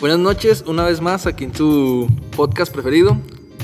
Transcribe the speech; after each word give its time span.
Buenas 0.00 0.18
noches, 0.18 0.64
una 0.66 0.84
vez 0.84 1.00
más 1.00 1.26
aquí 1.26 1.44
en 1.44 1.54
su 1.54 2.08
podcast 2.36 2.72
preferido, 2.72 3.16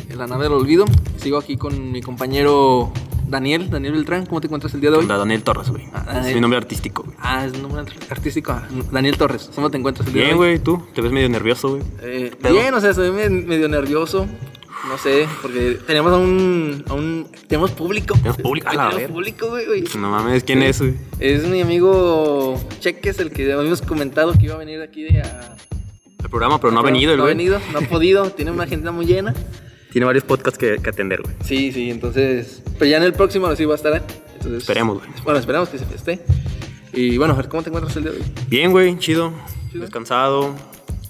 en 0.08 0.18
la 0.18 0.26
nave 0.26 0.44
del 0.44 0.52
olvido. 0.54 0.84
Sigo 1.18 1.38
aquí 1.38 1.56
con 1.56 1.92
mi 1.92 2.00
compañero 2.00 2.92
Daniel, 3.28 3.68
Daniel 3.70 3.92
Beltrán. 3.94 4.26
¿Cómo 4.26 4.40
te 4.40 4.46
encuentras 4.46 4.72
el 4.74 4.80
día 4.80 4.90
de 4.90 4.98
hoy? 4.98 5.06
Daniel 5.06 5.42
Torres, 5.42 5.68
güey. 5.68 5.84
Ah, 5.92 6.22
es 6.26 6.34
mi 6.34 6.40
nombre 6.40 6.56
artístico, 6.58 7.02
güey. 7.02 7.16
Ah, 7.20 7.44
es 7.44 7.52
un 7.52 7.62
nombre 7.62 7.84
artístico. 8.10 8.52
ah, 8.52 8.66
Daniel 8.90 9.16
Torres. 9.18 9.50
¿Cómo 9.54 9.70
te 9.70 9.76
encuentras 9.76 10.06
el 10.08 10.14
día 10.14 10.24
Bien, 10.24 10.36
de 10.36 10.40
hoy? 10.42 10.48
güey, 10.52 10.58
tú. 10.60 10.82
Te 10.94 11.02
ves 11.02 11.12
medio 11.12 11.28
nervioso, 11.28 11.70
güey. 11.70 11.82
Eh, 12.02 12.32
bien, 12.50 12.72
o 12.74 12.80
sea, 12.80 12.90
estoy 12.90 13.10
me- 13.10 13.28
medio 13.28 13.68
nervioso. 13.68 14.26
No 14.88 14.96
sé, 14.96 15.28
porque 15.42 15.78
tenemos 15.86 16.10
a 16.10 16.16
un, 16.16 16.82
a 16.88 16.94
un 16.94 17.26
tenemos 17.48 17.70
público. 17.72 18.14
Tenemos 18.14 18.38
público, 18.38 18.68
a 18.70 18.74
la 18.74 18.88
Tenemos 18.88 19.10
público, 19.12 19.48
güey. 19.50 19.84
No 19.98 20.08
mames, 20.10 20.42
¿quién 20.42 20.62
es, 20.62 20.78
güey? 20.80 20.94
Es 21.18 21.46
mi 21.46 21.60
amigo 21.60 22.58
Cheques, 22.80 23.18
el 23.18 23.30
que 23.30 23.52
habíamos 23.52 23.82
comentado 23.82 24.32
que 24.32 24.46
iba 24.46 24.54
a 24.54 24.58
venir 24.58 24.80
aquí 24.80 25.02
de 25.02 25.20
a... 25.20 25.56
El 26.22 26.28
programa, 26.30 26.60
pero 26.60 26.72
no 26.72 26.80
ha 26.80 26.82
venido 26.82 27.12
el 27.12 27.18
No 27.18 27.24
ha 27.24 27.26
güey. 27.26 27.36
venido, 27.36 27.60
no 27.72 27.78
ha 27.78 27.82
podido, 27.82 28.30
tiene 28.36 28.50
una 28.50 28.64
agenda 28.64 28.92
muy 28.92 29.06
llena. 29.06 29.34
Tiene 29.92 30.04
varios 30.06 30.24
podcasts 30.24 30.58
que, 30.58 30.78
que 30.82 30.90
atender, 30.90 31.20
güey. 31.22 31.34
Sí, 31.44 31.72
sí, 31.72 31.90
entonces. 31.90 32.62
Pero 32.78 32.90
ya 32.90 32.96
en 32.98 33.02
el 33.02 33.12
próximo 33.12 33.46
ahora 33.46 33.56
sí 33.56 33.64
va 33.64 33.74
a 33.74 33.76
estar. 33.76 33.92
¿eh? 33.96 34.02
Entonces, 34.34 34.60
Esperemos, 34.62 34.98
güey. 34.98 35.10
Bueno, 35.24 35.38
esperamos 35.40 35.68
que 35.68 35.78
se 35.78 35.84
esté. 35.94 36.20
Y 36.92 37.16
bueno, 37.18 37.34
a 37.34 37.36
ver 37.36 37.48
cómo 37.48 37.62
te 37.62 37.70
encuentras 37.70 37.96
el 37.96 38.04
día 38.04 38.12
de 38.12 38.18
hoy. 38.18 38.24
Bien, 38.48 38.70
güey, 38.70 38.96
chido. 38.98 39.32
Chido. 39.72 39.82
Descansado, 39.82 40.54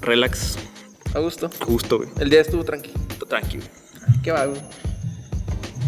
relax, 0.01 0.59
A 1.15 1.19
gusto. 1.19 1.51
a 1.61 1.65
gusto, 1.67 1.99
güey. 1.99 2.09
El 2.21 2.31
día 2.31 2.41
estuvo 2.41 2.65
tranqui. 2.65 2.91
Tranquilo. 3.29 3.65
¿Qué 4.23 4.33
va, 4.33 4.47
güey? 4.47 4.61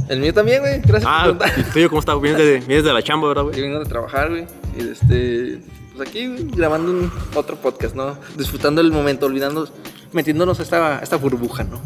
El 0.09 0.21
mío 0.21 0.35
también, 0.35 0.61
güey. 0.61 0.81
Gracias 0.81 1.05
Ah, 1.07 1.25
por 1.29 1.39
preguntar. 1.39 1.67
¿y 1.77 1.83
tú, 1.83 1.89
cómo 1.89 2.01
estás? 2.01 2.21
Vienes 2.23 2.39
de, 2.39 2.61
vienes 2.61 2.85
de 2.85 2.93
la 2.93 3.03
chamba, 3.03 3.29
¿verdad, 3.29 3.43
Yo 3.45 3.49
güey? 3.49 3.61
vengo 3.63 3.79
de 3.79 3.85
trabajar, 3.87 4.29
güey. 4.31 4.47
Y 4.79 4.83
este. 4.89 5.61
Aquí, 6.03 6.27
grabando 6.55 6.91
un 6.93 7.11
otro 7.35 7.57
podcast, 7.57 7.95
¿no? 7.95 8.17
Disfrutando 8.37 8.81
el 8.81 8.93
momento, 8.93 9.27
olvidando, 9.27 9.69
metiéndonos 10.13 10.61
a 10.61 10.63
esta, 10.63 10.99
a 10.99 11.03
esta 11.03 11.17
burbuja, 11.17 11.65
¿no? 11.65 11.81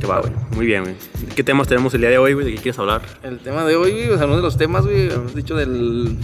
Te 0.00 0.06
va, 0.06 0.20
güey. 0.20 0.32
Muy 0.54 0.66
bien, 0.66 0.84
güey. 0.84 0.96
¿Qué 1.34 1.42
temas 1.44 1.66
tenemos 1.68 1.92
el 1.94 2.00
día 2.00 2.10
de 2.10 2.18
hoy, 2.18 2.32
güey? 2.34 2.46
¿De 2.46 2.54
qué 2.54 2.62
quieres 2.62 2.78
hablar? 2.78 3.02
El 3.22 3.38
tema 3.40 3.64
de 3.64 3.76
hoy, 3.76 3.92
güey, 3.92 4.08
o 4.10 4.16
sea, 4.16 4.26
uno 4.26 4.36
de 4.36 4.42
los 4.42 4.56
temas, 4.56 4.84
güey, 4.84 5.10
hemos 5.12 5.34
dicho 5.34 5.54
del. 5.56 6.16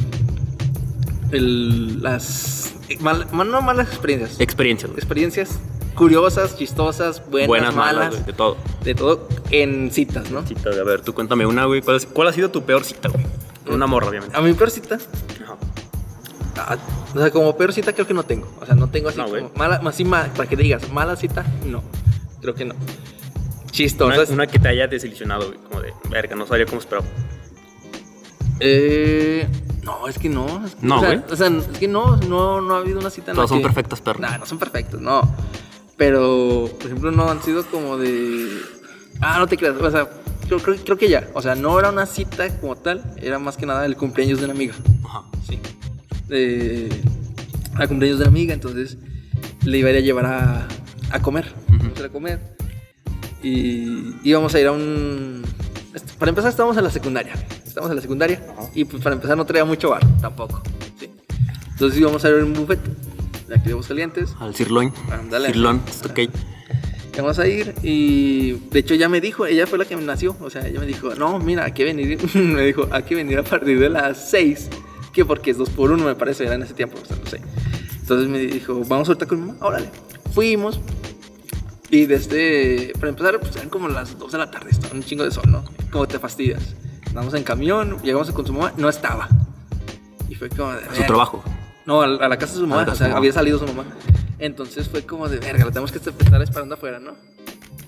El, 1.32 2.02
las. 2.02 2.74
mal- 3.00 3.26
no 3.32 3.62
malas 3.62 3.88
experiencias. 3.88 4.40
Experiencias, 4.40 4.90
güey. 4.90 4.98
experiencias 5.00 5.58
curiosas, 5.94 6.56
chistosas, 6.58 7.22
buenas, 7.30 7.46
Buenas, 7.48 7.74
malas, 7.74 7.94
malas, 7.94 8.10
güey, 8.14 8.24
de 8.26 8.32
todo. 8.32 8.56
de 8.82 8.94
todo 8.96 9.28
en 9.50 9.92
citas, 9.92 10.30
¿no? 10.32 10.44
Cita, 10.44 10.70
a 10.70 10.82
ver, 10.84 11.02
tú 11.02 11.14
cuéntame 11.14 11.46
una, 11.46 11.66
güey. 11.66 11.82
¿Cuál, 11.82 12.04
cuál 12.12 12.28
ha 12.28 12.32
sido 12.32 12.50
tu 12.50 12.62
peor 12.64 12.84
cita, 12.84 13.08
güey? 13.08 13.24
Con 13.64 13.74
Una 13.74 13.86
morra, 13.86 14.08
obviamente. 14.08 14.36
A 14.36 14.40
mi 14.40 14.52
peor 14.54 14.70
cita, 14.70 14.96
Ajá. 14.96 15.56
Ah, 16.56 16.76
o 17.14 17.18
sea, 17.18 17.30
como 17.30 17.56
peor 17.56 17.72
cita 17.72 17.92
creo 17.92 18.06
que 18.06 18.14
no 18.14 18.22
tengo. 18.24 18.48
O 18.60 18.66
sea, 18.66 18.74
no 18.74 18.88
tengo 18.88 19.08
así 19.08 19.18
No, 19.18 19.28
güey. 19.28 19.42
como 19.42 19.54
mala, 19.56 19.80
así 19.86 20.04
ma- 20.04 20.28
para 20.36 20.48
que 20.48 20.56
digas, 20.56 20.90
mala 20.92 21.16
cita, 21.16 21.44
no. 21.66 21.82
Creo 22.40 22.54
que 22.54 22.64
no. 22.64 22.74
Una, 22.74 23.70
Chistosas. 23.70 24.30
una 24.30 24.46
que 24.46 24.58
te 24.58 24.68
haya 24.68 24.86
desilusionado, 24.86 25.46
güey. 25.48 25.58
Como 25.68 25.80
de, 25.80 25.92
verga, 26.10 26.36
no 26.36 26.46
salió 26.46 26.66
como 26.66 26.80
esperaba. 26.80 27.06
Eh, 28.60 29.46
no, 29.82 30.06
es 30.08 30.18
que 30.18 30.28
no. 30.28 30.64
es 30.64 30.74
que- 30.76 30.86
No, 30.86 30.96
o 30.96 31.00
sea, 31.00 31.08
güey. 31.08 31.22
O 31.32 31.36
sea, 31.36 31.48
es 31.48 31.78
que 31.78 31.88
no, 31.88 32.16
no, 32.18 32.60
no 32.60 32.74
ha 32.74 32.78
habido 32.78 33.00
una 33.00 33.10
cita 33.10 33.32
Todas 33.32 33.44
la 33.44 33.48
son 33.48 33.58
que- 33.58 33.64
perfectas, 33.64 34.00
perro. 34.00 34.20
Nah, 34.20 34.38
no 34.38 34.46
son 34.46 34.58
perfectas, 34.58 35.00
no. 35.00 35.22
Pero, 35.96 36.68
por 36.78 36.86
ejemplo, 36.86 37.10
no 37.10 37.28
han 37.30 37.42
sido 37.42 37.64
como 37.66 37.96
de. 37.96 38.48
Ah, 39.20 39.38
no 39.38 39.46
te 39.46 39.56
creas. 39.56 39.76
O 39.76 39.90
sea, 39.90 40.08
yo 40.48 40.58
creo, 40.58 40.76
creo 40.84 40.96
que 40.98 41.08
ya. 41.08 41.28
O 41.34 41.42
sea, 41.42 41.54
no 41.54 41.78
era 41.78 41.90
una 41.90 42.06
cita 42.06 42.48
como 42.60 42.76
tal. 42.76 43.14
Era 43.20 43.38
más 43.38 43.56
que 43.56 43.66
nada 43.66 43.86
el 43.86 43.96
cumpleaños 43.96 44.38
de 44.38 44.44
una 44.46 44.54
amiga. 44.54 44.74
Ajá. 45.04 45.22
Sí. 45.48 45.58
De, 46.28 46.88
a 47.74 47.86
cumpleaños 47.86 48.18
de 48.18 48.24
una 48.24 48.30
amiga, 48.30 48.54
entonces 48.54 48.96
le 49.64 49.78
iba 49.78 49.88
a 49.88 49.92
ir 49.92 49.98
a 49.98 50.00
llevar 50.00 50.26
a, 50.26 50.68
a 51.10 51.20
comer. 51.22 51.52
A 52.04 52.08
comer. 52.08 52.40
Y 53.42 54.14
íbamos 54.22 54.54
a 54.54 54.60
ir 54.60 54.66
a 54.66 54.72
un. 54.72 55.42
est- 55.94 56.10
Para 56.12 56.30
empezar, 56.30 56.50
estábamos 56.50 56.76
en 56.76 56.84
la 56.84 56.90
secundaria. 56.90 57.34
Estábamos 57.66 57.90
en 57.90 57.96
la 57.96 58.02
secundaria. 58.02 58.42
Y 58.74 58.84
pues 58.84 59.02
para 59.02 59.14
empezar, 59.16 59.36
no 59.36 59.44
traía 59.44 59.64
mucho 59.64 59.90
bar 59.90 60.02
tampoco. 60.20 60.62
¿sí? 60.98 61.10
Entonces 61.72 61.98
íbamos 62.00 62.24
a 62.24 62.28
ir 62.30 62.36
a 62.40 62.44
un 62.44 62.52
buffet 62.54 62.80
de 63.48 63.54
aquí 63.54 63.64
de 63.66 63.72
Aguascalientes. 63.72 64.34
Al 64.40 64.54
sirloin. 64.54 64.92
Ándale. 65.10 65.48
Sirloin, 65.48 65.80
ok. 66.08 66.20
Vamos 67.16 67.38
a 67.38 67.46
ir 67.46 67.74
y 67.84 68.52
de 68.72 68.80
hecho 68.80 68.94
ya 68.96 69.08
me 69.08 69.20
dijo, 69.20 69.46
ella 69.46 69.68
fue 69.68 69.78
la 69.78 69.84
que 69.84 69.96
me 69.96 70.02
nació, 70.02 70.36
o 70.40 70.50
sea, 70.50 70.66
ella 70.66 70.80
me 70.80 70.86
dijo, 70.86 71.14
no, 71.14 71.38
mira, 71.38 71.64
hay 71.64 71.70
que 71.70 71.84
venir, 71.84 72.18
me 72.34 72.62
dijo, 72.62 72.88
hay 72.90 73.04
que 73.04 73.14
venir 73.14 73.38
a 73.38 73.44
partir 73.44 73.78
de 73.78 73.88
las 73.88 74.30
6, 74.30 74.68
que 75.14 75.24
porque 75.24 75.52
es 75.52 75.58
2 75.58 75.70
por 75.70 75.90
1 75.90 76.04
me 76.04 76.14
parece, 76.14 76.44
era 76.44 76.54
en 76.54 76.62
ese 76.62 76.74
tiempo, 76.74 76.98
o 77.02 77.06
sea, 77.06 77.16
no 77.16 77.26
sé. 77.30 77.40
Entonces 78.00 78.28
me 78.28 78.38
dijo, 78.40 78.82
vamos 78.86 79.08
ahorita 79.08 79.26
con 79.26 79.40
mi 79.40 79.46
mamá, 79.52 79.64
órale. 79.64 79.88
Fuimos 80.34 80.80
y 81.90 82.06
desde, 82.06 82.92
para 82.98 83.08
empezar, 83.10 83.38
pues 83.40 83.54
eran 83.56 83.68
como 83.68 83.88
las 83.88 84.18
2 84.18 84.32
de 84.32 84.38
la 84.38 84.50
tarde, 84.50 84.70
estaba 84.70 84.94
un 84.94 85.02
chingo 85.04 85.24
de 85.24 85.30
sol, 85.30 85.44
¿no? 85.46 85.64
Como 85.90 86.06
te 86.08 86.18
fastidias. 86.18 86.74
Andamos 87.06 87.32
en 87.34 87.44
camión, 87.44 87.98
llegamos 88.02 88.30
con 88.32 88.44
su 88.44 88.52
mamá, 88.52 88.72
no 88.76 88.88
estaba. 88.88 89.28
Y 90.28 90.34
fue 90.34 90.48
como 90.48 90.72
de... 90.72 90.80
Su 90.84 90.90
"Verga". 90.90 91.06
trabajo. 91.06 91.44
No, 91.86 92.02
a 92.02 92.06
la, 92.08 92.26
a 92.26 92.36
casa 92.38 92.54
de 92.54 92.60
su 92.60 92.66
mamá, 92.66 92.82
o 92.82 92.86
sea, 92.86 92.94
su 92.94 93.02
mamá. 93.04 93.16
había 93.18 93.32
salido 93.32 93.58
su 93.58 93.66
mamá. 93.66 93.84
Entonces 94.40 94.88
fue 94.88 95.04
como 95.06 95.28
de 95.28 95.38
verga, 95.38 95.64
la 95.66 95.70
tenemos 95.70 95.92
que 95.92 95.98
estar 95.98 96.42
esperando 96.42 96.74
afuera, 96.74 96.98
¿no? 96.98 97.12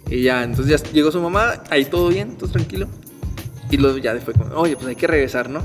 Y 0.08 0.22
ya, 0.22 0.44
entonces 0.44 0.80
ya 0.80 0.90
llegó 0.92 1.10
su 1.10 1.20
mamá, 1.20 1.64
ahí 1.70 1.86
todo 1.86 2.08
bien, 2.08 2.36
todo 2.36 2.48
tranquilo. 2.50 2.86
Y 3.70 3.78
luego 3.78 3.98
ya 3.98 4.14
fue 4.20 4.34
como, 4.34 4.54
oye, 4.54 4.76
pues 4.76 4.86
hay 4.86 4.94
que 4.96 5.08
regresar, 5.08 5.50
¿no? 5.50 5.62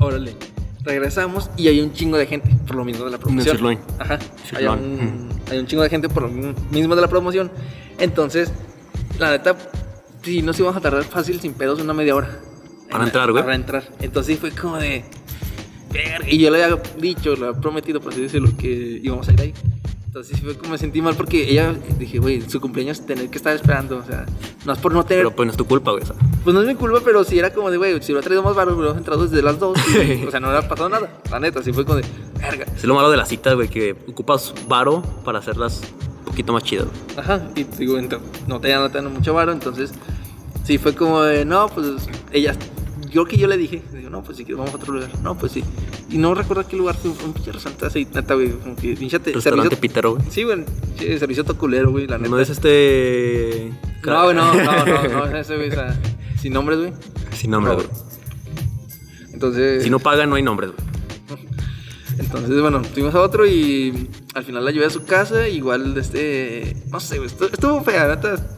Órale. 0.00 0.34
Regresamos 0.82 1.50
y 1.56 1.68
hay 1.68 1.80
un 1.80 1.92
chingo 1.92 2.16
de 2.16 2.26
gente 2.26 2.48
por 2.66 2.76
lo 2.76 2.84
mismo 2.84 3.04
de 3.04 3.10
la 3.10 3.18
promoción. 3.18 3.56
Ajá. 3.98 4.18
Hay 4.56 4.64
un, 4.66 5.28
hay 5.50 5.58
un 5.58 5.66
chingo 5.66 5.82
de 5.82 5.90
gente 5.90 6.08
por 6.08 6.22
lo 6.22 6.28
mismo 6.70 6.94
de 6.96 7.00
la 7.02 7.08
promoción. 7.08 7.50
Entonces, 7.98 8.50
la 9.18 9.30
neta, 9.30 9.56
sí, 10.22 10.40
nos 10.42 10.58
íbamos 10.58 10.76
a 10.78 10.80
tardar 10.80 11.04
fácil 11.04 11.38
sin 11.40 11.52
pedos 11.52 11.80
una 11.80 11.92
media 11.92 12.14
hora. 12.16 12.30
Para 12.90 13.04
En- 13.04 13.08
entrar, 13.08 13.30
güey. 13.30 13.42
Para 13.44 13.54
entrar. 13.54 13.84
Entonces 14.00 14.38
fue 14.38 14.50
como 14.52 14.78
de. 14.78 15.04
Y 16.28 16.38
yo 16.38 16.50
le 16.50 16.64
había 16.64 16.80
dicho, 16.98 17.34
le 17.36 17.46
había 17.48 17.60
prometido, 17.60 18.00
por 18.00 18.12
así 18.12 18.22
decirlo, 18.22 18.56
que 18.56 19.00
íbamos 19.02 19.28
a 19.28 19.32
ir 19.32 19.40
ahí. 19.42 19.54
Entonces 20.10 20.36
sí 20.36 20.42
fue 20.44 20.58
como 20.58 20.72
me 20.72 20.78
sentí 20.78 21.00
mal 21.00 21.14
porque 21.14 21.48
ella, 21.48 21.72
dije, 21.96 22.18
güey, 22.18 22.40
su 22.42 22.60
cumpleaños 22.60 23.06
tener 23.06 23.30
que 23.30 23.38
estar 23.38 23.54
esperando. 23.54 23.98
O 23.98 24.02
sea, 24.02 24.26
no 24.66 24.72
es 24.72 24.78
por 24.80 24.92
no 24.92 25.04
tener. 25.04 25.22
Pero 25.22 25.36
pues 25.36 25.46
no 25.46 25.52
es 25.52 25.56
tu 25.56 25.64
culpa, 25.66 25.92
güey. 25.92 26.02
Pues 26.42 26.52
no 26.52 26.62
es 26.62 26.66
mi 26.66 26.74
culpa, 26.74 26.98
pero 27.04 27.22
sí 27.22 27.38
era 27.38 27.52
como 27.54 27.70
de, 27.70 27.76
güey, 27.76 27.92
si 28.02 28.10
hubiera 28.10 28.24
traído 28.24 28.42
más 28.42 28.56
barro, 28.56 28.72
hubiéramos 28.74 28.98
entrado 28.98 29.24
desde 29.24 29.40
las 29.40 29.60
dos. 29.60 29.78
y, 29.94 30.24
o 30.26 30.30
sea, 30.32 30.40
no 30.40 30.48
hubiera 30.48 30.66
pasado 30.66 30.88
nada. 30.88 31.08
La 31.30 31.38
neta, 31.38 31.62
sí 31.62 31.72
fue 31.72 31.84
como 31.84 31.98
de, 31.98 32.04
verga. 32.40 32.66
Es 32.74 32.82
lo 32.82 32.96
malo 32.96 33.08
de 33.08 33.18
las 33.18 33.28
citas, 33.28 33.54
güey, 33.54 33.68
que 33.68 33.92
ocupas 34.08 34.52
varo 34.66 35.00
para 35.24 35.38
hacerlas 35.38 35.80
un 36.18 36.24
poquito 36.24 36.52
más 36.52 36.64
chidas. 36.64 36.88
Ajá, 37.16 37.48
y 37.54 37.62
digo, 37.62 37.96
ento- 37.96 38.18
no 38.48 38.60
tenía, 38.60 38.80
no 38.88 39.10
mucho 39.10 39.32
varo, 39.32 39.52
entonces 39.52 39.92
sí 40.64 40.76
fue 40.76 40.92
como 40.92 41.22
de, 41.22 41.44
no, 41.44 41.68
pues 41.68 41.86
ella, 42.32 42.56
yo 43.10 43.24
que 43.24 43.36
yo 43.36 43.46
le 43.46 43.56
dije, 43.56 43.82
digo, 43.92 44.10
no, 44.10 44.22
pues 44.22 44.36
quieres 44.38 44.56
vamos 44.56 44.72
a 44.72 44.76
otro 44.76 44.92
lugar, 44.94 45.10
no, 45.22 45.36
pues 45.36 45.52
sí. 45.52 45.62
Y 46.10 46.18
no 46.18 46.34
recuerdo 46.34 46.66
qué 46.66 46.76
lugar 46.76 46.96
fue, 46.96 47.10
un 47.10 47.32
pinche 47.32 47.52
restaurante 47.52 47.86
así, 47.86 48.06
neta, 48.12 48.34
güey, 48.34 48.50
como 48.52 48.76
que 48.76 48.94
pinche 48.96 49.18
te- 49.20 49.32
Restaurante 49.32 49.76
pitero, 49.76 50.16
güey. 50.16 50.24
Sí, 50.30 50.42
güey, 50.44 50.64
sí, 50.98 51.18
servicio 51.18 51.44
toculero, 51.44 51.90
güey, 51.90 52.06
la 52.06 52.18
neta. 52.18 52.30
No 52.30 52.38
es 52.40 52.50
este. 52.50 53.72
No, 54.04 54.24
güey, 54.24 54.36
no, 54.36 54.54
no, 54.54 54.84
no, 54.86 55.08
no, 55.08 55.26
es 55.26 55.34
ese, 55.46 55.56
güey, 55.56 55.68
o 55.70 55.72
sea, 55.72 56.00
sin 56.40 56.52
nombres, 56.52 56.78
güey. 56.78 56.92
Sin 57.32 57.50
nombre, 57.50 57.72
No, 57.72 57.76
güey. 57.78 57.88
Entonces, 59.32 59.82
Si 59.84 59.90
no 59.90 59.98
pagan, 59.98 60.28
no 60.30 60.36
hay 60.36 60.42
nombres, 60.42 60.70
güey. 60.72 61.40
entonces, 62.18 62.60
bueno, 62.60 62.82
fuimos 62.84 63.14
a 63.14 63.20
otro 63.20 63.46
y 63.46 64.08
al 64.34 64.44
final 64.44 64.64
la 64.64 64.70
llevé 64.70 64.86
a 64.86 64.90
su 64.90 65.04
casa, 65.04 65.48
igual, 65.48 65.96
este, 65.96 66.76
no 66.90 67.00
sé, 67.00 67.18
güey, 67.18 67.28
estuvo, 67.30 67.82
fea, 67.82 68.08
neta. 68.08 68.56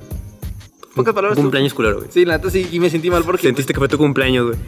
Pocas 0.95 1.15
palabras. 1.15 1.33
estuvo- 1.33 1.45
Cumpleaños 1.47 1.75
culero, 1.75 1.99
güey. 1.99 2.09
Sí, 2.11 2.25
la 2.25 2.37
neta 2.39 2.51
sí, 2.51 2.69
y 2.71 2.81
me 2.81 2.91
sentí 2.91 3.11
mal 3.11 3.25
porque. 3.25 3.43
Sentiste 3.47 3.73
que 3.73 3.79
fue 3.79 3.89
tu 3.89 3.99
cumpleaños, 3.99 4.47
güey. 4.49 4.59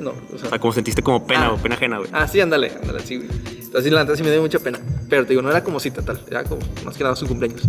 No, 0.00 0.10
o 0.10 0.38
sea, 0.38 0.46
O 0.46 0.50
sea, 0.50 0.58
como 0.60 0.72
sentiste 0.72 1.02
como 1.02 1.26
pena 1.26 1.46
Ah. 1.46 1.52
o 1.52 1.56
pena 1.56 1.74
ajena, 1.74 1.98
güey. 1.98 2.08
Ah, 2.12 2.28
sí, 2.28 2.40
ándale, 2.40 2.70
ándale, 2.80 3.00
sí, 3.00 3.16
güey. 3.16 3.28
Entonces, 3.60 3.92
la 3.92 4.04
neta 4.04 4.16
sí 4.16 4.22
me 4.22 4.30
dio 4.30 4.40
mucha 4.40 4.60
pena. 4.60 4.78
Pero 5.10 5.24
te 5.24 5.30
digo, 5.30 5.42
no 5.42 5.50
era 5.50 5.64
como 5.64 5.80
cita 5.80 6.02
tal, 6.02 6.20
era 6.30 6.44
como 6.44 6.62
más 6.84 6.96
que 6.96 7.02
nada 7.02 7.16
su 7.16 7.26
cumpleaños. 7.26 7.62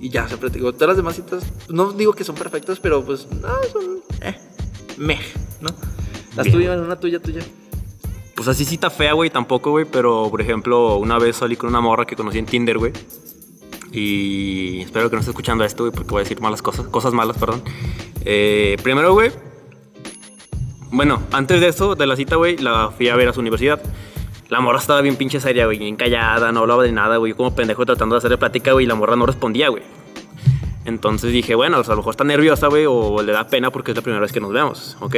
Y 0.00 0.08
ya, 0.10 0.26
siempre 0.26 0.50
te 0.50 0.58
digo, 0.58 0.72
todas 0.72 0.88
las 0.88 0.96
demás 0.96 1.14
citas, 1.14 1.44
no 1.68 1.92
digo 1.92 2.12
que 2.12 2.24
son 2.24 2.34
perfectas, 2.34 2.80
pero 2.80 3.04
pues, 3.04 3.28
no, 3.30 3.48
son, 3.72 4.00
eh, 4.20 4.36
meh, 4.98 5.18
¿no? 5.60 5.68
Las 6.36 6.46
Bien. 6.46 6.56
tuyas, 6.58 6.80
una 6.80 6.96
tuya, 6.98 7.20
tuya. 7.20 7.40
Pues 8.34 8.48
así 8.48 8.64
cita 8.64 8.90
fea, 8.90 9.12
güey, 9.12 9.30
tampoco, 9.30 9.70
güey. 9.70 9.84
Pero, 9.84 10.28
por 10.30 10.40
ejemplo, 10.40 10.96
una 10.96 11.18
vez 11.18 11.36
salí 11.36 11.54
con 11.56 11.70
una 11.70 11.80
morra 11.80 12.04
que 12.04 12.16
conocí 12.16 12.38
en 12.38 12.46
Tinder, 12.46 12.78
güey. 12.78 12.92
Y 13.94 14.80
espero 14.80 15.08
que 15.08 15.16
no 15.16 15.20
esté 15.20 15.30
escuchando 15.30 15.64
esto, 15.64 15.84
güey, 15.84 15.94
porque 15.94 16.10
voy 16.10 16.20
a 16.20 16.24
decir 16.24 16.40
malas 16.40 16.62
cosas, 16.62 16.86
cosas 16.88 17.12
malas, 17.12 17.38
perdón. 17.38 17.62
Eh, 18.24 18.76
primero, 18.82 19.12
güey. 19.12 19.30
Bueno, 20.90 21.22
antes 21.30 21.60
de 21.60 21.68
eso, 21.68 21.94
de 21.94 22.06
la 22.06 22.16
cita, 22.16 22.36
güey, 22.36 22.56
la 22.56 22.90
fui 22.90 23.08
a 23.08 23.16
ver 23.16 23.28
a 23.28 23.32
su 23.32 23.40
universidad. 23.40 23.80
La 24.48 24.60
morra 24.60 24.78
estaba 24.78 25.00
bien 25.00 25.16
pinche 25.16 25.40
seria, 25.40 25.66
güey, 25.66 25.78
bien 25.78 25.96
callada, 25.96 26.50
no 26.50 26.60
hablaba 26.60 26.82
de 26.82 26.92
nada, 26.92 27.18
güey. 27.18 27.34
Como 27.34 27.54
pendejo 27.54 27.86
tratando 27.86 28.16
de 28.16 28.18
hacerle 28.18 28.36
plática, 28.36 28.72
güey, 28.72 28.84
y 28.84 28.88
la 28.88 28.96
morra 28.96 29.14
no 29.14 29.26
respondía, 29.26 29.68
güey. 29.68 29.82
Entonces 30.84 31.32
dije, 31.32 31.54
bueno, 31.54 31.78
o 31.78 31.84
sea, 31.84 31.92
a 31.92 31.94
lo 31.94 32.02
mejor 32.02 32.12
está 32.12 32.24
nerviosa, 32.24 32.66
güey, 32.66 32.86
o 32.86 33.22
le 33.22 33.32
da 33.32 33.46
pena 33.46 33.70
porque 33.70 33.92
es 33.92 33.96
la 33.96 34.02
primera 34.02 34.20
vez 34.20 34.32
que 34.32 34.40
nos 34.40 34.52
vemos, 34.52 34.96
ok. 35.00 35.16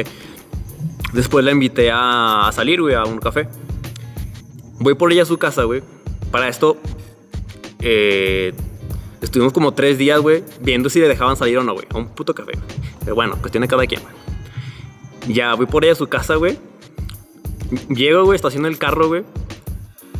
Después 1.13 1.43
la 1.43 1.51
invité 1.51 1.89
a 1.91 2.49
salir, 2.53 2.81
güey, 2.81 2.93
a 2.95 3.03
un 3.03 3.17
café. 3.17 3.47
Voy 4.79 4.93
por 4.93 5.11
ella 5.11 5.23
a 5.23 5.25
su 5.25 5.37
casa, 5.37 5.63
güey. 5.63 5.81
Para 6.31 6.47
esto, 6.47 6.77
Eh, 7.79 8.53
estuvimos 9.21 9.53
como 9.53 9.73
tres 9.73 9.97
días, 9.97 10.19
güey, 10.19 10.43
viendo 10.61 10.89
si 10.89 10.99
le 10.99 11.07
dejaban 11.07 11.37
salir 11.37 11.57
o 11.57 11.63
no, 11.63 11.73
güey, 11.73 11.85
a 11.93 11.97
un 11.97 12.07
puto 12.09 12.33
café. 12.33 12.53
Pero 13.01 13.15
bueno, 13.15 13.37
cuestión 13.39 13.61
de 13.61 13.67
cada 13.67 13.85
quien, 13.85 14.01
güey. 14.01 14.13
Ya 15.35 15.53
voy 15.55 15.65
por 15.65 15.83
ella 15.83 15.93
a 15.93 15.95
su 15.95 16.07
casa, 16.07 16.35
güey. 16.35 16.57
Llego, 17.89 18.23
güey, 18.23 18.35
estaciono 18.35 18.67
el 18.67 18.77
carro, 18.77 19.07
güey. 19.07 19.23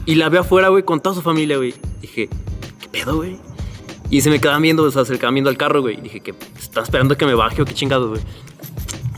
Y 0.05 0.15
la 0.15 0.29
veo 0.29 0.41
afuera, 0.41 0.69
güey, 0.69 0.83
con 0.83 1.01
toda 1.01 1.15
su 1.15 1.21
familia, 1.21 1.57
güey. 1.57 1.73
Dije, 2.01 2.29
¿qué 2.79 2.89
pedo, 2.89 3.17
güey? 3.17 3.37
Y 4.09 4.21
se 4.21 4.29
me 4.29 4.39
quedaban 4.39 4.61
viendo, 4.61 4.89
se 4.89 4.99
acercaban 4.99 5.33
viendo 5.35 5.49
al 5.49 5.57
carro, 5.57 5.81
güey. 5.81 5.97
Dije, 5.97 6.21
que 6.21 6.33
está 6.59 6.81
esperando 6.81 7.17
que 7.17 7.25
me 7.25 7.33
baje 7.33 7.61
o 7.61 7.65
qué 7.65 7.73
chingados, 7.73 8.09
güey. 8.09 8.21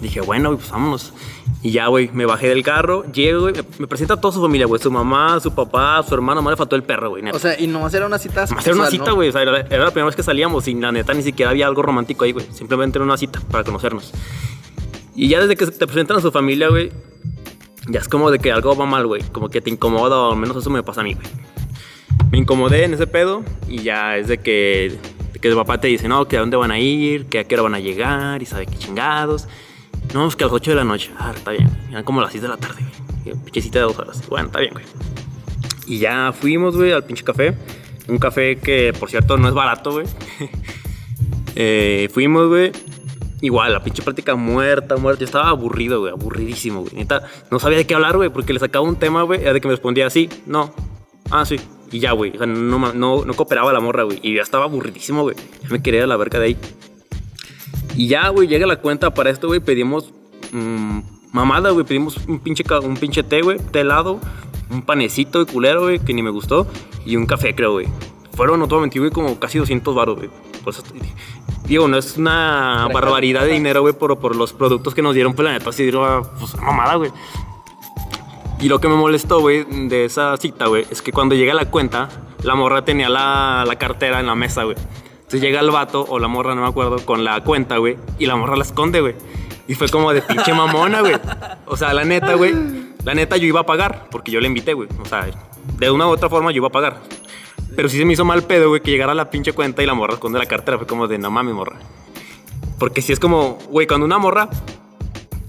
Dije, 0.02 0.22
bueno, 0.22 0.56
pues 0.56 0.70
vámonos. 0.72 1.14
Y 1.62 1.72
ya, 1.72 1.88
güey, 1.88 2.10
me 2.14 2.26
bajé 2.26 2.48
del 2.48 2.64
carro, 2.64 3.04
llego, 3.12 3.42
güey, 3.42 3.54
me, 3.80 3.88
presenta 3.88 4.14
a 4.14 4.22
toda 4.22 4.34
su 4.34 4.42
familia, 4.42 4.66
güey. 4.66 4.82
Su 4.82 4.90
mamá, 4.90 5.40
su 5.42 5.54
papá, 5.54 6.02
su 6.08 6.14
hermano, 6.16 6.42
me 6.42 6.52
le 6.52 6.56
faltó 6.56 6.78
el 6.78 6.84
perro, 6.84 7.10
güey. 7.10 7.22
neta. 7.22 7.36
O 7.36 7.40
sea, 7.40 7.60
y 7.60 7.68
nomás 7.68 7.94
era 7.94 8.06
una 8.06 8.18
cita. 8.18 8.46
Más 8.50 8.66
era 8.66 8.76
una 8.76 8.90
cita, 8.90 9.08
¿no? 9.08 9.16
güey. 9.16 9.30
O 9.30 9.32
sea, 9.34 9.42
era, 9.42 9.60
era 9.60 9.84
la 9.84 9.92
primera 9.92 10.06
vez 10.06 10.16
que 10.16 10.24
salíamos 10.24 10.68
y 10.70 10.74
la 10.76 10.92
neta 10.92 11.14
ni 11.14 11.22
siquiera 11.22 11.52
había 11.52 11.68
algo 11.68 11.82
romántico 11.82 12.24
ahí, 12.24 12.32
güey. 12.32 12.46
Simplemente 12.54 12.98
era 12.98 13.04
una 13.04 13.18
cita 13.18 13.42
para 13.52 13.66
conocernos. 13.66 14.14
Y 15.16 15.28
ya 15.28 15.42
desde 15.42 15.58
que 15.58 15.68
te 15.68 15.86
presentan 15.86 16.16
a 16.16 16.22
su 16.22 16.32
familia, 16.32 16.70
güey, 16.70 16.92
ya 17.90 18.00
es 18.00 18.08
como 18.08 18.32
de 18.32 18.40
que 18.40 18.54
algo 18.54 18.74
va 18.78 18.86
mal, 18.86 19.06
güey. 19.06 19.22
Como 19.34 19.50
que 19.50 19.60
te 19.60 19.70
incomoda, 19.70 20.18
o 20.18 20.32
al 20.32 20.38
menos 20.38 20.56
eso 20.56 20.70
me 20.70 20.82
pasa 20.82 21.02
a 21.02 21.04
mí, 21.04 21.14
güey. 21.14 21.28
Me 22.32 22.38
incomodé 22.38 22.86
en 22.86 22.94
ese 22.94 23.06
pedo 23.06 23.44
y 23.68 23.80
ya 23.80 24.16
es 24.16 24.30
de 24.30 24.38
que, 24.38 24.98
de 25.34 25.40
que 25.40 25.48
el 25.50 25.56
papá 25.56 25.80
te 25.82 25.88
dice, 25.88 26.08
no, 26.08 26.26
que 26.28 26.38
a 26.38 26.40
dónde 26.40 26.56
van 26.56 26.72
a 26.72 26.80
ir, 26.80 27.26
que 27.26 27.40
a 27.40 27.44
qué 27.44 27.56
hora 27.56 27.64
van 27.64 27.76
a 27.76 27.80
llegar 27.80 28.42
y 28.42 28.46
sabe 28.46 28.66
qué 28.66 28.78
chingados. 28.78 29.48
No, 30.14 30.28
es 30.28 30.36
que 30.36 30.44
a 30.44 30.48
las 30.48 30.54
8 30.54 30.72
de 30.72 30.76
la 30.76 30.84
noche. 30.84 31.12
Ah, 31.18 31.32
está 31.36 31.52
bien. 31.52 31.70
Eran 31.90 32.04
como 32.04 32.22
las 32.22 32.32
6 32.32 32.42
de 32.42 32.48
la 32.48 32.58
tarde, 32.58 32.82
güey. 33.24 33.36
Pinche 33.44 33.62
cita 33.62 33.80
de 33.80 33.86
dos 33.86 34.00
horas. 34.00 34.28
Bueno, 34.28 34.48
está 34.48 34.60
bien, 34.60 34.74
güey. 34.74 34.86
Y 35.86 36.00
ya 36.00 36.34
fuimos, 36.34 36.76
güey, 36.76 36.92
al 36.92 37.04
pinche 37.04 37.24
café. 37.24 37.56
Un 38.08 38.18
café 38.18 38.58
que, 38.58 38.94
por 39.00 39.10
cierto, 39.10 39.38
no 39.38 39.48
es 39.48 39.54
barato, 39.54 39.92
güey. 39.92 40.06
Eh, 41.62 42.08
fuimos, 42.14 42.48
güey. 42.48 42.72
Igual, 43.42 43.74
la 43.74 43.84
pinche 43.84 44.02
práctica 44.02 44.36
muerta, 44.36 44.96
muerta. 44.96 45.22
Yo 45.22 45.26
estaba 45.26 45.50
aburrido, 45.50 46.00
güey, 46.00 46.14
aburridísimo, 46.14 46.82
güey. 46.82 46.94
Neta, 46.94 47.24
no 47.52 47.60
sabía 47.60 47.80
de 47.80 47.88
qué 47.88 47.96
hablar, 47.96 48.16
güey, 48.16 48.30
porque 48.30 48.54
le 48.54 48.60
sacaba 48.60 48.86
un 48.86 48.96
tema, 48.96 49.24
güey, 49.24 49.42
era 49.42 49.52
de 49.52 49.60
que 49.60 49.68
me 49.68 49.74
respondía 49.74 50.08
así, 50.08 50.30
no, 50.46 50.74
ah, 51.32 51.46
sí. 51.46 51.58
Y 51.92 52.00
ya, 52.00 52.12
güey. 52.12 52.32
O 52.36 52.38
sea, 52.38 52.48
no, 52.48 52.94
no, 52.94 53.26
no 53.26 53.34
cooperaba 53.34 53.74
la 53.74 53.80
morra, 53.80 54.04
güey. 54.04 54.20
Y 54.22 54.36
ya 54.36 54.42
estaba 54.42 54.66
aburridísimo, 54.66 55.24
güey. 55.24 55.36
Ya 55.64 55.70
me 55.70 55.82
quería 55.82 56.06
la 56.06 56.18
verga 56.18 56.40
de 56.40 56.46
ahí. 56.46 56.58
Y 58.00 58.08
ya, 58.08 58.30
güey, 58.30 58.48
llega 58.48 58.66
la 58.66 58.78
cuenta 58.78 59.14
para 59.14 59.30
esto, 59.30 59.48
güey. 59.48 59.60
Pedimos 59.60 60.14
mm, 60.54 61.00
mamada, 61.34 61.72
güey. 61.72 61.86
Pedimos 61.86 62.16
un 62.30 62.40
pinche, 62.40 62.64
un 62.82 62.96
pinche 62.96 63.24
té, 63.24 63.42
güey. 63.42 63.58
Té 63.58 63.82
helado. 63.82 64.22
Un 64.72 64.84
panecito 64.84 65.44
de 65.44 65.52
culero, 65.52 65.82
güey, 65.82 66.00
que 66.00 66.14
ni 66.14 66.24
me 66.24 66.30
gustó. 66.30 66.66
Y 67.06 67.18
un 67.18 67.26
café, 67.26 67.54
creo, 67.54 67.74
güey. 67.74 67.88
Fueron, 68.38 68.58
no 68.58 68.74
a 68.74 68.80
mentir, 68.80 69.02
güey, 69.02 69.12
como 69.12 69.38
casi 69.38 69.58
200 69.58 69.94
baros, 69.94 70.16
güey. 70.16 70.30
Por 70.64 70.74
eso 70.74 70.82
Digo, 71.66 71.90
no 71.90 71.98
es 71.98 72.16
una 72.16 72.88
barbaridad 72.94 73.42
de 73.42 73.52
dinero, 73.52 73.82
güey, 73.82 73.94
por, 73.94 74.18
por 74.18 74.34
los 74.34 74.54
productos 74.54 74.96
que 74.96 75.02
nos 75.02 75.14
dieron, 75.14 75.34
pues 75.34 75.46
la 75.46 75.52
neta, 75.52 75.74
sí, 75.74 75.86
era, 75.90 76.22
pues, 76.40 76.54
una 76.54 76.68
mamada, 76.68 76.96
güey. 76.96 77.12
Y 78.62 78.70
lo 78.70 78.80
que 78.80 78.88
me 78.88 78.96
molestó, 78.96 79.42
güey, 79.42 79.66
de 79.90 80.06
esa 80.06 80.38
cita, 80.38 80.68
güey, 80.68 80.86
es 80.90 81.02
que 81.02 81.12
cuando 81.12 81.36
llega 81.36 81.54
la 81.54 81.70
cuenta, 81.70 82.08
la 82.44 82.56
morra 82.56 82.86
tenía 82.86 83.10
la, 83.10 83.66
la 83.68 83.76
cartera 83.76 84.22
en 84.22 84.28
la 84.28 84.36
mesa, 84.36 84.64
güey. 84.64 84.78
Entonces 85.30 85.42
llega 85.42 85.60
el 85.60 85.70
vato, 85.70 86.08
o 86.10 86.18
la 86.18 86.28
morra, 86.28 86.56
no 86.56 86.62
me 86.62 86.68
acuerdo, 86.68 87.06
con 87.06 87.24
la 87.24 87.40
cuenta, 87.44 87.78
güey, 87.78 87.98
y 88.18 88.26
la 88.26 88.36
morra 88.36 88.56
la 88.56 88.64
esconde, 88.64 89.00
güey. 89.00 89.14
Y 89.68 89.76
fue 89.76 89.88
como 89.88 90.12
de 90.12 90.24
pinche 90.24 90.56
mamona, 90.56 91.02
güey. 91.02 91.14
O 91.68 91.78
sea, 91.78 91.94
la 91.94 92.04
neta, 92.04 92.34
güey, 92.34 92.52
la 93.04 93.14
neta 93.14 93.38
yo 93.38 93.46
iba 93.46 93.60
a 93.60 93.66
pagar, 93.68 94.08
porque 94.10 94.32
yo 94.32 94.40
le 94.40 94.48
invité, 94.48 94.74
güey. 94.74 94.90
O 95.00 95.06
sea, 95.06 95.28
de 95.78 95.92
una 95.92 96.08
u 96.08 96.10
otra 96.10 96.30
forma 96.30 96.50
yo 96.50 96.58
iba 96.58 96.70
a 96.70 96.72
pagar. 96.72 97.02
Pero 97.76 97.88
sí 97.90 98.00
se 98.00 98.06
me 98.06 98.14
hizo 98.14 98.26
mal 98.26 98.42
pedo, 98.42 98.70
güey, 98.70 98.82
que 98.82 98.90
llegara 98.90 99.14
la 99.14 99.30
pinche 99.30 99.54
cuenta 99.54 99.84
y 99.84 99.86
la 99.86 99.94
morra 99.94 100.16
esconde 100.16 100.40
la 100.40 100.48
cartera. 100.48 100.80
Fue 100.80 100.88
como 100.88 101.08
de, 101.08 101.20
no 101.20 101.30
mames, 101.30 101.54
morra. 101.54 101.78
Porque 102.80 103.04
si 103.04 103.14
es 103.14 103.20
como, 103.20 103.60
güey, 103.70 103.86
cuando 103.86 104.08
una 104.08 104.18
morra 104.18 104.50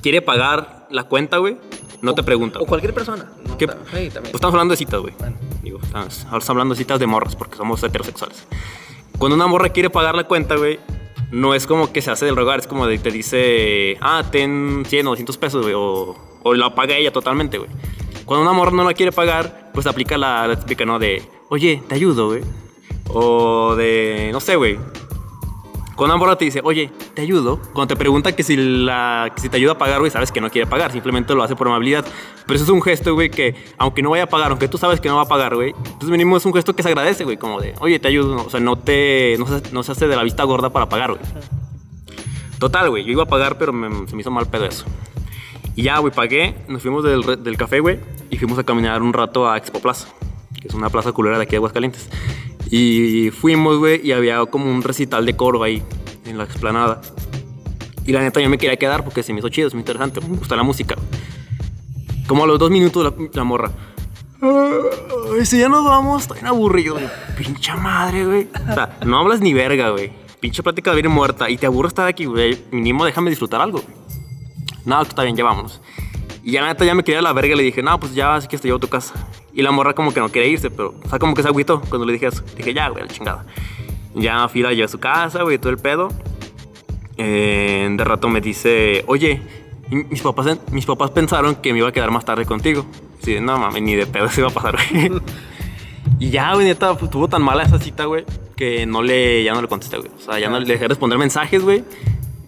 quiere 0.02 0.20
pagar 0.20 0.88
la 0.90 1.04
cuenta, 1.04 1.38
güey, 1.38 1.56
no 2.02 2.14
te 2.14 2.22
pregunta. 2.22 2.58
O 2.58 2.66
cualquier 2.66 2.92
persona. 2.92 3.32
¿no? 3.46 3.56
¿Qué? 3.56 3.66
También. 3.66 4.12
Pues 4.12 4.34
estamos 4.34 4.52
hablando 4.52 4.72
de 4.72 4.76
citas, 4.76 5.00
güey. 5.00 5.14
Bueno. 5.18 5.36
Digo, 5.62 5.78
estamos, 5.82 6.26
ahora 6.26 6.38
estamos 6.38 6.50
hablando 6.50 6.74
de 6.74 6.78
citas 6.78 7.00
de 7.00 7.06
morras 7.06 7.34
porque 7.34 7.56
somos 7.56 7.82
heterosexuales. 7.82 8.46
Cuando 9.20 9.36
una 9.36 9.46
morra 9.46 9.68
quiere 9.68 9.90
pagar 9.90 10.14
la 10.14 10.24
cuenta, 10.24 10.56
güey, 10.56 10.80
no 11.30 11.52
es 11.54 11.66
como 11.66 11.92
que 11.92 12.00
se 12.00 12.10
hace 12.10 12.24
del 12.24 12.36
rogar, 12.36 12.60
es 12.60 12.66
como 12.66 12.86
de 12.86 12.98
te 12.98 13.10
dice, 13.10 13.98
ah, 14.00 14.24
ten 14.32 14.82
100 14.86 15.06
o 15.06 15.10
200 15.10 15.36
pesos, 15.36 15.60
güey, 15.60 15.74
o, 15.76 16.16
o 16.42 16.54
la 16.54 16.74
paga 16.74 16.96
ella 16.96 17.12
totalmente, 17.12 17.58
güey. 17.58 17.68
Cuando 18.24 18.44
una 18.44 18.54
morra 18.54 18.70
no 18.70 18.82
la 18.82 18.94
quiere 18.94 19.12
pagar, 19.12 19.72
pues 19.74 19.86
aplica 19.86 20.16
la, 20.16 20.48
la 20.48 20.58
típica, 20.58 20.86
¿no? 20.86 20.98
De, 20.98 21.22
oye, 21.50 21.82
te 21.86 21.96
ayudo, 21.96 22.28
güey. 22.28 22.40
O 23.08 23.74
de, 23.76 24.30
no 24.32 24.40
sé, 24.40 24.56
güey. 24.56 24.78
Cuando 26.00 26.16
una 26.16 26.34
te 26.36 26.46
dice, 26.46 26.62
oye, 26.64 26.90
te 27.12 27.20
ayudo, 27.20 27.60
cuando 27.74 27.88
te 27.88 27.96
pregunta 27.96 28.34
que 28.34 28.42
si, 28.42 28.56
la, 28.56 29.30
que 29.34 29.42
si 29.42 29.50
te 29.50 29.58
ayuda 29.58 29.72
a 29.72 29.78
pagar, 29.78 29.98
güey, 29.98 30.10
sabes 30.10 30.32
que 30.32 30.40
no 30.40 30.48
quiere 30.48 30.66
pagar, 30.66 30.90
simplemente 30.92 31.34
lo 31.34 31.42
hace 31.42 31.54
por 31.54 31.66
amabilidad. 31.66 32.06
Pero 32.46 32.54
eso 32.54 32.64
es 32.64 32.70
un 32.70 32.80
gesto, 32.80 33.12
güey, 33.12 33.28
que 33.28 33.54
aunque 33.76 34.00
no 34.00 34.08
vaya 34.08 34.22
a 34.22 34.26
pagar, 34.26 34.50
aunque 34.50 34.66
tú 34.66 34.78
sabes 34.78 34.98
que 34.98 35.10
no 35.10 35.16
va 35.16 35.22
a 35.24 35.28
pagar, 35.28 35.54
güey, 35.54 35.74
entonces 35.76 36.08
mínimo 36.08 36.38
es 36.38 36.46
un 36.46 36.54
gesto 36.54 36.74
que 36.74 36.82
se 36.82 36.88
agradece, 36.88 37.24
güey, 37.24 37.36
como 37.36 37.60
de, 37.60 37.74
oye, 37.80 37.98
te 37.98 38.08
ayudo, 38.08 38.46
o 38.46 38.48
sea, 38.48 38.60
no 38.60 38.76
te, 38.76 39.36
no 39.38 39.46
se, 39.46 39.60
no 39.74 39.82
se 39.82 39.92
hace 39.92 40.08
de 40.08 40.16
la 40.16 40.22
vista 40.22 40.42
gorda 40.44 40.70
para 40.70 40.88
pagar, 40.88 41.10
güey. 41.10 41.22
Total, 42.58 42.88
güey, 42.88 43.04
yo 43.04 43.12
iba 43.12 43.24
a 43.24 43.26
pagar, 43.26 43.58
pero 43.58 43.74
me- 43.74 44.08
se 44.08 44.14
me 44.14 44.22
hizo 44.22 44.30
mal 44.30 44.46
pedo 44.46 44.64
eso. 44.64 44.86
Y 45.76 45.82
ya, 45.82 45.98
güey, 45.98 46.14
pagué, 46.14 46.54
nos 46.66 46.80
fuimos 46.80 47.04
del, 47.04 47.42
del 47.42 47.56
café, 47.58 47.80
güey, 47.80 47.98
y 48.30 48.38
fuimos 48.38 48.58
a 48.58 48.64
caminar 48.64 49.02
un 49.02 49.12
rato 49.12 49.50
a 49.50 49.58
Expo 49.58 49.80
Plaza, 49.80 50.08
que 50.62 50.68
es 50.68 50.72
una 50.74 50.88
plaza 50.88 51.12
culera 51.12 51.36
de 51.36 51.42
aquí 51.42 51.50
de 51.50 51.56
Aguascalientes. 51.58 52.08
Y 52.70 53.30
fuimos, 53.30 53.78
güey, 53.78 54.00
y 54.06 54.12
había 54.12 54.44
como 54.46 54.70
un 54.70 54.82
recital 54.82 55.26
de 55.26 55.34
coro 55.36 55.62
ahí, 55.62 55.82
en 56.24 56.38
la 56.38 56.44
explanada. 56.44 57.00
Y 58.06 58.12
la 58.12 58.20
neta 58.20 58.40
yo 58.40 58.48
me 58.48 58.58
quería 58.58 58.76
quedar 58.76 59.04
porque 59.04 59.22
se 59.22 59.32
me 59.32 59.40
hizo 59.40 59.48
chido, 59.48 59.68
es 59.68 59.74
muy 59.74 59.80
interesante, 59.80 60.20
me 60.20 60.36
gusta 60.36 60.56
la 60.56 60.62
música. 60.62 60.96
Como 62.26 62.44
a 62.44 62.46
los 62.46 62.58
dos 62.58 62.70
minutos 62.70 63.04
la, 63.04 63.28
la 63.32 63.44
morra. 63.44 63.70
Ay, 64.42 65.44
si 65.44 65.58
ya 65.58 65.68
nos 65.68 65.84
vamos, 65.84 66.22
estoy 66.22 66.36
bien 66.36 66.46
aburrido, 66.46 66.94
güey. 66.94 67.08
Pincha 67.36 67.76
madre, 67.76 68.24
güey. 68.24 68.48
O 68.70 68.74
sea, 68.74 68.98
no 69.04 69.18
hablas 69.18 69.40
ni 69.40 69.52
verga, 69.52 69.90
güey. 69.90 70.12
Pinche 70.40 70.62
plática 70.62 70.92
bien 70.92 71.10
muerta. 71.10 71.50
Y 71.50 71.58
te 71.58 71.66
aburro 71.66 71.88
estar 71.88 72.06
aquí, 72.06 72.24
güey. 72.24 72.58
Mínimo 72.70 73.04
déjame 73.04 73.30
disfrutar 73.30 73.60
algo. 73.60 73.82
No, 74.86 75.02
está 75.02 75.24
bien, 75.24 75.36
ya 75.36 75.44
vámonos. 75.44 75.80
Y 76.42 76.52
ya 76.52 76.62
la 76.62 76.68
neta 76.68 76.84
ya 76.84 76.94
me 76.94 77.04
quería 77.04 77.18
a 77.18 77.22
la 77.22 77.32
verga. 77.32 77.54
Le 77.54 77.62
dije, 77.62 77.82
no, 77.82 77.98
pues 78.00 78.14
ya, 78.14 78.34
así 78.34 78.48
que 78.48 78.56
te 78.58 78.68
llevo 78.68 78.78
a 78.78 78.80
tu 78.80 78.88
casa. 78.88 79.14
Y 79.52 79.62
la 79.62 79.70
morra 79.70 79.94
como 79.94 80.12
que 80.12 80.20
no 80.20 80.30
quería 80.30 80.48
irse, 80.48 80.70
pero, 80.70 80.94
o 81.04 81.08
sea, 81.08 81.18
como 81.18 81.34
que 81.34 81.42
se 81.42 81.48
agüitó 81.48 81.80
cuando 81.80 82.06
le 82.06 82.12
dije 82.12 82.26
eso. 82.26 82.42
Dije, 82.56 82.72
ya, 82.72 82.88
güey, 82.88 83.04
la 83.04 83.08
chingada. 83.08 83.44
Ya 84.14 84.48
fui 84.48 84.62
la 84.62 84.70
llevé 84.70 84.84
a 84.84 84.88
su 84.88 84.98
casa, 84.98 85.42
güey, 85.42 85.58
todo 85.58 85.70
el 85.70 85.78
pedo. 85.78 86.08
Eh, 87.16 87.88
de 87.90 88.04
rato 88.04 88.28
me 88.28 88.40
dice, 88.40 89.04
oye, 89.06 89.42
mis 89.90 90.22
papás, 90.22 90.58
mis 90.70 90.86
papás 90.86 91.10
pensaron 91.10 91.56
que 91.56 91.72
me 91.72 91.80
iba 91.80 91.88
a 91.88 91.92
quedar 91.92 92.10
más 92.10 92.24
tarde 92.24 92.46
contigo. 92.46 92.86
Sí, 93.22 93.38
no 93.40 93.58
mames, 93.58 93.82
ni 93.82 93.94
de 93.94 94.06
pedo 94.06 94.28
se 94.28 94.40
iba 94.40 94.48
a 94.48 94.52
pasar, 94.52 94.76
güey. 94.90 95.10
y 96.18 96.30
ya, 96.30 96.54
güey, 96.54 96.66
neta, 96.66 96.94
pues, 96.94 97.10
tuvo 97.10 97.28
tan 97.28 97.42
mala 97.42 97.64
esa 97.64 97.78
cita, 97.78 98.06
güey, 98.06 98.24
que 98.56 98.86
no 98.86 99.02
le, 99.02 99.44
ya 99.44 99.52
no 99.52 99.60
le 99.60 99.68
contesté, 99.68 99.98
güey. 99.98 100.10
O 100.16 100.20
sea, 100.20 100.38
ya 100.38 100.48
no 100.48 100.58
le 100.58 100.66
dejé 100.66 100.88
responder 100.88 101.18
mensajes, 101.18 101.62
güey. 101.62 101.84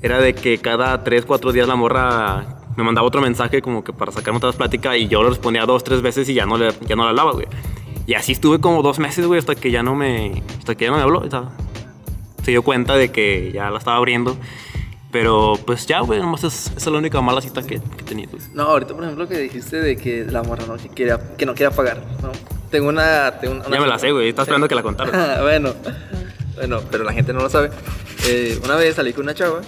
Era 0.00 0.18
de 0.18 0.34
que 0.34 0.58
cada 0.58 1.04
3, 1.04 1.24
4 1.26 1.52
días 1.52 1.68
la 1.68 1.76
morra 1.76 2.61
me 2.76 2.82
mandaba 2.84 3.06
otro 3.06 3.20
mensaje 3.20 3.60
como 3.62 3.82
que 3.84 3.92
para 3.92 4.12
sacarme 4.12 4.38
otra 4.38 4.52
plática 4.52 4.96
y 4.96 5.08
yo 5.08 5.22
le 5.22 5.30
respondía 5.30 5.64
dos, 5.66 5.84
tres 5.84 6.02
veces 6.02 6.28
y 6.28 6.34
ya 6.34 6.46
no 6.46 6.56
le, 6.58 6.72
ya 6.86 6.96
no 6.96 7.04
le 7.04 7.10
hablaba, 7.10 7.32
güey. 7.32 7.46
Y 8.06 8.14
así 8.14 8.32
estuve 8.32 8.60
como 8.60 8.82
dos 8.82 8.98
meses, 8.98 9.26
güey, 9.26 9.38
hasta 9.38 9.54
que 9.54 9.70
ya 9.70 9.82
no 9.82 9.94
me, 9.94 10.42
hasta 10.58 10.74
que 10.74 10.84
ya 10.86 10.90
no 10.90 10.96
me 10.96 11.02
habló. 11.02 11.22
se 12.42 12.50
dio 12.50 12.62
cuenta 12.62 12.96
de 12.96 13.10
que 13.12 13.52
ya 13.52 13.70
la 13.70 13.78
estaba 13.78 13.96
abriendo. 13.96 14.36
Pero 15.12 15.58
pues 15.66 15.86
ya, 15.86 16.00
güey, 16.00 16.20
nomás 16.20 16.42
es, 16.42 16.68
esa 16.68 16.74
es 16.78 16.86
la 16.86 16.96
única 16.98 17.20
mala 17.20 17.42
cita 17.42 17.62
que, 17.62 17.80
que 17.96 18.02
tenido. 18.02 18.30
güey. 18.32 18.42
No, 18.54 18.62
ahorita 18.62 18.94
por 18.94 19.04
ejemplo 19.04 19.28
que 19.28 19.36
dijiste 19.38 19.76
de 19.80 19.96
que 19.98 20.24
la 20.24 20.42
morra 20.42 20.64
no 20.66 20.76
que 20.78 20.88
quería, 20.88 21.18
que 21.36 21.44
no 21.44 21.52
quería 21.52 21.70
pagar, 21.70 22.02
¿no? 22.22 22.32
Tengo 22.70 22.88
una, 22.88 23.32
tengo 23.38 23.56
una- 23.56 23.68
Ya 23.68 23.80
me 23.80 23.86
la 23.86 23.98
sé, 23.98 24.10
güey, 24.10 24.30
estaba 24.30 24.44
esperando 24.44 24.68
que 24.68 24.74
la 24.74 24.82
contara. 24.82 25.40
bueno, 25.42 25.74
bueno, 26.54 26.80
pero 26.90 27.04
la 27.04 27.12
gente 27.12 27.34
no 27.34 27.40
lo 27.40 27.50
sabe. 27.50 27.70
Eh, 28.26 28.58
una 28.64 28.76
vez 28.76 28.96
salí 28.96 29.12
con 29.12 29.24
una 29.24 29.34
chava. 29.34 29.60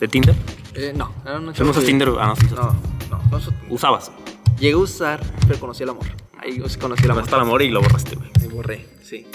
¿De 0.00 0.08
Tinder? 0.08 0.34
Eh, 0.74 0.92
no, 0.94 1.12
era 1.24 1.38
una 1.38 1.52
no 1.52 1.72
que- 1.72 1.80
Tinder, 1.80 2.10
ah, 2.18 2.26
no, 2.28 2.36
sí, 2.36 2.46
No, 2.54 2.56
no, 3.10 3.22
no 3.30 3.38
Tinder. 3.38 3.54
Usabas. 3.70 4.10
Llegué 4.58 4.74
a 4.74 4.78
usar, 4.78 5.20
pero 5.46 5.58
conocí 5.60 5.82
al 5.82 5.90
amor. 5.90 6.06
Ahí 6.38 6.58
conocí 6.80 7.04
al 7.04 7.10
amor. 7.12 7.22
Hasta 7.24 7.36
el 7.36 7.42
amor 7.42 7.62
y 7.62 7.70
lo 7.70 7.80
borraste, 7.80 8.16
güey. 8.16 8.30
Me 8.40 8.48
borré, 8.48 8.88
sí. 9.02 9.26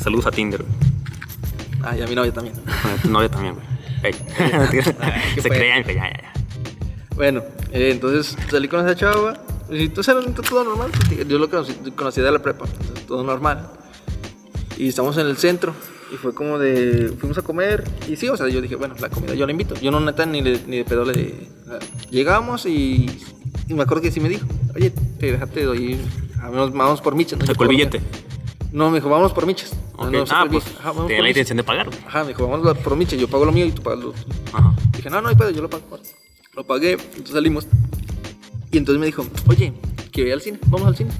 Saludos 0.00 0.26
a 0.26 0.30
Tinder, 0.30 0.62
güey. 0.62 0.74
Ah, 1.82 1.96
y 1.96 2.02
a 2.02 2.06
mi 2.06 2.14
novia 2.14 2.32
también. 2.32 2.56
A 2.66 2.96
tu 3.02 3.08
novia 3.08 3.28
también, 3.28 3.54
güey. 3.54 3.66
Ey. 4.04 4.12
¿Qué 5.34 5.40
Se 5.42 5.48
creían, 5.48 5.82
güey, 5.82 5.96
ya, 5.96 6.10
ya, 6.10 6.22
ya. 6.22 6.32
Bueno, 7.14 7.42
eh, 7.72 7.90
entonces 7.92 8.36
salí 8.50 8.68
con 8.68 8.80
esa 8.86 8.96
chava. 8.96 9.34
Y 9.70 9.88
tú 9.88 10.02
sabes, 10.02 10.26
todo 10.34 10.64
normal. 10.64 10.90
Yo 11.26 11.38
lo 11.38 11.48
conocí, 11.48 11.72
conocí 11.96 12.20
de 12.20 12.30
la 12.30 12.40
prepa, 12.40 12.66
entonces 12.66 13.06
todo 13.06 13.22
normal. 13.22 13.70
Y 14.76 14.88
estamos 14.88 15.16
en 15.16 15.26
el 15.26 15.36
centro. 15.38 15.74
Y 16.12 16.16
fue 16.16 16.34
como 16.34 16.58
de. 16.58 17.08
Fuimos 17.18 17.38
a 17.38 17.42
comer. 17.42 17.84
Y 18.08 18.16
sí, 18.16 18.28
o 18.28 18.36
sea, 18.36 18.48
yo 18.48 18.60
dije, 18.60 18.76
bueno, 18.76 18.94
la 19.00 19.08
comida 19.08 19.34
yo 19.34 19.46
la 19.46 19.52
invito. 19.52 19.74
Yo 19.80 19.90
no, 19.90 19.98
neta, 20.00 20.26
ni, 20.26 20.42
le- 20.42 20.60
ni 20.66 20.76
de 20.78 20.84
pedo 20.84 21.04
le. 21.04 21.34
Llegamos 22.10 22.66
y. 22.66 23.06
Y 23.68 23.74
me 23.74 23.82
acuerdo 23.82 24.02
que 24.02 24.10
sí 24.12 24.20
me 24.20 24.28
dijo, 24.28 24.46
oye, 24.74 24.90
te 24.90 25.32
déjate 25.32 25.64
doy. 25.64 25.98
Vamos, 26.36 26.72
vamos 26.72 27.00
por 27.00 27.14
michas. 27.14 27.38
¿no? 27.38 27.46
Sacó 27.46 27.62
el 27.64 27.70
billete. 27.70 28.00
No, 28.72 28.90
me 28.90 28.98
dijo, 28.98 29.08
vamos 29.08 29.32
por 29.32 29.46
michas. 29.46 29.72
Ok. 29.96 30.04
No, 30.04 30.10
no, 30.10 30.24
ah, 30.30 30.46
pues 30.50 30.64
ajá, 30.66 30.88
vamos 30.88 30.96
por 30.96 31.06
tenía 31.08 31.22
la 31.22 31.28
intención 31.28 31.56
de 31.56 31.64
pagar, 31.64 31.86
güey. 31.86 31.98
Ajá, 32.06 32.22
me 32.22 32.28
dijo, 32.28 32.48
vamos 32.48 32.76
por 32.78 32.96
Miche, 32.96 33.16
yo 33.18 33.28
pago 33.28 33.44
lo 33.44 33.52
mío 33.52 33.66
y 33.66 33.72
tú 33.72 33.82
pagas 33.82 34.00
lo. 34.00 34.14
Ajá. 34.52 34.74
Dije, 34.96 35.10
no, 35.10 35.20
no 35.20 35.28
hay 35.28 35.36
pedo, 35.36 35.50
yo 35.50 35.62
lo 35.62 35.68
pago. 35.70 35.84
Lo 36.54 36.64
pagué, 36.64 36.92
entonces 36.92 37.30
salimos. 37.32 37.66
Y 38.70 38.78
entonces 38.78 38.98
me 38.98 39.06
dijo, 39.06 39.26
oye, 39.46 39.72
que 40.10 40.22
voy 40.22 40.32
al 40.32 40.40
cine, 40.40 40.58
vamos 40.66 40.88
al 40.88 40.96
cine. 40.96 41.10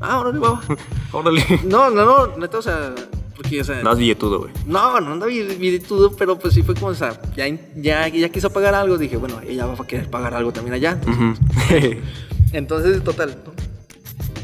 Ah, 0.00 0.18
órale, 0.20 0.38
vamos. 0.38 0.64
Órale. 1.12 1.44
No, 1.64 1.90
no, 1.90 2.04
no, 2.04 2.36
neta, 2.38 2.58
o 2.58 2.62
sea, 2.62 2.94
porque, 3.36 3.60
o 3.60 3.64
sea, 3.64 3.82
Das 3.82 3.98
billetudo, 3.98 4.40
güey. 4.40 4.52
no, 4.66 5.00
no 5.00 5.12
anda 5.12 5.26
virtudo, 5.26 6.12
pero 6.16 6.38
pues 6.38 6.54
sí 6.54 6.62
fue 6.62 6.74
como, 6.74 6.88
o 6.88 6.94
sea, 6.94 7.20
ya, 7.36 7.46
ya, 7.76 8.08
ya 8.08 8.28
quiso 8.28 8.50
pagar 8.50 8.74
algo, 8.74 8.98
dije, 8.98 9.16
bueno, 9.16 9.40
ella 9.46 9.66
va 9.66 9.74
a 9.74 9.86
querer 9.86 10.08
pagar 10.10 10.34
algo 10.34 10.52
también 10.52 10.74
allá. 10.74 10.98
Ujú. 11.06 11.34
Entonces, 12.52 13.02
total, 13.02 13.36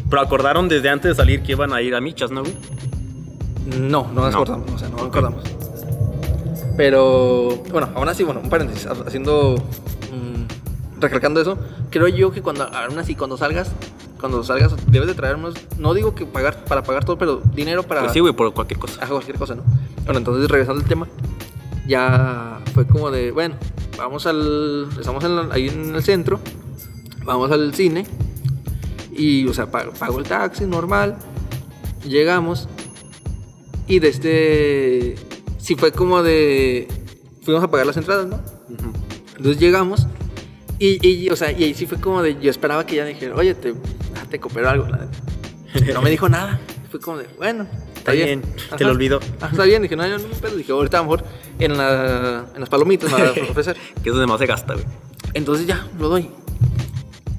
Pero 0.08 0.22
acordaron 0.22 0.68
desde 0.68 0.88
antes 0.88 1.10
de 1.10 1.14
salir 1.14 1.42
que 1.42 1.52
iban 1.52 1.72
a 1.72 1.82
ir 1.82 1.94
a 1.94 2.00
Michas, 2.00 2.30
¿no, 2.30 2.40
güey? 2.42 2.54
no, 3.78 4.08
no 4.14 4.22
nos 4.22 4.32
No. 4.32 4.38
acordamos, 4.40 4.70
o 4.72 4.78
sea, 4.78 4.88
no 4.88 4.96
nos 4.96 5.02
Ok. 5.06 5.08
acordamos. 5.16 5.44
Pero, 6.76 7.62
bueno, 7.70 7.90
aún 7.94 8.08
así, 8.08 8.22
bueno, 8.24 8.40
un 8.40 8.48
paréntesis, 8.48 8.86
ha- 8.86 8.92
haciendo, 9.06 9.56
mm, 10.12 11.00
recalcando 11.00 11.40
eso, 11.40 11.58
creo 11.90 12.08
yo 12.08 12.30
que 12.30 12.40
cuando, 12.40 12.64
aún 12.64 12.98
así, 12.98 13.14
cuando 13.14 13.36
salgas, 13.36 13.70
cuando 14.20 14.42
salgas, 14.44 14.74
debes 14.88 15.08
de 15.08 15.14
traernos, 15.14 15.54
no 15.78 15.94
digo 15.94 16.14
que 16.14 16.26
pagar, 16.26 16.64
para 16.64 16.82
pagar 16.82 17.04
todo, 17.04 17.16
pero 17.18 17.40
dinero 17.54 17.82
para... 17.82 18.00
Pues 18.02 18.12
sí, 18.12 18.20
güey, 18.20 18.32
por 18.32 18.52
cualquier 18.52 18.78
cosa. 18.80 19.00
Haga 19.00 19.10
cualquier 19.10 19.38
cosa, 19.38 19.54
¿no? 19.54 19.62
Bueno, 20.04 20.18
entonces 20.18 20.48
regresando 20.50 20.82
al 20.82 20.88
tema, 20.88 21.06
ya 21.86 22.60
fue 22.74 22.86
como 22.86 23.10
de, 23.10 23.30
bueno, 23.30 23.54
vamos 23.96 24.26
al, 24.26 24.88
estamos 24.98 25.22
en 25.24 25.36
la- 25.36 25.54
ahí 25.54 25.68
en 25.68 25.94
el 25.94 26.02
centro, 26.02 26.40
vamos 27.24 27.50
al 27.50 27.74
cine 27.74 28.06
y, 29.12 29.46
o 29.46 29.54
sea, 29.54 29.70
pago, 29.70 29.92
pago 29.92 30.18
el 30.18 30.24
taxi 30.24 30.64
normal, 30.64 31.16
llegamos 32.06 32.68
y 33.86 33.98
de 34.00 34.08
este, 34.08 35.14
sí 35.58 35.74
fue 35.76 35.92
como 35.92 36.22
de, 36.22 36.88
fuimos 37.42 37.62
a 37.64 37.70
pagar 37.70 37.86
las 37.86 37.96
entradas, 37.96 38.26
¿no? 38.26 38.38
Entonces 39.36 39.58
llegamos 39.60 40.06
y, 40.78 41.06
y, 41.06 41.30
o 41.30 41.36
sea, 41.36 41.50
y 41.52 41.64
ahí 41.64 41.74
sí 41.74 41.86
fue 41.86 41.98
como 42.00 42.22
de, 42.22 42.38
yo 42.40 42.50
esperaba 42.50 42.84
que 42.86 42.94
ella 42.96 43.04
dijera, 43.06 43.34
oye, 43.34 43.54
te, 43.54 43.74
te 44.28 44.38
coopero 44.38 44.68
algo, 44.70 44.86
la 44.88 44.98
neta. 44.98 45.92
No 45.94 46.02
me 46.02 46.10
dijo 46.10 46.28
nada. 46.28 46.60
Fue 46.90 47.00
como 47.00 47.18
de, 47.18 47.26
bueno, 47.36 47.66
Está 48.08 48.12
bien, 48.12 48.42
te 48.76 48.84
lo 48.84 48.92
olvido. 48.92 49.20
Ah, 49.40 49.48
está 49.52 49.64
bien, 49.64 49.82
dije, 49.82 49.94
no, 49.94 50.06
yo 50.06 50.16
no 50.16 50.28
me 50.28 50.34
pedo. 50.34 50.56
Dije, 50.56 50.72
ahorita 50.72 50.98
a 50.98 51.02
lo 51.02 51.10
mejor 51.10 51.24
en, 51.58 51.76
la, 51.76 52.46
en 52.54 52.60
las 52.60 52.68
palomitas 52.70 53.12
me 53.12 53.22
va 53.22 53.28
a 53.28 53.32
ofrecer. 53.50 53.76
Que 54.02 54.08
eso 54.08 54.18
demás 54.18 54.38
se 54.38 54.46
gasta, 54.46 54.72
güey. 54.72 54.86
Entonces 55.34 55.66
ya, 55.66 55.86
lo 55.98 56.08
doy. 56.08 56.30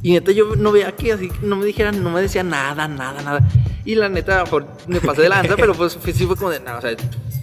Y 0.03 0.13
neta, 0.13 0.31
yo 0.31 0.55
no 0.55 0.71
veía 0.71 0.91
que 0.91 1.13
así, 1.13 1.31
no 1.41 1.55
me 1.55 1.65
dijeran, 1.65 2.03
no 2.03 2.11
me 2.11 2.21
decía 2.21 2.43
nada, 2.43 2.87
nada, 2.87 3.21
nada. 3.21 3.47
Y 3.83 3.95
la 3.95 4.09
neta, 4.09 4.43
mejor 4.43 4.67
me 4.87 5.01
pasé 5.01 5.23
de 5.23 5.29
lanza, 5.29 5.55
pero 5.57 5.73
pues 5.73 5.97
sí 6.03 6.25
fue 6.25 6.35
como 6.35 6.51
de, 6.51 6.59
nada, 6.59 6.77
o 6.77 6.81
sea, 6.81 6.95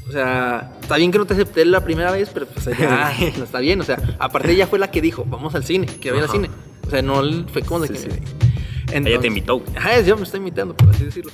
o 0.09 0.13
sea, 0.13 0.73
está 0.81 0.97
bien 0.97 1.11
que 1.11 1.19
no 1.19 1.27
te 1.27 1.35
acepté 1.35 1.65
la 1.65 1.83
primera 1.83 2.13
vez, 2.13 2.31
pero 2.33 2.47
pues 2.47 2.65
ya, 2.79 3.13
no 3.39 3.45
está 3.45 3.59
bien. 3.59 3.81
O 3.81 3.85
sea, 3.85 3.99
aparte 4.19 4.53
ella 4.53 4.67
fue 4.67 4.79
la 4.79 4.91
que 4.91 5.03
dijo, 5.03 5.25
vamos 5.29 5.55
al 5.55 5.65
cine, 5.65 5.87
que 5.87 6.13
vaya 6.13 6.25
al 6.25 6.31
cine. 6.31 6.49
O 6.87 6.91
sea, 6.91 7.03
no 7.03 7.21
fue 7.53 7.63
como 7.63 7.81
de 7.81 7.89
Sí, 7.89 7.95
que... 7.95 8.11
sí. 8.13 8.21
Entonces- 8.87 9.07
Ella 9.07 9.21
te 9.21 9.27
invitó. 9.27 9.63
Ajá, 9.77 9.97
ella 9.97 10.17
me 10.17 10.23
está 10.23 10.37
invitando, 10.37 10.77
por 10.77 10.91
así 10.91 11.05
decirlo. 11.05 11.33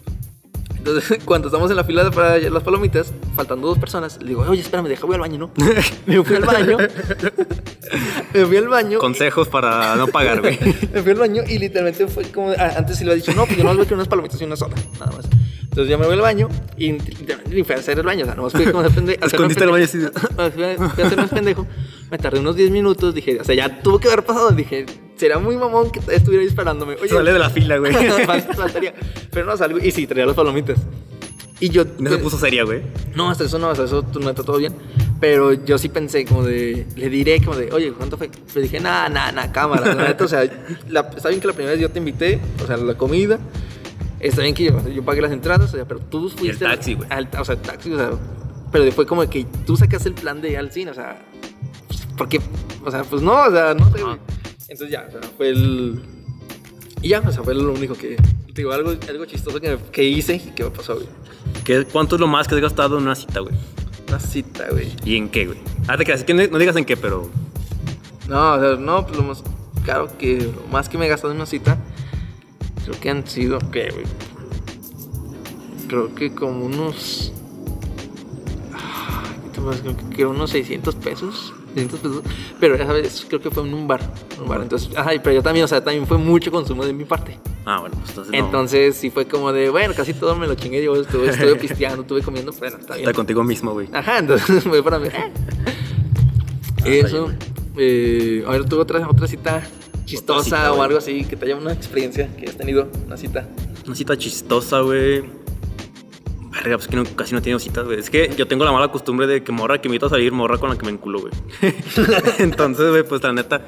Entonces, 0.76 1.18
cuando 1.24 1.48
estamos 1.48 1.70
en 1.70 1.76
la 1.76 1.84
fila 1.84 2.10
para 2.10 2.38
las 2.38 2.62
palomitas, 2.62 3.12
faltando 3.36 3.68
dos 3.68 3.78
personas, 3.78 4.18
le 4.20 4.28
digo, 4.30 4.44
oye, 4.48 4.60
espérame, 4.62 4.88
deja, 4.88 5.06
voy 5.06 5.14
al 5.14 5.20
baño, 5.20 5.38
¿no? 5.38 5.50
me 6.06 6.22
fui 6.24 6.36
al 6.36 6.44
baño. 6.44 6.76
me 8.34 8.46
fui 8.46 8.56
al 8.56 8.68
baño. 8.68 8.98
Consejos 8.98 9.48
para 9.48 9.94
no 9.96 10.08
pagar, 10.08 10.40
güey. 10.40 10.58
Me 10.92 11.02
fui 11.02 11.12
al 11.12 11.18
baño 11.18 11.42
y 11.46 11.58
literalmente 11.58 12.08
fue 12.08 12.24
como. 12.32 12.50
antes 12.50 12.96
sí 12.98 13.04
le 13.04 13.12
había 13.12 13.22
dicho, 13.24 13.32
no, 13.36 13.44
pues 13.46 13.56
yo 13.56 13.64
no 13.64 13.74
voy 13.74 13.86
a 13.88 13.94
unas 13.94 14.08
palomitas 14.08 14.40
y 14.40 14.44
una 14.44 14.56
sola, 14.56 14.74
nada 14.98 15.12
más. 15.12 15.28
Entonces 15.72 15.88
ya 15.88 15.96
me 15.96 16.04
voy 16.04 16.12
al 16.12 16.20
baño 16.20 16.50
y 16.76 16.92
ni 16.92 17.64
fui 17.64 17.74
a 17.74 17.78
hacer 17.78 17.98
el 17.98 18.04
baño, 18.04 18.24
o 18.24 18.26
sea, 18.26 18.34
nomás 18.34 18.52
fui 18.52 18.66
como 18.66 18.82
de 18.82 18.90
pendejo. 18.90 19.24
Escondiste 19.26 19.64
el 19.64 19.70
baño 19.70 19.84
así 19.86 19.98
Fui 20.54 21.02
a 21.02 21.06
hacerme 21.06 21.28
pendejo. 21.28 21.66
Me 22.10 22.18
tardé 22.18 22.40
unos 22.40 22.56
10 22.56 22.70
minutos, 22.70 23.14
dije, 23.14 23.40
o 23.40 23.44
sea, 23.44 23.54
ya 23.54 23.80
tuvo 23.80 23.98
que 23.98 24.08
haber 24.08 24.22
pasado. 24.22 24.50
Dije, 24.50 24.84
será 25.16 25.38
muy 25.38 25.56
mamón 25.56 25.90
que 25.90 26.00
estuviera 26.14 26.42
ahí 26.42 26.48
esperándome. 26.48 26.96
Oye, 27.00 27.08
Sale 27.08 27.32
de 27.32 27.38
la 27.38 27.48
fila, 27.48 27.78
güey. 27.78 27.90
Faltaría. 28.54 28.92
Pero 29.30 29.46
no 29.46 29.56
salgo 29.56 29.78
y 29.78 29.90
sí, 29.92 30.06
traía 30.06 30.26
las 30.26 30.36
palomitas. 30.36 30.76
Y 31.58 31.70
yo. 31.70 31.84
No 31.98 32.10
se 32.10 32.18
puso 32.18 32.36
seria, 32.38 32.64
güey. 32.64 32.82
No, 33.14 33.30
hasta 33.30 33.44
eso 33.44 33.58
no, 33.58 33.70
hasta 33.70 33.84
eso 33.84 34.04
no 34.20 34.28
está 34.28 34.42
todo 34.42 34.58
bien. 34.58 34.74
Pero 35.20 35.54
yo 35.54 35.78
sí 35.78 35.88
pensé 35.88 36.26
como 36.26 36.42
de, 36.42 36.86
le 36.96 37.08
diré 37.08 37.40
como 37.42 37.56
de, 37.56 37.72
oye, 37.72 37.92
¿cuánto 37.92 38.18
fue? 38.18 38.28
Le 38.54 38.60
dije, 38.60 38.78
nada, 38.78 39.08
nada, 39.08 39.32
nada, 39.32 39.52
cámara. 39.52 39.94
Neta, 39.94 40.24
o 40.24 40.28
sea, 40.28 40.44
la- 40.90 41.08
está 41.16 41.30
bien 41.30 41.40
que 41.40 41.46
la 41.46 41.54
primera 41.54 41.72
vez 41.72 41.80
yo 41.80 41.88
te 41.88 41.98
invité, 41.98 42.40
o 42.62 42.66
sea, 42.66 42.76
la 42.76 42.94
comida. 42.94 43.38
Está 44.22 44.42
bien 44.42 44.54
que 44.54 44.64
yo, 44.64 44.88
yo 44.88 45.04
pagué 45.04 45.20
las 45.20 45.32
entradas, 45.32 45.72
o 45.72 45.76
sea, 45.76 45.84
pero 45.86 46.00
tú 46.00 46.28
fuiste. 46.30 46.64
taxi, 46.64 46.94
güey. 46.94 47.08
al- 47.10 47.28
O 47.38 47.44
sea, 47.44 47.54
el 47.56 47.60
taxi, 47.60 47.92
o 47.92 47.96
sea. 47.98 48.10
Pero 48.70 48.90
fue 48.92 49.04
como 49.06 49.28
que 49.28 49.44
tú 49.66 49.76
sacaste 49.76 50.08
el 50.08 50.14
plan 50.14 50.40
de 50.40 50.50
ir 50.50 50.58
al 50.58 50.70
cine, 50.72 50.92
o 50.92 50.94
sea. 50.94 51.20
Porque, 52.16 52.40
o 52.84 52.90
sea, 52.90 53.02
pues 53.04 53.20
no, 53.20 53.32
o 53.42 53.50
sea, 53.50 53.74
no 53.74 53.90
sé, 53.92 54.02
güey. 54.02 54.16
Entonces 54.68 54.90
ya, 54.90 55.04
o 55.08 55.10
sea, 55.10 55.20
fue 55.36 55.48
el. 55.50 56.00
Y 57.02 57.08
ya, 57.08 57.20
o 57.20 57.30
sea, 57.32 57.42
fue 57.42 57.54
lo 57.54 57.72
único 57.72 57.94
que. 57.94 58.16
Te 58.16 58.60
digo, 58.60 58.72
algo, 58.72 58.92
algo 59.08 59.24
chistoso 59.24 59.60
que, 59.60 59.78
que 59.90 60.04
hice 60.04 60.34
y 60.36 60.50
que 60.52 60.64
me 60.64 60.70
pasó, 60.70 60.94
güey. 60.94 61.06
¿Qué, 61.64 61.84
¿Cuánto 61.84 62.16
es 62.16 62.20
lo 62.20 62.26
más 62.26 62.46
que 62.46 62.54
has 62.54 62.60
gastado 62.60 62.98
en 62.98 63.04
una 63.04 63.14
cita, 63.14 63.40
güey? 63.40 63.54
Una 64.08 64.20
cita, 64.20 64.66
güey. 64.70 64.92
¿Y 65.04 65.16
en 65.16 65.30
qué, 65.30 65.46
güey? 65.46 65.58
Ah, 65.88 65.96
te 65.96 66.04
creas, 66.04 66.22
que 66.22 66.34
no 66.34 66.46
no 66.46 66.58
digas 66.58 66.76
en 66.76 66.84
qué, 66.84 66.96
pero. 66.96 67.28
No, 68.28 68.52
o 68.54 68.60
sea, 68.60 68.76
no, 68.76 69.04
pues 69.06 69.16
lo 69.16 69.24
más 69.24 69.42
caro 69.84 70.06
que, 70.16 70.38
lo 70.42 70.68
más 70.70 70.88
que 70.88 70.96
me 70.98 71.06
he 71.06 71.08
gastado 71.08 71.32
en 71.32 71.36
una 71.38 71.46
cita, 71.46 71.78
creo 72.84 73.00
que 73.00 73.10
han 73.10 73.26
sido, 73.26 73.58
¿qué, 73.70 73.90
güey? 73.90 74.04
Creo 75.88 76.14
que 76.14 76.34
como 76.34 76.64
unos. 76.64 77.32
ah. 78.74 79.22
Creo 79.52 79.96
que, 79.96 80.16
que 80.16 80.26
unos 80.26 80.50
600 80.50 80.94
pesos. 80.96 81.52
600 81.74 82.00
pesos. 82.00 82.22
Pero 82.58 82.74
esa 82.74 82.92
vez 82.92 83.24
creo 83.28 83.40
que 83.40 83.50
fue 83.50 83.66
en 83.66 83.74
un 83.74 83.86
bar. 83.86 84.00
Un 84.40 84.48
bar. 84.48 84.62
Entonces, 84.62 84.96
ajá, 84.96 85.10
pero 85.22 85.32
yo 85.32 85.42
también, 85.42 85.64
o 85.64 85.68
sea, 85.68 85.82
también 85.82 86.06
fue 86.06 86.18
mucho 86.18 86.50
consumo 86.50 86.84
de 86.84 86.92
mi 86.92 87.04
parte. 87.04 87.38
Ah, 87.64 87.80
bueno, 87.80 87.94
pues 87.96 88.10
entonces. 88.10 88.32
no. 88.32 88.38
Entonces, 88.44 88.96
sí 88.96 89.10
fue 89.10 89.26
como 89.26 89.52
de, 89.52 89.70
bueno, 89.70 89.94
casi 89.94 90.14
todo 90.14 90.34
me 90.34 90.46
lo 90.46 90.54
chingué 90.54 90.82
yo. 90.82 90.96
Estuve, 90.96 91.28
estuve 91.28 91.56
pisteando, 91.60 92.02
estuve 92.02 92.22
comiendo, 92.22 92.52
bueno, 92.52 92.78
está 92.78 92.94
bien. 92.94 93.08
Está 93.08 93.14
contigo 93.16 93.44
mismo, 93.44 93.72
güey. 93.72 93.88
Ajá, 93.92 94.18
entonces 94.18 94.62
fue 94.64 94.82
para 94.82 94.98
mí. 94.98 95.08
Eso. 96.84 97.26
bien, 97.26 97.38
eh, 97.76 98.44
a 98.46 98.50
ver, 98.50 98.64
tuve 98.64 98.80
otra, 98.80 99.08
otra 99.08 99.26
cita 99.26 99.62
chistosa 100.04 100.44
cita, 100.44 100.72
o 100.72 100.82
algo 100.82 100.98
así, 100.98 101.24
que 101.24 101.36
te 101.36 101.46
haya 101.46 101.56
una 101.56 101.72
experiencia 101.72 102.28
que 102.36 102.42
hayas 102.42 102.56
tenido, 102.56 102.88
una 103.06 103.16
cita. 103.16 103.48
Una 103.86 103.94
cita 103.96 104.16
chistosa, 104.16 104.80
güey. 104.80 105.22
Verga, 106.52 106.76
pues 106.76 106.86
que 106.88 106.96
no- 106.96 107.04
casi 107.16 107.32
no 107.32 107.38
he 107.38 107.40
tenido 107.42 107.58
citas, 107.58 107.84
güey. 107.86 107.98
Es 107.98 108.10
que 108.10 108.30
yo 108.36 108.46
tengo 108.46 108.64
la 108.64 108.72
mala 108.72 108.88
costumbre 108.88 109.26
de 109.26 109.42
que 109.42 109.52
morra 109.52 109.80
que 109.80 109.88
me 109.88 109.94
invito 109.94 110.06
a 110.06 110.10
salir, 110.10 110.32
morra 110.32 110.58
con 110.58 110.68
la 110.70 110.76
que 110.76 110.84
me 110.84 110.92
enculo, 110.92 111.20
güey. 111.20 111.32
Entonces, 112.38 112.90
güey, 112.90 113.02
pues 113.04 113.22
la 113.22 113.32
neta, 113.32 113.64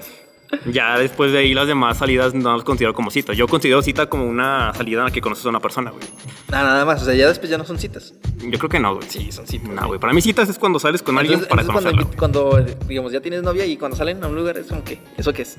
ya 0.66 0.98
después 0.98 1.32
de 1.32 1.38
ahí 1.38 1.54
las 1.54 1.66
demás 1.66 1.98
salidas 1.98 2.34
no 2.34 2.54
las 2.54 2.64
considero 2.64 2.94
como 2.94 3.10
citas. 3.10 3.36
Yo 3.36 3.46
considero 3.48 3.82
cita 3.82 4.06
como 4.06 4.26
una 4.26 4.72
salida 4.74 5.00
en 5.00 5.04
la 5.06 5.10
que 5.10 5.20
conoces 5.20 5.44
a 5.46 5.48
una 5.48 5.60
persona, 5.60 5.90
güey. 5.90 6.04
Nada, 6.50 6.64
nada 6.64 6.84
más, 6.84 7.02
o 7.02 7.04
sea, 7.04 7.14
ya 7.14 7.28
después 7.28 7.50
ya 7.50 7.58
no 7.58 7.64
son 7.64 7.78
citas. 7.78 8.14
Yo 8.38 8.58
creo 8.58 8.68
que 8.68 8.80
no, 8.80 8.94
güey. 8.94 9.08
Sí, 9.08 9.32
son 9.32 9.46
citas. 9.46 9.70
No, 9.70 9.86
güey. 9.88 10.00
Para 10.00 10.12
mí 10.12 10.20
citas 10.20 10.48
es 10.48 10.58
cuando 10.58 10.78
sales 10.78 11.02
con 11.02 11.18
alguien 11.18 11.44
para 11.46 11.64
conocerla. 11.64 12.04
cuando, 12.16 12.50
cuando, 12.50 12.76
digamos, 12.86 13.12
ya 13.12 13.20
tienes 13.20 13.42
novia 13.42 13.66
y 13.66 13.76
cuando 13.76 13.96
salen 13.96 14.22
a 14.22 14.28
un 14.28 14.34
lugar 14.34 14.58
es 14.58 14.66
como 14.66 14.84
que, 14.84 14.98
¿eso 15.16 15.32
qué 15.32 15.42
es? 15.42 15.58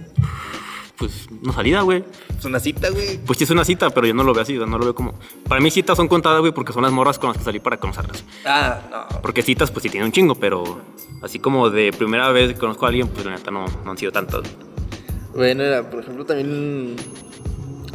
Pues 0.97 1.27
una 1.43 1.53
salida, 1.53 1.81
güey. 1.81 2.03
Es 2.37 2.45
una 2.45 2.59
cita, 2.59 2.89
güey. 2.89 3.17
Pues 3.17 3.37
sí 3.37 3.43
es 3.43 3.49
una 3.49 3.65
cita, 3.65 3.89
pero 3.89 4.07
yo 4.07 4.13
no 4.13 4.23
lo 4.23 4.33
veo 4.33 4.43
así, 4.43 4.53
no 4.53 4.77
lo 4.77 4.85
veo 4.85 4.95
como... 4.95 5.13
Para 5.47 5.59
mí 5.59 5.69
citas 5.69 5.97
son 5.97 6.07
contadas, 6.07 6.39
güey, 6.39 6.53
porque 6.53 6.71
son 6.71 6.83
las 6.83 6.91
morras 6.91 7.19
con 7.19 7.29
las 7.29 7.37
que 7.37 7.43
salí 7.43 7.59
para 7.59 7.77
conocerlas. 7.77 8.23
Ah, 8.45 8.79
no. 8.89 9.21
Porque 9.21 9.41
citas, 9.41 9.71
pues 9.71 9.83
sí 9.83 9.89
tienen 9.89 10.05
un 10.05 10.11
chingo, 10.13 10.35
pero 10.35 10.81
así 11.21 11.39
como 11.39 11.69
de 11.69 11.91
primera 11.91 12.31
vez 12.31 12.53
que 12.53 12.59
conozco 12.59 12.85
a 12.85 12.89
alguien, 12.89 13.09
pues 13.09 13.25
la 13.25 13.31
neta 13.31 13.51
no, 13.51 13.65
no 13.83 13.91
han 13.91 13.97
sido 13.97 14.13
tantas. 14.13 14.43
Bueno, 15.35 15.63
era, 15.63 15.89
por 15.89 15.99
ejemplo, 15.99 16.25
también 16.25 16.95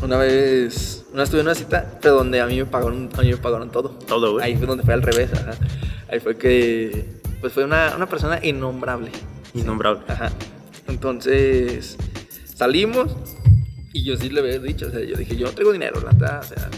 una 0.02 0.18
vez, 0.18 1.06
una 1.12 1.23
vez 1.23 1.30
tuve 1.30 1.40
una 1.40 1.54
cita, 1.54 1.99
pero 2.00 2.16
donde 2.16 2.40
a 2.40 2.47
mí 2.47 2.59
me 2.59 2.66
pagaron, 2.66 3.09
a 3.16 3.23
mí 3.23 3.30
me 3.30 3.37
pagaron 3.38 3.70
todo. 3.70 3.90
Todo, 4.06 4.32
güey. 4.32 4.44
Ahí 4.44 4.56
fue 4.56 4.66
donde 4.66 4.85
fue 4.85 4.92
al 4.92 5.02
revés, 5.02 5.30
ajá. 5.32 5.52
Ahí 6.11 6.20
fue 6.20 6.37
que, 6.37 7.20
pues 7.40 7.54
fue 7.54 7.64
una, 7.64 7.94
una 7.97 8.06
persona 8.06 8.38
innombrable. 8.42 9.11
Innombrable. 9.54 10.02
Ajá. 10.09 10.30
Entonces, 10.87 11.97
salimos 12.44 13.16
y 13.94 14.04
yo 14.04 14.16
sí 14.18 14.28
le 14.28 14.40
había 14.40 14.59
dicho, 14.59 14.88
o 14.88 14.90
sea, 14.90 15.00
yo 15.00 15.16
dije, 15.16 15.35
yo 15.37 15.47
no 15.47 15.52
traigo 15.52 15.73
dinero, 15.73 16.00
la 16.00 16.40
o 16.40 16.42
sea, 16.42 16.70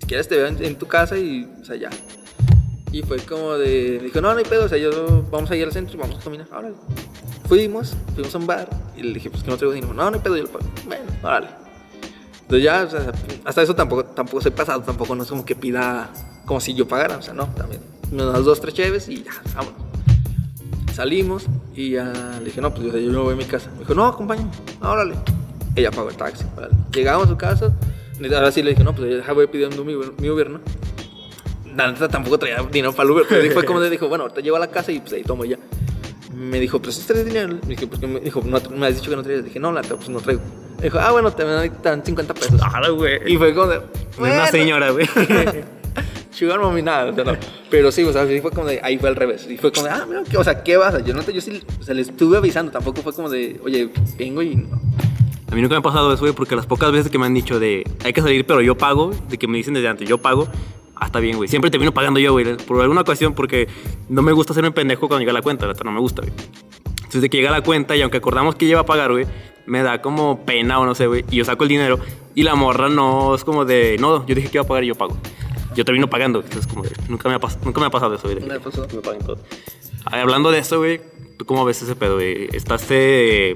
si 0.00 0.06
quieres 0.06 0.28
te 0.28 0.36
veo 0.36 0.46
en, 0.46 0.64
en 0.64 0.76
tu 0.76 0.86
casa 0.86 1.18
y, 1.18 1.50
o 1.60 1.64
sea, 1.64 1.74
ya. 1.74 1.90
Y 2.96 3.02
fue 3.02 3.18
como 3.18 3.58
de, 3.58 3.98
dijo, 3.98 4.22
no, 4.22 4.32
no 4.32 4.38
hay 4.38 4.44
pedo, 4.46 4.64
o 4.64 4.68
sea, 4.70 4.78
yo, 4.78 5.22
vamos 5.30 5.50
a 5.50 5.56
ir 5.56 5.66
al 5.66 5.72
centro 5.72 5.98
y 5.98 6.00
vamos 6.00 6.16
a 6.16 6.20
caminar, 6.20 6.48
órale. 6.50 6.76
Fuimos, 7.46 7.94
fuimos 8.14 8.34
a 8.34 8.38
un 8.38 8.46
bar 8.46 8.70
y 8.96 9.02
le 9.02 9.12
dije, 9.12 9.28
pues 9.28 9.42
que 9.42 9.50
no 9.50 9.58
traigo 9.58 9.74
dinero, 9.74 9.92
no, 9.92 10.10
no 10.10 10.16
hay 10.16 10.22
pedo, 10.22 10.34
yo 10.34 10.44
lo 10.44 10.48
pago. 10.48 10.64
Bueno, 10.86 11.04
órale. 11.22 11.48
Entonces 12.40 12.64
ya, 12.64 12.84
o 12.84 12.88
sea, 12.88 13.12
hasta 13.44 13.60
eso 13.60 13.74
tampoco, 13.74 14.02
tampoco 14.06 14.40
soy 14.40 14.52
pasado, 14.52 14.80
tampoco 14.80 15.14
no 15.14 15.24
es 15.24 15.28
como 15.28 15.44
que 15.44 15.54
pida 15.54 16.10
como 16.46 16.58
si 16.58 16.72
yo 16.72 16.88
pagara, 16.88 17.18
o 17.18 17.22
sea, 17.22 17.34
no, 17.34 17.44
también. 17.48 17.82
Me 18.10 18.24
das 18.24 18.46
dos, 18.46 18.62
tres 18.62 18.72
cheves 18.72 19.10
y 19.10 19.24
ya, 19.24 19.32
vámonos. 19.54 19.78
Salimos 20.94 21.44
y 21.74 21.90
ya 21.90 22.10
le 22.38 22.46
dije, 22.46 22.62
no, 22.62 22.72
pues 22.72 22.90
yo, 22.90 22.98
yo 22.98 23.12
me 23.12 23.18
voy 23.18 23.34
a 23.34 23.36
mi 23.36 23.44
casa. 23.44 23.70
Me 23.72 23.80
dijo, 23.80 23.92
no, 23.92 24.06
acompáñame, 24.06 24.50
órale. 24.80 25.16
Ella 25.74 25.90
pagó 25.90 26.08
el 26.08 26.16
taxi. 26.16 26.46
órale. 26.56 26.74
Llegamos 26.94 27.26
a 27.26 27.28
su 27.28 27.36
casa, 27.36 27.74
ahora 28.34 28.50
sí 28.50 28.62
le 28.62 28.70
dije, 28.70 28.82
no, 28.82 28.94
pues 28.94 29.22
ya 29.22 29.32
voy 29.34 29.48
pidiendo 29.48 29.84
mi, 29.84 29.94
mi 30.16 30.30
Uber, 30.30 30.48
¿no? 30.48 30.60
La 31.76 31.92
neta 31.92 32.08
tampoco 32.08 32.38
traía 32.38 32.62
dinero 32.70 32.92
para 32.92 33.04
el 33.04 33.10
Uber. 33.12 33.26
Pero 33.28 33.52
fue 33.52 33.64
como 33.64 33.80
de 33.82 33.90
dijo, 33.90 34.08
bueno, 34.08 34.24
ahorita 34.24 34.40
llego 34.40 34.56
a 34.56 34.60
la 34.60 34.68
casa 34.68 34.92
y 34.92 35.00
pues 35.00 35.12
ahí 35.12 35.22
tomo 35.22 35.44
ya. 35.44 35.58
Me 36.34 36.60
dijo, 36.60 36.80
pues 36.80 36.96
¿sí 36.96 37.06
traes 37.06 37.24
dinero. 37.24 37.54
Le 37.62 37.68
dije, 37.68 37.86
porque 37.86 38.06
me 38.06 38.20
dijo, 38.20 38.42
no, 38.44 38.60
me 38.76 38.86
has 38.86 38.96
dicho 38.96 39.10
que 39.10 39.16
no 39.16 39.22
traías. 39.22 39.44
Dije, 39.44 39.58
no, 39.58 39.72
la 39.72 39.82
pues 39.82 40.08
no 40.08 40.20
traigo. 40.20 40.42
Me 40.78 40.84
dijo, 40.84 40.98
ah, 40.98 41.10
bueno, 41.12 41.32
te 41.32 41.44
dan 41.82 42.04
50 42.04 42.34
pesos. 42.34 42.60
Ah, 42.62 42.88
güey. 42.90 43.32
Y 43.32 43.36
fue 43.38 43.54
como 43.54 43.68
de. 43.68 43.78
Una 43.78 43.88
"Bueno". 44.18 44.46
señora, 44.48 44.90
güey. 44.90 45.08
Sugar 46.30 46.60
Mommy, 46.60 46.82
nada, 46.82 47.10
o 47.10 47.14
sea, 47.14 47.24
no. 47.24 47.32
Pero 47.70 47.90
sí, 47.90 48.04
o 48.04 48.12
sea, 48.12 48.26
sí 48.26 48.40
fue 48.42 48.50
como 48.50 48.66
de, 48.66 48.78
ahí 48.82 48.98
fue 48.98 49.08
al 49.08 49.16
revés. 49.16 49.46
Y 49.48 49.56
fue 49.56 49.72
como 49.72 49.86
de, 49.86 49.92
ah, 49.92 50.04
mira, 50.06 50.22
¿qué, 50.30 50.36
o 50.36 50.44
sea, 50.44 50.62
¿qué 50.62 50.76
vas? 50.76 51.02
Yo 51.02 51.14
no 51.14 51.22
te, 51.22 51.32
yo 51.32 51.40
sí, 51.40 51.62
o 51.80 51.82
sea, 51.82 51.94
le 51.94 52.02
estuve 52.02 52.36
avisando, 52.36 52.70
tampoco 52.70 53.00
fue 53.00 53.14
como 53.14 53.30
de, 53.30 53.58
oye, 53.64 53.88
vengo 54.18 54.42
y 54.42 54.56
no. 54.56 54.78
A 55.50 55.54
mí 55.54 55.62
nunca 55.62 55.74
me 55.74 55.78
ha 55.78 55.82
pasado 55.82 56.12
eso, 56.12 56.20
güey, 56.20 56.32
porque 56.32 56.56
las 56.56 56.66
pocas 56.66 56.90
veces 56.90 57.10
que 57.10 57.18
me 57.18 57.26
han 57.26 57.34
dicho 57.34 57.60
de 57.60 57.84
hay 58.04 58.12
que 58.12 58.20
salir, 58.20 58.44
pero 58.46 58.60
yo 58.62 58.76
pago, 58.76 59.12
de 59.28 59.38
que 59.38 59.46
me 59.46 59.58
dicen 59.58 59.74
desde 59.74 59.88
antes, 59.88 60.08
yo 60.08 60.18
pago, 60.18 60.48
ah, 60.96 61.06
está 61.06 61.20
bien, 61.20 61.36
güey. 61.36 61.48
Siempre 61.48 61.70
termino 61.70 61.92
pagando 61.92 62.18
yo, 62.18 62.32
güey, 62.32 62.56
por 62.56 62.80
alguna 62.80 63.02
ocasión, 63.02 63.34
porque 63.34 63.68
no 64.08 64.22
me 64.22 64.32
gusta 64.32 64.52
hacerme 64.52 64.72
pendejo 64.72 65.08
cuando 65.08 65.20
llega 65.20 65.32
la 65.32 65.42
cuenta, 65.42 65.66
la 65.66 65.72
neta 65.72 65.84
no 65.84 65.92
me 65.92 66.00
gusta, 66.00 66.22
güey. 66.22 66.32
Entonces, 66.96 67.22
de 67.22 67.30
que 67.30 67.36
llega 67.36 67.50
la 67.50 67.62
cuenta 67.62 67.94
y 67.94 68.02
aunque 68.02 68.18
acordamos 68.18 68.56
que 68.56 68.66
lleva 68.66 68.80
a 68.80 68.86
pagar, 68.86 69.12
güey, 69.12 69.26
me 69.66 69.82
da 69.82 70.02
como 70.02 70.44
pena 70.44 70.80
o 70.80 70.86
no 70.86 70.94
sé, 70.94 71.06
güey, 71.06 71.24
y 71.30 71.36
yo 71.36 71.44
saco 71.44 71.64
el 71.64 71.68
dinero 71.68 71.98
y 72.34 72.42
la 72.42 72.54
morra 72.54 72.88
no 72.88 73.34
es 73.34 73.44
como 73.44 73.64
de, 73.64 73.96
no, 74.00 74.26
yo 74.26 74.34
dije 74.34 74.48
que 74.48 74.58
iba 74.58 74.64
a 74.64 74.68
pagar 74.68 74.84
y 74.84 74.88
yo 74.88 74.94
pago. 74.94 75.16
Yo 75.74 75.84
termino 75.84 76.08
pagando, 76.08 76.40
entonces 76.40 76.66
como 76.66 76.82
de, 76.82 76.90
nunca 77.08 77.28
me 77.28 77.34
ha, 77.36 77.38
nunca 77.64 77.80
me 77.80 77.86
ha 77.86 77.90
pasado 77.90 78.14
eso, 78.14 78.28
güey. 78.28 78.40
me 78.40 78.58
pasó. 78.58 78.86
Me 78.94 79.00
paguen 79.00 79.22
todo. 79.24 79.38
Hablando 80.06 80.50
de 80.50 80.58
eso, 80.58 80.78
güey, 80.78 81.00
¿tú 81.36 81.44
cómo 81.44 81.64
ves 81.64 81.82
ese 81.82 81.96
pedo, 81.96 82.14
güey? 82.16 82.48
Está 82.52 82.76
este, 82.76 83.52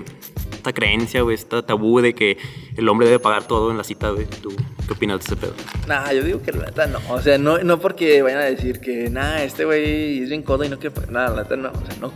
esta 0.52 0.72
creencia, 0.72 1.22
güey, 1.22 1.34
esta 1.34 1.62
tabú 1.62 2.00
de 2.00 2.14
que 2.14 2.38
el 2.76 2.88
hombre 2.88 3.06
debe 3.06 3.18
pagar 3.18 3.46
todo 3.46 3.70
en 3.70 3.76
la 3.76 3.84
cita, 3.84 4.10
güey. 4.10 4.26
¿Tú 4.26 4.54
qué 4.86 4.92
opinas 4.92 5.20
de 5.20 5.24
ese 5.24 5.36
pedo? 5.36 5.54
Nah, 5.86 6.12
yo 6.12 6.22
digo 6.22 6.42
que 6.42 6.52
la 6.52 6.66
neta 6.66 6.86
no. 6.86 7.00
O 7.08 7.20
sea, 7.20 7.38
no, 7.38 7.58
no 7.58 7.80
porque 7.80 8.22
vayan 8.22 8.40
a 8.40 8.44
decir 8.44 8.80
que, 8.80 9.08
nah, 9.10 9.42
este 9.42 9.64
güey 9.64 10.22
es 10.22 10.28
bien 10.28 10.42
codo 10.42 10.64
y 10.64 10.68
no 10.68 10.78
pagar. 10.78 11.10
Nada, 11.10 11.36
la 11.36 11.42
neta 11.42 11.56
no. 11.56 11.70
O 11.70 11.86
sea, 11.86 11.96
no. 12.00 12.12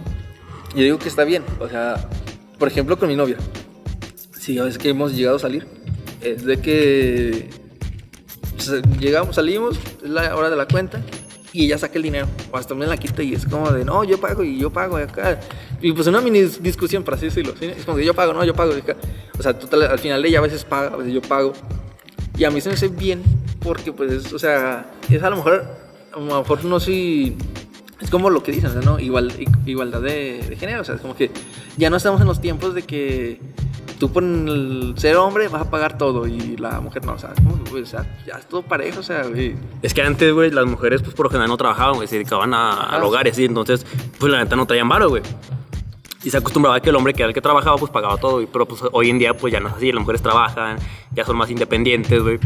Yo 0.75 0.83
digo 0.83 0.99
que 0.99 1.09
está 1.09 1.25
bien. 1.25 1.45
O 1.61 1.69
sea, 1.69 2.09
por 2.59 2.69
ejemplo, 2.69 2.99
con 2.99 3.09
mi 3.09 3.17
novia. 3.17 3.37
Sí, 4.39 4.59
a 4.59 4.65
veces 4.65 4.79
que 4.79 4.91
hemos 4.91 5.15
llegado 5.15 5.37
a 5.37 5.41
salir. 5.41 5.67
Es 6.21 6.45
de 6.45 6.61
que. 6.61 7.49
sea, 8.59 8.83
llegamos, 8.99 9.37
salimos, 9.37 9.79
es 10.03 10.11
la 10.11 10.37
hora 10.37 10.51
de 10.51 10.57
la 10.57 10.67
cuenta. 10.67 11.03
Y 11.55 11.67
ella 11.67 11.79
saca 11.79 11.95
el 11.95 12.03
dinero. 12.03 12.27
O 12.51 12.57
hasta 12.57 12.75
me 12.75 12.85
la 12.85 12.97
quita 12.97 13.23
y 13.23 13.33
es 13.33 13.47
como 13.47 13.71
de, 13.71 13.85
no, 13.85 14.03
yo 14.03 14.21
pago 14.21 14.43
y 14.43 14.59
yo 14.59 14.71
pago 14.71 14.99
y 14.99 15.05
acá. 15.05 15.39
Y 15.81 15.93
pues 15.93 16.09
una 16.09 16.21
mini 16.21 16.43
discusión, 16.43 17.05
por 17.05 17.15
así 17.15 17.27
decirlo. 17.27 17.55
¿sí? 17.57 17.67
Es 17.67 17.85
como 17.85 17.97
de, 17.97 18.05
yo 18.05 18.13
pago, 18.13 18.33
no, 18.33 18.45
yo 18.45 18.55
pago. 18.55 18.73
O 19.39 19.43
sea, 19.43 19.57
total, 19.57 19.83
al 19.85 20.01
final 20.01 20.25
ella 20.25 20.41
a 20.41 20.43
veces 20.43 20.65
paga, 20.65 20.89
a 20.89 20.97
veces 20.97 21.15
yo 21.15 21.23
pago. 21.23 21.53
Y 22.37 22.43
a 22.43 22.51
mí 22.51 22.61
se 22.61 22.71
me 22.71 22.75
hace 22.75 22.89
bien 22.89 23.23
porque, 23.61 23.93
pues, 23.93 24.11
es, 24.11 24.33
o 24.33 24.39
sea, 24.41 24.95
es 25.09 25.23
a 25.23 25.31
lo 25.31 25.37
mejor, 25.37 25.65
a 26.13 26.19
lo 26.19 26.41
mejor 26.41 26.65
no 26.65 26.81
si... 26.81 27.37
Es 28.01 28.11
como 28.11 28.31
lo 28.31 28.43
que 28.43 28.51
dicen, 28.51 28.73
¿no? 28.85 28.99
Igual, 28.99 29.33
igualdad 29.65 30.01
de, 30.01 30.45
de 30.49 30.57
género, 30.57 30.81
o 30.81 30.85
sea, 30.85 30.97
es 30.97 31.01
como 31.01 31.15
que 31.15 31.31
ya 31.77 31.89
no 31.89 31.97
estamos 31.97 32.21
en 32.21 32.27
los 32.27 32.41
tiempos 32.41 32.75
de 32.75 32.83
que 32.83 33.41
tú 33.99 34.11
por 34.11 34.25
ser 34.99 35.17
hombre 35.17 35.49
vas 35.49 35.63
a 35.63 35.71
pagar 35.71 35.99
todo 35.99 36.27
y 36.27 36.57
la 36.57 36.81
mujer 36.81 37.05
no, 37.05 37.13
o 37.13 37.19
sea, 37.19 37.31
es 37.31 37.41
como 37.43 37.63
que, 37.63 37.71
pues, 37.71 37.83
o 37.85 37.87
sea, 37.87 38.07
ya 38.27 38.35
es 38.35 38.47
todo 38.47 38.63
parejo, 38.63 39.01
o 39.01 39.03
sea, 39.03 39.25
güey. 39.25 39.55
Es 39.83 39.95
que 39.95 40.03
antes, 40.03 40.33
güey, 40.33 40.51
las 40.51 40.67
mujeres, 40.67 41.03
pues 41.03 41.15
por 41.15 41.27
lo 41.27 41.31
general 41.31 41.49
no 41.49 41.57
trabajaban, 41.57 41.97
güey, 41.97 42.09
se 42.09 42.17
dedicaban 42.17 42.55
a, 42.55 42.73
Ajá. 42.73 42.97
al 42.97 43.03
hogar 43.03 43.27
y 43.27 43.31
así, 43.31 43.45
entonces, 43.45 43.87
pues 44.19 44.33
la 44.33 44.39
neta 44.39 44.57
no 44.57 44.67
traían 44.67 44.89
varo, 44.89 45.09
güey. 45.09 45.23
Y 46.25 46.31
se 46.31 46.39
acostumbraba 46.39 46.77
a 46.77 46.81
que 46.81 46.89
el 46.89 46.97
hombre 46.97 47.13
que 47.13 47.23
era 47.23 47.29
el 47.29 47.35
que 47.35 47.43
trabajaba, 47.43 47.77
pues 47.77 47.93
pagaba 47.93 48.17
todo, 48.17 48.35
güey. 48.35 48.49
Pero 48.51 48.67
pues 48.67 48.81
hoy 48.93 49.11
en 49.11 49.19
día, 49.19 49.35
pues 49.35 49.53
ya 49.53 49.61
no 49.61 49.69
es 49.69 49.75
así, 49.75 49.93
las 49.93 50.01
mujeres 50.01 50.23
trabajan, 50.23 50.79
ya 51.13 51.25
son 51.25 51.37
más 51.37 51.51
independientes, 51.51 52.23
güey. 52.23 52.39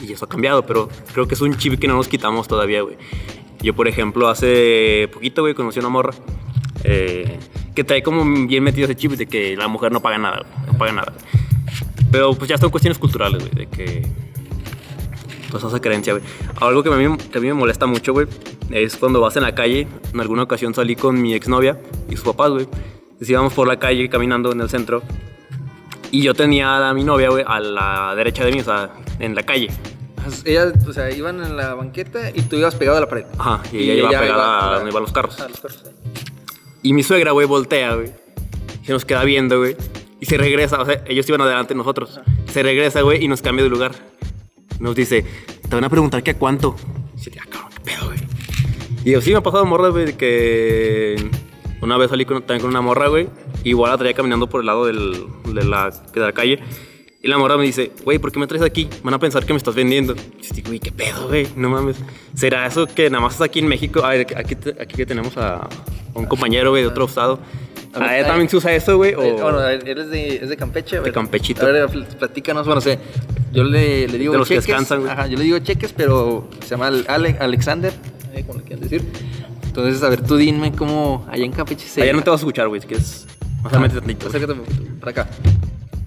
Y 0.00 0.12
eso 0.12 0.24
ha 0.24 0.28
cambiado, 0.28 0.66
pero 0.66 0.88
creo 1.12 1.28
que 1.28 1.34
es 1.34 1.40
un 1.40 1.56
chip 1.56 1.78
que 1.78 1.86
no 1.86 1.94
nos 1.94 2.08
quitamos 2.08 2.48
todavía, 2.48 2.82
güey. 2.82 2.96
Yo, 3.62 3.74
por 3.74 3.86
ejemplo, 3.86 4.28
hace 4.28 5.08
poquito, 5.12 5.42
güey, 5.42 5.54
conocí 5.54 5.78
a 5.78 5.82
una 5.82 5.90
morra 5.90 6.14
eh, 6.84 7.38
que 7.74 7.84
trae 7.84 8.02
como 8.02 8.24
bien 8.46 8.62
metido 8.62 8.86
ese 8.86 8.96
chip 8.96 9.12
de 9.12 9.26
que 9.26 9.56
la 9.56 9.68
mujer 9.68 9.92
no 9.92 10.00
paga 10.00 10.18
nada, 10.18 10.44
no 10.66 10.78
paga 10.78 10.92
nada. 10.92 11.12
Pero 12.10 12.34
pues 12.34 12.48
ya 12.48 12.58
son 12.58 12.70
cuestiones 12.70 12.98
culturales, 12.98 13.40
güey, 13.40 13.54
de 13.54 13.66
que 13.66 14.06
pues 15.50 15.64
esa 15.64 15.80
creencia, 15.80 16.14
güey. 16.14 16.24
Algo 16.60 16.82
que 16.82 16.88
a 16.88 16.96
mí, 16.96 17.16
que 17.16 17.38
a 17.38 17.40
mí 17.40 17.48
me 17.48 17.54
molesta 17.54 17.86
mucho, 17.86 18.12
güey, 18.12 18.26
es 18.70 18.96
cuando 18.96 19.20
vas 19.20 19.36
en 19.36 19.42
la 19.42 19.54
calle. 19.54 19.86
En 20.12 20.20
alguna 20.20 20.44
ocasión 20.44 20.74
salí 20.74 20.96
con 20.96 21.20
mi 21.20 21.34
exnovia 21.34 21.78
y 22.08 22.16
sus 22.16 22.24
papás, 22.24 22.50
güey. 22.50 22.68
Íbamos 23.20 23.52
por 23.52 23.68
la 23.68 23.78
calle 23.78 24.08
caminando 24.08 24.52
en 24.52 24.60
el 24.60 24.70
centro. 24.70 25.02
Y 26.10 26.22
yo 26.22 26.34
tenía 26.34 26.88
a 26.88 26.94
mi 26.94 27.04
novia, 27.04 27.28
güey, 27.28 27.44
a 27.46 27.60
la 27.60 28.14
derecha 28.16 28.44
de 28.44 28.52
mí, 28.52 28.60
o 28.60 28.64
sea, 28.64 28.90
en 29.18 29.34
la 29.34 29.42
calle. 29.42 29.68
Ellas, 30.44 30.72
o 30.86 30.92
sea, 30.92 31.10
iban 31.10 31.42
en 31.42 31.56
la 31.56 31.74
banqueta 31.74 32.30
y 32.34 32.42
tú 32.42 32.56
ibas 32.56 32.74
pegado 32.74 32.98
a 32.98 33.00
la 33.00 33.08
pared. 33.08 33.26
Ajá, 33.38 33.62
y 33.72 33.90
ella 33.90 33.94
iba 33.94 34.08
pegada 34.08 34.70
a 34.70 34.74
donde 34.76 34.90
iban 34.90 35.02
los 35.02 35.12
carros. 35.12 35.40
a 35.40 35.48
los 35.48 35.60
carros. 35.60 35.84
Y 36.82 36.92
mi 36.92 37.02
suegra, 37.02 37.32
güey, 37.32 37.46
voltea, 37.46 37.94
güey. 37.94 38.10
Se 38.84 38.92
nos 38.92 39.04
queda 39.04 39.24
viendo, 39.24 39.58
güey. 39.58 39.76
Y 40.20 40.26
se 40.26 40.36
regresa, 40.36 40.80
o 40.80 40.84
sea, 40.86 41.02
ellos 41.06 41.28
iban 41.28 41.40
adelante 41.40 41.74
de 41.74 41.78
nosotros. 41.78 42.20
Se 42.50 42.62
regresa, 42.62 43.00
güey, 43.02 43.24
y 43.24 43.28
nos 43.28 43.42
cambia 43.42 43.64
de 43.64 43.70
lugar. 43.70 43.92
Nos 44.78 44.94
dice, 44.94 45.24
te 45.68 45.74
van 45.74 45.84
a 45.84 45.88
preguntar 45.90 46.22
que 46.22 46.32
a 46.32 46.38
cuánto. 46.38 46.76
Y 47.14 47.16
dice, 47.16 47.32
ah, 47.40 47.46
cabrón, 47.50 47.70
qué 47.74 47.80
pedo, 47.80 48.06
güey. 48.06 48.18
Y 49.04 49.10
yo, 49.12 49.20
sí, 49.20 49.30
me 49.30 49.36
ha 49.38 49.42
pasado 49.42 49.64
morra, 49.66 49.88
güey, 49.88 50.14
que 50.16 51.30
una 51.80 51.96
vez 51.96 52.10
salí 52.10 52.24
con, 52.24 52.40
también 52.42 52.60
con 52.60 52.70
una 52.70 52.80
morra, 52.80 53.08
güey. 53.08 53.28
Igual 53.64 53.92
la 53.92 53.98
traía 53.98 54.14
caminando 54.14 54.48
por 54.48 54.60
el 54.60 54.66
lado 54.66 54.86
del- 54.86 55.26
de, 55.54 55.64
la, 55.64 55.90
de 55.90 56.20
la 56.20 56.32
calle. 56.32 56.60
Y 57.22 57.28
la 57.28 57.36
morra 57.36 57.58
me 57.58 57.64
dice, 57.64 57.92
güey, 58.04 58.18
¿por 58.18 58.32
qué 58.32 58.38
me 58.38 58.46
traes 58.46 58.62
aquí? 58.64 58.88
Van 59.02 59.12
a 59.12 59.18
pensar 59.18 59.44
que 59.44 59.52
me 59.52 59.58
estás 59.58 59.74
vendiendo. 59.74 60.14
Y 60.14 60.42
yo 60.42 60.54
digo, 60.54 60.68
güey, 60.68 60.80
qué 60.80 60.90
pedo, 60.90 61.28
güey, 61.28 61.46
no 61.54 61.68
mames. 61.68 61.96
¿Será 62.34 62.66
eso 62.66 62.86
que 62.86 63.10
nada 63.10 63.22
más 63.22 63.34
es 63.34 63.40
aquí 63.42 63.58
en 63.58 63.68
México? 63.68 64.02
A 64.04 64.10
ver, 64.10 64.26
aquí, 64.36 64.54
aquí 64.80 64.94
que 64.96 65.04
tenemos 65.04 65.36
a, 65.36 65.68
un 66.14 66.24
compañero, 66.24 66.70
güey, 66.70 66.82
de 66.82 66.88
otro 66.88 67.04
estado. 67.04 67.38
A 67.92 67.98
ver, 67.98 68.08
¿A 68.08 68.18
él 68.20 68.26
también 68.26 68.48
se 68.48 68.56
usa 68.56 68.72
eso, 68.72 68.96
güey? 68.96 69.12
O... 69.14 69.20
Bueno, 69.20 69.58
a 69.58 69.66
ver, 69.66 69.86
eres 69.86 70.08
de, 70.10 70.36
es 70.36 70.48
de 70.48 70.56
Campeche. 70.56 70.96
a 70.96 71.00
ver. 71.00 71.12
Campechito. 71.12 71.66
A 71.66 71.70
ver, 71.70 71.88
pl- 71.88 72.04
platícanos, 72.18 72.64
bueno, 72.64 72.80
sé, 72.80 72.98
yo 73.52 73.64
le, 73.64 74.08
le 74.08 74.16
digo 74.18 74.32
De 74.32 74.38
los 74.38 74.48
que 74.48 74.54
cheques. 74.54 74.66
descansan, 74.68 75.00
güey. 75.00 75.12
Ajá, 75.12 75.26
yo 75.26 75.36
le 75.36 75.44
digo 75.44 75.58
cheques, 75.58 75.92
pero 75.92 76.48
se 76.62 76.68
llama 76.70 76.86
Ale- 76.86 77.36
Alexander, 77.38 77.92
eh, 78.32 78.44
como 78.46 78.60
le 78.60 78.64
quieran 78.64 78.82
decir. 78.82 79.02
Entonces, 79.64 80.02
a 80.02 80.08
ver, 80.08 80.22
tú 80.22 80.36
dime 80.36 80.72
cómo 80.72 81.26
allá 81.30 81.44
en 81.44 81.52
Campeche 81.52 81.86
se... 81.86 82.00
Allá 82.02 82.12
no 82.14 82.22
te 82.22 82.30
vas 82.30 82.40
a 82.40 82.42
escuchar, 82.42 82.68
güey, 82.68 82.80
si 82.80 82.86
quieres. 82.86 83.26
Más 83.62 83.72
adelante 83.74 83.98
tantito. 83.98 84.28
Acércate 84.28 84.52
un 84.54 84.60
poquito, 84.60 84.84
para 85.00 85.10
acá. 85.10 85.28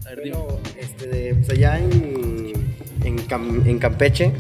A 0.06 0.10
ver, 0.10 0.22
dime. 0.24 0.38
De, 1.14 1.36
pues 1.36 1.50
allá 1.52 1.80
en, 1.80 2.54
en, 3.04 3.18
Cam- 3.28 3.66
en 3.66 3.80
Campeche, 3.80 4.32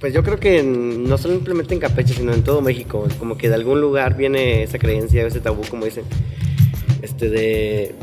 pues 0.00 0.12
yo 0.14 0.22
creo 0.22 0.38
que 0.38 0.60
en- 0.60 1.04
no 1.04 1.18
simplemente 1.18 1.74
en 1.74 1.80
Campeche, 1.80 2.14
sino 2.14 2.32
en 2.32 2.42
todo 2.42 2.60
México, 2.62 3.06
como 3.18 3.36
que 3.36 3.48
de 3.48 3.54
algún 3.54 3.80
lugar 3.80 4.16
viene 4.16 4.62
esa 4.62 4.78
creencia, 4.78 5.26
ese 5.26 5.40
tabú, 5.40 5.62
como 5.68 5.84
dicen, 5.84 6.04
este 7.02 7.28
de... 7.28 7.94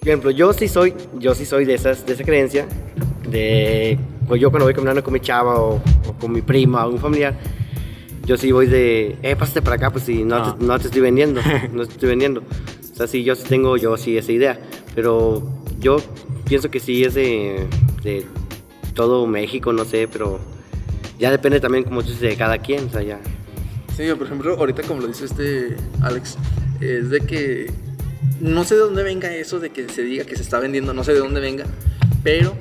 Por 0.00 0.08
ejemplo, 0.08 0.30
yo 0.32 0.52
sí 0.52 0.66
soy, 0.68 0.94
yo 1.18 1.34
sí 1.34 1.44
soy 1.46 1.64
de, 1.64 1.74
esas, 1.74 2.04
de 2.04 2.14
esa 2.14 2.24
creencia, 2.24 2.66
de 3.28 3.98
pues 4.26 4.40
yo 4.40 4.50
cuando 4.50 4.64
voy 4.66 4.74
caminando 4.74 5.02
con 5.04 5.12
mi 5.12 5.20
chava 5.20 5.60
o, 5.60 5.76
o 5.76 6.12
con 6.18 6.32
mi 6.32 6.42
prima 6.42 6.84
o 6.86 6.90
un 6.90 6.98
familiar, 6.98 7.34
yo 8.26 8.36
sí 8.36 8.50
voy 8.50 8.66
de, 8.66 9.16
eh, 9.22 9.36
pásate 9.36 9.62
para 9.62 9.76
acá, 9.76 9.90
pues 9.90 10.04
si 10.04 10.24
no, 10.24 10.36
Ah. 10.36 10.56
te, 10.58 10.64
no 10.64 10.78
te 10.78 10.86
estoy 10.86 11.02
vendiendo, 11.02 11.40
no 11.72 11.86
te 11.86 11.92
estoy 11.92 12.08
vendiendo. 12.08 12.40
O 12.40 12.94
sea, 12.96 13.06
sí, 13.06 13.22
yo 13.22 13.36
sí 13.36 13.44
tengo, 13.48 13.76
yo 13.76 13.96
sí 13.96 14.16
esa 14.18 14.32
idea, 14.32 14.58
pero 14.94 15.61
yo 15.82 15.96
pienso 16.46 16.70
que 16.70 16.80
sí 16.80 17.04
es 17.04 17.14
de, 17.14 17.66
todo 18.94 19.26
México, 19.26 19.72
no 19.72 19.84
sé, 19.84 20.08
pero 20.10 20.38
ya 21.18 21.30
depende 21.30 21.60
también, 21.60 21.84
como 21.84 22.02
dices, 22.02 22.20
de 22.20 22.36
cada 22.36 22.58
quien, 22.58 22.86
o 22.86 22.90
sea, 22.90 23.02
ya. 23.02 23.20
Sí, 23.96 24.04
por 24.16 24.26
ejemplo, 24.26 24.56
ahorita 24.56 24.82
como 24.82 25.02
lo 25.02 25.08
dice 25.08 25.26
este 25.26 25.76
Alex, 26.00 26.38
es 26.80 27.10
de 27.10 27.20
que 27.20 27.70
no 28.40 28.64
sé 28.64 28.74
de 28.74 28.80
dónde 28.80 29.02
venga 29.02 29.34
eso 29.34 29.60
de 29.60 29.70
que 29.70 29.88
se 29.88 30.02
diga 30.02 30.24
que 30.24 30.36
se 30.36 30.42
está 30.42 30.58
vendiendo, 30.58 30.94
no 30.94 31.04
sé 31.04 31.12
de 31.12 31.18
dónde 31.18 31.40
venga, 31.40 31.64
pero, 32.22 32.54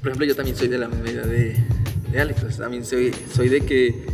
por 0.00 0.08
ejemplo, 0.08 0.26
yo 0.26 0.34
también 0.34 0.56
soy 0.56 0.68
de 0.68 0.78
la 0.78 0.88
misma 0.88 1.10
idea 1.10 1.22
de, 1.22 2.20
Alex, 2.20 2.58
también 2.58 2.84
soy, 2.84 3.14
soy 3.32 3.48
de 3.48 3.60
que, 3.60 4.06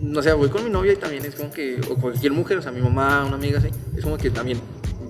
no 0.00 0.22
sé, 0.22 0.32
voy 0.32 0.48
con 0.48 0.64
mi 0.64 0.70
novia 0.70 0.92
y 0.92 0.96
también 0.96 1.24
es 1.24 1.34
como 1.34 1.50
que, 1.50 1.80
o 1.90 1.96
cualquier 1.96 2.32
mujer, 2.32 2.58
o 2.58 2.62
sea, 2.62 2.72
mi 2.72 2.80
mamá, 2.80 3.24
una 3.24 3.36
amiga 3.36 3.58
así, 3.58 3.68
es 3.96 4.02
como 4.02 4.16
que 4.16 4.30
también 4.30 4.58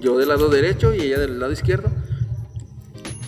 yo 0.00 0.18
del 0.18 0.28
lado 0.28 0.48
derecho 0.48 0.94
y 0.94 1.00
ella 1.00 1.18
del 1.18 1.40
lado 1.40 1.52
izquierdo. 1.52 1.90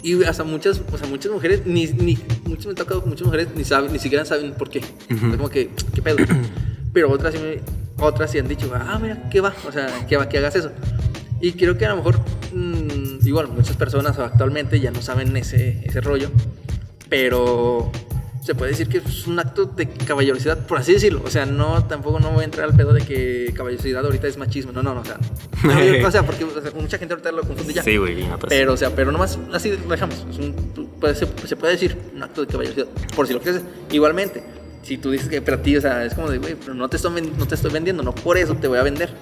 Y 0.06 0.22
hasta 0.22 0.44
muchas, 0.44 0.80
o 0.92 0.96
sea, 0.96 1.08
muchas 1.08 1.32
mujeres, 1.32 1.62
ni, 1.66 1.86
ni, 1.88 2.16
muchas 2.44 2.66
me 2.66 2.74
con 3.00 3.08
muchas 3.08 3.26
mujeres, 3.26 3.48
ni 3.56 3.64
saben, 3.64 3.92
ni 3.92 3.98
siquiera 3.98 4.24
saben 4.24 4.52
por 4.54 4.70
qué. 4.70 4.78
Ujú. 5.12 5.26
Es 5.26 5.36
como 5.36 5.48
que, 5.48 5.70
¿qué 5.94 6.00
pedo? 6.00 6.18
Pero 6.92 7.10
otras 7.10 7.34
sí, 7.34 7.40
me- 7.40 7.60
otras 8.04 8.30
sí 8.30 8.38
han 8.38 8.46
dicho, 8.46 8.70
ah, 8.72 9.00
mira, 9.02 9.28
¿qué 9.30 9.40
va? 9.40 9.52
O 9.66 9.72
sea, 9.72 9.88
¿qué 10.08 10.16
va 10.16 10.28
que 10.28 10.38
hagas 10.38 10.54
eso? 10.54 10.70
Y 11.40 11.52
creo 11.54 11.76
que 11.76 11.86
a 11.86 11.88
lo 11.88 11.96
mejor, 11.96 12.20
mm, 12.54 13.26
igual, 13.26 13.48
muchas 13.48 13.76
personas 13.76 14.16
actualmente 14.20 14.78
ya 14.78 14.92
no 14.92 15.02
saben 15.02 15.36
ese, 15.36 15.80
ese 15.84 16.00
rollo, 16.00 16.30
pero 17.08 17.90
se 18.46 18.54
puede 18.54 18.70
decir 18.70 18.88
que 18.88 18.98
es 18.98 19.26
un 19.26 19.40
acto 19.40 19.64
de 19.66 19.88
caballerosidad, 19.88 20.66
por 20.68 20.78
así 20.78 20.92
decirlo. 20.92 21.20
O 21.24 21.30
sea, 21.30 21.46
no, 21.46 21.84
tampoco 21.84 22.20
no 22.20 22.30
voy 22.30 22.42
a 22.42 22.44
entrar 22.44 22.68
al 22.68 22.76
pedo 22.76 22.92
de 22.92 23.02
que 23.02 23.52
caballerosidad 23.56 24.04
ahorita 24.04 24.28
es 24.28 24.36
machismo. 24.38 24.70
No, 24.70 24.84
no, 24.84 24.94
no, 24.94 25.00
o 25.00 25.04
sea, 25.04 25.18
no, 25.64 26.06
o 26.06 26.10
sea 26.12 26.24
porque 26.24 26.44
o 26.44 26.62
sea, 26.62 26.70
mucha 26.80 26.96
gente 26.96 27.14
ahorita 27.14 27.32
lo 27.32 27.42
confunde 27.42 27.74
ya. 27.74 27.82
Sí, 27.82 27.96
güey, 27.96 28.20
y 28.20 28.24
nosotros- 28.24 28.48
Pero, 28.50 28.72
o 28.74 28.76
sea, 28.76 28.94
pero 28.94 29.10
nomás 29.10 29.36
así 29.52 29.72
lo 29.72 29.88
dejamos. 29.88 30.24
Es 30.30 30.38
un, 30.38 30.54
puede, 31.00 31.16
se, 31.16 31.26
se 31.44 31.56
puede 31.56 31.72
decir 31.72 31.98
un 32.14 32.22
acto 32.22 32.42
de 32.42 32.46
caballerosidad, 32.46 32.86
por 33.16 33.26
si 33.26 33.32
lo 33.34 33.40
quieres. 33.40 33.62
Igualmente, 33.90 34.44
si 34.82 34.96
tú 34.98 35.10
dices 35.10 35.28
que 35.28 35.42
para 35.42 35.60
ti, 35.60 35.76
o 35.76 35.80
sea, 35.80 36.04
es 36.04 36.14
como 36.14 36.30
de, 36.30 36.38
güey, 36.38 36.54
pero 36.54 36.72
no 36.74 36.88
te, 36.88 36.96
estoy, 36.96 37.20
no 37.36 37.48
te 37.48 37.56
estoy 37.56 37.72
vendiendo, 37.72 38.04
no 38.04 38.14
por 38.14 38.38
eso 38.38 38.54
te 38.54 38.68
voy 38.68 38.78
a 38.78 38.82
vender. 38.84 39.12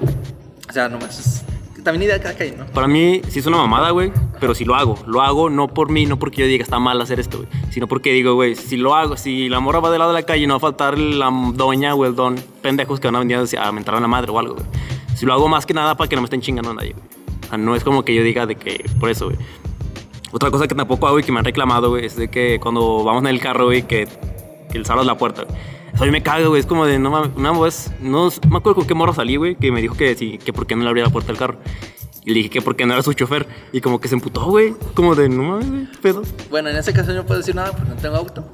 O 0.68 0.72
sea, 0.72 0.90
nomás 0.90 1.18
es 1.18 1.42
también 1.84 2.04
idea 2.04 2.18
de 2.18 2.22
cada 2.22 2.34
quien, 2.34 2.58
¿no? 2.58 2.66
Para 2.66 2.88
mí 2.88 3.20
sí 3.28 3.38
es 3.38 3.46
una 3.46 3.58
mamada, 3.58 3.90
güey, 3.90 4.10
pero 4.40 4.54
si 4.54 4.64
lo 4.64 4.74
hago. 4.74 4.98
Lo 5.06 5.22
hago 5.22 5.50
no 5.50 5.68
por 5.68 5.90
mí, 5.90 6.06
no 6.06 6.18
porque 6.18 6.40
yo 6.40 6.46
diga 6.46 6.64
está 6.64 6.78
mal 6.78 7.00
hacer 7.00 7.20
esto, 7.20 7.38
güey, 7.38 7.48
sino 7.70 7.86
porque 7.86 8.12
digo, 8.12 8.34
güey, 8.34 8.56
si 8.56 8.76
lo 8.76 8.94
hago, 8.94 9.16
si 9.16 9.48
la 9.48 9.60
morra 9.60 9.80
va 9.80 9.90
del 9.90 10.00
lado 10.00 10.12
de 10.12 10.20
la 10.20 10.26
calle, 10.26 10.46
no 10.46 10.54
va 10.54 10.56
a 10.56 10.60
faltar 10.60 10.98
la 10.98 11.30
doña 11.54 11.94
o 11.94 12.04
el 12.06 12.16
don 12.16 12.36
pendejos 12.62 12.98
que 12.98 13.06
van 13.06 13.16
a 13.16 13.18
venir 13.20 13.38
a 13.58 13.72
mentar 13.72 13.94
a 13.94 14.00
la 14.00 14.08
madre 14.08 14.32
o 14.32 14.38
algo, 14.38 14.54
güey. 14.54 14.66
Si 15.14 15.26
lo 15.26 15.32
hago 15.32 15.46
más 15.48 15.66
que 15.66 15.74
nada 15.74 15.94
para 15.96 16.08
que 16.08 16.16
no 16.16 16.22
me 16.22 16.26
estén 16.26 16.40
chingando 16.40 16.70
a 16.70 16.74
nadie, 16.74 16.92
güey. 16.92 17.04
O 17.44 17.48
sea, 17.48 17.58
no 17.58 17.76
es 17.76 17.84
como 17.84 18.04
que 18.04 18.14
yo 18.14 18.22
diga 18.22 18.46
de 18.46 18.56
que 18.56 18.84
por 18.98 19.10
eso, 19.10 19.26
güey. 19.26 19.36
Otra 20.32 20.50
cosa 20.50 20.66
que 20.66 20.74
tampoco 20.74 21.06
hago 21.06 21.20
y 21.20 21.22
que 21.22 21.30
me 21.30 21.38
han 21.38 21.44
reclamado, 21.44 21.90
güey, 21.90 22.06
es 22.06 22.16
de 22.16 22.28
que 22.28 22.58
cuando 22.60 23.04
vamos 23.04 23.22
en 23.22 23.28
el 23.28 23.40
carro, 23.40 23.66
güey, 23.66 23.82
que, 23.82 24.08
que 24.72 24.78
le 24.80 25.04
la 25.04 25.16
puerta, 25.16 25.44
güey. 25.44 25.56
Mí 26.00 26.10
me 26.10 26.22
caga, 26.22 26.46
güey. 26.48 26.60
Es 26.60 26.66
como 26.66 26.86
de, 26.86 26.98
no 26.98 27.10
mames, 27.10 27.30
una 27.36 27.52
vez, 27.58 27.90
no 28.00 28.30
me 28.50 28.56
acuerdo 28.56 28.76
con 28.76 28.86
qué 28.86 28.94
morro 28.94 29.14
salí, 29.14 29.36
güey, 29.36 29.54
que 29.56 29.72
me 29.72 29.80
dijo 29.80 29.94
que 29.96 30.14
sí, 30.14 30.38
que 30.38 30.52
por 30.52 30.66
qué 30.66 30.76
no 30.76 30.82
le 30.82 30.88
abría 30.88 31.04
la 31.04 31.10
puerta 31.10 31.28
del 31.28 31.38
carro. 31.38 31.58
Y 32.24 32.30
le 32.30 32.36
dije 32.36 32.50
que 32.50 32.62
porque 32.62 32.86
no 32.86 32.94
era 32.94 33.02
su 33.02 33.12
chofer. 33.12 33.46
Y 33.72 33.80
como 33.80 34.00
que 34.00 34.08
se 34.08 34.14
emputó, 34.14 34.44
güey. 34.46 34.74
Como 34.94 35.14
de, 35.14 35.28
no 35.28 35.42
mames, 35.42 35.70
güey, 35.70 35.86
pedo. 36.00 36.22
Bueno, 36.50 36.70
en 36.70 36.76
ese 36.76 36.92
caso 36.92 37.10
yo 37.10 37.16
no 37.16 37.26
puedo 37.26 37.38
decir 37.38 37.54
nada 37.54 37.72
porque 37.72 37.90
no 37.90 37.96
tengo 37.96 38.16
auto. 38.16 38.44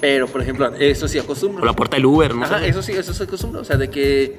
Pero, 0.00 0.28
por 0.28 0.42
ejemplo, 0.42 0.74
eso 0.74 1.08
sí 1.08 1.18
acostumbro. 1.18 1.62
O 1.62 1.66
la 1.66 1.72
puerta 1.72 1.96
del 1.96 2.06
Uber, 2.06 2.34
no 2.34 2.44
Ajá, 2.44 2.64
eso 2.66 2.82
sí, 2.82 2.92
eso 2.92 3.14
se 3.14 3.24
acostumbra. 3.24 3.60
O 3.60 3.64
sea, 3.64 3.76
de 3.76 3.88
que 3.88 4.38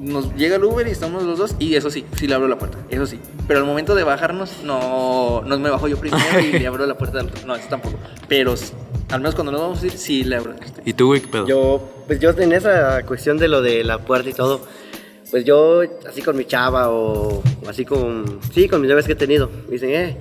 nos 0.00 0.34
llega 0.34 0.56
el 0.56 0.64
Uber 0.64 0.86
y 0.88 0.90
estamos 0.90 1.22
los 1.22 1.38
dos 1.38 1.54
y 1.58 1.76
eso 1.76 1.90
sí, 1.90 2.04
sí 2.16 2.26
le 2.26 2.34
abro 2.34 2.48
la 2.48 2.58
puerta, 2.58 2.78
eso 2.90 3.06
sí. 3.06 3.20
Pero 3.46 3.60
al 3.60 3.66
momento 3.66 3.94
de 3.94 4.02
bajarnos, 4.02 4.62
no, 4.64 5.42
no 5.46 5.58
me 5.58 5.70
bajo 5.70 5.86
yo 5.86 5.96
primero 5.98 6.40
y 6.40 6.52
le 6.58 6.66
abro 6.66 6.84
la 6.86 6.98
puerta 6.98 7.18
del 7.18 7.28
otro. 7.28 7.46
No, 7.46 7.54
eso 7.54 7.68
tampoco. 7.68 7.96
Pero 8.28 8.54
al 9.12 9.20
menos 9.20 9.34
cuando 9.34 9.52
nos 9.52 9.60
vamos 9.60 9.82
a 9.82 9.86
ir, 9.86 9.92
sí 9.92 10.24
le 10.24 10.36
abro. 10.36 10.54
¿Y 10.84 10.94
tú, 10.94 11.08
güey, 11.08 11.20
qué 11.20 11.28
pedo? 11.28 11.46
Yo, 11.46 11.88
pues 12.06 12.18
yo 12.18 12.30
en 12.30 12.52
esa 12.52 13.04
cuestión 13.04 13.36
de 13.36 13.46
lo 13.46 13.60
de 13.60 13.84
la 13.84 13.98
puerta 13.98 14.28
y 14.28 14.32
todo, 14.32 14.62
pues 15.30 15.44
yo 15.44 15.82
así 16.08 16.22
con 16.22 16.36
mi 16.36 16.46
chava 16.46 16.90
o, 16.90 17.42
o 17.42 17.68
así 17.68 17.84
con, 17.84 18.40
sí, 18.52 18.68
con 18.68 18.80
mis 18.80 18.88
llaves 18.88 19.06
que 19.06 19.12
he 19.12 19.16
tenido, 19.16 19.50
me 19.66 19.72
dicen, 19.72 19.90
eh, 19.90 20.16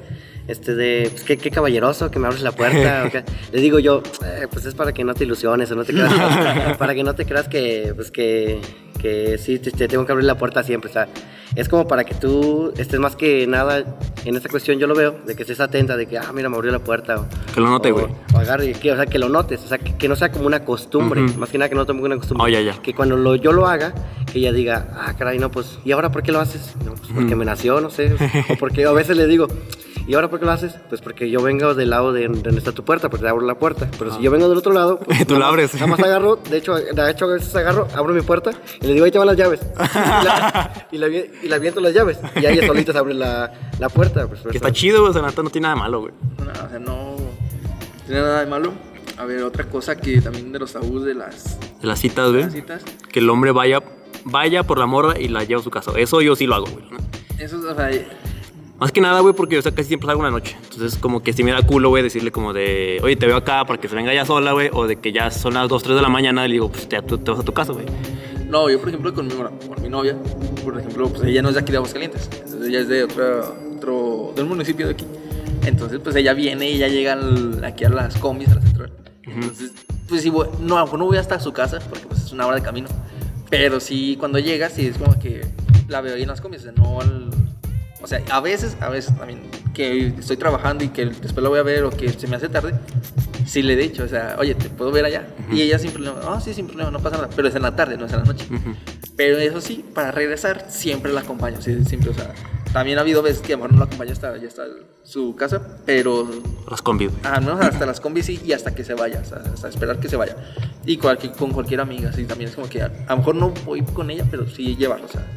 este 0.47 0.75
de, 0.75 1.07
pues 1.11 1.23
qué, 1.23 1.37
qué 1.37 1.51
caballeroso 1.51 2.09
que 2.11 2.19
me 2.19 2.27
abres 2.27 2.41
la 2.41 2.51
puerta. 2.51 3.05
o 3.07 3.11
qué. 3.11 3.23
Le 3.51 3.61
digo 3.61 3.79
yo, 3.79 4.01
"Eh, 4.25 4.47
pues 4.51 4.65
es 4.65 4.75
para 4.75 4.91
que 4.93 5.03
no 5.03 5.13
te 5.13 5.23
ilusiones 5.23 5.71
o 5.71 5.75
no 5.75 5.83
te 5.85 5.93
creas, 5.93 6.11
para 6.77 6.93
que 6.95 7.03
no 7.03 7.13
te 7.15 7.25
creas 7.25 7.47
que, 7.47 7.93
pues 7.95 8.11
que, 8.11 8.59
que 8.99 9.37
sí, 9.37 9.59
te, 9.59 9.71
te 9.71 9.87
tengo 9.87 10.05
que 10.05 10.11
abrir 10.11 10.25
la 10.25 10.37
puerta 10.37 10.63
siempre, 10.63 10.89
o 10.89 10.93
sea, 10.93 11.07
es 11.55 11.67
como 11.67 11.85
para 11.87 12.03
que 12.05 12.13
tú 12.15 12.71
estés 12.77 12.99
más 12.99 13.15
que 13.15 13.45
nada 13.47 13.83
en 14.23 14.35
esta 14.35 14.47
cuestión, 14.47 14.79
yo 14.79 14.87
lo 14.87 14.95
veo, 14.95 15.19
de 15.25 15.35
que 15.35 15.41
estés 15.41 15.59
atenta, 15.59 15.97
de 15.97 16.05
que, 16.07 16.17
ah, 16.17 16.31
mira, 16.33 16.47
me 16.49 16.55
abrió 16.55 16.71
la 16.71 16.79
puerta. 16.79 17.19
O, 17.19 17.25
Que 17.53 17.59
lo 17.59 17.67
note, 17.69 17.91
o- 17.91 17.95
güey. 17.95 18.05
o 18.33 18.37
agarre, 18.37 18.71
que, 18.73 18.91
o 18.91 18.95
sea, 18.95 19.05
que 19.05 19.19
lo 19.19 19.27
notes, 19.27 19.61
o 19.65 19.67
sea, 19.67 19.77
que, 19.79 19.97
que 19.97 20.07
no 20.07 20.15
sea 20.15 20.31
como 20.31 20.45
una 20.47 20.63
costumbre, 20.63 21.23
Ujú. 21.23 21.39
más 21.39 21.49
que 21.49 21.57
nada 21.57 21.67
que 21.67 21.75
no 21.75 21.85
tome 21.85 22.01
una 22.03 22.15
costumbre. 22.17 22.45
Oh, 22.45 22.47
ya, 22.47 22.61
ya. 22.61 22.81
Que 22.81 22.93
cuando 22.93 23.17
lo, 23.17 23.35
yo 23.35 23.51
lo 23.51 23.67
haga, 23.67 23.93
que 24.31 24.39
ella 24.39 24.53
diga, 24.53 24.87
ah, 24.95 25.13
caray, 25.17 25.39
no, 25.39 25.51
pues, 25.51 25.77
¿y 25.83 25.91
ahora 25.91 26.09
por 26.11 26.23
qué 26.23 26.31
lo 26.31 26.39
haces? 26.39 26.75
No, 26.85 26.93
pues 26.93 27.09
porque 27.13 27.35
me 27.35 27.43
nació, 27.43 27.81
no 27.81 27.89
sé, 27.89 28.13
o 28.49 28.55
porque 28.57 28.85
a 28.85 28.91
veces 28.91 29.17
le 29.17 29.27
digo, 29.27 29.47
¿y 30.07 30.13
ahora 30.15 30.29
por 30.29 30.39
qué 30.39 30.45
lo 30.45 30.51
haces? 30.51 30.73
Pues 30.89 31.01
porque 31.01 31.29
yo 31.29 31.41
vengo 31.41 31.73
del 31.73 31.89
lado 31.89 32.13
de, 32.13 32.21
de 32.21 32.27
donde 32.27 32.57
está 32.57 32.71
tu 32.71 32.83
puerta, 32.83 33.09
porque 33.09 33.23
te 33.23 33.29
abro 33.29 33.45
la 33.45 33.55
puerta, 33.59 33.89
pero 33.97 34.15
si 34.15 34.21
yo 34.21 34.31
vengo 34.31 34.47
del 34.49 34.57
otro 34.57 34.71
lado, 34.73 34.99
pues, 35.05 35.25
Tú 35.27 35.37
la 35.37 35.47
abres. 35.47 35.73
Nada 35.75 35.87
más 35.87 35.99
agarro, 35.99 36.35
de 36.37 36.57
hecho, 36.57 36.75
de 36.75 37.11
hecho 37.11 37.25
a 37.25 37.33
veces 37.33 37.55
agarro, 37.55 37.87
abro 37.95 38.13
mi 38.13 38.21
puerta 38.21 38.51
y 38.81 38.87
le 38.87 38.93
digo, 38.93 39.05
ahí 39.05 39.11
te 39.11 39.17
van 39.17 39.27
las 39.27 39.37
llaves. 39.37 39.59
y, 39.79 39.97
la, 40.25 40.87
y, 40.91 40.97
la, 40.97 41.07
vi- 41.07 41.31
y 41.43 41.47
la 41.47 41.55
aviento 41.57 41.79
las 41.81 41.93
llaves, 41.93 42.17
y 42.41 42.45
ahí 42.45 42.65
solita 42.65 42.91
se 42.91 42.97
abre 42.97 43.13
la, 43.13 43.51
la 43.79 43.89
puerta. 43.89 44.27
Pues, 44.27 44.41
Que 44.41 44.57
está 44.57 44.71
chido, 44.71 44.99
güey. 45.01 45.11
O 45.11 45.13
sea, 45.13 45.21
no 45.21 45.49
tiene 45.49 45.63
nada 45.67 45.75
de 45.75 45.79
malo, 45.81 46.01
güey. 46.01 46.13
No, 46.39 46.51
o 46.51 46.69
sea, 46.69 46.79
no 46.79 47.15
tiene 48.05 48.21
nada 48.21 48.39
de 48.41 48.45
malo. 48.47 48.73
A 49.17 49.25
ver, 49.25 49.43
otra 49.43 49.65
cosa 49.65 49.95
que 49.97 50.19
también 50.21 50.51
de 50.51 50.57
los 50.59 50.73
tabús 50.73 51.03
de 51.05 51.13
las, 51.13 51.59
De 51.81 51.87
las 51.87 51.99
citas, 51.99 52.29
güey. 52.31 52.43
las 52.43 52.53
citas. 52.53 52.81
Que 53.11 53.19
el 53.19 53.29
hombre 53.29 53.51
vaya, 53.51 53.79
vaya 54.23 54.63
por 54.63 54.79
la 54.79 54.85
morra 54.87 55.19
y 55.19 55.27
la 55.27 55.43
lleva 55.43 55.61
a 55.61 55.63
su 55.63 55.69
casa. 55.69 55.91
Eso 55.95 56.21
yo 56.21 56.35
sí 56.35 56.47
lo 56.47 56.55
hago, 56.55 56.65
güey. 56.67 56.85
¿no? 56.89 56.97
Eso, 57.37 57.57
o 57.59 57.75
sea, 57.75 57.89
Más 58.81 58.91
que 58.91 58.99
nada, 58.99 59.19
güey, 59.21 59.33
porque 59.35 59.55
yo 59.55 59.61
sea, 59.61 59.71
casi 59.73 59.89
siempre 59.89 60.07
salgo 60.07 60.21
en 60.25 60.33
la 60.33 60.39
noche. 60.39 60.57
Entonces, 60.63 60.99
como 60.99 61.21
que 61.23 61.31
si 61.33 61.43
me 61.43 61.51
da 61.51 61.61
culo, 61.61 61.89
güey, 61.89 62.01
decirle 62.03 62.31
como 62.31 62.51
de, 62.51 62.99
oye, 63.03 63.15
te 63.15 63.27
veo 63.27 63.37
acá 63.37 63.63
para 63.63 63.79
que 63.79 63.87
se 63.87 63.95
venga 63.95 64.11
ya 64.13 64.25
sola, 64.25 64.53
güey. 64.53 64.69
O 64.73 64.87
de 64.87 64.95
que 64.97 65.11
ya 65.13 65.29
son 65.31 65.53
las 65.53 65.69
2, 65.69 65.83
3 65.83 65.95
de 65.97 66.01
la 66.01 66.09
mañana. 66.09 66.43
Y 66.45 66.47
le 66.49 66.53
digo, 66.53 66.69
pues 66.71 66.89
te, 66.89 66.99
vas 66.99 67.39
a 67.39 67.43
tu 67.43 67.53
casa, 67.53 67.73
güey. 67.73 67.85
No, 68.49 68.69
yo 68.69 68.79
por 68.79 68.89
ejemplo 68.89 69.13
con 69.13 69.27
mi, 69.27 69.33
bueno, 69.35 69.51
con 69.67 69.81
mi 69.81 69.87
novia, 69.87 70.17
por 70.65 70.77
ejemplo, 70.77 71.07
pues 71.09 71.23
ella 71.23 71.41
no 71.43 71.49
es 71.49 71.55
de 71.55 71.61
aquí 71.61 71.71
de 71.71 71.77
Aguascalientes, 71.77 72.29
ella 72.67 72.79
es 72.81 72.89
de 72.89 73.03
otro, 73.05 73.55
otro, 73.77 74.33
del 74.35 74.45
municipio 74.45 74.87
de 74.87 74.93
aquí. 74.93 75.05
Entonces, 75.65 76.01
pues 76.03 76.15
ella 76.17 76.33
viene 76.33 76.69
y 76.69 76.77
ya 76.79 76.89
llega 76.89 77.13
al- 77.13 77.63
aquí 77.63 77.85
a 77.85 77.89
las 77.89 78.17
combis, 78.17 78.49
a 78.49 78.55
la 78.55 78.61
central. 78.61 78.91
Entonces, 79.23 79.71
pues 80.09 80.23
sí, 80.23 80.29
voy- 80.29 80.47
no, 80.59 80.75
a 80.75 80.79
lo 80.79 80.85
mejor 80.85 80.99
no 80.99 81.05
voy 81.05 81.17
hasta 81.17 81.39
su 81.39 81.53
casa, 81.53 81.79
porque 81.87 82.07
pues 82.07 82.25
es 82.25 82.31
una 82.33 82.45
hora 82.47 82.57
de 82.57 82.61
camino. 82.63 82.89
Pero 83.49 83.79
sí, 83.79 84.17
cuando 84.19 84.39
llega, 84.39 84.69
sí 84.69 84.87
es 84.87 84.97
como 84.97 85.17
que 85.17 85.45
la 85.87 86.01
veo 86.01 86.15
ahí 86.15 86.23
en 86.23 86.27
las 86.27 86.41
combis, 86.41 86.61
o 86.61 86.63
sea, 86.63 86.71
no 86.73 86.99
al- 86.99 87.29
O 88.03 88.07
sea, 88.07 88.21
a 88.31 88.39
veces, 88.41 88.75
a 88.81 88.89
veces 88.89 89.15
también, 89.15 89.41
que 89.73 90.07
estoy 90.07 90.37
trabajando 90.37 90.83
y 90.83 90.89
que 90.89 91.05
después 91.05 91.37
la 91.43 91.49
voy 91.49 91.59
a 91.59 91.63
ver 91.63 91.83
o 91.83 91.89
que 91.91 92.09
se 92.09 92.27
me 92.27 92.35
hace 92.35 92.49
tarde, 92.49 92.73
sí 93.45 93.61
le 93.61 93.73
he 93.73 93.77
dicho, 93.77 94.03
o 94.03 94.07
sea, 94.07 94.35
oye, 94.39 94.55
¿te 94.55 94.69
puedo 94.69 94.91
ver 94.91 95.05
allá? 95.05 95.27
Y 95.51 95.61
ella 95.61 95.77
sin 95.79 95.91
problema, 95.91 96.19
ah, 96.23 96.41
sí, 96.41 96.53
sin 96.53 96.67
problema, 96.67 96.89
no 96.91 96.99
pasa 96.99 97.17
nada. 97.17 97.29
Pero 97.35 97.47
es 97.47 97.55
en 97.55 97.61
la 97.61 97.75
tarde, 97.75 97.97
no 97.97 98.05
es 98.05 98.13
en 98.13 98.19
la 98.19 98.25
noche. 98.25 98.45
Ujú. 98.49 98.75
Pero 99.15 99.37
eso 99.37 99.61
sí, 99.61 99.85
para 99.93 100.11
regresar 100.11 100.65
siempre 100.69 101.11
la 101.13 101.21
acompaño, 101.21 101.61
sí, 101.61 101.83
siempre, 101.85 102.09
o 102.09 102.13
sea, 102.13 102.33
también 102.73 102.97
ha 102.97 103.01
habido 103.01 103.21
veces 103.21 103.41
que 103.41 103.53
a 103.53 103.57
lo 103.57 103.63
mejor 103.63 103.73
no 103.73 103.79
la 103.79 103.85
acompaño 103.85 104.13
hasta 104.13 104.35
ya 104.37 104.47
está 104.47 104.63
su 105.03 105.35
casa, 105.35 105.61
pero 105.85 106.27
Las 106.69 106.81
combi, 106.81 107.07
güey. 107.07 107.17
al 107.23 107.41
menos 107.41 107.59
hasta 107.59 107.85
las 107.85 107.99
combis 107.99 108.25
sí 108.27 108.39
y 108.45 108.53
hasta 108.53 108.73
que 108.73 108.83
se 108.85 108.93
vaya, 108.93 109.23
sea, 109.25 109.39
hasta 109.53 109.67
esperar 109.67 109.99
que 109.99 110.07
se 110.09 110.15
vaya. 110.15 110.37
Y 110.85 110.97
cualquier, 110.97 111.33
con 111.33 111.51
cualquier 111.51 111.81
amiga, 111.81 112.11
sí, 112.13 112.23
también 112.23 112.49
es 112.49 112.55
como 112.55 112.67
que 112.69 112.81
a, 112.81 112.85
a 113.07 113.11
lo 113.11 113.17
mejor 113.17 113.35
no 113.35 113.49
voy 113.65 113.81
con 113.83 114.09
ella, 114.09 114.25
pero 114.31 114.47
sí 114.49 114.75
llevarlo, 114.75 115.05
o 115.05 115.09
sea. 115.09 115.27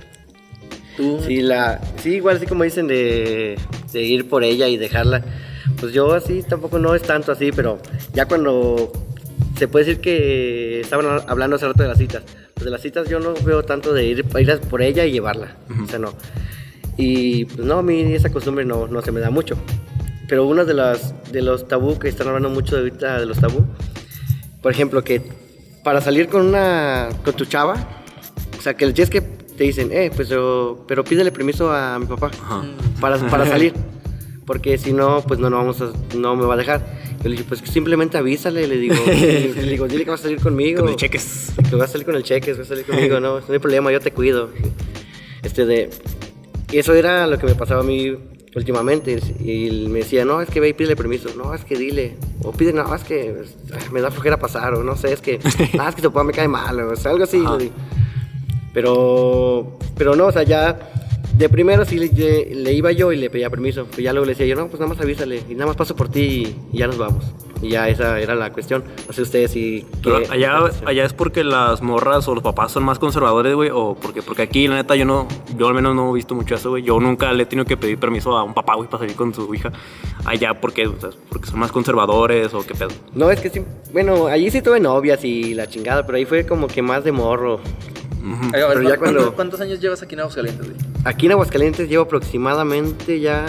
Tú, 0.96 1.20
Sí, 1.26 1.42
la, 1.42 1.80
sí, 2.02 2.14
igual 2.14 2.36
así 2.36 2.46
como 2.46 2.64
dicen 2.64 2.86
de, 2.86 3.56
de 3.92 4.02
ir 4.02 4.28
por 4.28 4.44
ella 4.44 4.68
y 4.68 4.76
dejarla. 4.76 5.22
Pues 5.80 5.92
yo 5.92 6.12
así 6.12 6.42
tampoco 6.42 6.78
no 6.78 6.94
es 6.94 7.02
tanto 7.02 7.32
así, 7.32 7.50
pero 7.52 7.78
ya 8.12 8.26
cuando 8.26 8.92
se 9.56 9.68
puede 9.68 9.84
decir 9.84 10.00
que 10.00 10.80
estaban 10.80 11.06
hablando 11.26 11.56
hace 11.56 11.66
rato 11.66 11.82
de 11.82 11.88
las 11.88 11.98
citas. 11.98 12.22
Pues 12.54 12.64
de 12.64 12.70
las 12.70 12.80
citas 12.80 13.08
yo 13.08 13.20
no 13.20 13.34
veo 13.44 13.64
tanto 13.64 13.92
de 13.92 14.04
ir, 14.04 14.24
ir 14.38 14.60
por 14.60 14.82
ella 14.82 15.04
y 15.04 15.12
llevarla. 15.12 15.56
O 15.82 15.88
sea, 15.88 15.98
no. 15.98 16.14
Y 16.96 17.46
pues 17.46 17.66
no, 17.66 17.78
a 17.78 17.82
mí 17.82 18.00
esa 18.14 18.30
costumbre 18.30 18.64
no, 18.64 18.86
no 18.86 19.02
se 19.02 19.12
me 19.12 19.20
da 19.20 19.30
mucho. 19.30 19.56
Pero 20.28 20.46
uno 20.46 20.64
de, 20.64 20.74
las, 20.74 21.14
de 21.32 21.42
los 21.42 21.68
tabú 21.68 21.98
que 21.98 22.08
están 22.08 22.28
hablando 22.28 22.50
mucho 22.50 22.76
ahorita 22.76 23.20
de 23.20 23.26
los 23.26 23.38
tabú, 23.38 23.66
por 24.62 24.72
ejemplo, 24.72 25.02
que 25.04 25.22
para 25.82 26.00
salir 26.00 26.28
con 26.28 26.46
una 26.46 27.10
con 27.24 27.34
tu 27.34 27.44
chava, 27.44 28.02
o 28.58 28.62
sea, 28.62 28.74
que 28.74 28.86
el 28.86 28.98
es 28.98 29.10
que 29.10 29.22
te 29.56 29.64
dicen, 29.64 29.90
eh, 29.92 30.10
pues 30.14 30.28
yo, 30.28 30.84
pero 30.88 31.04
pídele 31.04 31.30
permiso 31.32 31.70
a 31.72 31.98
mi 31.98 32.06
papá 32.06 32.30
para, 33.00 33.18
para 33.30 33.46
salir. 33.46 33.72
Porque 34.46 34.76
si 34.76 34.92
no, 34.92 35.22
pues 35.26 35.40
no, 35.40 35.48
no, 35.48 35.56
vamos 35.56 35.80
a- 35.80 35.92
no 36.16 36.36
me 36.36 36.44
va 36.44 36.54
a 36.54 36.56
dejar. 36.58 36.84
Yo 37.22 37.30
le 37.30 37.36
dije, 37.36 37.44
pues 37.48 37.60
simplemente 37.60 38.18
avísale, 38.18 38.66
le 38.68 38.76
digo, 38.76 38.94
le 39.06 39.62
digo, 39.62 39.88
dile 39.88 40.04
que 40.04 40.10
vas 40.10 40.20
a 40.20 40.24
salir 40.24 40.40
conmigo. 40.40 40.80
Con 40.80 40.90
el 40.90 40.96
cheques. 40.96 41.52
Que 41.70 41.76
vas 41.76 41.88
a 41.88 41.92
salir 41.92 42.04
con 42.04 42.14
el 42.14 42.22
cheque, 42.24 42.52
vas 42.52 42.60
a 42.60 42.64
salir 42.66 42.84
conmigo, 42.84 43.20
no, 43.20 43.40
no 43.40 43.46
hay 43.48 43.58
problema, 43.58 43.90
yo 43.90 44.00
te 44.00 44.10
cuido. 44.10 44.50
Este 45.42 45.64
de... 45.64 45.88
Y 46.70 46.78
eso 46.78 46.92
era 46.92 47.26
lo 47.26 47.38
que 47.38 47.46
me 47.46 47.54
pasaba 47.54 47.80
a 47.80 47.84
mí 47.84 48.14
últimamente. 48.54 49.18
Y 49.40 49.86
me 49.88 50.00
decía, 50.00 50.24
no, 50.26 50.42
es 50.42 50.50
que 50.50 50.60
ve 50.60 50.68
y 50.70 50.72
pídele 50.74 50.96
permiso. 50.96 51.30
No, 51.36 51.54
es 51.54 51.64
que 51.64 51.76
dile. 51.76 52.16
O 52.42 52.52
pide, 52.52 52.72
no, 52.72 52.94
es 52.94 53.04
que 53.04 53.34
ah, 53.72 53.78
me 53.92 54.00
da 54.02 54.10
flojera 54.10 54.38
pasar. 54.38 54.74
O 54.74 54.82
no 54.82 54.96
sé, 54.96 55.12
es 55.12 55.20
que, 55.20 55.38
ah, 55.78 55.88
es 55.88 55.94
que 55.94 56.02
tu 56.02 56.08
papá 56.10 56.24
me 56.24 56.32
cae 56.32 56.48
mal. 56.48 56.78
O 56.80 56.96
sea, 56.96 57.12
algo 57.12 57.24
así. 57.24 57.42
Ajá. 57.44 57.58
Le. 58.74 58.80
Pero, 58.84 59.78
pero 59.96 60.16
no, 60.16 60.26
o 60.26 60.32
sea, 60.32 60.42
ya 60.42 60.78
de 61.36 61.48
primero 61.48 61.84
sí 61.84 61.98
le, 61.98 62.54
le 62.54 62.72
iba 62.72 62.92
yo 62.92 63.12
y 63.12 63.16
le 63.16 63.30
pedía 63.30 63.50
permiso. 63.50 63.86
Pero 63.90 64.02
ya 64.02 64.12
luego 64.12 64.26
le 64.26 64.32
decía 64.32 64.46
yo, 64.46 64.56
no, 64.56 64.68
pues 64.68 64.80
nada 64.80 64.92
más 64.92 65.02
avísale. 65.02 65.42
Y 65.48 65.54
nada 65.54 65.66
más 65.66 65.76
paso 65.76 65.96
por 65.96 66.08
ti 66.08 66.20
y, 66.20 66.76
y 66.76 66.78
ya 66.78 66.86
nos 66.86 66.98
vamos. 66.98 67.24
Y 67.60 67.70
ya 67.70 67.88
esa 67.88 68.20
era 68.20 68.34
la 68.34 68.52
cuestión. 68.52 68.84
No 69.06 69.12
sé 69.12 69.22
ustedes 69.22 69.50
si... 69.50 69.86
Pero 70.02 70.18
allá, 70.30 70.58
allá 70.84 71.04
es 71.04 71.12
porque 71.12 71.42
las 71.42 71.82
morras 71.82 72.28
o 72.28 72.34
los 72.34 72.44
papás 72.44 72.72
son 72.72 72.84
más 72.84 72.98
conservadores, 72.98 73.54
güey, 73.54 73.70
o 73.72 73.96
porque, 74.00 74.22
porque 74.22 74.42
aquí, 74.42 74.68
la 74.68 74.76
neta, 74.76 74.94
yo 74.96 75.06
no, 75.06 75.26
yo 75.56 75.68
al 75.68 75.74
menos 75.74 75.94
no 75.96 76.10
he 76.10 76.14
visto 76.14 76.34
mucho 76.34 76.56
eso, 76.56 76.70
güey. 76.70 76.82
Yo 76.82 77.00
nunca 77.00 77.32
le 77.32 77.44
he 77.44 77.46
tenido 77.46 77.64
que 77.64 77.76
pedir 77.76 77.98
permiso 77.98 78.36
a 78.36 78.44
un 78.44 78.54
papá, 78.54 78.74
güey, 78.74 78.88
para 78.88 79.00
salir 79.00 79.16
con 79.16 79.32
su 79.32 79.52
hija. 79.54 79.72
Allá, 80.26 80.60
porque, 80.60 80.86
o 80.86 81.00
sea, 81.00 81.10
porque 81.30 81.48
son 81.48 81.58
más 81.58 81.72
conservadores 81.72 82.52
o 82.52 82.66
qué 82.66 82.74
pedo. 82.74 82.90
No, 83.14 83.30
es 83.30 83.40
que 83.40 83.50
sí. 83.50 83.62
Bueno, 83.92 84.26
allí 84.26 84.50
sí 84.50 84.60
tuve 84.60 84.78
novias 84.78 85.24
y 85.24 85.54
la 85.54 85.66
chingada, 85.66 86.04
pero 86.04 86.18
ahí 86.18 86.26
fue 86.26 86.46
como 86.46 86.66
que 86.66 86.82
más 86.82 87.02
de 87.02 87.12
morro. 87.12 87.60
Ya 88.52 88.66
¿cuántos- 88.66 88.98
cuando- 88.98 89.34
¿Cuántos 89.34 89.60
años 89.60 89.80
llevas 89.80 90.02
aquí 90.02 90.14
en 90.14 90.20
Aguascalientes, 90.20 90.66
güey? 90.66 90.78
Aquí 91.04 91.26
en 91.26 91.32
Aguascalientes 91.32 91.88
llevo 91.88 92.04
aproximadamente 92.04 93.20
ya. 93.20 93.46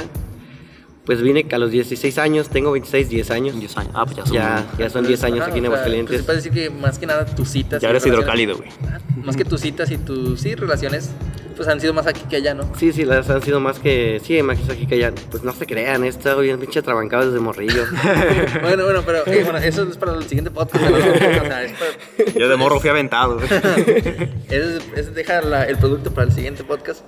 Pues 1.05 1.21
vine 1.21 1.45
a 1.51 1.57
los 1.59 1.69
16 1.69 2.17
años, 2.17 2.49
tengo 2.49 2.71
26, 2.71 3.09
10 3.09 3.29
años. 3.29 3.59
10 3.59 3.77
años. 3.77 3.91
Ah, 3.93 4.05
pues 4.05 4.17
ya 4.17 4.25
son. 4.25 4.33
Ya, 4.33 4.65
ya 4.79 4.89
son 4.89 5.05
10 5.05 5.23
años 5.23 5.41
aquí 5.47 5.59
en 5.59 5.65
o 5.65 5.67
sea, 5.67 5.75
Aguascalientes. 5.75 6.09
Pues, 6.09 6.19
se 6.21 6.25
puede 6.25 6.37
decir 6.37 6.51
que 6.51 6.69
más 6.71 6.97
que 6.97 7.05
nada 7.05 7.25
tus 7.25 7.47
citas. 7.49 7.79
Ya 7.81 7.89
y 7.89 7.91
eres 7.91 8.05
hidrocálido, 8.07 8.57
güey. 8.57 8.69
Ajá, 8.87 8.99
Más 9.23 9.37
que 9.37 9.45
tus 9.45 9.61
citas 9.61 9.91
y 9.91 9.97
tus 9.99 10.41
sí, 10.41 10.55
relaciones 10.55 11.11
pues 11.55 11.67
han 11.67 11.79
sido 11.79 11.93
más 11.93 12.05
aquí 12.07 12.21
que 12.29 12.35
allá, 12.37 12.53
¿no? 12.53 12.69
Sí, 12.77 12.91
sí, 12.91 13.05
las 13.05 13.29
han 13.29 13.41
sido 13.41 13.59
más 13.59 13.79
que. 13.79 14.19
Sí, 14.23 14.41
más 14.43 14.59
que 14.59 14.71
aquí 14.73 14.85
que 14.85 14.95
allá. 14.95 15.13
Pues 15.31 15.43
no 15.43 15.53
se 15.53 15.65
crean, 15.65 16.03
esto 16.03 16.37
bien 16.39 16.59
pinche 16.59 16.81
trabancado 16.81 17.27
desde 17.31 17.39
morrillo. 17.43 17.85
bueno, 18.61 18.83
bueno, 18.85 19.03
pero 19.05 19.19
eh, 19.27 19.43
bueno, 19.43 19.57
eso 19.59 19.83
es 19.83 19.97
para 19.97 20.13
el 20.13 20.23
siguiente 20.23 20.51
podcast. 20.51 20.83
¿no? 20.83 20.97
O 20.97 21.01
sea, 21.47 21.63
es 21.63 21.71
para- 21.73 22.33
Yo 22.39 22.49
de 22.49 22.55
morro 22.57 22.79
fui 22.79 22.89
aventado, 22.89 23.39
es, 24.49 24.81
es 24.95 25.15
dejar 25.15 25.45
la- 25.45 25.65
el 25.65 25.77
producto 25.77 26.11
para 26.11 26.27
el 26.27 26.33
siguiente 26.33 26.63
podcast. 26.63 27.01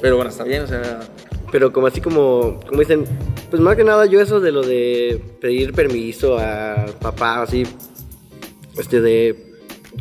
Pero 0.00 0.16
bueno, 0.16 0.30
está 0.30 0.44
bien, 0.44 0.62
o 0.62 0.66
sea. 0.66 1.00
Pero 1.52 1.72
como 1.72 1.86
así 1.88 2.00
como, 2.00 2.60
como 2.66 2.80
dicen, 2.80 3.04
pues 3.50 3.60
más 3.60 3.74
que 3.76 3.82
nada 3.84 4.06
yo 4.06 4.20
eso 4.20 4.38
de 4.40 4.52
lo 4.52 4.62
de 4.62 5.20
pedir 5.40 5.72
permiso 5.72 6.38
a 6.38 6.86
papá, 7.00 7.42
así, 7.42 7.64
este 8.78 9.00
de, 9.00 9.52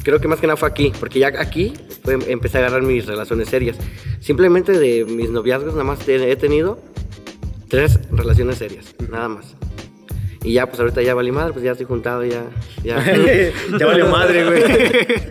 creo 0.03 0.19
que 0.21 0.27
más 0.27 0.39
que 0.39 0.45
nada 0.47 0.57
fue 0.57 0.69
aquí, 0.69 0.91
porque 0.99 1.17
ya 1.19 1.29
aquí 1.39 1.73
empecé 2.05 2.57
a 2.57 2.61
agarrar 2.61 2.81
mis 2.81 3.05
relaciones 3.05 3.49
serias. 3.49 3.77
Simplemente 4.19 4.77
de 4.77 5.05
mis 5.05 5.29
noviazgos 5.29 5.73
nada 5.73 5.83
más 5.83 6.07
he 6.07 6.35
tenido 6.35 6.79
tres 7.67 7.99
relaciones 8.11 8.57
serias, 8.57 8.95
nada 9.09 9.29
más. 9.29 9.55
Y 10.43 10.53
ya, 10.53 10.67
pues 10.67 10.79
ahorita 10.79 11.01
ya 11.01 11.13
valí 11.13 11.31
madre, 11.31 11.53
pues 11.53 11.65
ya 11.65 11.71
estoy 11.71 11.85
juntado, 11.85 12.23
ya. 12.25 12.45
Ya, 12.83 13.03
Ya 13.79 13.85
valió 13.85 14.07
madre, 14.07 14.45
güey. 14.45 14.63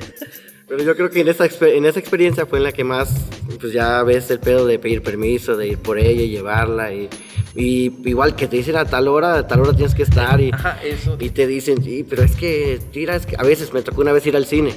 Pero 0.69 0.85
yo 0.85 0.95
creo 0.97 1.09
que 1.09 1.23
en 1.23 1.29
esa, 1.29 1.47
en 1.47 1.87
esa 1.87 1.99
experiencia 1.99 2.45
fue 2.45 2.59
en 2.59 2.65
la 2.65 2.73
que 2.73 2.85
más, 2.85 3.11
pues 3.59 3.73
ya 3.73 4.03
ves 4.03 4.31
el 4.31 4.39
pedo 4.39 4.67
de 4.67 4.79
pedir 4.79 5.03
permiso, 5.03 5.57
de 5.57 5.69
ir 5.69 5.79
por 5.79 5.99
ella 5.99 6.23
y 6.23 6.29
llevarla. 6.29 6.93
Y, 6.93 7.09
y 7.57 7.91
igual 8.05 8.37
que 8.37 8.47
te 8.49 8.57
dicen 8.57 8.77
a 8.77 8.85
tal 8.85 9.09
hora, 9.09 9.39
a 9.39 9.47
tal 9.47 9.61
hora 9.61 9.73
tienes 9.73 9.95
que 9.95 10.03
estar. 10.03 10.39
Y, 10.43 10.51
Ajá, 10.53 10.79
eso. 10.85 11.17
y 11.19 11.31
te 11.31 11.47
dicen, 11.47 11.83
sí, 11.83 12.05
pero 12.09 12.23
es 12.23 12.37
que, 12.37 12.79
mira, 12.95 13.17
es 13.17 13.25
que 13.25 13.37
a 13.39 13.45
veces 13.45 13.73
me 13.73 13.81
tocó 13.81 14.03
una 14.03 14.13
vez 14.13 14.27
ir 14.27 14.37
al 14.37 14.45
cine. 14.45 14.75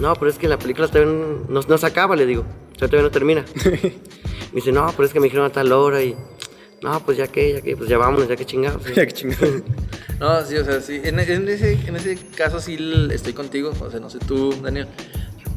No, 0.00 0.14
pero 0.14 0.30
es 0.30 0.38
que 0.38 0.48
la 0.48 0.58
película 0.58 0.88
todavía 0.88 1.12
no, 1.48 1.60
no 1.62 1.78
se 1.78 1.86
acaba, 1.86 2.16
le 2.16 2.26
digo. 2.26 2.42
O 2.74 2.78
sea, 2.78 2.88
todavía 2.88 3.02
no 3.02 3.10
termina. 3.10 3.44
me 3.64 3.92
dice, 4.54 4.72
no, 4.72 4.92
pero 4.96 5.06
es 5.06 5.12
que 5.12 5.20
me 5.20 5.24
dijeron 5.24 5.46
a 5.46 5.50
tal 5.50 5.70
hora 5.72 6.02
y... 6.02 6.16
No, 6.82 6.98
pues 7.04 7.16
ya 7.16 7.28
que, 7.28 7.52
ya 7.52 7.60
que, 7.60 7.76
pues 7.76 7.88
ya 7.88 7.96
vámonos, 7.96 8.28
ya 8.28 8.34
que 8.36 8.44
chingados. 8.44 8.82
Ya, 8.96 9.06
qué 9.06 9.12
chingada. 9.12 9.46
No, 10.18 10.44
sí, 10.44 10.56
o 10.56 10.64
sea, 10.64 10.80
sí. 10.80 11.00
En, 11.02 11.18
en 11.18 11.48
ese, 11.48 11.72
en 11.86 11.96
ese 11.96 12.16
caso 12.36 12.60
sí 12.60 12.78
estoy 13.12 13.32
contigo. 13.32 13.72
O 13.80 13.90
sea, 13.90 13.98
no 13.98 14.08
sé 14.08 14.18
tú, 14.20 14.52
Daniel. 14.62 14.86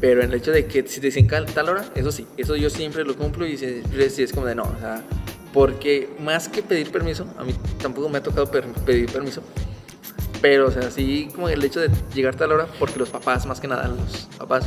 Pero 0.00 0.22
en 0.22 0.30
el 0.30 0.34
hecho 0.38 0.50
de 0.50 0.66
que 0.66 0.86
si 0.88 1.00
te 1.00 1.06
dicen 1.06 1.26
tal 1.28 1.68
hora, 1.68 1.84
eso 1.94 2.10
sí. 2.10 2.26
Eso 2.36 2.56
yo 2.56 2.68
siempre 2.68 3.04
lo 3.04 3.16
cumplo 3.16 3.46
y 3.46 3.56
sí, 3.56 3.82
sí 4.10 4.22
es 4.24 4.32
como 4.32 4.46
de 4.46 4.54
no. 4.56 4.64
O 4.64 4.78
sea, 4.80 5.02
porque 5.52 6.08
más 6.20 6.48
que 6.48 6.62
pedir 6.62 6.90
permiso, 6.90 7.26
a 7.38 7.44
mí 7.44 7.54
tampoco 7.80 8.08
me 8.08 8.18
ha 8.18 8.22
tocado 8.22 8.50
per- 8.50 8.66
pedir 8.84 9.10
permiso. 9.10 9.40
Pero, 10.40 10.68
o 10.68 10.70
sea, 10.70 10.90
sí, 10.90 11.28
como 11.34 11.48
el 11.48 11.62
hecho 11.64 11.80
de 11.80 11.90
llegar 12.14 12.34
tal 12.34 12.52
hora, 12.52 12.66
porque 12.78 12.98
los 12.98 13.08
papás, 13.10 13.46
más 13.46 13.60
que 13.60 13.68
nada, 13.68 13.88
los 13.88 14.28
papás, 14.38 14.66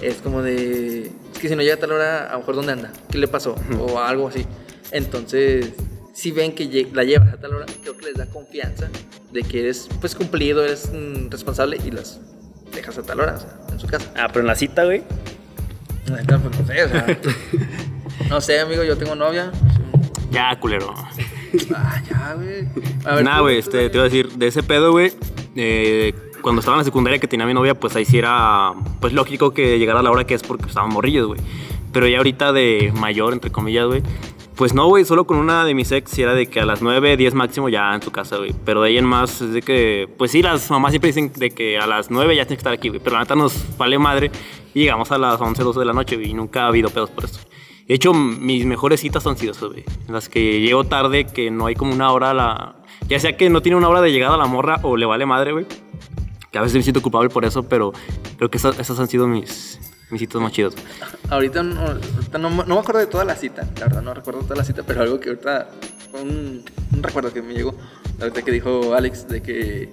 es 0.00 0.16
como 0.16 0.42
de. 0.42 1.10
Es 1.32 1.38
que 1.40 1.48
si 1.48 1.56
no 1.56 1.62
llega 1.62 1.74
a 1.74 1.78
tal 1.78 1.92
hora, 1.92 2.28
a 2.28 2.32
lo 2.32 2.38
mejor, 2.40 2.56
¿dónde 2.56 2.72
anda? 2.72 2.92
¿Qué 3.10 3.18
le 3.18 3.28
pasó? 3.28 3.54
O 3.78 3.98
algo 3.98 4.28
así. 4.28 4.46
Entonces, 4.90 5.72
si 6.12 6.30
ven 6.30 6.54
que 6.54 6.88
la 6.92 7.04
llevas 7.04 7.32
a 7.32 7.36
tal 7.38 7.54
hora, 7.54 7.66
creo 7.82 7.96
que 7.96 8.06
les 8.06 8.14
da 8.14 8.26
confianza 8.26 8.88
de 9.32 9.42
que 9.42 9.60
eres, 9.60 9.88
pues, 10.00 10.14
cumplido, 10.14 10.64
eres 10.64 10.90
mm, 10.92 11.30
responsable 11.30 11.78
y 11.84 11.90
las 11.90 12.20
dejas 12.74 12.98
a 12.98 13.02
tal 13.02 13.20
hora, 13.20 13.34
o 13.34 13.40
sea, 13.40 13.58
en 13.70 13.80
su 13.80 13.86
casa. 13.86 14.10
Ah, 14.16 14.28
pero 14.28 14.40
en 14.40 14.46
la 14.46 14.54
cita, 14.54 14.84
güey. 14.84 15.02
La 16.06 16.16
neta, 16.16 16.38
pues, 16.38 16.58
no 16.58 16.66
sé, 16.66 16.84
o 16.84 16.88
sea. 16.88 17.18
no 18.30 18.40
sé, 18.40 18.60
amigo, 18.60 18.82
yo 18.84 18.96
tengo 18.96 19.14
novia. 19.14 19.50
Ya, 20.30 20.58
culero. 20.58 20.94
Ah, 21.74 22.02
ya, 22.08 22.34
güey. 22.34 22.64
Tú, 22.66 23.42
güey, 23.42 23.58
este, 23.58 23.88
te 23.90 23.96
iba 23.96 24.02
a 24.02 24.08
decir, 24.08 24.30
de 24.32 24.46
ese 24.46 24.62
pedo, 24.62 24.92
güey, 24.92 25.12
eh, 25.56 26.14
cuando 26.42 26.60
estaba 26.60 26.76
en 26.76 26.80
la 26.80 26.84
secundaria 26.84 27.18
que 27.18 27.26
tenía 27.26 27.46
mi 27.46 27.54
novia, 27.54 27.74
pues 27.74 27.96
ahí 27.96 28.04
sí 28.04 28.18
era, 28.18 28.72
pues 29.00 29.12
lógico 29.12 29.52
que 29.52 29.78
llegara 29.78 30.00
a 30.00 30.02
la 30.02 30.10
hora 30.10 30.24
que 30.24 30.34
es 30.34 30.42
porque 30.42 30.66
estaban 30.66 30.90
morrillos, 30.90 31.26
güey. 31.26 31.40
Pero 31.92 32.06
ya 32.06 32.18
ahorita 32.18 32.52
de 32.52 32.92
mayor, 32.94 33.32
entre 33.32 33.50
comillas, 33.50 33.86
güey, 33.86 34.02
pues 34.56 34.72
no, 34.72 34.86
güey, 34.86 35.04
solo 35.04 35.26
con 35.26 35.36
una 35.36 35.64
de 35.64 35.74
mis 35.74 35.92
ex 35.92 36.18
era 36.18 36.34
de 36.34 36.46
que 36.46 36.60
a 36.60 36.66
las 36.66 36.80
9, 36.80 37.16
10 37.18 37.34
máximo 37.34 37.68
ya 37.68 37.94
en 37.94 38.00
su 38.00 38.10
casa, 38.10 38.38
güey. 38.38 38.54
Pero 38.64 38.82
de 38.82 38.88
ahí 38.88 38.98
en 38.98 39.04
más 39.04 39.42
es 39.42 39.52
de 39.52 39.60
que, 39.60 40.08
pues 40.16 40.30
sí, 40.30 40.40
las 40.40 40.70
mamás 40.70 40.92
siempre 40.92 41.08
dicen 41.08 41.30
de 41.36 41.50
que 41.50 41.78
a 41.78 41.86
las 41.86 42.10
9 42.10 42.34
ya 42.34 42.44
tienes 42.44 42.58
que 42.58 42.60
estar 42.60 42.72
aquí, 42.72 42.88
güey. 42.88 43.00
Pero 43.02 43.14
la 43.16 43.20
neta 43.20 43.34
nos 43.34 43.76
vale 43.76 43.98
madre 43.98 44.30
y 44.72 44.80
llegamos 44.80 45.10
a 45.12 45.18
las 45.18 45.40
11, 45.40 45.62
12 45.62 45.80
de 45.80 45.86
la 45.86 45.92
noche, 45.92 46.16
güey, 46.16 46.30
y 46.30 46.34
nunca 46.34 46.64
ha 46.64 46.68
habido 46.68 46.88
pedos 46.88 47.10
por 47.10 47.24
eso. 47.24 47.40
De 47.88 47.94
hecho, 47.94 48.12
mis 48.12 48.64
mejores 48.66 49.00
citas 49.00 49.26
han 49.26 49.36
sido 49.36 49.52
esas, 49.52 49.68
güey. 49.70 49.84
En 50.08 50.14
las 50.14 50.28
que 50.28 50.60
llego 50.60 50.84
tarde, 50.84 51.26
que 51.26 51.50
no 51.50 51.66
hay 51.66 51.74
como 51.74 51.92
una 51.92 52.10
hora 52.12 52.30
a 52.30 52.34
la... 52.34 52.76
Ya 53.08 53.20
sea 53.20 53.36
que 53.36 53.48
no 53.48 53.62
tiene 53.62 53.76
una 53.76 53.88
hora 53.88 54.00
de 54.00 54.10
llegada 54.10 54.34
a 54.34 54.38
la 54.38 54.46
morra 54.46 54.80
o 54.82 54.96
le 54.96 55.06
vale 55.06 55.24
madre, 55.26 55.52
güey. 55.52 55.66
Que 56.50 56.58
a 56.58 56.62
veces 56.62 56.76
me 56.76 56.82
siento 56.82 57.00
culpable 57.02 57.28
por 57.30 57.44
eso, 57.44 57.62
pero 57.62 57.92
creo 58.38 58.50
que 58.50 58.58
esas, 58.58 58.76
esas 58.80 58.98
han 58.98 59.06
sido 59.08 59.28
mis, 59.28 59.78
mis 60.10 60.18
citas 60.20 60.40
más 60.42 60.50
chidas. 60.52 60.74
Ahorita, 61.30 61.62
no, 61.62 61.80
ahorita 61.80 62.38
no, 62.38 62.50
me- 62.50 62.64
no 62.64 62.74
me 62.74 62.80
acuerdo 62.80 62.98
de 63.00 63.06
toda 63.06 63.24
la 63.24 63.36
cita, 63.36 63.62
la 63.78 63.86
verdad, 63.86 64.02
no 64.02 64.14
recuerdo 64.14 64.40
toda 64.40 64.56
la 64.56 64.64
cita, 64.64 64.82
pero 64.84 65.02
algo 65.02 65.20
que 65.20 65.28
ahorita, 65.28 65.68
fue 66.10 66.22
un, 66.22 66.64
un 66.92 67.02
recuerdo 67.02 67.32
que 67.32 67.42
me 67.42 67.54
llegó, 67.54 67.74
ahorita 68.20 68.42
que 68.42 68.50
dijo 68.50 68.94
Alex, 68.94 69.28
de 69.28 69.42
que 69.42 69.90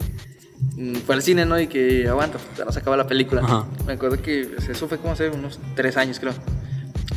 mm, 0.77 0.95
fue 1.06 1.15
al 1.15 1.21
cine, 1.21 1.45
¿no? 1.45 1.60
Y 1.60 1.67
que 1.67 2.08
aguanta, 2.08 2.39
ya 2.58 2.65
no 2.65 2.71
se 2.71 2.79
acaba 2.79 2.97
la 2.97 3.06
película. 3.08 3.41
Ajá. 3.43 3.65
Me 3.86 3.93
acuerdo 3.93 4.19
que 4.21 4.49
eso 4.67 4.88
fue 4.88 4.97
como 4.97 5.13
hace 5.13 5.29
unos 5.29 5.60
tres 5.75 5.97
años, 5.97 6.19
creo. 6.19 6.34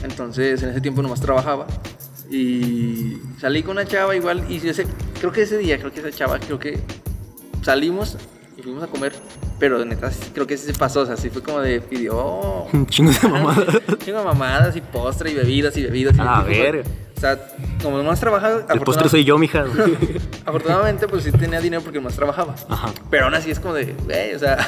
Entonces, 0.02 0.62
en 0.62 0.70
ese 0.70 0.80
tiempo 0.80 1.02
nomás 1.02 1.20
trabajaba. 1.20 1.66
Y 2.30 3.18
salí 3.40 3.62
con 3.62 3.72
una 3.72 3.87
chava 3.87 4.16
igual, 4.16 4.44
y 4.48 4.56
ese, 4.66 4.87
creo 5.20 5.32
que 5.32 5.42
ese 5.42 5.59
día, 5.59 5.78
creo 5.78 5.92
que 5.92 6.00
esa 6.00 6.11
chava, 6.11 6.40
creo 6.40 6.59
que 6.59 6.80
salimos 7.62 8.16
y 8.56 8.62
fuimos 8.62 8.82
a 8.82 8.88
comer. 8.88 9.12
Pero 9.59 9.82
neta, 9.85 10.11
creo 10.35 10.46
que 10.46 10.56
sí 10.59 10.66
se 10.66 10.74
pasó, 10.74 11.00
o 11.00 11.06
sea, 11.06 11.16
sí 11.16 11.30
fue 11.30 11.42
como 11.42 11.61
de 11.61 11.80
pidió 11.80 12.66
Un 12.72 12.87
chingo 12.87 13.11
de 13.11 13.28
mamadas. 13.28 13.66
Chingo 14.04 14.18
de 14.18 14.24
mamadas 14.24 14.76
y 14.76 14.80
postre 14.80 15.30
y 15.30 15.35
bebidas 15.35 15.76
y 15.76 15.82
bebidas. 15.82 16.16
Y 16.16 16.20
A 16.20 16.42
ver. 16.42 16.85
O 17.16 17.20
sea, 17.20 17.38
como 17.82 18.02
no 18.02 18.11
has 18.11 18.20
trabajado. 18.20 18.66
El 18.68 18.80
postre 18.80 19.09
soy 19.09 19.24
yo, 19.24 19.38
mija. 19.38 19.64
Afortunadamente, 20.44 21.09
pues 21.09 21.24
sí 21.24 21.32
tenía 21.32 21.61
dinero 21.61 21.82
porque 21.82 21.98
más 21.98 22.14
trabajaba. 22.14 22.54
Ajá. 22.68 22.92
Pero 23.11 23.24
aún 23.24 23.35
así 23.35 23.50
es 23.50 23.59
como 23.59 23.72
de, 23.72 23.94
güey, 24.04 24.35
o 24.35 24.38
sea, 24.38 24.59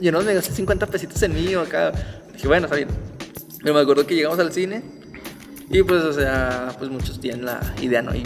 yo 0.00 0.12
no 0.12 0.20
me 0.20 0.34
gasté 0.34 0.52
50 0.52 0.86
pesitos 0.88 1.22
en 1.22 1.32
mí 1.32 1.54
o 1.54 1.62
acá. 1.62 1.92
Dije, 2.34 2.46
bueno, 2.46 2.66
está 2.66 2.76
bien. 2.76 2.88
Pero 3.62 3.74
me 3.74 3.80
acuerdo 3.80 4.06
que 4.06 4.14
llegamos 4.14 4.38
al 4.38 4.52
cine 4.52 4.82
y 5.70 5.82
pues, 5.82 6.02
o 6.02 6.12
sea, 6.12 6.68
pues 6.78 6.90
muchos 6.90 7.20
tienen 7.20 7.44
la 7.44 7.60
idea, 7.80 8.02
¿no? 8.02 8.14
Y 8.14 8.22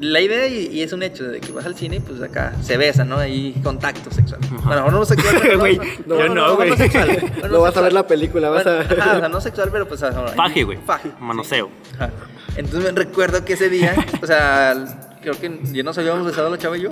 la 0.00 0.20
idea, 0.20 0.46
y, 0.46 0.68
y 0.68 0.82
es 0.82 0.92
un 0.92 1.02
hecho, 1.02 1.24
de 1.24 1.40
que 1.40 1.50
vas 1.50 1.66
al 1.66 1.74
cine 1.74 1.96
y 1.96 2.00
pues 2.00 2.22
acá 2.22 2.54
se 2.62 2.76
besan, 2.76 3.08
¿no? 3.08 3.18
Ahí 3.18 3.52
contacto 3.64 4.12
sexual. 4.12 4.40
Bueno, 4.64 4.82
ahora 4.82 4.92
no 4.92 5.04
sexual. 5.04 5.38
pero 5.42 5.58
Güey, 5.60 5.76
no, 6.06 6.18
yo 6.18 6.28
no, 6.34 6.54
güey. 6.56 6.76
sexual. 6.76 7.08
Bueno, 7.40 7.56
No 7.56 7.60
vas 7.62 7.76
a 7.76 7.80
ver 7.80 7.92
la 7.92 8.06
película, 8.06 8.48
vas 8.48 8.62
Bueno, 8.64 8.78
a... 8.78 8.82
ajá, 8.82 9.16
o 9.16 9.18
sea, 9.20 9.28
no 9.28 9.40
sexual, 9.40 9.70
pero 9.72 9.88
pues. 9.88 10.00
Faje, 10.36 10.62
güey. 10.62 10.78
Faje. 10.86 11.10
Manoseo. 11.18 11.68
Ajá. 11.96 12.10
Entonces 12.56 12.92
me 12.92 12.96
recuerdo 12.96 13.44
que 13.44 13.54
ese 13.54 13.68
día, 13.70 13.94
o 14.22 14.26
sea, 14.26 15.16
creo 15.20 15.34
que 15.40 15.60
ya 15.72 15.82
nos 15.82 15.98
habíamos 15.98 16.24
besado 16.24 16.48
la 16.50 16.58
chava 16.58 16.78
y 16.78 16.82
yo. 16.82 16.90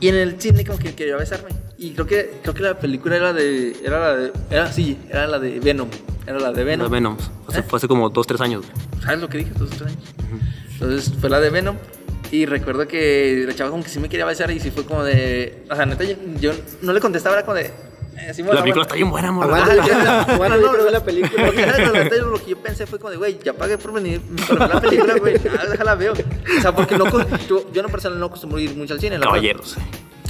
Y 0.00 0.08
en 0.08 0.16
el 0.16 0.40
cine 0.40 0.66
como 0.66 0.78
que 0.78 0.94
quería 0.94 1.16
besarme. 1.16 1.50
Y 1.82 1.92
creo 1.94 2.06
que 2.06 2.34
creo 2.42 2.54
que 2.54 2.62
la 2.62 2.78
película 2.78 3.16
era 3.16 3.32
de 3.32 3.76
era 3.84 3.98
la 3.98 4.16
de 4.16 4.32
era 4.50 4.72
sí, 4.72 4.96
era 5.10 5.26
la 5.26 5.38
de 5.38 5.58
Venom. 5.58 5.88
Era 6.26 6.38
la 6.38 6.52
de 6.52 6.62
Venom. 6.64 6.82
Los 6.84 6.90
Venoms. 6.90 7.30
Hace, 7.48 7.60
¿Eh? 7.60 7.62
Fue 7.66 7.78
hace 7.78 7.88
como 7.88 8.08
2, 8.08 8.26
3 8.26 8.40
años, 8.40 8.64
güey. 8.64 9.02
¿Sabes 9.02 9.20
lo 9.20 9.28
que 9.28 9.38
dije? 9.38 9.50
Dos, 9.58 9.68
tres 9.70 9.82
años. 9.82 9.98
Entonces 10.74 11.12
fue 11.20 11.28
la 11.28 11.40
de 11.40 11.50
Venom. 11.50 11.76
Y 12.30 12.46
recuerdo 12.46 12.86
que 12.86 13.44
la 13.46 13.54
chava 13.54 13.70
como 13.70 13.82
que 13.82 13.88
sí 13.90 13.98
me 13.98 14.08
quería 14.08 14.24
besar 14.24 14.50
y 14.52 14.58
sí 14.60 14.70
fue 14.70 14.84
como 14.86 15.02
de... 15.04 15.64
O 15.70 15.76
sea, 15.76 15.84
neta, 15.84 16.02
yo, 16.04 16.14
yo 16.40 16.52
no 16.80 16.92
le 16.94 17.00
contestaba, 17.00 17.34
era 17.36 17.44
como 17.44 17.56
de... 17.56 17.66
eh, 17.66 18.32
sí, 18.32 18.42
bueno, 18.42 18.54
La 18.54 18.62
película 18.62 18.72
bueno. 18.72 18.82
está 18.82 18.94
bien 18.94 19.10
buena. 19.10 19.28
Aguanta. 19.28 19.74
Ya, 19.74 19.86
ya. 19.86 20.20
Aguanta, 20.34 20.56
No, 20.56 20.62
yo 20.62 20.84
no, 20.84 20.90
la 20.90 21.04
película. 21.04 21.50
La 21.52 22.16
lo 22.18 22.34
que 22.38 22.50
yo 22.50 22.56
pensé 22.58 22.86
fue 22.86 22.98
como 22.98 23.10
de, 23.10 23.16
güey, 23.18 23.38
ya 23.42 23.52
pagué 23.52 23.76
por 23.76 23.92
venir 23.92 24.20
para 24.48 24.66
ver 24.66 24.74
la 24.76 24.80
película, 24.80 25.14
güey. 25.18 25.34
Ah, 25.60 25.66
déjala 25.68 25.94
veo. 25.96 26.12
O 26.14 26.60
sea, 26.62 26.74
porque 26.74 26.96
no, 26.96 27.10
co- 27.10 27.20
yo, 27.48 27.70
yo 27.72 27.82
en 27.82 27.90
personal 27.90 28.18
no 28.18 28.26
acostumbro 28.26 28.58
ir 28.60 28.74
mucho 28.76 28.94
al 28.94 29.00
cine. 29.00 29.18
la. 29.18 29.26
Caballeros. 29.26 29.76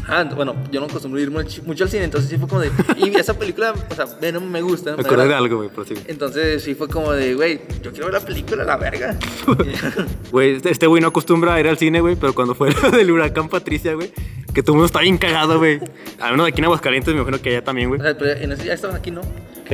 Ah, 0.09 0.25
bueno, 0.35 0.55
yo 0.71 0.81
no 0.81 0.87
acostumbro 0.87 1.21
ir 1.21 1.31
mucho, 1.31 1.63
al 1.85 1.89
cine, 1.89 2.05
entonces 2.05 2.29
sí 2.29 2.37
fue 2.37 2.49
como 2.49 2.61
de... 2.61 2.71
Y 2.97 3.15
esa 3.17 3.39
película, 3.39 3.73
o 3.91 3.95
sea, 3.95 4.07
Venom 4.21 4.45
me 4.51 4.61
gusta. 4.61 4.97
Me 4.97 5.03
acordé 5.03 5.29
de 5.29 5.35
algo, 5.35 5.59
güey, 5.59 5.69
pero 5.71 5.85
sí. 5.85 5.95
Entonces 6.09 6.63
sí 6.63 6.75
fue 6.75 6.89
como 6.89 7.13
de, 7.13 7.35
güey, 7.35 7.61
yo 7.83 7.91
quiero 7.93 8.07
ver 8.07 8.15
la 8.15 8.21
película, 8.21 8.65
la 8.65 8.77
verga. 8.77 9.17
Güey, 10.31 10.57
este- 10.57 10.71
este 10.71 10.87
güey 10.87 11.01
no 11.03 11.09
acostumbra 11.09 11.55
a 11.55 11.61
ir 11.61 11.69
al 11.69 11.79
cine, 11.79 12.01
güey, 12.01 12.17
pero 12.17 12.35
cuando 12.35 12.55
fue 12.55 12.71
del 12.93 13.11
huracán 13.11 13.49
Patricia, 13.49 13.95
güey, 13.95 14.11
que 14.55 14.63
todo 14.63 14.73
el 14.73 14.77
mundo 14.79 14.87
está 14.87 15.01
bien 15.01 15.19
cagado, 15.19 15.59
güey. 15.59 15.79
Al 16.21 16.33
menos 16.33 16.49
aquí 16.49 16.61
en 16.61 16.65
Aguascalientes, 16.67 17.15
me 17.15 17.21
imagino 17.21 17.41
que 17.41 17.51
allá 17.51 17.65
también, 17.65 17.89
güey. 17.89 18.01
O 18.01 18.05
sea, 18.05 18.17
pero 18.17 18.33
en 18.33 18.53
ese 18.53 18.65
ya 18.65 18.75
estabas 18.75 18.97
aquí, 18.97 19.11
¿no? 19.11 19.21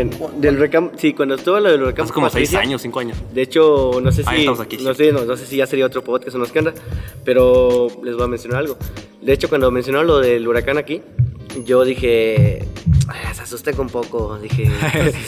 Del 0.05 0.57
huracán, 0.57 0.93
sí, 0.97 1.13
cuando 1.15 1.35
estuvo 1.35 1.59
lo 1.61 1.71
del 1.71 1.83
huracán 1.83 2.05
Hace 2.05 2.13
como 2.15 2.27
6 2.29 2.33
Patricia, 2.35 2.61
años, 2.61 2.83
5 2.83 3.01
años. 3.01 3.19
De 3.33 3.43
hecho, 3.43 3.93
no 4.03 4.13
sé 4.13 4.23
Ahí 4.27 4.37
si. 4.37 4.41
estamos 4.43 4.61
aquí, 4.61 4.77
no, 4.79 4.95
sé, 4.95 5.13
no, 5.13 5.25
no 5.25 5.37
sé 5.37 5.47
si 5.47 5.57
ya 5.57 5.67
sería 5.67 5.87
otro 5.87 6.03
podcast 6.05 6.37
o 6.37 6.39
no 6.39 6.47
sé. 6.47 6.53
Pero 7.25 7.89
les 8.03 8.15
voy 8.15 8.25
a 8.25 8.29
mencionar 8.29 8.61
algo. 8.61 8.77
De 9.21 9.33
hecho, 9.33 9.49
cuando 9.49 9.71
mencionaron 9.71 10.07
lo 10.07 10.19
del 10.21 10.47
huracán 10.47 10.79
aquí, 10.79 11.03
yo 11.65 11.85
dije. 11.85 12.65
"Ay, 13.09 13.35
se 13.35 13.43
asusten 13.43 13.75
con 13.75 13.89
poco. 13.89 14.39
Dije. 14.39 14.71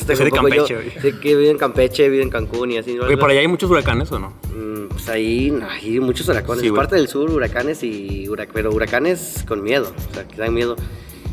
"Se 0.07 0.15
de 0.15 0.31
con 0.31 0.41
poco". 0.41 0.65
Campeche, 0.67 1.01
sé 1.01 1.19
que 1.19 1.35
vive 1.37 1.51
en 1.51 1.59
Campeche, 1.59 2.09
vive 2.09 2.23
en 2.23 2.31
Cancún 2.31 2.71
y 2.73 2.79
así. 2.79 2.97
Güey, 2.97 3.17
por 3.17 3.31
allá 3.31 3.41
hay 3.41 3.49
muchos 3.49 3.71
huracanes, 3.71 4.11
¿o 4.13 4.19
no? 4.19 4.31
Mm, 4.55 4.89
Pues 4.91 5.09
ahí 5.09 5.53
hay 5.71 5.99
muchos 6.01 6.29
huracanes. 6.29 6.61
Sí, 6.61 6.69
güey. 6.69 6.79
Parte 6.81 6.97
del 6.97 7.09
sur, 7.09 7.31
huracanes 7.31 7.83
y 7.83 8.29
hurac 8.29 8.51
pero 8.53 8.71
huracanes 8.71 9.45
con 9.49 9.63
miedo. 9.63 9.93
O 10.11 10.15
sea, 10.15 10.29
que 10.29 10.37
dan 10.37 10.53
miedo. 10.55 10.77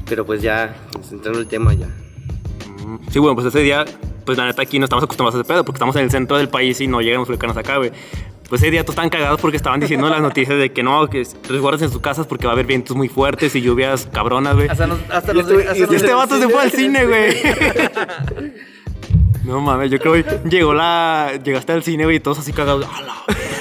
Pero 0.08 0.26
pues 0.26 0.42
ya, 0.42 0.76
centrando 1.08 1.40
el 1.40 1.48
tema 1.48 1.74
ya. 1.74 1.90
Sí, 3.12 3.20
bueno, 3.20 3.36
pues 3.36 3.48
ese 3.48 3.60
día 3.60 3.86
pues 4.26 4.38
la 4.38 4.46
neta 4.46 4.62
aquí 4.62 4.78
no 4.80 4.86
estamos 4.86 5.04
acostumbrados 5.04 5.36
a 5.36 5.42
ese 5.42 5.48
pedo 5.48 5.64
porque 5.64 5.78
estamos 5.78 5.96
en 5.96 6.04
el 6.04 6.12
centro 6.12 6.38
del 6.38 6.50
país 6.50 6.80
y 6.82 6.88
no 6.88 7.02
llegan 7.02 7.20
los 7.22 7.30
huracanes 7.30 7.58
acá, 7.58 7.78
güey. 7.78 7.92
Pues 8.50 8.62
ese 8.62 8.72
día 8.72 8.84
todos 8.84 8.94
estaban 8.94 9.10
cagados 9.10 9.42
porque 9.42 9.58
estaban 9.58 9.80
diciendo 9.82 10.08
las 10.10 10.22
noticias 10.22 10.58
de 10.58 10.72
que 10.72 10.82
no, 10.84 11.08
que 11.10 11.28
resguarden 11.50 11.84
en 11.86 11.92
sus 11.92 12.02
casas 12.02 12.28
porque 12.28 12.46
va 12.48 12.52
a 12.52 12.56
haber 12.56 12.66
vientos 12.66 12.96
muy 12.96 13.10
fuertes 13.10 13.54
y 13.56 13.62
lluvias 13.62 14.08
cabronas, 14.14 14.56
güey. 14.56 14.70
Hasta, 14.70 14.88
nos, 14.88 15.00
hasta 15.10 15.32
Y 15.34 15.36
los 15.36 15.50
este- 15.52 15.64
hasta 15.68 15.78
y 15.78 15.82
los 15.82 15.92
Y 15.92 15.96
este 15.96 16.14
vato 16.14 16.40
se 16.40 16.48
fue 16.50 16.62
al 16.62 16.72
cine, 16.72 17.06
güey. 17.06 17.36
No 19.44 19.62
mames, 19.62 19.90
yo 19.90 19.98
creo 20.00 20.12
que 20.14 20.26
llegó 20.50 20.74
la. 20.74 21.40
Llegaste 21.42 21.72
al 21.72 21.82
cine, 21.82 22.04
güey, 22.04 22.18
y 22.18 22.20
todos 22.20 22.40
así 22.40 22.52
cagados. 22.52 22.86
¡A 22.94 23.02
la 23.02 23.14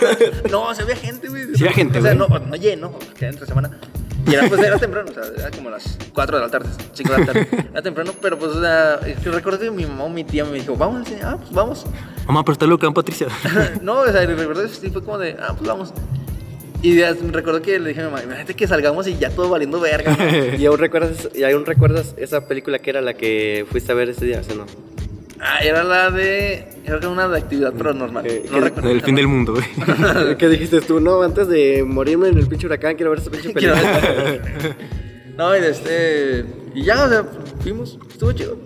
No, 0.50 0.74
se 0.74 0.82
había 0.82 0.96
gente, 0.96 1.28
güey. 1.28 1.44
Sí 1.54 1.62
había 1.62 1.72
gente, 1.74 2.00
O 2.00 2.02
sea, 2.02 2.14
güey. 2.14 2.28
no, 2.28 2.38
no 2.40 2.56
lleno, 2.56 2.90
porque 2.90 3.26
entre 3.28 3.46
semana. 3.46 3.70
Y 4.26 4.34
era, 4.34 4.48
pues, 4.48 4.60
era 4.60 4.78
temprano, 4.78 5.08
o 5.10 5.14
sea, 5.14 5.24
era 5.36 5.50
como 5.50 5.70
las 5.70 5.98
4 6.12 6.36
de 6.36 6.42
la 6.44 6.50
tarde, 6.50 6.68
5 6.92 7.12
de 7.12 7.18
la 7.18 7.26
tarde. 7.26 7.48
Era 7.70 7.82
temprano, 7.82 8.12
pero 8.20 8.38
pues, 8.38 8.52
o 8.52 8.60
sea, 8.60 8.98
recuerdo 9.24 9.60
que 9.60 9.70
mi 9.70 9.86
mamá 9.86 10.04
o 10.04 10.08
mi 10.08 10.24
tía 10.24 10.44
me 10.44 10.54
dijo, 10.58 10.76
vamos 10.76 10.98
al 10.98 11.06
cine, 11.06 11.20
ah, 11.22 11.36
pues 11.38 11.52
vamos. 11.52 11.86
Mamá, 12.26 12.44
pero 12.44 12.54
está 12.54 12.66
loca, 12.66 12.90
Patricia. 12.90 13.28
no, 13.82 14.00
o 14.00 14.06
sea, 14.06 14.26
recuerdo 14.26 14.62
que 14.62 14.68
sí 14.68 14.90
fue 14.90 15.04
como 15.04 15.18
de, 15.18 15.36
ah, 15.40 15.54
pues 15.56 15.68
vamos. 15.68 15.92
Y 16.82 16.96
ya 16.96 17.14
recuerdo 17.30 17.62
que 17.62 17.78
le 17.78 17.90
dije 17.90 18.00
a 18.00 18.04
mi 18.04 18.10
mamá, 18.10 18.22
imagínate 18.22 18.54
que 18.54 18.66
salgamos 18.66 19.06
y 19.06 19.16
ya 19.16 19.30
todo 19.30 19.48
valiendo 19.48 19.80
verga. 19.80 20.16
¿no?". 20.16 20.56
¿Y 20.58 20.66
aún 20.66 20.78
recuerdas, 20.78 21.28
y 21.34 21.44
aún 21.44 21.64
recuerdas 21.64 22.14
esa 22.16 22.46
película 22.48 22.78
que 22.78 22.90
era 22.90 23.00
la 23.00 23.14
que 23.14 23.64
fuiste 23.70 23.92
a 23.92 23.94
ver 23.94 24.10
ese 24.10 24.24
día? 24.24 24.42
¿sí 24.42 24.52
o 24.52 24.56
no? 24.56 24.66
Ah, 25.40 25.58
era 25.62 25.82
la 25.84 26.10
de, 26.10 26.64
era 26.84 27.00
como 27.00 27.12
una 27.12 27.28
de 27.28 27.38
actividad 27.38 27.72
paranormal. 27.72 28.24
¿Qué- 28.24 28.44
No 28.50 28.60
recuerdo. 28.60 28.90
El 28.90 29.00
fin 29.02 29.14
del 29.14 29.28
mundo, 29.28 29.54
güey. 29.54 30.36
¿Qué 30.38 30.48
dijiste 30.48 30.80
tú? 30.80 31.00
No, 31.00 31.22
antes 31.22 31.48
de 31.48 31.84
morirme 31.84 32.28
en 32.28 32.38
el 32.38 32.46
pinche 32.46 32.66
huracán, 32.66 32.96
quiero 32.96 33.10
ver 33.10 33.20
esa 33.20 33.30
pinche 33.30 33.50
película. 33.54 33.80
No, 35.36 35.56
y 35.56 35.60
de 35.60 35.70
este. 35.70 36.44
Y 36.76 36.84
ya, 36.84 37.04
o 37.04 37.08
sea, 37.08 37.24
fuimos, 37.60 37.98
estuvo 38.10 38.32
chido. 38.32 38.56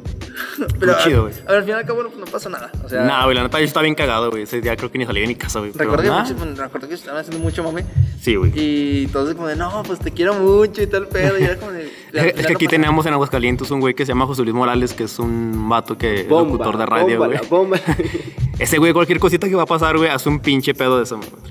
Pero 0.81 0.92
Muy 0.94 1.03
chido, 1.05 1.23
güey. 1.23 1.35
a, 1.35 1.38
a 1.38 1.53
ver, 1.53 1.57
al 1.59 1.62
final 1.64 1.79
y 1.79 1.83
al 1.83 1.87
cabo 1.87 2.03
no, 2.03 2.11
no 2.18 2.25
pasó 2.27 2.49
nada. 2.49 2.70
O 2.85 2.88
sea, 2.88 3.03
Nah, 3.05 3.25
güey, 3.25 3.37
la 3.37 3.42
neta 3.42 3.59
yo 3.59 3.64
estaba 3.66 3.83
bien 3.83 3.94
cagado, 3.94 4.31
güey. 4.31 4.42
Ese 4.44 4.61
día 4.61 4.75
creo 4.77 4.90
que 4.90 4.99
ni 4.99 5.05
salí 5.07 5.20
de 5.20 5.27
mi 5.27 5.35
casa, 5.35 5.59
güey. 5.61 5.70
pero 5.73 5.90
recuerdo 5.90 6.03
que, 6.03 6.09
nah. 6.16 6.23
mucho- 6.23 6.35
bueno, 6.37 6.55
recuerdo 6.62 6.88
que 6.88 6.94
estaban 6.94 7.20
haciendo 7.20 7.42
mucho 7.44 7.62
mame. 7.62 7.85
Sí, 8.20 8.35
güey. 8.37 8.53
Y 8.55 9.07
todos 9.09 9.35
como 9.35 9.46
de, 9.49 9.57
no, 9.57 9.83
pues 9.87 9.99
te 10.01 10.11
quiero 10.12 10.35
mucho 10.35 10.83
y 10.83 10.87
tal 10.87 11.07
pedo. 11.09 11.38
Y 11.38 11.42
era 11.44 11.57
como 11.57 11.73
de. 11.73 11.83
al 11.83 11.87
Es 11.87 12.33
final 12.33 12.35
que 12.35 12.42
no 12.42 12.57
aquí 12.57 12.66
tenemos 12.68 13.07
en 13.07 13.12
Aguascalientes 13.12 13.70
un 13.70 13.81
güey 13.81 13.94
que 13.94 14.05
se 14.07 14.11
llama 14.12 14.27
José 14.27 14.42
Luis 14.42 14.55
Morales, 14.55 14.92
que 14.94 15.05
es 15.05 15.18
un 15.18 15.68
vato 15.68 15.96
que 15.99 16.23
es 16.23 16.29
locutor 16.29 16.79
de 16.79 16.87
radio, 16.87 17.18
bomba, 17.18 17.27
güey. 17.27 17.38
la 17.38 17.49
bomba. 17.49 17.81
Ese 18.59 18.79
güey, 18.79 18.92
cualquier 18.92 19.18
cosita 19.20 19.49
que 19.49 19.55
va 19.55 19.62
a 19.62 19.66
pasar, 19.66 19.96
güey, 19.99 20.09
hace 20.11 20.29
un 20.29 20.40
pinche 20.40 20.75
pedo 20.75 20.96
de 20.99 21.05
eso, 21.05 21.16
güey. 21.18 21.29
nada. 21.31 21.42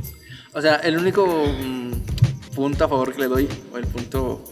O 0.53 0.61
sea, 0.61 0.75
el 0.77 0.97
único 0.97 1.25
mm, 1.25 1.91
punto 2.59 2.83
a 2.83 2.89
favor 2.89 3.13
que 3.13 3.21
le 3.21 3.27
doy, 3.29 3.47
o 3.73 3.77
el 3.77 3.87
punto, 3.87 4.43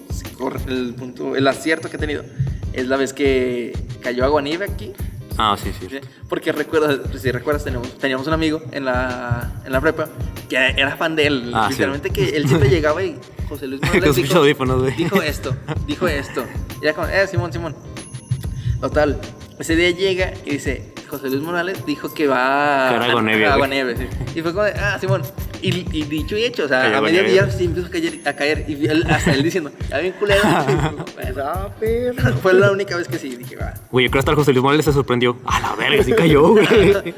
el 0.69 0.93
punto, 0.93 1.35
el 1.35 1.45
acierto 1.45 1.89
que 1.89 1.97
he 1.97 1.99
tenido, 1.99 2.23
es 2.71 2.87
la 2.87 2.95
vez 2.95 3.11
que 3.11 3.77
cayó 4.01 4.23
agua 4.23 4.41
nieve 4.41 4.63
aquí. 4.63 4.93
Ah, 5.37 5.57
sí, 5.61 5.73
sí. 5.77 5.87
¿sí? 5.89 5.97
Porque 6.29 6.53
recuerdas, 6.53 6.99
si 7.21 7.29
recuerdas, 7.31 7.65
teníamos, 7.65 7.97
teníamos 7.97 8.25
un 8.25 8.31
amigo 8.31 8.61
en 8.71 8.85
la, 8.85 9.51
en 9.65 9.73
la 9.73 9.81
prepa 9.81 10.07
que 10.47 10.55
era 10.55 10.95
fan 10.95 11.17
de 11.17 11.27
él. 11.27 11.51
Ah, 11.53 11.65
sí. 11.65 11.73
literalmente 11.73 12.09
que 12.11 12.29
él 12.29 12.47
siempre 12.47 12.69
llegaba 12.75 13.03
y 13.03 13.19
José 13.49 13.67
Luis 13.67 13.81
Morales 13.81 14.15
dijo, 14.15 14.41
dijo 14.97 15.21
esto, 15.21 15.53
dijo 15.85 16.07
esto. 16.07 16.45
Y 16.81 16.85
era 16.85 16.93
como, 16.93 17.07
eh, 17.09 17.27
Simón, 17.27 17.51
Simón. 17.51 17.75
Total, 18.79 19.19
ese 19.59 19.75
día 19.75 19.91
llega 19.91 20.33
y 20.45 20.51
dice, 20.51 20.93
José 21.09 21.29
Luis 21.29 21.41
Morales 21.41 21.85
dijo 21.85 22.13
que 22.13 22.25
va 22.25 22.87
a 22.87 23.11
güey. 23.11 23.43
Aguanieve, 23.43 23.97
sí. 23.97 24.07
Y 24.33 24.41
fue 24.41 24.53
como, 24.53 24.63
de, 24.63 24.71
ah, 24.71 24.97
Simón. 24.97 25.23
Y, 25.61 25.85
y 25.97 26.03
dicho 26.03 26.37
y 26.37 26.43
hecho, 26.43 26.65
o 26.65 26.67
sea, 26.67 26.81
Cayó 26.83 26.97
a 26.97 27.01
medio 27.01 27.19
Aguanieve. 27.21 27.31
día 27.31 27.49
sí 27.51 27.65
empezó 27.65 27.87
a 27.87 27.89
caer, 27.89 28.19
a 28.25 28.33
caer 28.33 28.65
y 28.67 28.85
él- 28.87 29.05
hasta 29.09 29.33
él 29.33 29.43
diciendo, 29.43 29.71
está 29.79 29.99
bien 29.99 30.13
culero. 30.19 30.41
Bueno, 31.15 31.41
Ah, 31.43 31.69
perro. 31.79 32.33
fue 32.41 32.53
la 32.53 32.71
única 32.71 32.95
vez 32.97 33.07
que 33.07 33.17
sí, 33.17 33.35
dije, 33.35 33.55
va. 33.55 33.73
Güey, 33.91 34.05
yo 34.05 34.11
creo 34.11 34.11
que 34.11 34.19
hasta 34.19 34.31
el 34.31 34.37
José 34.37 34.53
Luis 34.53 34.63
Morales 34.63 34.85
se 34.85 34.93
sorprendió. 34.93 35.37
A 35.45 35.59
la 35.59 35.75
verga, 35.75 36.03
sí 36.03 36.13
cayó, 36.13 36.49
güey. 36.49 36.65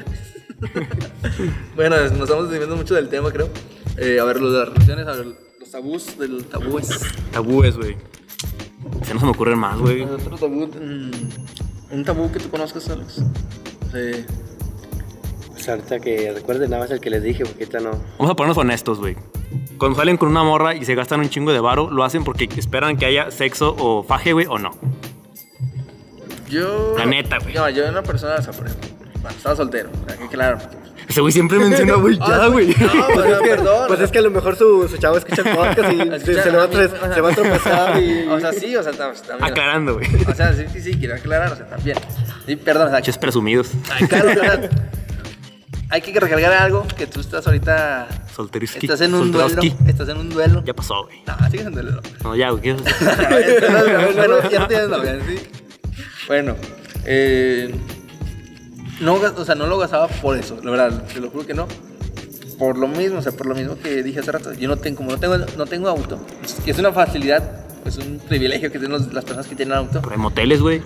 Bueno, 1.74 1.96
nos 1.96 2.12
estamos 2.20 2.50
desviando 2.50 2.76
mucho 2.76 2.94
del 2.94 3.08
tema, 3.08 3.30
creo. 3.32 3.48
Eh, 3.96 4.18
a 4.20 4.24
ver, 4.24 4.40
las 4.42 4.68
relaciones, 4.68 5.06
a 5.06 5.12
ver, 5.12 5.26
los 5.58 5.70
tabús 5.70 6.18
del 6.18 6.44
tabúes. 6.44 6.88
Tabúes, 7.32 7.76
güey. 7.76 7.96
Se 9.06 9.14
no 9.14 9.20
se 9.20 9.26
me 9.26 9.32
ocurren 9.32 9.58
más, 9.58 9.78
güey. 9.78 10.02
Otro 10.02 10.36
tabú, 10.36 10.66
mm, 10.66 11.10
un 11.92 12.04
tabú 12.04 12.30
que 12.32 12.38
tú 12.40 12.50
conozcas, 12.50 12.88
Alex. 12.90 13.22
Sí. 13.92 14.24
Pues 15.60 15.68
ahorita 15.68 16.00
que 16.00 16.32
recuerden 16.34 16.70
nada 16.70 16.84
más 16.84 16.90
el 16.90 17.00
que 17.00 17.10
les 17.10 17.22
dije, 17.22 17.44
porque 17.44 17.64
ahorita 17.64 17.80
no. 17.80 17.90
Vamos 18.18 18.30
a 18.32 18.34
ponernos 18.34 18.56
honestos, 18.56 18.98
güey. 18.98 19.14
Cuando 19.76 19.98
salen 19.98 20.16
con 20.16 20.30
una 20.30 20.42
morra 20.42 20.74
y 20.74 20.86
se 20.86 20.94
gastan 20.94 21.20
un 21.20 21.28
chingo 21.28 21.52
de 21.52 21.60
varo, 21.60 21.90
lo 21.90 22.02
hacen 22.02 22.24
porque 22.24 22.48
esperan 22.56 22.96
que 22.96 23.04
haya 23.04 23.30
sexo 23.30 23.76
o 23.78 24.02
faje, 24.02 24.32
güey, 24.32 24.46
o 24.48 24.58
no. 24.58 24.70
Yo. 26.48 26.94
La 26.96 27.04
neta, 27.04 27.38
güey. 27.38 27.54
No, 27.54 27.68
yo 27.68 27.82
era 27.82 27.90
una 27.92 28.02
persona, 28.02 28.36
o 28.38 28.42
sea, 28.42 28.52
por 28.52 28.66
ejemplo, 28.66 28.88
cuando 29.20 29.28
estaba 29.36 29.54
soltero, 29.56 29.90
o 30.04 30.08
sea, 30.08 30.16
que 30.18 30.28
claro. 30.28 30.58
Ese 31.08 31.20
güey 31.20 31.32
siempre 31.32 31.58
menciona, 31.58 31.94
güey, 31.94 32.16
ya, 32.18 32.24
Ah, 32.44 32.46
güey. 32.48 32.68
No, 32.68 33.06
o 33.18 33.22
sea, 33.22 33.38
perdón. 33.40 33.84
Pues 33.88 34.00
es 34.00 34.10
que 34.10 34.18
a 34.18 34.22
lo 34.22 34.30
mejor 34.30 34.56
su, 34.56 34.88
su 34.88 34.96
chavo 34.96 35.18
escucha 35.18 35.42
el 35.42 35.54
podcast 35.56 35.92
y 35.92 35.96
se, 35.96 36.02
Escucha, 36.16 36.42
se 36.42 36.50
le 36.52 36.56
va 36.56 36.62
a, 36.62 36.66
a 36.66 36.68
mí, 36.68 36.74
tres- 36.74 36.92
o 36.92 36.98
sea, 37.04 37.14
se 37.14 37.20
va 37.20 37.28
a 37.30 37.34
tropezar 37.34 38.02
y... 38.02 38.26
O 38.28 38.40
sea, 38.40 38.52
sí, 38.52 38.76
o 38.76 38.82
sea, 38.82 38.92
tam- 38.92 39.20
también. 39.20 39.50
Aclarando, 39.50 39.94
güey. 39.94 40.06
O 40.26 40.34
sea, 40.34 40.52
sí, 40.54 40.64
sí, 40.72 40.80
sí, 40.80 40.94
quiero 40.98 41.16
aclarar, 41.16 41.52
o 41.52 41.56
sea, 41.56 41.66
también. 41.68 41.98
Sí, 42.46 42.56
perdón, 42.56 42.86
o 42.86 42.90
sea, 42.90 42.98
Pinches 42.98 43.18
presumidos. 43.18 43.72
Ay, 43.92 44.06
claro, 44.06 44.30
claro. 44.40 44.68
Hay 45.92 46.00
que 46.02 46.18
recargar 46.20 46.52
algo 46.52 46.86
que 46.96 47.06
tú 47.06 47.20
estás 47.20 47.46
ahorita. 47.46 48.06
Solteriski. 48.34 48.86
Estás 48.86 49.00
en 49.00 49.12
un 49.14 49.32
duelo. 49.32 49.60
Estás 49.86 50.08
en 50.08 50.16
un 50.18 50.28
duelo. 50.30 50.62
Ya 50.64 50.72
pasó, 50.74 51.04
güey. 51.04 51.16
No, 51.26 51.50
sigues 51.50 51.66
en 51.66 51.72
duelo. 51.72 52.00
No, 52.22 52.36
ya, 52.36 52.50
güey. 52.50 52.62
¿qué? 52.62 52.72
bueno, 52.74 54.36
ya 54.50 54.58
no 54.60 54.68
tienes 54.68 54.88
novia, 54.88 55.18
¿sí? 55.26 55.38
Bueno, 56.28 56.54
eh, 57.06 57.74
no, 59.00 59.14
o 59.14 59.44
sea, 59.44 59.54
no 59.56 59.66
lo 59.66 59.78
gastaba 59.78 60.06
por 60.06 60.36
eso, 60.36 60.58
la 60.62 60.70
verdad, 60.70 61.02
te 61.12 61.20
lo 61.20 61.30
juro 61.30 61.44
que 61.46 61.54
no. 61.54 61.66
Por 62.58 62.78
lo 62.78 62.86
mismo, 62.86 63.18
o 63.18 63.22
sea, 63.22 63.32
por 63.32 63.46
lo 63.46 63.54
mismo 63.54 63.76
que 63.82 64.02
dije 64.02 64.20
hace 64.20 64.30
rato, 64.30 64.52
yo 64.52 64.68
no 64.68 64.76
tengo, 64.76 64.98
como 64.98 65.10
no 65.12 65.18
tengo, 65.18 65.38
no 65.38 65.66
tengo 65.66 65.88
auto, 65.88 66.20
que 66.64 66.70
es 66.70 66.78
una 66.78 66.92
facilidad, 66.92 67.64
es 67.84 67.96
un 67.96 68.20
privilegio 68.28 68.70
que 68.70 68.78
tienen 68.78 68.92
los- 68.98 69.12
las 69.12 69.24
personas 69.24 69.46
que 69.48 69.56
tienen 69.56 69.74
auto, 69.76 70.00
Pero 70.02 70.12
hay 70.12 70.18
moteles, 70.18 70.60
güey. 70.60 70.82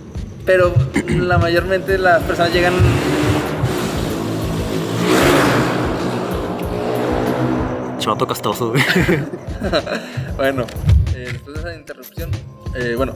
pero 0.47 0.73
la 1.09 1.37
mayormente 1.39 1.99
las 1.99 2.23
personas 2.23 2.55
llegan 2.55 2.75
Chivato 8.05 8.27
castoso, 8.27 8.69
güey. 8.71 8.83
bueno, 10.37 10.67
eh, 11.15 11.31
después 11.33 11.55
de 11.55 11.61
esa 11.71 11.75
interrupción, 11.79 12.31
eh, 12.75 12.95
bueno, 12.97 13.15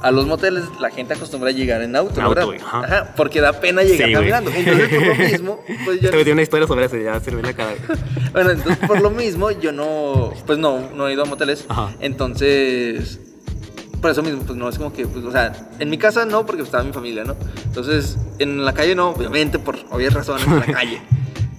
a 0.00 0.10
los 0.10 0.26
moteles 0.26 0.64
la 0.80 0.90
gente 0.90 1.14
acostumbra 1.14 1.50
a 1.50 1.52
llegar 1.52 1.82
en 1.82 1.94
auto, 1.94 2.14
En 2.14 2.22
auto, 2.22 2.34
¿verdad? 2.34 2.44
güey, 2.46 2.58
ajá. 2.60 3.12
porque 3.16 3.40
da 3.40 3.52
pena 3.60 3.82
llegar 3.82 4.08
Sí, 4.08 4.14
güey. 4.14 4.30
caminando. 4.30 4.50
Entonces, 4.50 4.88
por 4.88 5.06
lo 5.06 5.14
mismo, 5.16 5.60
pues 5.84 6.00
yo 6.00 6.10
güey 6.10 6.24
tiene 6.24 6.32
una 6.32 6.42
historia 6.42 6.66
sobre 6.66 6.86
eso, 6.86 6.96
ya 6.96 7.20
se 7.20 7.30
le 7.30 7.36
ve 7.36 7.42
la 7.42 7.52
cara. 7.52 7.72
güey. 7.86 7.98
Bueno, 8.32 8.50
entonces 8.52 8.88
por 8.88 9.02
lo 9.02 9.10
mismo 9.10 9.50
yo 9.50 9.72
no, 9.72 10.32
pues 10.46 10.58
no, 10.58 10.80
no 10.94 11.06
he 11.08 11.12
ido 11.12 11.22
a 11.24 11.26
moteles. 11.26 11.66
Ajá. 11.68 11.92
Entonces, 12.00 13.20
por 14.00 14.10
eso 14.10 14.22
mismo, 14.22 14.40
pues 14.44 14.58
no 14.58 14.70
es 14.70 14.78
como 14.78 14.90
que, 14.94 15.06
pues, 15.06 15.22
o 15.26 15.30
sea, 15.30 15.52
en 15.78 15.90
mi 15.90 15.98
casa 15.98 16.24
no, 16.24 16.46
porque 16.46 16.62
estaba 16.62 16.82
mi 16.82 16.94
familia, 16.94 17.24
¿no? 17.24 17.36
Entonces, 17.66 18.16
en 18.38 18.64
la 18.64 18.72
calle 18.72 18.94
no, 18.94 19.10
obviamente, 19.10 19.58
por 19.58 19.76
obvias 19.90 20.14
razones, 20.14 20.46
en 20.46 20.60
la 20.60 20.64
calle. 20.66 21.02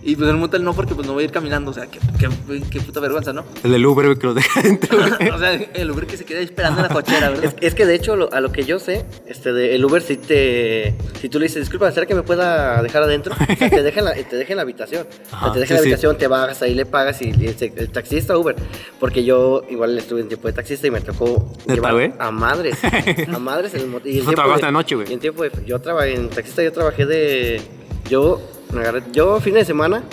Y 0.05 0.15
pues 0.17 0.27
en 0.29 0.35
un 0.35 0.41
motel 0.41 0.63
no, 0.63 0.73
porque 0.73 0.95
pues 0.95 1.07
no 1.07 1.13
voy 1.13 1.21
a 1.23 1.25
ir 1.25 1.31
caminando, 1.31 1.71
o 1.71 1.73
sea, 1.73 1.87
qué, 1.87 1.97
qué, 2.19 2.61
qué 2.69 2.81
puta 2.81 2.99
vergüenza, 2.99 3.31
¿no? 3.31 3.45
El 3.63 3.71
del 3.71 3.85
Uber, 3.85 4.17
que 4.17 4.27
los 4.27 4.35
deja 4.35 4.61
dentro, 4.61 4.97
o 5.33 5.39
sea, 5.39 5.53
el 5.53 5.91
Uber 5.91 6.05
que 6.05 6.17
se 6.17 6.25
queda 6.25 6.39
ahí 6.39 6.45
esperando 6.45 6.81
en 6.81 6.87
la 6.87 6.93
cochera, 6.93 7.29
¿verdad? 7.29 7.45
Es, 7.45 7.55
es 7.61 7.73
que 7.75 7.85
de 7.85 7.95
hecho, 7.95 8.15
lo- 8.17 8.31
a 8.33 8.41
lo 8.41 8.51
que 8.51 8.63
yo 8.65 8.79
sé, 8.79 9.05
este 9.27 9.53
de, 9.53 9.75
el 9.75 9.85
Uber 9.85 10.01
si 10.01 10.17
te. 10.17 10.93
Si 11.21 11.29
tú 11.29 11.39
le 11.39 11.45
dices, 11.45 11.61
disculpa, 11.61 11.89
¿será 11.91 12.05
que 12.05 12.15
me 12.15 12.23
pueda 12.23 12.81
dejar 12.83 13.03
adentro? 13.03 13.33
O 13.33 13.55
sea, 13.55 13.69
te 13.69 13.81
deja 13.81 13.99
en 13.99 14.05
la, 14.05 14.13
te 14.13 14.35
deja 14.35 14.51
en 14.53 14.57
la 14.57 14.63
habitación. 14.63 15.07
O 15.07 15.29
sea, 15.29 15.37
Ajá, 15.37 15.53
te 15.53 15.59
deja 15.59 15.67
sí, 15.67 15.73
en 15.73 15.77
la 15.77 15.83
sí. 15.83 15.87
habitación, 15.89 16.17
te 16.17 16.27
bajas, 16.27 16.61
ahí 16.61 16.73
le 16.73 16.85
pagas 16.85 17.21
y 17.21 17.29
el, 17.29 17.55
el 17.77 17.89
taxista 17.89 18.37
Uber. 18.37 18.55
Porque 18.99 19.23
yo 19.23 19.63
igual 19.69 19.97
estuve 19.97 20.19
en 20.21 20.27
tiempo 20.27 20.47
de 20.47 20.53
taxista 20.53 20.85
y 20.87 20.91
me 20.91 20.99
tocó 21.01 21.49
¿Neta, 21.65 21.75
llevar 21.75 22.13
a 22.19 22.31
madres. 22.31 22.77
A 22.83 23.39
madres 23.39 23.73
en 23.75 23.81
el 23.81 23.87
motel. 23.89 24.11
Y 24.11 24.19
en 24.19 24.25
tiempo 24.25 24.55
de- 24.55 24.65
de 24.65 24.71
noche, 24.71 24.95
güey. 24.95 25.09
y 25.09 25.13
En 25.13 25.19
tiempo 25.19 25.43
de, 25.43 25.51
yo 25.65 25.79
trabajé 25.79 26.15
en 26.15 26.29
taxista, 26.29 26.61
yo 26.61 26.71
trabajé 26.73 27.05
de. 27.05 27.61
Yo, 28.09 28.41
agarré, 28.81 29.03
yo 29.11 29.39
fines 29.39 29.61
de 29.61 29.65
semana. 29.65 30.03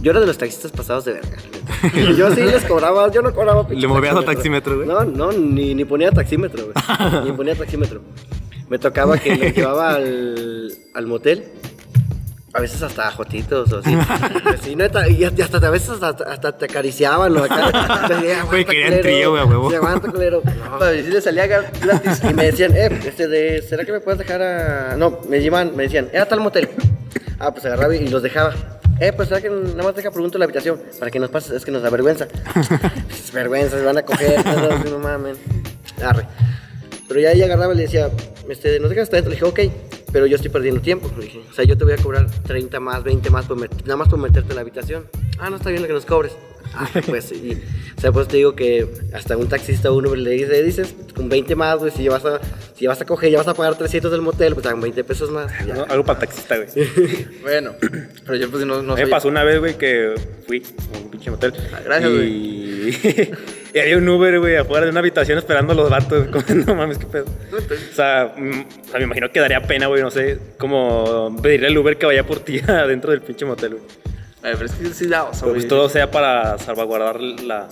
Yo 0.00 0.10
era 0.10 0.18
de 0.20 0.26
los 0.26 0.36
taxistas 0.36 0.72
pasados 0.72 1.04
de 1.04 1.12
verga. 1.12 1.36
Yo 2.16 2.34
sí 2.34 2.40
les 2.40 2.64
cobraba, 2.64 3.08
yo 3.12 3.22
no 3.22 3.32
cobraba. 3.32 3.66
¿Le 3.70 3.86
movías 3.86 4.16
a 4.16 4.22
taxímetro, 4.24 4.74
güey? 4.76 4.88
No, 4.88 5.04
no, 5.04 5.30
ni, 5.30 5.74
ni 5.76 5.84
ponía 5.84 6.10
taxímetro, 6.10 6.64
güey. 6.72 7.24
ni 7.24 7.30
ponía 7.32 7.54
taxímetro. 7.54 8.00
Me 8.68 8.78
tocaba 8.80 9.16
que 9.18 9.36
lo 9.36 9.44
llevaba 9.48 9.94
al, 9.94 10.72
al 10.94 11.06
motel. 11.06 11.44
A 12.54 12.60
veces 12.60 12.82
hasta 12.82 13.10
jotitos 13.12 13.72
o 13.72 13.78
así. 13.78 13.96
Sí, 14.62 14.74
neta, 14.76 15.08
y 15.08 15.22
hasta, 15.24 15.44
hasta 15.44 15.66
a 15.66 15.70
veces 15.70 15.90
hasta, 16.02 16.24
hasta 16.24 16.58
te 16.58 16.64
acariciaban 16.66 17.36
o 17.36 17.44
acá. 17.44 17.68
Entonces, 18.02 18.30
"Eh, 18.32 18.42
Güey, 18.48 18.64
querían 18.64 18.88
culero". 18.88 19.02
trío, 19.02 19.30
güey, 19.30 19.44
huevo. 19.44 19.70
Aguanta, 19.74 20.10
culero. 20.10 20.42
No. 20.70 20.78
Ver 20.80 21.04
si 21.04 21.10
le 21.12 21.20
salía 21.20 21.46
gra- 21.46 21.70
gratis. 21.80 22.20
Y 22.28 22.34
me 22.34 22.46
decían, 22.46 22.72
eh, 22.76 23.00
este 23.06 23.28
de, 23.28 23.62
¿será 23.62 23.84
que 23.84 23.92
me 23.92 24.00
puedes 24.00 24.18
dejar 24.18 24.42
a...? 24.42 24.96
No, 24.96 25.20
me 25.28 25.40
llevan, 25.40 25.76
me 25.76 25.84
decían, 25.84 26.08
eh, 26.12 26.18
a 26.18 26.26
tal 26.26 26.40
motel. 26.40 26.68
Ah, 27.42 27.52
pues 27.52 27.66
agarraba 27.66 27.96
y 27.96 28.06
los 28.06 28.22
dejaba. 28.22 28.54
Eh, 29.00 29.12
pues, 29.12 29.28
¿será 29.28 29.40
que 29.40 29.50
nada 29.50 29.82
más 29.82 29.96
deja 29.96 30.12
pregunto 30.12 30.38
la 30.38 30.44
habitación? 30.44 30.80
Para 31.00 31.10
que 31.10 31.18
nos 31.18 31.28
pases, 31.28 31.50
es 31.50 31.64
que 31.64 31.72
nos 31.72 31.82
da 31.82 31.90
vergüenza. 31.90 32.28
es 33.10 33.32
vergüenza, 33.32 33.78
se 33.80 33.84
van 33.84 33.98
a 33.98 34.02
coger, 34.04 34.44
todos, 34.44 34.84
no 34.88 35.00
mames. 35.00 35.38
Arre. 36.00 36.28
Pero 37.08 37.18
ya 37.18 37.32
ella 37.32 37.46
agarraba 37.46 37.74
y 37.74 37.78
le 37.78 37.82
decía, 37.82 38.10
este, 38.48 38.78
¿nos 38.78 38.90
dejas 38.90 39.04
hasta 39.04 39.16
adentro? 39.16 39.30
Le 39.30 39.36
dije, 39.36 39.44
ok. 39.44 39.74
pero 40.12 40.26
yo 40.26 40.36
estoy 40.36 40.52
perdiendo 40.52 40.80
tiempo. 40.80 41.10
Le 41.18 41.24
dije, 41.24 41.40
o 41.50 41.52
sea, 41.52 41.64
yo 41.64 41.76
te 41.76 41.82
voy 41.82 41.94
a 41.94 41.96
cobrar 41.96 42.30
30 42.30 42.78
más, 42.78 43.02
20 43.02 43.28
más, 43.30 43.46
por 43.46 43.58
nada 43.58 43.96
más 43.96 44.08
por 44.08 44.20
meterte 44.20 44.50
en 44.50 44.54
la 44.54 44.60
habitación. 44.60 45.08
Ah, 45.40 45.50
no 45.50 45.56
está 45.56 45.70
bien 45.70 45.82
lo 45.82 45.88
que 45.88 45.94
nos 45.94 46.06
cobres. 46.06 46.36
Ah, 46.74 46.88
pues, 47.06 47.32
y, 47.32 47.52
o 47.96 48.00
sea, 48.00 48.12
pues 48.12 48.28
te 48.28 48.38
digo 48.38 48.54
que 48.54 48.86
hasta 49.12 49.36
un 49.36 49.48
taxista 49.48 49.90
o 49.90 49.96
un 49.96 50.06
Uber 50.06 50.18
le 50.18 50.30
dices, 50.30 50.48
le 50.48 50.62
dices, 50.62 50.94
con 51.14 51.28
20 51.28 51.54
más, 51.54 51.78
güey, 51.78 51.90
si 51.90 52.08
vas 52.08 52.24
a, 52.24 52.40
si 52.74 52.86
vas 52.86 53.00
a 53.00 53.04
coger, 53.04 53.30
ya 53.30 53.38
vas 53.38 53.48
a 53.48 53.54
pagar 53.54 53.76
300 53.76 54.10
del 54.10 54.22
motel, 54.22 54.54
pues 54.54 54.64
dan 54.64 54.80
20 54.80 55.04
pesos 55.04 55.30
más. 55.30 55.52
y 55.62 55.66
ya. 55.68 55.74
No, 55.74 55.84
algo 55.88 56.04
para 56.04 56.20
taxista, 56.20 56.56
güey. 56.56 56.68
Bueno, 57.42 57.72
pero 58.24 58.36
yo 58.36 58.50
pues 58.50 58.64
no, 58.64 58.82
no 58.82 58.94
me 58.94 59.02
soy- 59.02 59.10
pasó 59.10 59.28
una 59.28 59.44
vez, 59.44 59.58
güey, 59.60 59.76
que 59.76 60.14
fui 60.46 60.62
a 60.94 60.98
un 60.98 61.10
pinche 61.10 61.30
motel. 61.30 61.52
Ah, 61.74 61.80
gracias, 61.84 62.10
y... 62.10 62.90
y 63.74 63.78
había 63.78 63.96
un 63.98 64.08
Uber, 64.08 64.38
güey, 64.40 64.56
afuera 64.56 64.84
de 64.86 64.90
una 64.90 65.00
habitación 65.00 65.38
esperando 65.38 65.72
a 65.72 65.76
los 65.76 65.90
vatos. 65.90 66.28
Como, 66.28 66.44
no 66.66 66.74
mames, 66.74 66.98
qué 66.98 67.06
pedo. 67.06 67.26
O 67.26 67.94
sea, 67.94 68.32
mm, 68.36 68.50
o 68.86 68.88
sea, 68.88 68.98
me 68.98 69.04
imagino 69.04 69.30
que 69.30 69.40
daría 69.40 69.62
pena, 69.62 69.86
güey, 69.88 70.02
no 70.02 70.10
sé, 70.10 70.38
como 70.58 71.36
pedirle 71.42 71.66
al 71.68 71.76
Uber 71.78 71.96
que 71.98 72.06
vaya 72.06 72.24
por 72.26 72.40
ti 72.40 72.60
adentro 72.66 73.10
del 73.10 73.20
pinche 73.20 73.44
motel, 73.44 73.74
güey. 73.74 73.82
Pero 74.42 74.64
es 74.66 74.72
que 74.72 74.92
sí 74.92 75.06
da 75.06 75.24
oso, 75.24 75.40
Pero 75.42 75.52
pues 75.52 75.62
güey. 75.64 75.68
todo 75.68 75.88
sea 75.88 76.10
para 76.10 76.58
salvaguardar 76.58 77.20
la, 77.20 77.68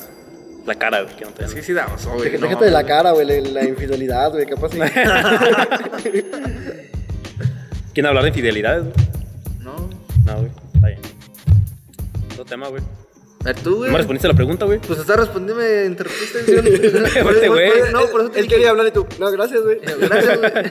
la 0.67 0.75
cara, 0.77 1.03
güey, 1.03 1.17
que 1.17 1.25
no 1.25 1.33
te 1.33 1.45
Es 1.45 1.53
que 1.55 1.63
sí 1.63 1.73
da 1.73 1.87
oso, 1.93 2.11
güey. 2.13 2.31
Déjate 2.31 2.55
no, 2.55 2.61
de 2.61 2.71
la 2.71 2.85
cara, 2.87 3.11
güey, 3.11 3.27
la, 3.27 3.41
la 3.61 3.65
infidelidad, 3.69 4.31
güey, 4.31 4.47
capaz. 4.47 4.71
sí. 4.71 4.79
¿Quién 7.93 8.07
hablar 8.07 8.23
de 8.23 8.29
infidelidades, 8.29 8.85
güey? 8.85 8.95
No. 9.59 9.91
No, 10.25 10.37
güey, 10.39 10.51
está 10.75 10.87
bien. 10.87 11.01
Otro 12.33 12.45
tema, 12.45 12.69
güey. 12.69 12.83
A 13.41 13.45
ver, 13.45 13.57
tú, 13.57 13.71
¿No 13.71 13.77
güey. 13.79 13.91
me 13.91 13.97
respondiste 13.97 14.27
a 14.27 14.31
la 14.33 14.37
pregunta, 14.37 14.67
güey? 14.67 14.79
Pues 14.81 14.99
está 14.99 15.17
respondiendo, 15.17 15.63
me 15.63 15.87
interrumpiste. 15.87 16.45
¿sí? 16.45 16.53
Este 17.31 17.49
güey. 17.49 17.71
No, 17.91 18.07
por 18.09 18.21
eso 18.21 18.31
te 18.31 18.39
Él 18.41 18.45
dije- 18.45 18.49
quería 18.57 18.71
hablar 18.71 18.87
y 18.89 18.91
tú, 18.91 19.07
no, 19.19 19.31
gracias, 19.33 19.63
güey. 19.63 19.81
Gracias, 19.81 20.39
güey. 20.39 20.53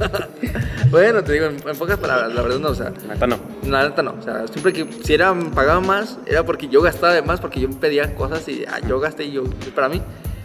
Ah, 0.00 0.28
bueno, 0.90 1.22
te 1.22 1.32
digo, 1.32 1.46
en, 1.46 1.56
en 1.68 1.76
pocas 1.76 1.98
palabras, 1.98 2.34
la 2.34 2.42
verdad 2.42 2.58
no, 2.58 2.68
o 2.68 2.74
sea, 2.74 2.92
La 3.06 3.14
neta 3.14 3.26
no. 3.26 3.38
la 3.68 3.88
neta 3.88 4.02
no, 4.02 4.16
o 4.18 4.22
sea, 4.22 4.46
siempre 4.48 4.72
que 4.72 4.86
si 5.04 5.14
era 5.14 5.34
pagaba 5.54 5.80
más, 5.80 6.18
era 6.26 6.44
porque 6.44 6.68
yo 6.68 6.80
gastaba 6.82 7.12
de 7.14 7.22
más, 7.22 7.40
porque 7.40 7.60
yo 7.60 7.68
pedía 7.70 8.14
cosas 8.14 8.46
y 8.48 8.64
ah, 8.66 8.80
yo 8.88 8.98
gasté 9.00 9.24
y 9.24 9.32
yo, 9.32 9.44
para 9.74 9.88
mí, 9.88 10.00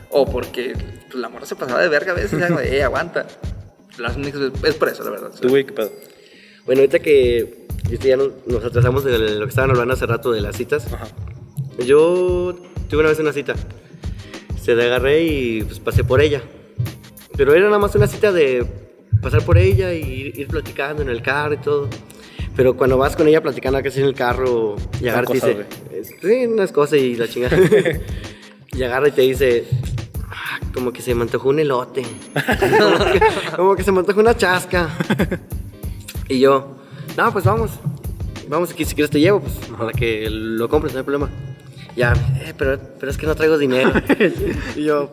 o 0.09 0.25
porque 0.29 0.73
pues, 1.09 1.15
la 1.15 1.29
morra 1.29 1.45
se 1.45 1.55
pasaba 1.55 1.81
de 1.81 1.87
verga 1.87 2.11
a 2.11 2.15
veces, 2.15 2.39
ya, 2.39 2.49
güey, 2.49 2.75
eh, 2.75 2.83
aguanta. 2.83 3.25
Las 3.97 4.15
únicas, 4.15 4.41
es 4.63 4.75
por 4.75 4.89
eso, 4.89 5.03
la 5.03 5.11
verdad. 5.11 5.29
o 5.29 5.33
sea. 5.33 5.41
Tú, 5.41 5.49
güey, 5.49 5.65
qué 5.65 5.73
pedo. 5.73 5.91
Bueno, 6.65 6.81
ahorita 6.81 6.99
que 6.99 7.60
este, 7.89 8.09
ya 8.09 8.17
nos, 8.17 8.29
nos 8.47 8.63
atrasamos 8.63 9.03
de 9.03 9.17
lo 9.17 9.45
que 9.45 9.49
estaban 9.49 9.71
hablando 9.71 9.93
hace 9.93 10.05
rato 10.05 10.31
de 10.31 10.41
las 10.41 10.55
citas. 10.55 10.85
Ajá. 10.93 11.07
Yo 11.85 12.55
tuve 12.89 12.99
una 12.99 13.09
vez 13.09 13.19
una 13.19 13.33
cita. 13.33 13.55
Se 14.61 14.75
la 14.75 14.83
agarré 14.83 15.23
y 15.23 15.63
pues 15.63 15.79
pasé 15.79 16.03
por 16.03 16.21
ella. 16.21 16.41
Pero 17.35 17.53
era 17.53 17.65
nada 17.65 17.79
más 17.79 17.95
una 17.95 18.07
cita 18.07 18.31
de 18.31 18.65
pasar 19.21 19.43
por 19.43 19.57
ella 19.57 19.93
y 19.93 20.01
ir, 20.03 20.39
ir 20.39 20.47
platicando 20.47 21.01
en 21.01 21.09
el 21.09 21.21
carro 21.21 21.53
y 21.55 21.57
todo. 21.57 21.89
Pero 22.55 22.75
cuando 22.75 22.97
vas 22.97 23.15
con 23.15 23.27
ella 23.27 23.41
platicando 23.41 23.81
casi 23.81 24.01
en 24.01 24.07
el 24.07 24.13
carro 24.13 24.75
y 24.99 25.07
agarra 25.07 25.35
y 25.35 25.39
te 25.39 25.47
dice, 25.47 25.65
sí, 26.21 26.45
unas 26.45 26.71
cosas 26.71 26.99
y 26.99 27.15
la 27.15 27.27
chingada. 27.27 27.57
y 28.73 28.83
agarra 28.83 29.07
y 29.07 29.11
te 29.11 29.21
dice, 29.21 29.65
"Ah, 30.29 30.59
como 30.73 30.91
que 30.91 31.01
se 31.01 31.15
me 31.15 31.23
antojó 31.23 31.49
un 31.49 31.59
elote. 31.59 32.03
como, 32.59 33.05
que, 33.11 33.21
como 33.55 33.75
que 33.75 33.83
se 33.83 33.91
me 33.91 33.99
antojó 33.99 34.19
una 34.19 34.35
chasca. 34.35 34.89
y 36.27 36.39
yo, 36.39 36.75
no, 37.17 37.31
pues 37.31 37.45
vamos. 37.45 37.71
Vamos, 38.47 38.71
aquí 38.71 38.83
si 38.85 38.95
quieres 38.95 39.09
te 39.11 39.19
llevo, 39.19 39.39
pues, 39.41 39.53
para 39.77 39.91
que 39.93 40.27
lo 40.29 40.67
compres, 40.67 40.93
no 40.93 40.99
hay 40.99 41.05
problema. 41.05 41.29
Ya, 41.95 42.13
eh, 42.41 42.53
pero, 42.57 42.79
pero 42.99 43.11
es 43.11 43.17
que 43.17 43.25
no 43.25 43.35
traigo 43.35 43.57
dinero. 43.57 43.91
y 44.77 44.83
yo, 44.83 45.11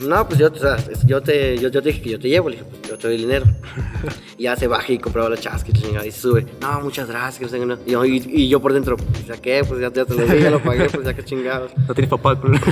no, 0.00 0.26
pues 0.26 0.40
yo, 0.40 0.48
o 0.48 0.56
sea, 0.56 0.76
yo, 1.04 1.20
te, 1.22 1.56
yo, 1.58 1.68
yo 1.68 1.80
te 1.82 1.88
dije 1.90 2.02
que 2.02 2.10
yo 2.10 2.18
te 2.18 2.28
llevo, 2.28 2.48
le 2.48 2.56
dije, 2.56 2.68
pues 2.68 2.90
yo 2.90 2.98
te 2.98 3.06
doy 3.06 3.16
el 3.16 3.22
dinero. 3.22 3.46
y 4.38 4.42
ya 4.44 4.56
se 4.56 4.66
baja 4.66 4.92
y 4.92 4.98
compraba 4.98 5.28
la 5.30 5.36
chasca 5.36 5.70
y, 5.72 6.06
y 6.06 6.10
se 6.10 6.20
sube. 6.20 6.46
No, 6.60 6.80
muchas 6.80 7.08
gracias. 7.08 7.38
que 7.38 7.44
no 7.44 7.50
sé 7.50 7.58
qué, 7.60 7.66
no". 7.66 7.78
Y, 7.86 7.90
yo, 7.92 8.04
y, 8.04 8.24
y 8.26 8.48
yo 8.48 8.60
por 8.60 8.72
dentro, 8.72 8.96
pues 8.96 9.26
ya 9.26 9.36
qué, 9.40 9.62
pues 9.66 9.80
ya, 9.80 9.92
ya 9.92 10.04
te 10.04 10.14
lo 10.14 10.26
di, 10.26 10.42
ya 10.42 10.50
lo 10.50 10.60
pagué, 10.62 10.88
pues 10.90 11.04
ya 11.04 11.14
que 11.14 11.24
chingados. 11.24 11.70
No 11.88 11.94
tienes 11.94 12.10
papá, 12.10 12.34
güey. 12.34 12.58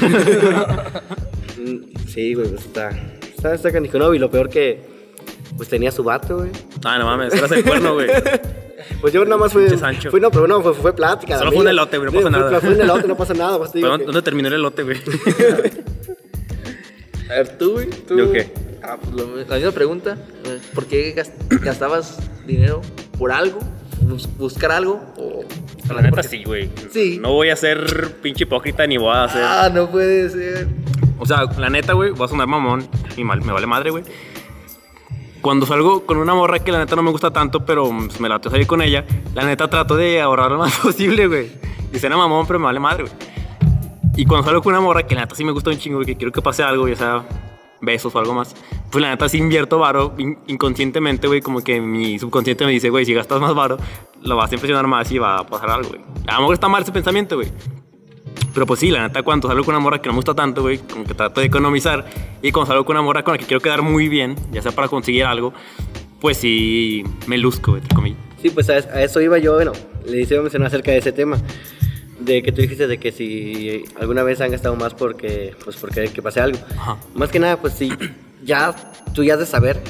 Mm, 1.57 2.09
Sí, 2.09 2.35
güey, 2.35 2.49
pues 2.49 2.65
está, 2.67 2.91
está, 3.35 3.55
está 3.55 3.73
canijo. 3.73 3.99
No, 3.99 4.13
y 4.13 4.19
lo 4.19 4.31
peor 4.31 4.49
que, 4.51 4.83
pues 5.57 5.69
tenía 5.69 5.91
su 5.91 6.05
vato, 6.05 6.39
güey. 6.39 6.51
Ah, 6.85 6.99
no 6.99 7.07
mames, 7.07 7.33
eras 7.33 7.51
el 7.53 7.65
cuerno, 7.65 7.95
güey. 7.95 8.09
Pues 9.01 9.13
yo 9.13 9.25
nada 9.25 9.37
más 9.37 9.53
fui. 9.53 9.69
Sancho. 9.79 10.11
Fui, 10.11 10.21
no, 10.21 10.31
pero 10.31 10.47
no, 10.47 10.63
fue, 10.63 10.75
fue 10.75 10.95
plática. 10.95 11.39
Solo 11.39 11.53
fue 11.53 11.61
un 11.63 11.69
elote, 11.69 11.99
güey, 11.99 12.11
no 12.11 12.17
pasa 12.19 12.31
nada. 12.31 12.61
Fue 12.61 12.71
un 12.75 12.81
elote, 12.81 13.09
no 13.09 13.17
pasa 13.17 13.35
nada. 13.35 13.59
Pues 13.59 13.73
te 13.73 13.79
digo 13.79 13.89
Pero 13.91 13.99
que- 13.99 14.05
¿dónde 14.07 14.23
terminó 14.23 14.49
el 14.49 14.55
elote, 14.55 14.83
güey? 14.83 14.99
A 17.31 17.35
ver, 17.35 17.59
tú, 17.59 17.73
güey. 17.73 17.89
¿Tú? 18.07 18.19
¿Yo 18.19 18.33
qué? 18.33 18.53
Ah, 18.83 18.99
pues 19.01 19.15
lo- 19.15 19.37
la 19.37 19.57
misma 19.57 19.73
pregunta. 19.73 20.19
¿Por 20.75 20.87
qué 20.87 21.13
gas- 21.13 21.33
gastabas 21.49 22.19
dinero 22.47 22.83
por 23.19 23.33
algo? 23.33 23.61
Bus- 24.03 24.29
¿Buscar 24.37 24.73
algo? 24.73 25.01
O, 25.17 25.45
La 25.89 26.03
neta 26.03 26.11
porque- 26.17 26.29
sí, 26.29 26.45
güey. 26.45 26.71
Sí. 26.93 27.19
No 27.21 27.33
voy 27.33 27.49
a 27.49 27.57
ser 27.57 28.13
pinche 28.21 28.45
hipócrita 28.45 28.87
ni 28.87 28.99
voy 28.99 29.15
a 29.15 29.25
hacer. 29.25 29.43
Ah, 29.43 29.71
no 29.73 29.91
puede 29.91 30.29
ser. 30.29 30.67
O 31.19 31.25
sea, 31.27 31.45
la 31.59 31.71
neta, 31.71 31.95
güey, 31.95 32.11
voy 32.11 32.27
a 32.27 32.29
sonar 32.29 32.47
mamón 32.47 32.87
y 33.17 33.25
mal, 33.25 33.41
me 33.43 33.53
vale 33.53 33.67
madre, 33.67 33.91
güey. 33.91 34.05
Cuando 35.45 35.67
salgo 35.67 36.07
con 36.07 36.17
una 36.17 36.33
morra 36.33 36.59
que 36.61 36.73
la 36.73 36.79
neta 36.79 36.97
no 36.97 37.03
me 37.03 37.11
gusta 37.11 37.31
tanto, 37.31 37.67
pero 37.67 37.87
pues, 37.91 38.19
me 38.19 38.31
la 38.31 38.39
tengo 38.39 38.53
salir 38.53 38.67
con 38.67 38.81
ella, 38.81 39.05
la 39.35 39.45
neta 39.45 39.69
trato 39.69 39.95
de 39.95 40.19
ahorrar 40.23 40.51
lo 40.51 40.57
más 40.65 40.75
posible, 40.79 41.27
güey. 41.27 41.53
Y 41.93 41.99
suena 41.99 42.17
mamón, 42.17 42.47
pero 42.47 42.59
me 42.59 42.65
vale 42.65 42.81
madre, 42.81 43.03
güey. 43.05 43.15
Y 44.17 44.25
cuando 44.25 44.47
salgo 44.47 44.63
con 44.63 44.73
una 44.73 44.81
morra 44.81 45.03
que 45.07 45.15
la 45.15 45.21
neta 45.21 45.35
sí 45.35 45.45
me 45.45 45.53
gusta 45.53 45.69
un 45.69 45.77
chingo, 45.77 46.01
que 46.01 46.17
quiero 46.17 46.33
que 46.33 46.41
pase 46.41 46.63
algo, 46.63 46.89
ya 46.89 46.97
sea 46.97 47.25
besos 47.83 48.15
o 48.15 48.19
algo 48.19 48.33
más, 48.33 48.57
pues 48.91 49.03
la 49.03 49.11
neta 49.11 49.29
sí 49.29 49.37
invierto 49.37 49.79
varo 49.79 50.15
in- 50.17 50.39
inconscientemente, 50.47 51.27
güey, 51.27 51.43
como 51.43 51.61
que 51.61 51.79
mi 51.79 52.19
subconsciente 52.19 52.65
me 52.65 52.71
dice, 52.73 52.89
güey, 52.89 53.05
si 53.05 53.13
gastas 53.13 53.39
más 53.39 53.55
varo, 53.55 53.77
lo 54.23 54.37
vas 54.37 54.51
a 54.51 54.55
impresionar 54.55 54.87
más 54.87 55.13
y 55.13 55.19
va 55.19 55.41
a 55.41 55.47
pasar 55.47 55.69
algo, 55.69 55.91
güey. 55.91 56.01
A 56.27 56.37
lo 56.37 56.41
mejor 56.41 56.55
está 56.55 56.69
mal 56.69 56.83
ese 56.83 56.93
pensamiento, 56.93 57.37
güey. 57.37 57.49
Pero 58.55 58.67
pues 58.67 58.81
sí, 58.81 58.91
la 58.91 59.03
neta, 59.03 59.23
cuando 59.23 59.49
salgo 59.49 59.65
con 59.65 59.75
una 59.75 59.83
morra 59.83 60.01
que 60.01 60.07
no 60.07 60.13
me 60.13 60.19
gusta 60.19 60.33
tanto, 60.33 60.63
güey, 60.63 60.79
como 60.79 61.05
que 61.05 61.13
trato 61.13 61.41
de 61.41 61.49
economizar. 61.49 62.07
Y 62.41 62.53
cuando 62.53 62.69
salgo 62.69 62.85
con 62.85 62.97
una 62.97 63.03
morra 63.03 63.25
con 63.25 63.33
la 63.35 63.39
que 63.39 63.47
quiero 63.47 63.61
quedar 63.61 63.83
muy 63.83 64.09
bien, 64.09 64.37
ya 64.53 64.63
sea 64.63 64.73
para 64.73 64.87
conseguir 64.89 65.25
algo, 65.25 65.53
pues 66.21 66.37
sí, 66.39 67.03
me 67.27 67.37
luzco, 67.37 67.73
güey, 67.73 67.83
entre 67.83 67.95
comillas. 67.95 68.19
Sí, 68.41 68.51
pues 68.51 68.71
a, 68.71 68.75
a 68.75 69.03
eso 69.03 69.21
iba 69.21 69.39
yo, 69.39 69.55
bueno, 69.55 69.73
le 70.07 70.21
hice 70.21 70.39
mencionar 70.41 70.69
acerca 70.69 70.93
de 70.93 70.99
ese 70.99 71.13
tema. 71.13 71.37
De 72.21 72.43
que 72.43 72.53
tú 72.53 72.63
dijiste 72.63 72.87
de 72.87 72.99
que 72.99 73.11
si 73.13 73.85
alguna 74.01 74.23
vez 74.23 74.41
han 74.41 74.51
gastado 74.51 74.77
más 74.77 74.95
porque, 74.95 75.55
pues 75.65 75.77
porque 75.77 76.09
que 76.09 76.23
pase 76.23 76.41
algo. 76.41 76.59
Ajá. 76.79 76.97
Más 77.15 77.31
que 77.31 77.41
nada, 77.41 77.61
pues 77.61 77.75
sí, 77.75 77.91
ya 78.45 78.75
tú 79.15 79.25
ya 79.25 79.35
has 79.35 79.41
de 79.41 79.47
saber 79.47 79.83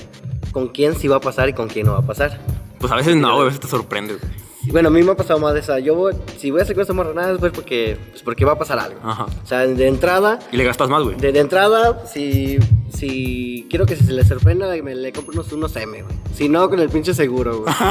con 0.51 0.69
quién 0.69 0.95
sí 0.97 1.07
va 1.07 1.17
a 1.17 1.21
pasar 1.21 1.49
y 1.51 1.53
con 1.53 1.69
quién 1.69 1.87
no 1.87 1.93
va 1.93 1.99
a 1.99 2.07
pasar. 2.07 2.41
Pues 2.81 2.91
a 2.91 2.97
veces 2.97 3.15
no, 3.15 3.29
güey, 3.35 3.43
a 3.43 3.45
veces 3.45 3.61
te 3.61 3.69
sorprende, 3.69 4.15
güey. 4.15 4.33
Bueno, 4.67 4.89
a 4.89 4.91
mí 4.91 5.03
me 5.03 5.12
ha 5.12 5.17
pasado 5.17 5.39
más 5.39 5.55
de 5.55 5.61
esa. 5.61 5.79
Yo 5.79 5.95
voy, 5.95 6.15
si 6.39 6.51
voy 6.51 6.61
a 6.61 6.62
hacer 6.62 6.77
nada 7.15 7.33
es 7.33 7.39
pues 7.39 7.53
porque, 7.53 7.97
pues 8.11 8.23
porque 8.23 8.45
va 8.45 8.53
a 8.53 8.59
pasar 8.59 8.79
algo. 8.79 8.99
Ajá. 9.03 9.25
O 9.43 9.47
sea, 9.47 9.67
de 9.67 9.87
entrada, 9.87 10.39
Y 10.53 10.57
le 10.57 10.65
gastas 10.65 10.89
más, 10.89 11.03
güey. 11.03 11.17
de, 11.17 11.33
de 11.33 11.41
entrada, 11.41 12.05
si, 12.07 12.59
si 12.93 13.67
quiero 13.71 13.87
que 13.87 13.97
se 13.97 14.12
le 14.12 14.25
sorprenda, 14.25 14.75
me 14.83 14.95
le 14.95 15.12
compro 15.12 15.35
unos, 15.35 15.53
unos 15.53 15.77
M, 15.77 16.03
güey. 16.03 16.15
Si 16.35 16.49
no, 16.49 16.69
con 16.69 16.81
el 16.81 16.89
pinche 16.89 17.15
seguro, 17.15 17.62
güey. 17.62 17.75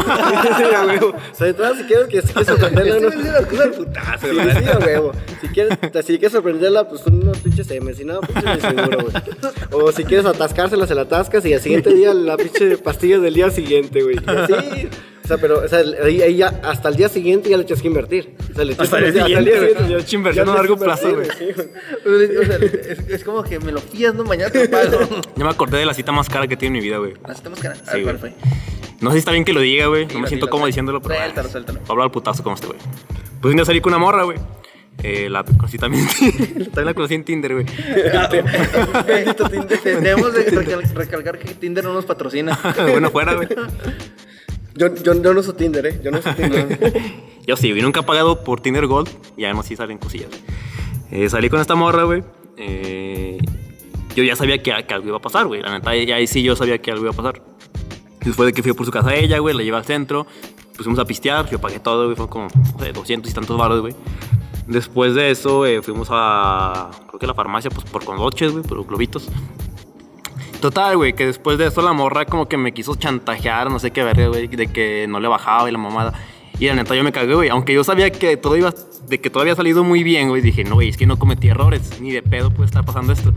O 1.03 1.35
sea, 1.35 1.45
de 1.45 1.49
entrada, 1.51 1.75
si 1.77 1.83
quieres 1.83 2.07
que 2.07 2.21
si 2.21 2.33
quieres 2.33 2.47
sorprenderla, 2.47 2.97
unos... 2.97 3.13
Sí, 3.13 4.27
sí, 4.29 4.85
huevo. 4.85 5.11
Si 5.41 5.47
quieres, 5.47 5.77
si 6.05 6.13
quieres 6.17 6.31
sorprenderla, 6.31 6.87
pues 6.89 7.05
unos 7.07 7.37
pinches 7.39 7.69
M. 7.71 7.93
Si 7.93 8.03
no, 8.05 8.19
pinche 8.21 8.61
seguro, 8.61 8.97
güey. 9.03 9.13
O 9.71 9.91
si 9.91 10.03
quieres 10.03 10.25
atascársela, 10.25 10.87
se 10.87 10.95
la 10.95 11.01
atascas 11.03 11.45
y 11.45 11.53
al 11.53 11.61
siguiente 11.61 11.93
día 11.93 12.13
la 12.13 12.37
pinche 12.37 12.77
pastilla 12.77 13.19
del 13.19 13.33
día 13.33 13.49
siguiente, 13.49 14.01
güey. 14.03 14.17
Sí. 14.17 14.89
O 15.23 15.27
sea, 15.27 15.37
pero 15.37 15.63
o 15.63 15.67
sea, 15.67 15.79
ahí, 16.03 16.21
ahí 16.21 16.35
ya, 16.35 16.47
hasta 16.63 16.89
el 16.89 16.97
día 16.97 17.07
siguiente 17.07 17.49
ya 17.49 17.57
le 17.57 17.63
tienes 17.63 17.81
que 17.81 17.87
invertir. 17.87 18.35
O 18.51 18.55
sea, 18.55 18.65
le 18.65 18.75
Hasta 18.77 18.97
el 18.99 19.05
que- 19.05 19.11
día 19.13 19.25
siguiente, 19.25 19.59
güey. 19.59 19.73
ya- 19.89 19.97
Pinche 19.97 20.15
inversión 20.17 20.49
a 20.49 20.55
largo 20.55 20.77
que 20.77 20.83
plazo, 20.83 21.09
invertir, 21.09 21.55
sí, 21.55 22.07
O 22.07 22.45
sea, 22.45 22.57
es, 22.57 22.99
es 23.09 23.23
como 23.23 23.43
que 23.43 23.59
me 23.59 23.71
lo 23.71 23.79
fías, 23.79 24.13
¿no? 24.13 24.25
Mañana 24.25 24.51
te 24.51 24.67
pago. 24.67 24.99
Yo 25.37 25.45
me 25.45 25.49
acordé 25.49 25.77
de 25.77 25.85
la 25.85 25.93
cita 25.93 26.11
más 26.11 26.27
cara 26.27 26.47
que 26.47 26.57
tiene 26.57 26.77
en 26.77 26.83
mi 26.83 26.87
vida, 26.89 26.97
güey. 26.97 27.13
Así 27.23 27.37
estamos 27.37 27.59
cara. 27.59 27.75
A 27.87 27.91
Sí, 27.91 27.97
ver, 27.97 28.03
¿cuál 28.03 28.17
güey. 28.17 28.33
fue? 28.33 28.49
No 28.99 29.09
sé 29.11 29.15
si 29.15 29.19
está 29.19 29.31
bien 29.31 29.45
que 29.45 29.53
lo 29.53 29.61
diga, 29.61 29.87
güey. 29.87 30.05
No 30.07 30.19
me 30.19 30.27
siento 30.27 30.49
cómodo 30.49 30.67
diciéndolo, 30.67 31.01
pero. 31.01 31.15
Suéltalo, 31.15 31.47
ah, 31.47 31.51
suéltalo. 31.51 31.79
Voy 31.79 31.87
a 31.87 31.91
hablar 31.91 32.05
al 32.05 32.11
putazo 32.11 32.43
como 32.43 32.55
este, 32.55 32.67
güey. 32.67 32.79
Pues 33.41 33.51
un 33.51 33.55
día 33.57 33.65
salí 33.65 33.81
con 33.81 33.91
una 33.93 33.99
morra, 33.99 34.23
güey. 34.23 34.37
Eh, 35.01 35.29
la 35.29 35.43
conocí 35.43 35.77
también. 35.77 36.05
también 36.19 36.85
la 36.85 36.93
conocí 36.93 37.13
en 37.15 37.23
Tinder, 37.23 37.53
güey. 37.53 37.65
Tenemos 39.83 40.33
de 40.33 40.51
recal- 40.51 40.93
recalcar 40.93 41.39
que 41.39 41.53
Tinder 41.53 41.83
no 41.83 41.93
nos 41.93 42.05
patrocina. 42.05 42.57
bueno, 42.91 43.09
fuera, 43.09 43.33
güey. 43.33 43.47
Yo, 44.75 44.93
yo, 44.95 45.13
yo 45.21 45.33
no 45.33 45.39
uso 45.39 45.53
Tinder, 45.53 45.85
¿eh? 45.85 45.99
Yo 46.03 46.11
no 46.11 46.19
uso 46.19 46.33
Tinder. 46.35 47.03
Yo 47.45 47.55
sí, 47.55 47.69
güey. 47.71 47.81
Nunca 47.81 48.01
he 48.01 48.03
pagado 48.03 48.43
por 48.43 48.61
Tinder 48.61 48.87
Gold. 48.87 49.09
Y 49.37 49.45
además 49.45 49.65
sí 49.65 49.75
salen 49.75 49.97
cosillas. 49.97 50.29
Eh, 51.11 51.29
salí 51.29 51.49
con 51.49 51.59
esta 51.59 51.75
morra, 51.75 52.03
güey. 52.03 52.23
Eh, 52.57 53.37
yo 54.15 54.23
ya 54.23 54.35
sabía 54.35 54.57
que, 54.57 54.71
que 54.87 54.93
algo 54.93 55.07
iba 55.07 55.17
a 55.17 55.21
pasar, 55.21 55.45
güey. 55.47 55.61
La 55.61 55.71
neta, 55.71 55.95
ya 55.95 56.15
ahí 56.15 56.27
sí 56.27 56.43
yo 56.43 56.55
sabía 56.55 56.79
que 56.79 56.91
algo 56.91 57.03
iba 57.03 57.11
a 57.11 57.15
pasar. 57.15 57.41
Después 58.23 58.47
de 58.47 58.53
que 58.53 58.63
fui 58.63 58.73
por 58.73 58.85
su 58.85 58.91
casa 58.91 59.09
a 59.09 59.15
ella, 59.15 59.39
güey, 59.39 59.55
la 59.55 59.63
llevé 59.63 59.77
al 59.77 59.85
centro. 59.85 60.25
Pusimos 60.77 60.97
a 60.99 61.05
pistear. 61.05 61.49
Yo 61.49 61.59
pagué 61.59 61.79
todo, 61.79 62.05
güey. 62.05 62.15
Fue 62.15 62.29
como, 62.29 62.47
no 62.47 62.79
sé, 62.79 62.93
200 62.93 63.29
y 63.29 63.33
tantos 63.33 63.57
baros, 63.57 63.81
güey. 63.81 63.93
Después 64.67 65.13
de 65.13 65.29
eso, 65.29 65.65
eh, 65.65 65.81
fuimos 65.81 66.07
a, 66.09 66.89
creo 67.07 67.19
que 67.19 67.25
a 67.25 67.27
la 67.27 67.33
farmacia, 67.33 67.69
pues 67.69 67.85
por 67.85 68.05
condoches, 68.05 68.51
güey, 68.53 68.63
por 68.63 68.85
globitos. 68.85 69.27
Total, 70.63 70.95
güey, 70.95 71.11
que 71.11 71.25
después 71.25 71.57
de 71.57 71.67
eso 71.67 71.81
la 71.81 71.91
morra 71.91 72.23
como 72.23 72.47
que 72.47 72.55
me 72.55 72.73
quiso 72.73 72.95
chantajear, 72.95 73.69
no 73.69 73.79
sé 73.79 73.91
qué 73.91 74.01
verga, 74.01 74.27
güey, 74.27 74.47
de 74.47 74.67
que 74.67 75.05
no 75.09 75.19
le 75.19 75.27
bajaba 75.27 75.67
y 75.67 75.73
la 75.73 75.77
mamada. 75.77 76.13
Y 76.57 76.67
la 76.67 76.75
neta 76.75 76.95
yo 76.95 77.03
me 77.03 77.11
cagué, 77.11 77.35
güey. 77.35 77.49
Aunque 77.49 77.73
yo 77.73 77.83
sabía 77.83 78.09
que 78.13 78.37
todo 78.37 78.55
iba, 78.55 78.73
de 79.09 79.19
que 79.19 79.29
todo 79.29 79.41
había 79.41 79.55
salido 79.57 79.83
muy 79.83 80.03
bien, 80.03 80.29
güey. 80.29 80.41
Dije, 80.41 80.63
no, 80.63 80.75
güey, 80.75 80.87
es 80.87 80.95
que 80.95 81.05
no 81.05 81.19
cometí 81.19 81.49
errores. 81.49 81.99
Ni 81.99 82.11
de 82.13 82.21
pedo 82.21 82.49
puede 82.49 82.67
estar 82.67 82.85
pasando 82.85 83.11
esto. 83.11 83.33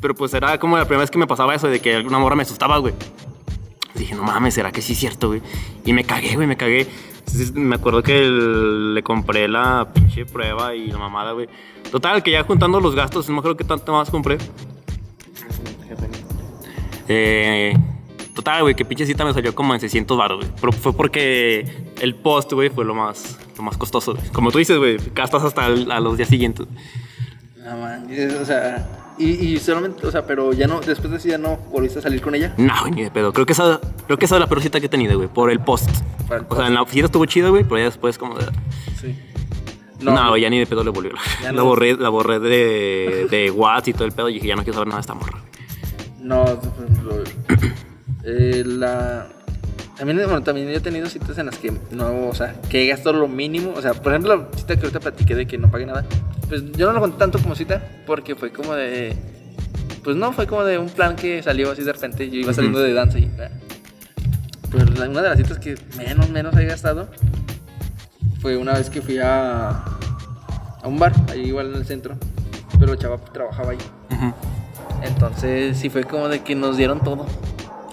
Pero 0.00 0.16
pues 0.16 0.34
era 0.34 0.58
como 0.58 0.76
la 0.76 0.86
primera 0.86 1.02
vez 1.02 1.10
que 1.12 1.18
me 1.18 1.28
pasaba 1.28 1.54
eso, 1.54 1.68
de 1.68 1.78
que 1.78 1.94
alguna 1.94 2.18
morra 2.18 2.34
me 2.34 2.42
asustaba, 2.42 2.78
güey. 2.78 2.94
Dije, 3.94 4.16
no 4.16 4.24
mames, 4.24 4.54
¿será 4.54 4.72
que 4.72 4.82
sí 4.82 4.94
es 4.94 4.98
cierto, 4.98 5.28
güey? 5.28 5.42
Y 5.84 5.92
me 5.92 6.02
cagué, 6.02 6.34
güey, 6.34 6.48
me 6.48 6.56
cagué. 6.56 6.88
Me 7.54 7.76
acuerdo 7.76 8.02
que 8.02 8.18
el- 8.24 8.92
le 8.92 9.04
compré 9.04 9.46
la 9.46 9.86
pinche 9.94 10.26
prueba 10.26 10.74
y 10.74 10.88
la 10.88 10.98
mamada, 10.98 11.30
güey. 11.30 11.48
Total, 11.92 12.24
que 12.24 12.32
ya 12.32 12.42
juntando 12.42 12.80
los 12.80 12.96
gastos, 12.96 13.30
no 13.30 13.38
acuerdo 13.38 13.56
qué 13.56 13.62
tanto 13.62 13.92
más 13.92 14.10
compré. 14.10 14.38
Eh, 17.08 17.76
total, 18.34 18.62
güey, 18.62 18.74
que 18.74 18.84
pinche 18.84 19.06
cita 19.06 19.24
me 19.24 19.32
salió 19.32 19.54
como 19.54 19.74
en 19.74 19.80
600 19.80 20.16
baros, 20.18 20.38
güey. 20.40 20.50
Pero 20.60 20.72
fue 20.72 20.92
porque 20.92 21.64
el 22.00 22.14
post, 22.14 22.52
güey, 22.52 22.68
fue 22.70 22.84
lo 22.84 22.94
más, 22.94 23.38
lo 23.56 23.62
más 23.62 23.76
costoso. 23.76 24.16
Como 24.32 24.50
tú 24.50 24.58
dices, 24.58 24.76
güey, 24.78 24.96
gastas 25.14 25.42
hasta 25.44 25.66
el- 25.66 25.90
a 25.90 26.00
los 26.00 26.16
días 26.16 26.28
siguientes. 26.28 26.66
No 27.64 27.76
manches, 27.78 28.34
o 28.34 28.44
sea, 28.44 29.14
y, 29.18 29.30
y 29.30 29.58
solamente, 29.58 30.06
o 30.06 30.10
sea, 30.10 30.24
pero 30.26 30.52
ya 30.52 30.66
no, 30.68 30.80
después 30.80 31.10
de 31.10 31.16
eso 31.16 31.28
ya 31.28 31.38
no 31.38 31.56
volviste 31.72 31.98
a 31.98 32.02
salir 32.02 32.20
con 32.20 32.34
ella. 32.34 32.54
No, 32.58 32.74
güey, 32.82 32.92
ni 32.92 33.02
de 33.02 33.10
pedo. 33.10 33.32
Creo 33.32 33.44
que 33.46 33.52
esa, 33.54 33.80
creo 34.06 34.18
que 34.18 34.26
esa 34.26 34.36
es 34.36 34.40
la 34.40 34.46
peor 34.46 34.60
cita 34.62 34.78
que 34.78 34.86
he 34.86 34.90
tenido, 34.90 35.16
güey, 35.16 35.28
por 35.28 35.50
el 35.50 35.58
post. 35.60 35.88
O 36.48 36.56
sea, 36.56 36.66
en 36.68 36.74
la 36.74 36.82
oficina 36.82 37.06
estuvo 37.06 37.24
chido, 37.26 37.50
güey, 37.50 37.64
pero 37.64 37.78
ya 37.78 37.84
después 37.84 38.18
como... 38.18 38.36
de- 38.36 38.46
Sí. 39.00 39.14
No, 40.00 40.36
ya 40.36 40.50
ni 40.50 40.58
de 40.58 40.66
pedo 40.66 40.84
le 40.84 40.90
volvió. 40.90 41.12
La 41.42 41.62
borré, 41.62 41.94
la 41.96 42.10
borré 42.10 42.38
de, 42.38 43.26
de 43.30 43.50
WhatsApp 43.50 43.88
y 43.88 43.92
todo 43.94 44.04
el 44.04 44.12
pedo 44.12 44.28
y 44.28 44.34
dije, 44.34 44.46
ya 44.48 44.54
no 44.54 44.62
quiero 44.62 44.74
saber 44.74 44.88
nada 44.88 44.98
de 44.98 45.00
esta 45.00 45.14
morra. 45.14 45.38
No, 46.26 46.44
por 46.44 46.84
ejemplo, 46.84 47.22
eh, 48.24 48.64
la... 48.66 49.28
También, 49.96 50.18
bueno, 50.24 50.42
también 50.42 50.68
yo 50.68 50.74
he 50.74 50.80
tenido 50.80 51.08
citas 51.08 51.38
en 51.38 51.46
las 51.46 51.56
que 51.56 51.72
no, 51.92 52.26
o 52.26 52.34
sea, 52.34 52.60
que 52.68 52.84
he 52.84 52.88
gastado 52.88 53.14
lo 53.14 53.28
mínimo. 53.28 53.72
O 53.74 53.80
sea, 53.80 53.94
por 53.94 54.12
ejemplo, 54.12 54.36
la 54.36 54.58
cita 54.58 54.74
que 54.74 54.82
ahorita 54.82 55.00
platiqué 55.00 55.34
de 55.36 55.46
que 55.46 55.56
no 55.56 55.70
pagué 55.70 55.86
nada. 55.86 56.04
Pues 56.48 56.72
yo 56.72 56.86
no 56.88 56.94
lo 56.94 57.00
conté 57.00 57.18
tanto 57.18 57.38
como 57.38 57.54
cita 57.54 57.80
porque 58.06 58.34
fue 58.34 58.50
como 58.52 58.74
de... 58.74 59.16
Pues 60.02 60.16
no, 60.16 60.32
fue 60.32 60.46
como 60.46 60.64
de 60.64 60.78
un 60.78 60.88
plan 60.88 61.14
que 61.16 61.42
salió 61.42 61.70
así 61.70 61.82
de 61.84 61.92
repente. 61.92 62.28
Yo 62.28 62.40
iba 62.40 62.52
saliendo 62.52 62.80
de 62.80 62.92
danza 62.92 63.18
y... 63.20 63.30
Pues 64.70 64.84
una 64.84 65.22
de 65.22 65.28
las 65.28 65.38
citas 65.38 65.58
que 65.60 65.76
menos, 65.96 66.28
menos 66.28 66.54
he 66.56 66.64
gastado 66.66 67.08
fue 68.40 68.56
una 68.56 68.74
vez 68.74 68.90
que 68.90 69.00
fui 69.00 69.18
a, 69.18 69.70
a 69.70 70.88
un 70.88 70.98
bar, 70.98 71.12
ahí 71.30 71.46
igual 71.46 71.70
en 71.70 71.76
el 71.76 71.86
centro. 71.86 72.16
Pero 72.78 72.92
el 72.92 72.98
chava 72.98 73.16
trabajaba 73.16 73.70
ahí. 73.70 73.78
Ujú. 74.10 74.34
Entonces 75.06 75.76
sí 75.78 75.90
fue 75.90 76.04
como 76.04 76.28
de 76.28 76.40
que 76.42 76.54
nos 76.54 76.76
dieron 76.76 77.00
todo. 77.00 77.26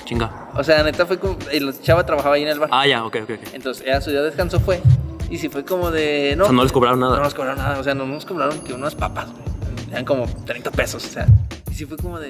Chinga. 0.06 0.50
O 0.56 0.64
sea, 0.64 0.84
neta 0.84 1.06
fue 1.06 1.18
como... 1.18 1.38
El 1.52 1.80
chava 1.82 2.06
trabajaba 2.06 2.36
ahí 2.36 2.44
en 2.44 2.50
el 2.50 2.60
bar. 2.60 2.70
Ah, 2.72 2.86
ya, 2.86 3.06
ok, 3.06 3.18
ok, 3.24 3.30
ok. 3.32 3.54
Entonces, 3.54 3.84
ella 3.86 4.02
su 4.02 4.10
día 4.10 4.20
de 4.20 4.28
descanso 4.28 4.60
fue. 4.60 4.82
Y 5.30 5.38
sí 5.38 5.50
fue 5.50 5.64
como 5.64 5.92
de... 5.92 6.36
No, 6.38 6.44
O 6.44 6.48
sea, 6.48 6.56
no 6.56 6.64
les 6.64 6.72
cobraron 6.72 7.00
nada. 7.00 7.18
No 7.18 7.24
nos 7.24 7.34
cobraron 7.34 7.58
nada. 7.58 7.80
O 7.80 7.84
sea, 7.84 7.96
no 7.96 8.06
nos 8.06 8.26
cobraron 8.26 8.60
que 8.60 8.74
unas 8.74 8.96
papas, 8.96 9.32
güey. 9.32 9.44
Eran 9.92 10.06
como 10.06 10.26
30 10.46 10.72
pesos, 10.72 11.06
o 11.06 11.10
sea. 11.10 11.28
Y 11.72 11.74
sí 11.74 11.86
fue 11.86 11.98
como 11.98 12.20
de... 12.20 12.30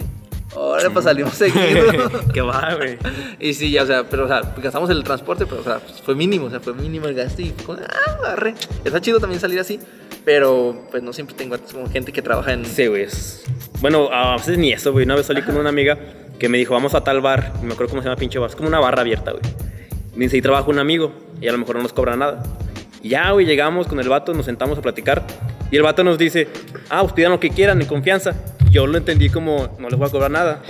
Ahora 0.56 0.90
pues 0.92 1.06
salimos 1.06 1.34
seguido. 1.34 2.12
Qué 2.34 2.42
va, 2.42 2.76
güey. 2.76 2.98
y 3.40 3.54
sí, 3.56 3.72
ya, 3.72 3.84
o 3.84 3.86
sea, 3.88 4.04
pero, 4.08 4.26
o 4.26 4.28
sea, 4.28 4.42
gastamos 4.62 4.90
el 4.92 5.04
transporte, 5.04 5.48
pero, 5.48 5.62
o 5.62 5.64
sea, 5.64 5.80
pues, 5.80 6.00
fue 6.02 6.14
mínimo, 6.14 6.46
o 6.46 6.50
sea, 6.50 6.60
fue 6.60 6.74
mínimo 6.74 7.08
el 7.08 7.16
gasto 7.16 7.42
y 7.42 7.52
fue 7.58 7.76
como, 7.76 7.80
ah, 7.88 8.18
agarré. 8.20 8.54
Está 8.84 9.02
chido 9.02 9.20
también 9.20 9.42
salir 9.42 9.60
así, 9.60 9.80
pero, 10.26 10.88
pues, 10.92 11.04
no 11.04 11.14
siempre 11.14 11.36
tengo 11.36 11.58
como 11.72 11.90
gente 11.90 12.12
que 12.12 12.22
trabaja 12.22 12.54
en... 12.54 12.66
Sí, 12.66 12.88
güey. 12.88 13.08
Bueno, 13.82 14.10
a 14.12 14.38
veces 14.38 14.58
ni 14.58 14.72
eso, 14.72 14.92
güey. 14.92 15.06
Una 15.06 15.16
vez 15.16 15.26
salí 15.26 15.42
con 15.42 15.58
una 15.58 15.70
amiga 15.70 15.98
que 16.40 16.50
me 16.50 16.58
dijo, 16.58 16.74
vamos 16.74 16.96
a 16.96 17.04
tal 17.04 17.22
bar. 17.22 17.52
No 17.62 17.64
me 17.64 17.74
acuerdo 17.74 17.92
cómo 17.92 18.02
se 18.02 18.08
llama 18.08 18.20
pinche 18.20 18.40
bar. 18.40 18.50
Es 18.50 18.56
como 18.56 18.70
una 18.70 18.80
barra 18.80 19.02
abierta, 19.02 19.32
güey. 19.32 19.44
Me 20.16 20.26
dice, 20.26 20.38
y 20.38 20.42
trabaja 20.42 20.70
un 20.70 20.80
amigo. 20.80 21.14
Y 21.42 21.48
a 21.48 21.52
lo 21.52 21.58
mejor 21.58 21.76
no 21.76 21.84
nos 21.84 21.94
cobra 21.94 22.16
nada. 22.16 22.44
Y 23.02 23.10
ya, 23.10 23.32
güey, 23.32 23.46
llegamos 23.46 23.88
con 23.88 24.00
el 24.00 24.08
vato, 24.08 24.34
nos 24.34 24.46
sentamos 24.46 24.78
a 24.78 24.82
platicar. 24.82 25.24
Y 25.70 25.76
el 25.76 25.84
vato 25.84 26.04
nos 26.04 26.18
dice, 26.18 26.48
ah, 26.90 27.02
pues 27.02 27.14
pidan 27.14 27.32
lo 27.32 27.40
que 27.40 27.50
quieran, 27.50 27.82
en 27.82 27.88
confianza. 27.88 28.34
Yo 28.72 28.88
lo 28.88 28.98
entendí 28.98 29.30
como, 29.30 29.76
no 29.78 29.90
les 29.90 30.00
voy 30.00 30.08
a 30.08 30.12
cobrar 30.12 30.32
nada. 30.32 30.62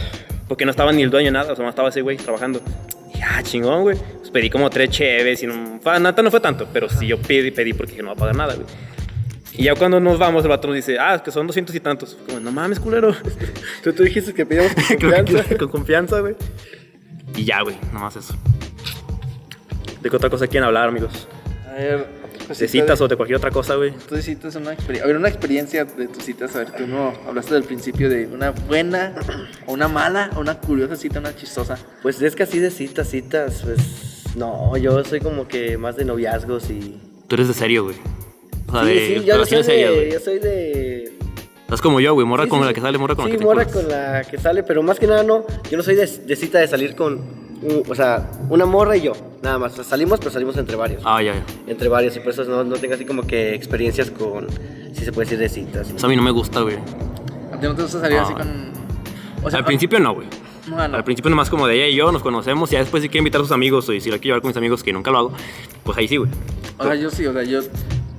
Porque 0.47 0.65
no 0.65 0.71
estaba 0.71 0.91
ni 0.91 1.03
el 1.03 1.11
dueño 1.11 1.31
nada, 1.31 1.53
o 1.53 1.55
sea, 1.55 1.63
no 1.63 1.69
estaba 1.69 1.89
ese 1.89 2.01
güey 2.01 2.17
trabajando. 2.17 2.61
Y 3.13 3.19
ya, 3.19 3.41
chingón, 3.43 3.83
güey. 3.83 3.97
Pues 4.17 4.31
pedí 4.31 4.49
como 4.49 4.69
tres 4.69 4.89
cheves 4.89 5.43
y 5.43 5.47
no... 5.47 5.79
no 5.83 6.31
fue 6.31 6.39
tanto, 6.39 6.67
pero 6.73 6.89
sí 6.89 7.05
yo 7.05 7.19
pedí, 7.19 7.51
pedí 7.51 7.73
porque 7.73 7.91
dije, 7.91 8.01
no 8.01 8.09
va 8.09 8.13
a 8.13 8.17
pagar 8.17 8.35
nada, 8.35 8.55
güey. 8.55 8.65
Y 9.55 9.63
ya 9.65 9.75
cuando 9.75 9.99
nos 9.99 10.17
vamos, 10.17 10.43
el 10.43 10.49
vato 10.49 10.67
nos 10.67 10.75
dice, 10.75 10.97
ah, 10.99 11.15
es 11.15 11.21
que 11.21 11.31
son 11.31 11.45
200 11.47 11.75
y 11.75 11.79
tantos. 11.79 12.17
Como, 12.27 12.39
no 12.39 12.51
mames, 12.51 12.79
culero. 12.79 13.15
Tú, 13.83 13.93
tú 13.93 14.03
dijiste 14.03 14.33
que 14.33 14.45
pedíamos 14.45 14.71
con 14.73 14.83
confianza. 14.99 15.57
con 15.57 15.67
confianza, 15.69 16.19
güey. 16.21 16.35
Y 17.35 17.45
ya, 17.45 17.61
güey, 17.61 17.75
nomás 17.91 18.15
eso. 18.15 18.35
¿De 20.01 20.09
qué 20.09 20.15
otra 20.15 20.29
cosa 20.29 20.47
quieren 20.47 20.65
hablar, 20.67 20.89
amigos? 20.89 21.27
A 21.69 21.73
ver, 21.73 22.07
pues, 22.47 22.59
¿De 22.59 22.67
citas 22.67 22.99
de- 22.99 23.05
o 23.05 23.07
de 23.07 23.15
cualquier 23.15 23.37
otra 23.37 23.51
cosa, 23.51 23.75
güey? 23.75 23.93
Tú 24.09 24.17
citas 24.17 24.55
una 24.55 24.73
experiencia. 24.73 25.03
A 25.03 25.07
ver, 25.07 25.17
una 25.17 25.29
experiencia 25.29 25.85
de 25.85 26.07
tus 26.07 26.23
citas. 26.23 26.55
A 26.55 26.59
ver, 26.59 26.71
tú 26.71 26.87
no 26.87 27.13
hablaste 27.27 27.53
del 27.53 27.63
principio 27.63 28.09
de 28.09 28.25
una 28.27 28.51
buena, 28.51 29.13
o 29.65 29.73
una 29.73 29.87
mala, 29.87 30.31
o 30.35 30.41
una 30.41 30.55
curiosa 30.59 30.95
cita, 30.95 31.19
una 31.19 31.35
chistosa. 31.35 31.77
Pues 32.01 32.21
es 32.21 32.35
que 32.35 32.43
así 32.43 32.59
de 32.59 32.69
citas, 32.71 33.07
citas, 33.09 33.61
pues 33.63 34.35
no, 34.35 34.75
yo 34.77 35.03
soy 35.05 35.19
como 35.21 35.47
que 35.47 35.77
más 35.77 35.95
de 35.95 36.05
noviazgos 36.05 36.69
y... 36.69 36.99
Tú 37.27 37.35
eres 37.35 37.47
de 37.47 37.53
serio, 37.53 37.85
güey. 37.85 37.95
O 38.74 38.80
sea, 38.80 38.84
sí, 38.88 38.93
de 38.99 39.19
sí, 39.19 39.26
yo 39.26 39.45
soy 39.45 39.63
serias, 39.63 39.89
de, 39.91 39.95
güey. 39.95 40.11
yo 40.11 40.19
soy 40.19 40.39
de... 40.39 41.13
Estás 41.61 41.82
como 41.82 41.99
yo, 41.99 42.13
güey. 42.13 42.26
Morra 42.26 42.43
sí, 42.43 42.49
con 42.49 42.59
sí, 42.59 42.65
la 42.65 42.74
que 42.74 42.82
sale, 42.82 42.97
morra 42.97 43.15
con 43.15 43.26
sí, 43.26 43.32
la 43.32 43.36
que 43.36 43.39
te 43.39 43.45
morra 43.45 43.65
con 43.65 43.88
la 43.88 44.24
que 44.24 44.38
sale, 44.38 44.63
pero 44.63 44.84
más 44.84 44.99
que 44.99 45.07
nada 45.07 45.24
no, 45.24 45.45
yo 45.69 45.78
no 45.78 45.84
soy 45.84 45.95
de, 45.95 46.05
de 46.05 46.36
cita 46.36 46.59
de 46.59 46.67
salir 46.67 46.95
con, 46.95 47.21
o 47.88 47.95
sea, 47.95 48.30
una 48.49 48.65
morra 48.65 48.95
y 48.97 49.01
yo, 49.01 49.13
nada 49.41 49.57
más, 49.57 49.74
O 49.74 49.76
sea, 49.78 49.84
salimos, 49.84 50.19
pero 50.19 50.32
salimos 50.32 50.57
entre 50.57 50.76
varios. 50.76 51.01
Ah, 51.05 51.21
ya, 51.21 51.34
ya. 51.34 51.43
Entre 51.67 51.88
varios, 51.88 52.15
y 52.15 52.19
por 52.19 52.30
eso 52.34 52.43
no, 52.45 52.63
no 52.63 52.76
tengo 52.76 52.93
así 52.95 53.05
como 53.05 53.26
que 53.26 53.53
experiencias 53.55 54.11
con, 54.11 54.47
si 54.93 55.03
se 55.05 55.11
puede 55.11 55.26
decir, 55.26 55.39
de 55.39 55.49
citas. 55.49 55.89
Eso 55.89 56.05
a 56.05 56.09
mí 56.09 56.15
no 56.15 56.21
me 56.21 56.32
gusta, 56.32 56.61
güey. 56.61 56.78
¿A 57.51 57.59
ti 57.59 57.67
no 57.67 57.76
te 57.76 57.82
gusta 57.84 58.01
salir 58.01 58.17
No. 58.17 58.24
así 58.24 58.34
con.? 58.34 58.74
O 59.43 59.55
Al 59.55 59.65
principio 59.65 59.99
no, 59.99 60.13
güey. 60.13 60.28
No, 60.67 60.80
ah, 60.80 60.88
no. 60.88 60.97
Al 60.97 61.03
principio 61.03 61.30
nomás 61.30 61.49
como 61.49 61.67
de 61.67 61.76
ella 61.76 61.88
y 61.88 61.95
yo 61.95 62.11
nos 62.11 62.21
conocemos 62.21 62.71
y 62.71 62.74
ya 62.74 62.80
después 62.80 63.03
si 63.03 63.09
quiere 63.09 63.19
invitar 63.19 63.41
a 63.41 63.43
sus 63.43 63.51
amigos 63.51 63.89
o 63.89 63.91
si 63.91 64.09
la 64.09 64.17
quiero 64.17 64.36
llevar 64.36 64.41
con 64.41 64.49
mis 64.49 64.57
amigos 64.57 64.82
que 64.84 64.93
nunca 64.93 65.11
lo 65.11 65.17
hago, 65.17 65.34
pues 65.84 65.97
ahí 65.97 66.07
sí, 66.07 66.17
güey. 66.17 66.30
O 66.78 66.84
sea, 66.84 66.95
yo 66.95 67.09
sí, 67.09 67.26
o 67.26 67.34
sea, 67.34 67.43
yo, 67.43 67.59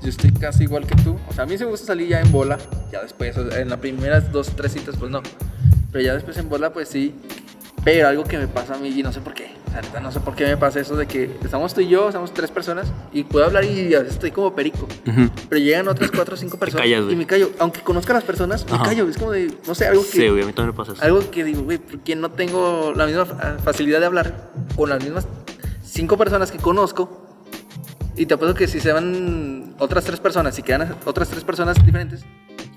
yo 0.05 0.11
estoy 0.11 0.31
casi 0.33 0.65
igual 0.65 0.87
que 0.87 0.95
tú. 1.03 1.17
O 1.29 1.33
sea, 1.33 1.43
a 1.45 1.47
mí 1.47 1.59
sí 1.59 1.65
me 1.65 1.71
gusta 1.71 1.87
salir 1.87 2.09
ya 2.09 2.21
en 2.21 2.31
bola. 2.31 2.59
Ya 2.93 3.03
después, 3.03 3.37
en 3.37 3.69
las 3.69 3.79
primeras 3.79 4.31
dos, 4.31 4.51
tres 4.55 4.73
citas, 4.73 4.95
pues 4.99 5.11
no. 5.11 5.23
Pero 5.91 6.05
ya 6.05 6.15
después 6.15 6.37
en 6.37 6.49
bola, 6.49 6.73
pues 6.73 6.89
sí. 6.89 7.15
Pero 7.85 8.09
algo 8.09 8.25
que 8.25 8.39
me 8.39 8.47
pasa 8.49 8.75
a 8.75 8.79
mí, 8.79 8.89
y 8.89 9.03
no 9.03 9.13
sé 9.13 9.21
por 9.21 9.35
qué. 9.35 9.53
O 9.67 9.91
sea, 9.93 10.01
no 10.01 10.13
sé 10.13 10.21
por 10.21 10.35
qué 10.37 10.47
me 10.47 10.57
pasa 10.57 10.79
eso 10.81 10.95
de 10.97 11.07
que 11.07 11.25
estamos 11.45 11.75
tú 11.75 11.81
y 11.81 11.89
yo, 11.89 12.07
estamos 12.09 12.33
tres 12.33 12.51
personas, 12.51 12.87
y 13.13 13.25
puedo 13.25 13.45
hablar 13.45 13.65
y 13.65 13.93
a 13.95 13.99
veces 13.99 14.15
estoy 14.15 14.31
como 14.31 14.55
perico. 14.55 14.87
Ujú. 15.07 15.29
Pero 15.49 15.61
llegan 15.61 15.89
otras 15.89 16.11
cuatro 16.13 16.35
o 16.35 16.37
cinco 16.39 16.59
personas 16.59 16.85
callas, 16.87 17.05
y 17.11 17.17
me 17.17 17.27
callo. 17.27 17.51
Aunque 17.59 17.81
conozca 17.81 18.13
a 18.13 18.17
las 18.17 18.25
personas, 18.25 18.65
me 18.67 18.73
Ajá. 18.77 18.85
callo. 18.85 19.09
Es 19.09 19.19
como 19.19 19.33
de, 19.33 19.53
no 19.67 19.75
sé, 19.75 19.87
algo 19.87 20.03
que... 20.03 20.09
Sí, 20.09 20.29
güey, 20.29 20.43
a 20.43 20.47
mí 20.47 20.53
también 20.53 20.69
me 20.69 20.73
pasa 20.77 20.93
eso. 20.93 21.03
Algo 21.03 21.31
que 21.31 21.45
digo, 21.45 21.63
güey, 21.63 21.79
porque 21.79 22.15
no 22.17 22.31
tengo 22.31 22.93
la 22.97 23.07
misma 23.07 23.27
fa- 23.27 23.57
facilidad 23.63 24.01
de 24.01 24.07
hablar 24.07 24.51
con 24.77 24.89
las 24.89 25.03
mismas 25.03 25.27
cinco 25.83 26.17
personas 26.17 26.51
que 26.53 26.59
conozco. 26.59 27.24
Y 28.17 28.27
te 28.27 28.35
apuesto 28.35 28.55
que 28.57 28.67
si 28.69 28.79
se 28.81 28.93
van 28.93 29.75
otras 29.79 30.05
tres 30.05 30.21
personas, 30.21 30.55
si 30.55 30.63
quedan 30.63 30.95
otras 31.05 31.29
tres 31.29 31.43
personas 31.43 31.85
diferentes, 31.85 32.25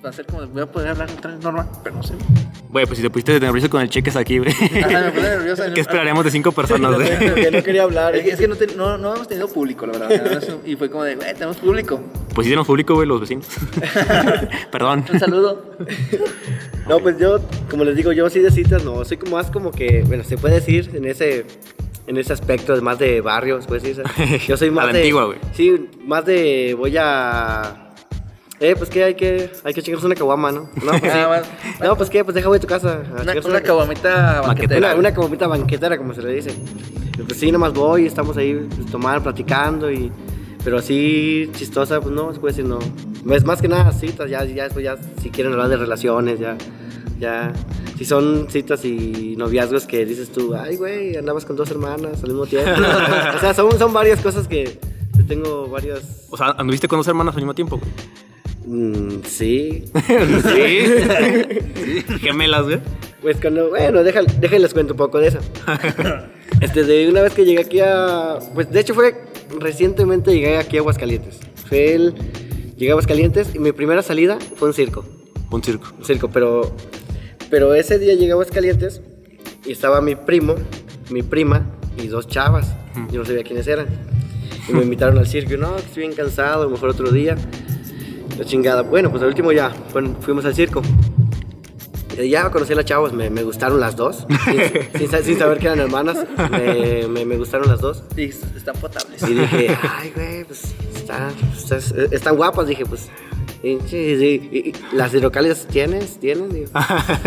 va 0.03 0.09
a 0.09 0.13
ser 0.13 0.25
como, 0.25 0.45
voy 0.47 0.63
a 0.63 0.65
poder 0.65 0.89
hablar 0.89 1.09
otra 1.15 1.31
vez 1.31 1.43
normal, 1.43 1.67
pero 1.83 1.95
no 1.97 2.03
sé. 2.03 2.15
Güey, 2.69 2.85
pues 2.85 2.97
si 2.97 3.03
te 3.03 3.09
pusiste 3.09 3.39
nervioso 3.39 3.69
con 3.69 3.81
el 3.81 3.89
cheques 3.89 4.15
aquí, 4.15 4.39
güey. 4.39 4.51
Ajá, 4.51 5.01
me 5.05 5.11
puse 5.11 5.21
nervioso. 5.29 5.63
¿Qué 5.75 5.81
esperaremos 5.81 6.25
de 6.25 6.31
cinco 6.31 6.51
personas, 6.51 6.95
güey? 6.95 7.35
que 7.35 7.51
no 7.51 7.63
quería 7.63 7.83
hablar. 7.83 8.15
Es 8.15 8.23
que, 8.25 8.29
es 8.31 8.39
que 8.39 8.47
no, 8.47 8.55
te- 8.55 8.75
no, 8.75 8.97
no 8.97 9.15
hemos 9.15 9.27
tenido 9.27 9.47
público, 9.47 9.85
la 9.85 9.97
verdad. 9.97 10.43
Y 10.65 10.75
fue 10.75 10.89
como 10.89 11.03
de, 11.03 11.15
güey, 11.15 11.33
tenemos 11.33 11.57
público. 11.57 12.01
Pues 12.33 12.45
sí 12.45 12.49
tenemos 12.49 12.67
público, 12.67 12.95
güey, 12.95 13.07
los 13.07 13.21
vecinos. 13.21 13.45
Perdón. 14.71 15.05
Un 15.11 15.19
saludo. 15.19 15.77
No, 16.89 16.99
pues 16.99 17.17
yo, 17.19 17.39
como 17.69 17.83
les 17.83 17.95
digo, 17.95 18.11
yo 18.11 18.29
sí 18.29 18.39
de 18.39 18.51
citas, 18.51 18.83
no, 18.83 19.05
soy 19.05 19.17
como 19.17 19.35
más 19.37 19.51
como 19.51 19.71
que, 19.71 20.03
bueno, 20.07 20.23
se 20.23 20.37
puede 20.37 20.55
decir 20.55 20.91
en 20.93 21.05
ese, 21.05 21.45
en 22.07 22.17
ese 22.17 22.33
aspecto, 22.33 22.73
de 22.73 22.81
más 22.81 22.97
de 22.97 23.21
barrio, 23.21 23.61
se 23.61 23.67
puede 23.67 23.81
decir. 23.81 24.03
Yo 24.47 24.57
soy 24.57 24.69
A 24.69 24.71
más 24.71 24.85
la 24.87 24.93
de... 24.93 24.99
antigua, 24.99 25.25
güey. 25.25 25.39
Sí, 25.53 25.89
más 26.05 26.25
de, 26.25 26.73
voy 26.77 26.95
a... 26.97 27.83
Eh, 28.59 28.75
pues 28.75 28.89
que 28.89 29.03
hay 29.03 29.13
que, 29.13 29.51
hay 29.63 29.73
que 29.73 29.83
chingarse 29.83 30.07
una 30.07 30.15
caguama, 30.15 30.51
¿no? 30.51 30.61
No, 30.83 30.91
pues 30.99 31.01
sí. 31.01 31.09
Ah. 31.11 31.43
No, 31.83 31.95
pues 31.95 32.09
qué, 32.09 32.23
pues 32.23 32.33
deja 32.33 32.47
voy 32.47 32.57
a 32.57 32.59
tu 32.59 32.65
casa. 32.65 33.03
a 33.15 33.21
Una, 33.21 33.33
una 33.45 33.61
caguamita 33.61 34.41
banquetera. 34.41 34.79
Una, 34.79 34.95
una 34.95 35.13
caguamita 35.13 35.45
banquetera, 35.45 35.95
como 35.97 36.15
se 36.15 36.23
le 36.23 36.33
dice. 36.33 36.55
Pues 37.27 37.39
sí, 37.39 37.51
nomás 37.51 37.73
voy, 37.73 38.07
estamos 38.07 38.35
ahí 38.37 38.55
pues, 38.55 38.89
tomando, 38.89 39.21
platicando 39.21 39.91
y... 39.91 40.11
Pero 40.63 40.79
así 40.79 41.49
chistosa, 41.53 42.01
pues 42.01 42.13
no, 42.13 42.33
se 42.33 42.39
puede 42.39 42.53
decir 42.55 42.65
no. 42.65 42.79
Es 43.33 43.45
más 43.45 43.61
que 43.61 43.67
nada 43.67 43.91
citas, 43.91 44.29
ya, 44.29 44.43
ya 44.43 44.63
después 44.63 44.83
ya, 44.83 44.97
si 45.21 45.29
quieren 45.29 45.53
hablar 45.53 45.69
de 45.69 45.77
relaciones, 45.77 46.39
ya, 46.39 46.57
ya. 47.19 47.53
Si 47.97 48.05
son 48.05 48.47
citas 48.49 48.83
y 48.85 49.35
noviazgos 49.37 49.85
que 49.85 50.05
dices 50.05 50.29
tú, 50.31 50.53
ay, 50.53 50.75
güey, 50.77 51.17
andabas 51.17 51.45
con 51.45 51.55
dos 51.55 51.69
hermanas 51.71 52.21
al 52.23 52.29
mismo 52.29 52.45
tiempo. 52.45 52.71
o 53.35 53.39
sea, 53.39 53.53
son, 53.53 53.77
son 53.77 53.91
varias 53.93 54.21
cosas 54.21 54.47
que 54.47 54.79
tengo 55.27 55.67
varias... 55.67 56.27
O 56.29 56.37
sea, 56.37 56.47
¿anduviste 56.57 56.87
con 56.87 56.99
dos 56.99 57.07
hermanas 57.07 57.33
al 57.35 57.41
mismo 57.41 57.53
tiempo, 57.55 57.79
güey? 57.79 57.91
mm, 58.65 59.23
sí. 59.25 59.85
sí. 60.43 62.03
Gemelas, 62.19 62.63
güey. 62.65 62.79
Pues 63.21 63.37
cuando, 63.41 63.69
bueno, 63.69 64.03
déjale- 64.03 64.31
déjenles 64.39 64.73
cuento 64.73 64.93
un 64.93 64.97
poco 64.97 65.17
de 65.19 65.29
eso. 65.29 65.39
Este, 66.61 66.83
de 66.83 67.09
una 67.09 67.21
vez 67.21 67.33
que 67.33 67.45
llegué 67.45 67.59
aquí 67.61 67.79
a, 67.79 68.37
pues 68.53 68.69
de 68.71 68.79
hecho 68.79 68.93
fue 68.93 69.15
recientemente 69.59 70.31
llegué 70.31 70.57
aquí 70.57 70.77
a 70.77 70.81
Aguascalientes. 70.81 71.39
Fue 71.67 71.93
el, 71.95 72.13
llegué 72.77 72.89
a 72.89 72.93
Aguascalientes 72.93 73.55
y 73.55 73.59
mi 73.59 73.71
primera 73.71 74.01
salida 74.03 74.37
fue 74.55 74.67
un 74.67 74.73
circo. 74.73 75.03
Un 75.49 75.63
circo. 75.63 75.87
Un 75.97 76.05
circo, 76.05 76.29
pero, 76.29 76.71
pero 77.49 77.73
ese 77.73 77.99
día 77.99 78.13
llegué 78.15 78.31
a 78.31 78.33
Aguascalientes 78.33 79.01
y 79.65 79.71
estaba 79.71 80.01
mi 80.01 80.15
primo, 80.15 80.55
mi 81.09 81.23
prima 81.23 81.65
y 81.97 82.07
dos 82.07 82.27
chavas. 82.27 82.73
Yo 83.11 83.19
no 83.19 83.25
sabía 83.25 83.43
quiénes 83.43 83.67
eran. 83.67 83.87
Y 84.67 84.73
me 84.73 84.81
invitaron 84.83 85.17
al 85.17 85.27
circo. 85.27 85.53
y, 85.53 85.57
No, 85.57 85.77
estoy 85.77 86.03
bien 86.03 86.13
cansado, 86.13 86.61
a 86.61 86.65
lo 86.65 86.71
mejor 86.71 86.89
otro 86.89 87.11
día. 87.11 87.35
La 88.37 88.45
chingada. 88.45 88.81
Bueno, 88.81 89.09
pues 89.09 89.21
al 89.23 89.29
último 89.29 89.51
ya 89.51 89.69
fue- 89.91 90.03
fuimos 90.21 90.45
al 90.45 90.53
circo. 90.55 90.81
Y 92.19 92.29
ya 92.29 92.49
conocí 92.49 92.73
a 92.73 92.75
las 92.77 92.85
chavas, 92.85 93.13
me, 93.13 93.29
me 93.29 93.43
gustaron 93.43 93.79
las 93.79 93.95
dos. 93.95 94.25
sin, 94.45 94.99
sin 94.99 95.09
sa- 95.11 95.21
sin 95.21 95.37
saber 95.37 95.59
que 95.59 95.67
eran 95.67 95.79
hermanas, 95.79 96.17
me, 96.51 97.07
me- 97.07 97.25
me 97.25 97.37
gustaron 97.37 97.67
las 97.69 97.79
dos. 97.79 98.03
Sí, 98.15 98.31
están 98.55 98.75
potables. 98.77 99.21
Y 99.21 99.33
dije, 99.35 99.77
ay, 99.99 100.11
güey, 100.15 100.43
pues 100.43 100.73
están, 100.95 101.31
estás- 101.55 101.93
están 102.11 102.35
guapas. 102.35 102.67
Dije, 102.67 102.85
pues. 102.85 103.09
Y- 103.63 103.69
y 103.93 104.73
las 104.93 105.13
hidrocálidas 105.13 105.67
tienes, 105.67 106.19
tienen. 106.19 106.49
Digo. 106.49 106.69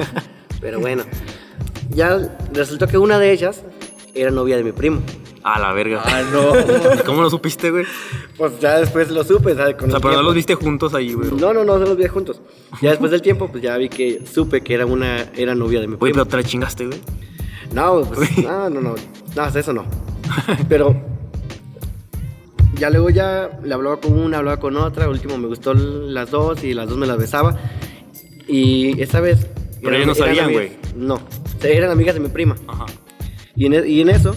Pero 0.60 0.80
bueno, 0.80 1.04
ya 1.90 2.18
resultó 2.52 2.86
que 2.86 2.98
una 2.98 3.18
de 3.18 3.32
ellas 3.32 3.62
era 4.14 4.30
novia 4.30 4.56
de 4.56 4.64
mi 4.64 4.72
primo. 4.72 5.00
A 5.42 5.58
la 5.58 5.72
verga. 5.72 6.02
Ah, 6.04 6.22
no. 6.30 7.04
¿Cómo 7.06 7.22
lo 7.22 7.30
supiste, 7.30 7.70
güey? 7.70 7.86
Pues 8.36 8.60
ya 8.60 8.78
después 8.78 9.10
lo 9.10 9.24
supe, 9.24 9.54
¿sabes? 9.54 9.74
Con 9.76 9.88
O 9.88 9.90
sea, 9.92 10.00
pero 10.00 10.16
no 10.16 10.22
los 10.22 10.34
viste 10.34 10.54
juntos 10.54 10.92
ahí, 10.94 11.14
güey. 11.14 11.30
No, 11.30 11.54
no, 11.54 11.64
no, 11.64 11.78
no 11.78 11.86
los 11.86 11.96
vi 11.96 12.06
juntos. 12.08 12.42
Ya 12.82 12.90
después 12.90 13.10
del 13.10 13.22
tiempo, 13.22 13.48
pues 13.48 13.62
ya 13.62 13.76
vi 13.78 13.88
que 13.88 14.22
supe 14.30 14.60
que 14.60 14.74
era 14.74 14.84
una 14.84 15.22
era 15.34 15.54
novia 15.54 15.80
de 15.80 15.86
mi 15.88 15.96
Güey, 15.96 16.12
primo. 16.12 16.24
pero 16.26 16.30
te 16.30 16.36
la 16.36 16.48
chingaste, 16.48 16.86
güey. 16.86 17.00
No, 17.72 18.02
pues, 18.02 18.36
no, 18.38 18.68
no, 18.68 18.80
no, 18.82 18.94
no, 19.34 19.46
eso 19.46 19.72
no. 19.72 19.86
Pero 20.68 20.94
ya 22.80 22.90
luego 22.90 23.10
ya 23.10 23.60
le 23.62 23.72
hablaba 23.74 24.00
con 24.00 24.18
una, 24.18 24.38
hablaba 24.38 24.58
con 24.58 24.76
otra, 24.76 25.08
último 25.08 25.38
me 25.38 25.46
gustó 25.46 25.74
las 25.74 26.30
dos 26.30 26.64
y 26.64 26.74
las 26.74 26.88
dos 26.88 26.98
me 26.98 27.06
las 27.06 27.18
besaba. 27.18 27.56
Y 28.48 29.00
esa 29.00 29.20
vez... 29.20 29.46
Pero 29.82 29.94
ellos 29.94 30.08
no 30.08 30.14
sabían, 30.14 30.46
amigas- 30.46 30.94
No, 30.96 31.20
eran 31.62 31.90
amigas 31.90 32.14
de 32.14 32.20
mi 32.20 32.28
prima. 32.28 32.56
Ajá. 32.66 32.86
Y 33.54 33.66
en, 33.66 33.74
e- 33.74 33.86
y 33.88 34.00
en 34.00 34.10
eso 34.10 34.34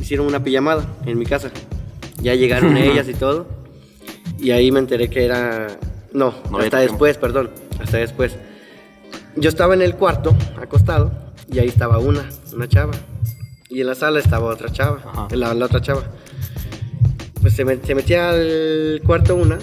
hicieron 0.00 0.26
una 0.26 0.42
pijamada 0.42 0.84
en 1.06 1.18
mi 1.18 1.24
casa. 1.26 1.50
Ya 2.20 2.34
llegaron 2.34 2.76
ellas 2.76 3.08
y 3.08 3.14
todo. 3.14 3.46
Y 4.38 4.50
ahí 4.50 4.70
me 4.72 4.80
enteré 4.80 5.08
que 5.08 5.24
era... 5.24 5.68
No, 6.12 6.34
No, 6.50 6.58
hasta 6.58 6.78
después, 6.80 7.16
perdón. 7.18 7.50
Hasta 7.80 7.98
después. 7.98 8.36
Yo 9.36 9.48
estaba 9.48 9.74
en 9.74 9.82
el 9.82 9.94
cuarto, 9.94 10.34
acostado, 10.60 11.12
y 11.52 11.58
ahí 11.60 11.68
estaba 11.68 11.98
una, 11.98 12.28
una 12.52 12.66
chava. 12.68 12.92
Y 13.68 13.80
en 13.82 13.86
la 13.86 13.94
sala 13.94 14.18
estaba 14.18 14.46
otra 14.46 14.70
chava, 14.72 15.28
la, 15.30 15.54
la 15.54 15.66
otra 15.66 15.80
chava. 15.80 16.02
Pues 17.40 17.54
se, 17.54 17.64
me- 17.64 17.76
se 17.76 17.94
metía 17.94 18.30
al 18.30 19.00
cuarto 19.06 19.34
una 19.36 19.58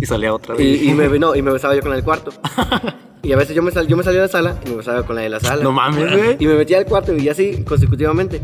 Y 0.00 0.06
salía 0.06 0.32
otra 0.34 0.54
vez. 0.54 0.64
y, 0.64 0.90
y 0.90 0.94
me, 0.94 1.08
no, 1.18 1.34
y 1.34 1.42
me 1.42 1.50
besaba 1.52 1.74
yo 1.74 1.82
con 1.82 1.92
del 1.92 2.04
cuarto. 2.04 2.32
Y 3.20 3.32
a 3.32 3.36
veces 3.36 3.54
yo 3.54 3.62
me, 3.62 3.72
sal- 3.72 3.88
yo 3.88 3.96
me 3.96 4.04
salía 4.04 4.20
de 4.20 4.26
la 4.28 4.32
sala 4.32 4.56
y 4.64 4.70
me 4.70 4.76
besaba 4.76 5.02
con 5.02 5.16
la 5.16 5.22
de 5.22 5.28
la 5.28 5.40
sala. 5.40 5.62
No 5.62 5.72
mames, 5.72 6.10
güey. 6.16 6.36
Y 6.38 6.46
me 6.46 6.54
metía 6.54 6.78
al 6.78 6.86
cuarto 6.86 7.14
y 7.16 7.28
así 7.28 7.64
consecutivamente. 7.64 8.40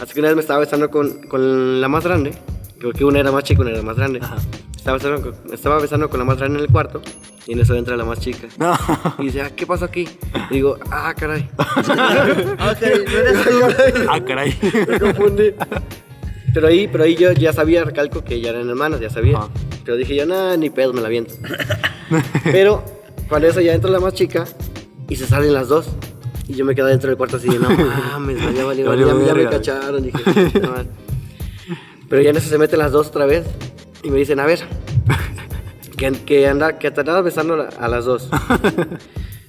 Así 0.00 0.12
que 0.12 0.20
una 0.20 0.28
vez 0.28 0.36
me 0.36 0.42
estaba 0.42 0.60
besando 0.60 0.90
con, 0.90 1.22
con 1.22 1.80
la 1.80 1.88
más 1.88 2.04
grande. 2.04 2.32
Creo 2.78 2.92
que 2.92 3.04
una 3.04 3.18
era 3.18 3.32
más 3.32 3.44
chica, 3.44 3.62
una 3.62 3.70
era 3.70 3.82
más 3.82 3.96
grande. 3.96 4.20
Ajá. 4.22 4.36
Estaba 4.76 4.98
besando, 4.98 5.34
estaba 5.52 5.80
besando 5.80 6.10
con 6.10 6.18
la 6.20 6.26
más 6.26 6.36
grande 6.36 6.58
en 6.58 6.64
el 6.66 6.70
cuarto 6.70 7.00
y 7.46 7.54
en 7.54 7.60
eso 7.60 7.74
entra 7.74 7.96
la 7.96 8.04
más 8.04 8.20
chica. 8.20 8.46
No. 8.58 8.74
Y 9.18 9.24
dice, 9.24 9.40
ah, 9.40 9.50
¿qué 9.56 9.66
pasó 9.66 9.86
aquí? 9.86 10.06
Y 10.50 10.54
digo, 10.54 10.76
ah, 10.90 11.14
caray. 11.18 11.48
Ah, 11.58 11.80
ok, 12.76 12.82
no 12.82 13.18
eres 13.18 13.44
tú. 13.94 14.00
Ah, 14.08 14.20
caray. 14.22 14.54
Me 14.86 15.00
confundí. 15.00 15.54
Pero 16.52 16.66
ahí, 16.66 16.88
pero 16.88 17.04
ahí 17.04 17.14
yo 17.16 17.32
ya 17.32 17.52
sabía, 17.52 17.84
recalco 17.84 18.24
que 18.24 18.40
ya 18.40 18.50
eran 18.50 18.68
hermanas, 18.68 19.00
ya 19.00 19.10
sabía. 19.10 19.38
Ajá. 19.38 19.48
Pero 19.84 19.96
dije 19.96 20.14
yo, 20.16 20.26
nada, 20.26 20.56
ni 20.56 20.70
pedo, 20.70 20.92
me 20.92 21.00
la 21.00 21.08
viento. 21.08 21.34
pero 22.44 22.84
cuando 23.28 23.48
eso 23.48 23.60
ya 23.60 23.72
entra 23.74 23.90
la 23.90 24.00
más 24.00 24.14
chica 24.14 24.44
y 25.08 25.16
se 25.16 25.26
salen 25.26 25.52
las 25.54 25.68
dos. 25.68 25.86
Y 26.48 26.54
yo 26.54 26.64
me 26.64 26.74
quedo 26.74 26.86
dentro 26.88 27.08
del 27.08 27.16
cuarto 27.16 27.36
así 27.36 27.48
de, 27.48 27.58
no 27.60 27.70
mames, 28.12 28.38
ya, 28.56 28.64
valió, 28.64 28.84
Ya 28.94 29.00
ya, 29.06 29.06
valió 29.14 29.26
ya 29.26 29.34
me 29.34 29.48
cacharon. 29.48 30.02
Dije, 30.02 30.18
"No, 30.60 30.70
man". 30.72 30.88
Pero 32.08 32.22
ya 32.22 32.30
en 32.30 32.36
eso 32.36 32.48
se 32.48 32.58
meten 32.58 32.80
las 32.80 32.90
dos 32.90 33.06
otra 33.08 33.24
vez 33.26 33.44
y 34.02 34.10
me 34.10 34.18
dicen, 34.18 34.40
a 34.40 34.46
ver, 34.46 34.58
que, 35.96 36.10
que, 36.12 36.48
anda, 36.48 36.76
que 36.78 36.90
te 36.90 37.00
andas 37.02 37.22
besando 37.22 37.68
a- 37.78 37.88
las 37.88 38.04
dos. 38.04 38.28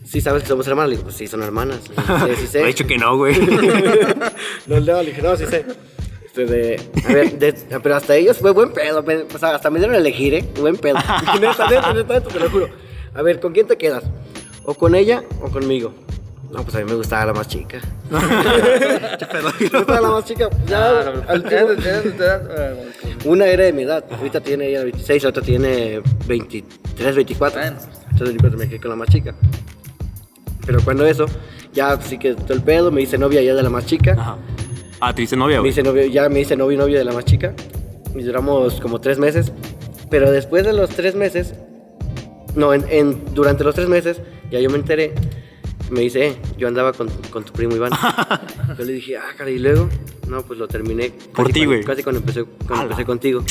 Sí, 0.04 0.22
sabes 0.22 0.44
que 0.44 0.50
somos 0.50 0.68
hermanas. 0.68 0.90
Le 0.90 0.96
digo, 0.98 1.06
pues 1.06 1.16
sí, 1.16 1.26
son 1.26 1.42
hermanas. 1.42 1.80
Sí, 1.86 2.36
sí, 2.42 2.48
sé. 2.48 2.58
Me 2.60 2.66
ha 2.66 2.68
dicho 2.68 2.86
que 2.86 2.98
no, 2.98 3.18
güey. 3.18 3.36
No, 4.68 4.80
no, 4.80 5.02
le 5.02 5.06
dije, 5.10 5.22
no, 5.24 5.36
sí 5.38 5.46
sé. 5.48 5.66
Este 6.34 6.46
de, 6.46 6.80
a 7.10 7.14
ver, 7.14 7.38
de- 7.40 7.54
pero 7.84 7.96
hasta 7.96 8.16
ellos 8.16 8.38
fue 8.38 8.52
buen 8.52 8.72
pedo. 8.72 9.04
pe- 9.04 9.26
O 9.34 9.38
sea, 9.38 9.56
hasta 9.56 9.70
me 9.70 9.80
dieron 9.80 9.96
a 9.96 10.00
elegir, 10.00 10.34
¿eh? 10.34 10.46
Buen 10.62 10.78
pedo. 10.78 10.96
neta, 11.42 11.68
neta, 11.68 11.94
neta, 11.94 12.14
neta, 12.14 12.22
te 12.22 12.40
lo 12.40 12.50
juro. 12.50 12.70
A 13.14 13.22
ver, 13.22 13.42
¿con 13.42 13.52
quién 13.52 13.68
te 13.68 13.78
quedas? 13.78 14.04
¿O 14.64 14.74
con 14.74 14.96
ella 14.96 15.24
o 15.42 15.50
conmigo? 15.50 15.94
No, 16.50 16.64
pues 16.64 16.76
a 16.76 16.80
mí 16.80 16.86
me 16.86 16.96
gustaba 16.96 17.26
la 17.26 17.34
más 17.34 17.48
chica. 17.50 17.80
me 18.10 19.70
gustaba 19.70 20.02
la 20.02 20.10
más 20.10 20.26
chica. 20.26 20.50
Ya, 20.68 21.00
al 21.28 21.44
último- 21.44 21.70
una 23.26 23.46
era 23.48 23.64
de 23.66 23.74
mi 23.74 23.84
edad. 23.84 24.06
Ahorita 24.12 24.40
tiene 24.42 24.68
ella 24.70 24.84
26, 24.84 25.24
la 25.24 25.30
otra 25.30 25.44
tiene 25.44 26.02
23, 26.28 27.16
24. 27.16 27.60
Bueno. 27.62 27.78
Entonces 28.12 28.36
pues, 28.40 28.54
me 28.56 28.70
quedé 28.70 28.80
con 28.80 28.90
la 28.92 28.96
más 28.96 29.10
chica. 29.10 29.34
Pero 30.66 30.80
cuando 30.84 31.06
eso, 31.06 31.26
ya 31.74 32.00
sí 32.02 32.18
que 32.18 32.36
todo 32.36 32.54
el 32.54 32.62
pedo, 32.62 32.92
me 32.92 33.02
hice 33.02 33.18
novia 33.18 33.42
ya 33.42 33.54
de 33.56 33.64
la 33.64 33.70
más 33.70 33.86
chica. 33.86 34.14
Ajá. 34.18 34.38
Ah, 35.02 35.14
te 35.16 35.24
hice 35.24 35.36
novia, 35.36 35.56
Me 35.58 35.62
güey. 35.62 35.72
hice 35.72 35.84
novio, 35.84 36.06
ya 36.06 36.30
me 36.30 36.40
hice 36.42 36.56
novio 36.56 36.76
y 36.76 36.80
novio 36.80 36.98
de 37.00 37.04
la 37.06 37.12
más 37.12 37.26
chica. 37.26 37.54
Y 38.16 38.22
duramos 38.24 38.80
como 38.80 39.02
tres 39.02 39.18
meses. 39.20 39.52
Pero 40.10 40.32
después 40.32 40.66
de 40.66 40.74
los 40.74 40.90
tres 40.92 41.16
meses, 41.16 41.54
no, 42.56 42.74
en, 42.74 42.86
en- 42.90 43.34
durante 43.34 43.64
los 43.64 43.74
tres 43.76 43.88
meses, 43.88 44.22
ya 44.52 44.60
yo 44.60 44.70
me 44.70 44.78
enteré. 44.78 45.14
Me 45.90 46.02
dice, 46.02 46.28
eh, 46.28 46.36
yo 46.58 46.68
andaba 46.68 46.94
con, 46.94 47.10
con 47.32 47.44
tu 47.44 47.52
primo 47.54 47.76
Iván. 47.76 47.92
yo 48.78 48.84
le 48.86 48.94
dije, 48.94 49.18
ah, 49.18 49.24
cara, 49.38 49.50
y 49.50 49.60
luego, 49.60 49.90
no, 50.28 50.42
pues 50.44 50.60
lo 50.60 50.68
terminé. 50.68 51.10
Por 51.34 51.46
casi 51.48 51.54
ti, 51.54 51.60
cuando- 51.62 51.68
güey. 51.76 51.84
Casi 51.84 52.04
cuando 52.04 52.20
empecé, 52.20 52.44
cuando 52.44 52.74
Ala. 52.76 52.84
empecé 52.84 53.06
contigo. 53.06 53.44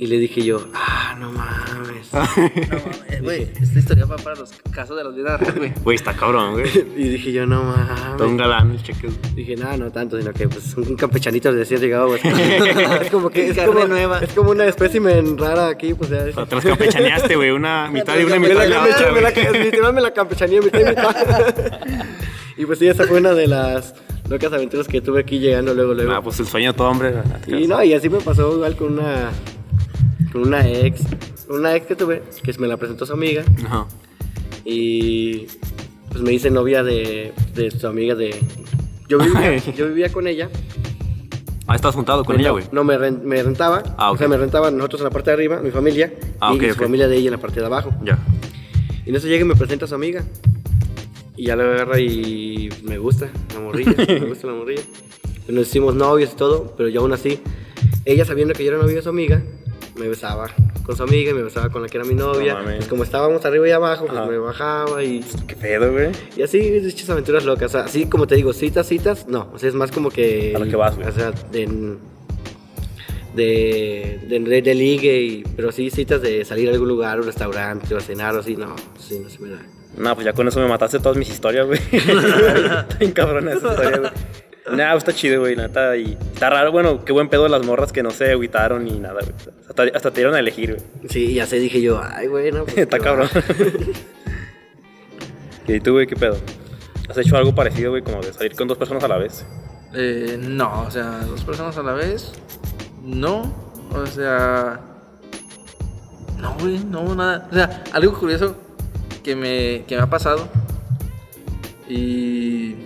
Y 0.00 0.06
le 0.06 0.16
dije 0.16 0.40
yo, 0.40 0.66
ah, 0.72 1.14
no 1.20 1.30
mames. 1.30 2.08
No, 2.10 2.20
mames, 2.20 3.22
güey, 3.22 3.42
esta 3.60 3.78
historia 3.78 4.06
va 4.06 4.16
para 4.16 4.34
los 4.34 4.50
casos 4.72 4.96
de 4.96 5.04
los 5.04 5.14
vidas 5.14 5.38
güey. 5.54 5.74
Güey, 5.84 5.94
está 5.94 6.14
cabrón, 6.14 6.54
güey. 6.54 6.66
y 6.96 7.08
dije 7.10 7.32
yo, 7.32 7.44
no 7.44 7.64
mames. 7.64 8.16
Todo 8.16 8.28
un 8.28 8.38
galán 8.38 8.70
el 8.70 8.82
cheque. 8.82 9.10
Dije, 9.34 9.56
no, 9.56 9.76
no 9.76 9.92
tanto, 9.92 10.18
sino 10.18 10.32
que 10.32 10.48
pues 10.48 10.74
un 10.78 10.96
campechanito 10.96 11.52
recién 11.52 11.82
llegado. 11.82 12.06
güey. 12.08 12.20
es 13.02 13.10
como 13.10 13.28
que 13.28 13.50
es 13.50 13.58
como, 13.58 13.84
nueva. 13.84 14.20
es 14.20 14.32
como 14.32 14.52
una 14.52 14.64
espécimen 14.64 15.36
rara 15.36 15.68
aquí, 15.68 15.92
pues 15.92 16.08
ya. 16.08 16.24
O 16.34 16.46
sea, 16.46 16.70
campechaneaste, 16.70 17.36
güey. 17.36 17.50
Una 17.50 17.90
mitad 17.90 18.18
y 18.18 18.24
una 18.24 18.38
Me 18.38 18.48
mitad 18.48 18.62
de 18.62 18.68
la 18.70 18.84
otra, 18.84 19.12
me 19.12 19.20
la, 19.20 19.30
literal 19.30 19.92
me 19.92 20.00
la 20.00 20.14
campechaneé 20.14 20.62
mitad 20.62 20.80
y 20.80 20.84
mitad. 20.84 21.54
y 22.56 22.64
pues 22.64 22.78
sí, 22.78 22.88
esa 22.88 23.04
fue 23.04 23.18
una 23.18 23.34
de 23.34 23.48
las 23.48 23.94
locas 24.30 24.50
aventuras 24.50 24.88
que 24.88 25.02
tuve 25.02 25.20
aquí 25.20 25.38
llegando 25.38 25.74
luego, 25.74 25.92
luego. 25.92 26.10
Ah, 26.10 26.22
pues 26.22 26.40
el 26.40 26.46
sueño 26.46 26.72
de 26.72 26.78
todo 26.78 26.88
hombre. 26.88 27.12
y 27.48 27.66
no, 27.66 27.84
y 27.84 27.92
así 27.92 28.08
me 28.08 28.20
pasó 28.20 28.54
igual 28.54 28.76
con 28.76 28.98
una, 28.98 29.30
con 30.32 30.42
una 30.42 30.66
ex, 30.68 31.00
una 31.48 31.74
ex 31.76 31.86
que 31.86 31.96
tuve, 31.96 32.22
que 32.42 32.52
me 32.58 32.66
la 32.68 32.76
presentó 32.76 33.06
su 33.06 33.12
amiga. 33.12 33.44
Ajá. 33.64 33.86
Y 34.64 35.46
pues 36.10 36.22
me 36.22 36.32
hice 36.32 36.50
novia 36.50 36.82
de, 36.82 37.32
de 37.54 37.70
su 37.70 37.86
amiga 37.86 38.14
de... 38.14 38.36
Yo 39.08 39.18
vivía, 39.18 39.56
yo 39.76 39.88
vivía 39.88 40.10
con 40.12 40.26
ella. 40.26 40.48
Ah, 41.66 41.76
estás 41.76 41.94
juntado 41.94 42.24
con 42.24 42.38
ella, 42.38 42.50
güey. 42.50 42.64
No, 42.72 42.82
me, 42.84 42.98
ren- 42.98 43.22
me 43.22 43.40
rentaba. 43.42 43.82
Ah, 43.96 44.10
O 44.10 44.16
sea, 44.16 44.26
me 44.28 44.36
rentaba 44.36 44.70
nosotros 44.70 45.00
en 45.02 45.04
la 45.04 45.10
parte 45.10 45.30
de 45.30 45.34
arriba, 45.34 45.60
mi 45.62 45.70
familia. 45.70 46.12
Ah, 46.40 46.50
y, 46.52 46.56
ok, 46.56 46.62
y 46.64 46.68
su 46.70 46.74
familia 46.74 47.06
de 47.06 47.16
ella 47.16 47.26
en 47.28 47.32
la 47.32 47.38
parte 47.40 47.60
de 47.60 47.66
abajo. 47.66 47.92
Ya. 48.04 48.18
Y 49.06 49.10
en 49.10 49.16
eso 49.16 49.28
llega 49.28 49.42
y 49.44 49.48
me 49.48 49.54
presenta 49.54 49.84
a 49.84 49.88
su 49.88 49.94
amiga. 49.94 50.24
Y 51.36 51.44
ya 51.46 51.56
la 51.56 51.62
agarra 51.64 52.00
y 52.00 52.68
me 52.82 52.98
gusta 52.98 53.30
la 53.54 53.60
morrilla. 53.60 53.94
me 53.96 54.26
gusta 54.26 54.48
la 54.48 54.54
morrilla. 54.54 54.82
Nos 55.48 55.68
hicimos 55.68 55.94
novios 55.94 56.32
y 56.32 56.36
todo, 56.36 56.74
pero 56.76 56.88
yo 56.88 57.00
aún 57.00 57.12
así, 57.12 57.40
ella 58.04 58.24
sabiendo 58.24 58.52
que 58.54 58.64
yo 58.64 58.72
era 58.72 58.80
novio 58.80 58.96
de 58.96 59.02
su 59.02 59.08
amiga, 59.08 59.42
me 59.96 60.08
besaba 60.08 60.48
con 60.84 60.96
su 60.96 61.02
amiga 61.02 61.30
y 61.30 61.34
me 61.34 61.42
besaba 61.42 61.68
con 61.70 61.82
la 61.82 61.88
que 61.88 61.98
era 61.98 62.06
mi 62.06 62.14
novia. 62.14 62.54
No 62.54 62.64
pues 62.64 62.86
como 62.86 63.04
estábamos 63.04 63.44
arriba 63.44 63.68
y 63.68 63.70
abajo, 63.70 64.06
pues 64.06 64.18
Ajá. 64.18 64.30
me 64.30 64.38
bajaba 64.38 65.02
y, 65.02 65.24
¿Qué 65.46 65.56
pedo, 65.56 65.92
güey? 65.92 66.10
y 66.36 66.42
así, 66.42 66.58
dichas 66.58 67.08
aventuras 67.10 67.44
locas. 67.44 67.66
O 67.66 67.78
sea, 67.78 67.84
así 67.84 68.06
como 68.06 68.26
te 68.26 68.34
digo, 68.36 68.52
citas, 68.52 68.86
citas, 68.86 69.26
no. 69.28 69.50
O 69.52 69.58
sea, 69.58 69.68
es 69.68 69.74
más 69.74 69.90
como 69.90 70.10
que. 70.10 70.52
A 70.56 70.58
lo 70.58 70.66
que 70.66 70.76
vas, 70.76 70.96
güey. 70.96 71.08
O 71.08 71.12
sea, 71.12 71.30
de. 71.30 71.96
De, 73.34 74.18
de, 74.26 74.40
de, 74.40 74.62
de 74.62 74.74
ligue, 74.74 75.20
y, 75.22 75.44
pero 75.54 75.70
sí 75.70 75.88
citas 75.90 76.20
de 76.20 76.44
salir 76.44 76.68
a 76.68 76.72
algún 76.72 76.88
lugar, 76.88 77.20
un 77.20 77.26
restaurante, 77.26 77.94
o 77.94 77.98
a 77.98 78.00
cenar, 78.00 78.34
o 78.34 78.40
así, 78.40 78.56
no, 78.56 78.74
sí, 78.98 79.20
no 79.20 79.30
se 79.30 79.38
me 79.38 79.50
da. 79.50 79.62
No, 79.96 80.14
pues 80.16 80.24
ya 80.24 80.32
con 80.32 80.48
eso 80.48 80.58
me 80.60 80.66
mataste 80.66 80.98
todas 80.98 81.16
mis 81.16 81.28
historias, 81.30 81.66
güey. 81.66 81.78
Está 81.92 82.86
bien 82.98 83.12
cabrona 83.12 83.52
esa 83.52 83.70
historia, 83.70 83.98
güey. 83.98 84.10
Nah, 84.70 84.92
pues 84.92 85.04
está 85.04 85.12
chido, 85.12 85.40
güey, 85.40 85.56
la 85.56 85.68
neta. 85.68 85.96
Y 85.96 86.16
está 86.32 86.50
raro, 86.50 86.70
bueno, 86.72 87.04
qué 87.04 87.12
buen 87.12 87.28
pedo 87.28 87.48
las 87.48 87.64
morras 87.64 87.92
que 87.92 88.02
no 88.02 88.10
se 88.10 88.30
agüitaron 88.32 88.84
ni 88.84 88.98
nada, 88.98 89.20
güey. 89.22 89.34
Hasta, 89.68 89.84
hasta 89.94 90.10
te 90.10 90.20
dieron 90.20 90.34
a 90.34 90.38
elegir, 90.38 90.74
güey. 90.74 91.08
Sí, 91.08 91.34
ya 91.34 91.46
sé, 91.46 91.56
dije 91.58 91.80
yo, 91.80 92.00
ay, 92.02 92.26
güey, 92.26 92.52
no. 92.52 92.64
pues, 92.64 92.78
Está 92.78 92.98
cabrón. 92.98 93.28
¿Y 95.66 95.80
tú, 95.80 95.92
güey, 95.92 96.06
qué 96.06 96.16
pedo? 96.16 96.36
¿Has 97.08 97.16
hecho 97.18 97.36
algo 97.36 97.54
parecido, 97.54 97.90
güey, 97.90 98.02
como 98.02 98.20
de 98.20 98.32
salir 98.32 98.54
con 98.54 98.68
dos 98.68 98.78
personas 98.78 99.02
a 99.04 99.08
la 99.08 99.18
vez? 99.18 99.44
Eh, 99.94 100.38
no, 100.40 100.82
o 100.82 100.90
sea, 100.90 101.20
dos 101.20 101.42
personas 101.42 101.76
a 101.76 101.82
la 101.82 101.92
vez. 101.94 102.32
No, 103.02 103.52
o 103.92 104.06
sea. 104.06 104.80
No, 106.38 106.54
güey, 106.60 106.78
no, 106.78 107.14
nada. 107.14 107.48
O 107.50 107.54
sea, 107.54 107.84
algo 107.92 108.18
curioso 108.18 108.56
que 109.24 109.34
me, 109.34 109.84
que 109.86 109.96
me 109.96 110.02
ha 110.02 110.10
pasado. 110.10 110.48
Y. 111.88 112.76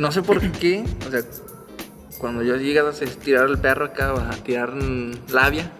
No 0.00 0.10
sé 0.10 0.22
por 0.22 0.40
qué, 0.52 0.82
o 1.06 1.10
sea, 1.10 1.20
cuando 2.18 2.42
yo 2.42 2.56
llego 2.56 2.88
a 2.88 2.92
tirar 2.92 3.50
el 3.50 3.58
perro 3.58 3.84
acá, 3.84 4.14
o 4.14 4.18
a 4.18 4.30
tirar 4.30 4.72
labia, 5.28 5.70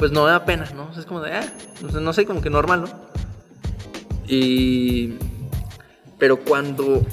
pues 0.00 0.10
no 0.10 0.24
me 0.24 0.32
da 0.32 0.44
pena, 0.44 0.68
¿no? 0.74 0.88
O 0.88 0.92
sea, 0.92 1.02
es 1.02 1.06
como 1.06 1.20
de, 1.20 1.34
ah, 1.34 1.54
no 1.80 1.92
sé, 1.92 2.00
no 2.00 2.12
sé, 2.12 2.26
como 2.26 2.42
que 2.42 2.50
normal, 2.50 2.82
¿no? 2.82 2.90
Y. 4.26 5.14
Pero 6.18 6.40
cuando 6.40 7.06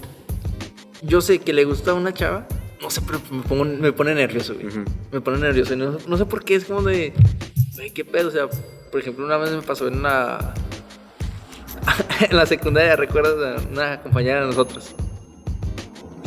yo 1.04 1.22
sé 1.22 1.38
que 1.38 1.54
le 1.54 1.66
gusta 1.66 1.92
a 1.92 1.94
una 1.94 2.12
chava, 2.12 2.48
no 2.82 2.90
sé, 2.90 3.02
pero 3.06 3.22
me, 3.30 3.44
pongo, 3.44 3.66
me 3.66 3.94
pone 3.94 4.16
nervioso, 4.16 4.56
güey. 4.56 4.74
Me 5.12 5.22
pone 5.22 5.38
nervioso. 5.38 5.76
y 5.76 5.78
No, 5.78 6.00
no 6.08 6.18
sé 6.18 6.26
por 6.26 6.44
qué, 6.44 6.56
es 6.56 6.66
como 6.66 6.82
de, 6.82 7.14
güey, 7.76 7.92
qué 7.92 8.04
pedo. 8.04 8.30
O 8.30 8.32
sea, 8.32 8.48
por 8.92 9.02
ejemplo, 9.02 9.24
una 9.24 9.38
vez 9.38 9.52
me 9.52 9.62
pasó 9.62 9.88
en 9.88 10.00
una. 10.00 10.56
en 12.28 12.36
la 12.36 12.48
secundaria, 12.48 12.96
¿recuerdas? 12.96 13.68
Una 13.72 14.02
compañera 14.02 14.42
de 14.42 14.48
nosotros. 14.48 14.96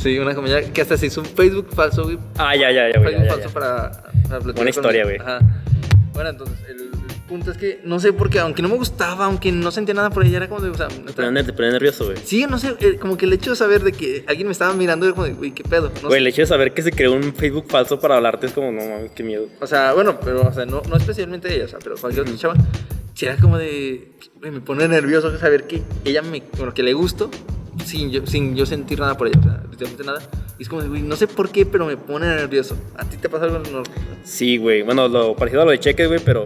Sí, 0.01 0.19
una 0.19 0.35
compañera 0.35 0.63
que 0.73 0.81
hasta 0.81 0.97
se 0.97 1.07
hizo 1.07 1.21
un 1.21 1.27
Facebook 1.27 1.69
falso, 1.75 2.05
güey. 2.05 2.19
Ah, 2.39 2.57
ya, 2.57 2.71
ya, 2.73 2.91
ya, 2.93 2.99
güey. 3.01 3.15
Facebook 3.15 3.19
ya, 3.19 3.25
ya, 3.25 3.31
falso 3.31 3.49
ya. 3.49 3.55
para, 3.55 3.91
para 3.93 4.39
platicar 4.41 4.55
con 4.55 4.69
historia, 4.69 5.05
güey. 5.05 5.19
Ajá. 5.19 5.41
Bueno, 6.15 6.31
entonces, 6.31 6.57
el, 6.69 6.81
el 6.81 6.91
punto 7.29 7.51
es 7.53 7.59
que 7.59 7.81
no 7.85 8.01
sé 8.01 8.13
por 8.13 8.31
qué, 8.31 8.39
aunque 8.41 8.63
no 8.63 8.69
me 8.69 8.77
gustaba, 8.77 9.27
aunque 9.27 9.53
no 9.53 9.71
sentía 9.71 9.95
nada 9.95 10.11
por 10.11 10.25
ella, 10.25 10.39
era 10.39 10.49
como 10.49 10.61
de, 10.63 10.71
o 10.71 10.75
sea, 10.75 10.89
Te 10.89 11.13
pone, 11.13 11.45
te 11.45 11.53
nervioso, 11.71 12.07
güey. 12.07 12.17
sí, 12.25 12.47
no 12.49 12.59
sé, 12.59 12.75
eh, 12.81 12.97
como 12.99 13.17
que 13.17 13.27
el 13.27 13.33
hecho 13.35 13.51
de 13.51 13.57
saber 13.57 13.83
de 13.83 13.93
que 13.93 14.25
alguien 14.27 14.49
me 14.49 14.53
estaba 14.53 14.73
mirando, 14.75 15.07
era 15.07 15.15
como 15.15 15.27
de, 15.27 15.35
güey, 15.35 15.53
qué 15.53 15.63
pedo. 15.63 15.93
No 16.03 16.09
Güey, 16.09 16.13
sé. 16.13 16.19
el 16.19 16.27
hecho 16.27 16.43
de 16.43 16.47
saber 16.47 16.73
que 16.75 16.83
se 16.83 16.91
creó 16.93 17.13
un 17.13 17.35
Facebook 17.35 17.67
falso 17.69 18.01
para 18.01 18.17
hablarte 18.17 18.47
es 18.47 18.53
como, 18.53 18.73
no 18.73 18.81
mames, 18.81 19.13
qué 19.13 19.23
miedo. 19.23 19.47
O 19.61 19.67
sea, 19.67 19.93
bueno, 19.93 20.19
pero, 20.21 20.43
o 20.49 20.53
sea, 20.53 20.65
no, 20.67 20.83
no 20.89 20.97
especialmente 20.97 21.55
ella, 21.55 21.67
o 21.67 21.69
sea, 21.69 21.79
pero 21.83 21.97
cualquier 21.97 22.23
otra 22.23 22.37
chava, 22.37 22.55
si 23.15 23.27
era 23.27 23.37
como 23.37 23.59
de, 23.59 24.13
güey, 24.41 24.51
me 24.51 24.61
pone 24.61 24.89
nervioso 24.89 25.37
saber 25.39 25.65
que 25.65 25.83
ella 26.05 26.23
me, 26.23 26.43
bueno, 26.57 26.75
que 26.75 26.83
le 26.83 26.95
gusto, 26.95 27.31
sin 27.85 28.11
yo, 28.11 28.27
sin 28.27 28.55
yo 28.57 28.67
sentir 28.67 29.01
nada 29.01 29.17
por 29.17 29.29
ella, 29.29 29.39
o 29.39 29.43
sea, 29.43 29.63
literalmente 29.71 30.05
nada. 30.05 30.21
Y 30.59 30.63
es 30.63 30.69
como 30.69 30.83
güey, 30.87 31.03
no 31.03 31.17
sé 31.17 31.27
por 31.27 31.51
qué, 31.51 31.65
pero 31.65 31.87
me 31.87 31.97
pone 31.97 32.27
nervioso. 32.27 32.77
¿A 32.97 33.05
ti 33.05 33.17
te 33.17 33.29
pasa 33.29 33.47
algo? 33.47 33.59
No, 33.59 33.83
Sí, 34.25 34.59
güey. 34.59 34.83
Bueno, 34.83 35.09
lo 35.09 35.35
parecido 35.35 35.63
a 35.63 35.65
lo 35.65 35.71
de 35.71 35.81
cheques, 35.81 36.07
güey, 36.07 36.21
pero. 36.25 36.45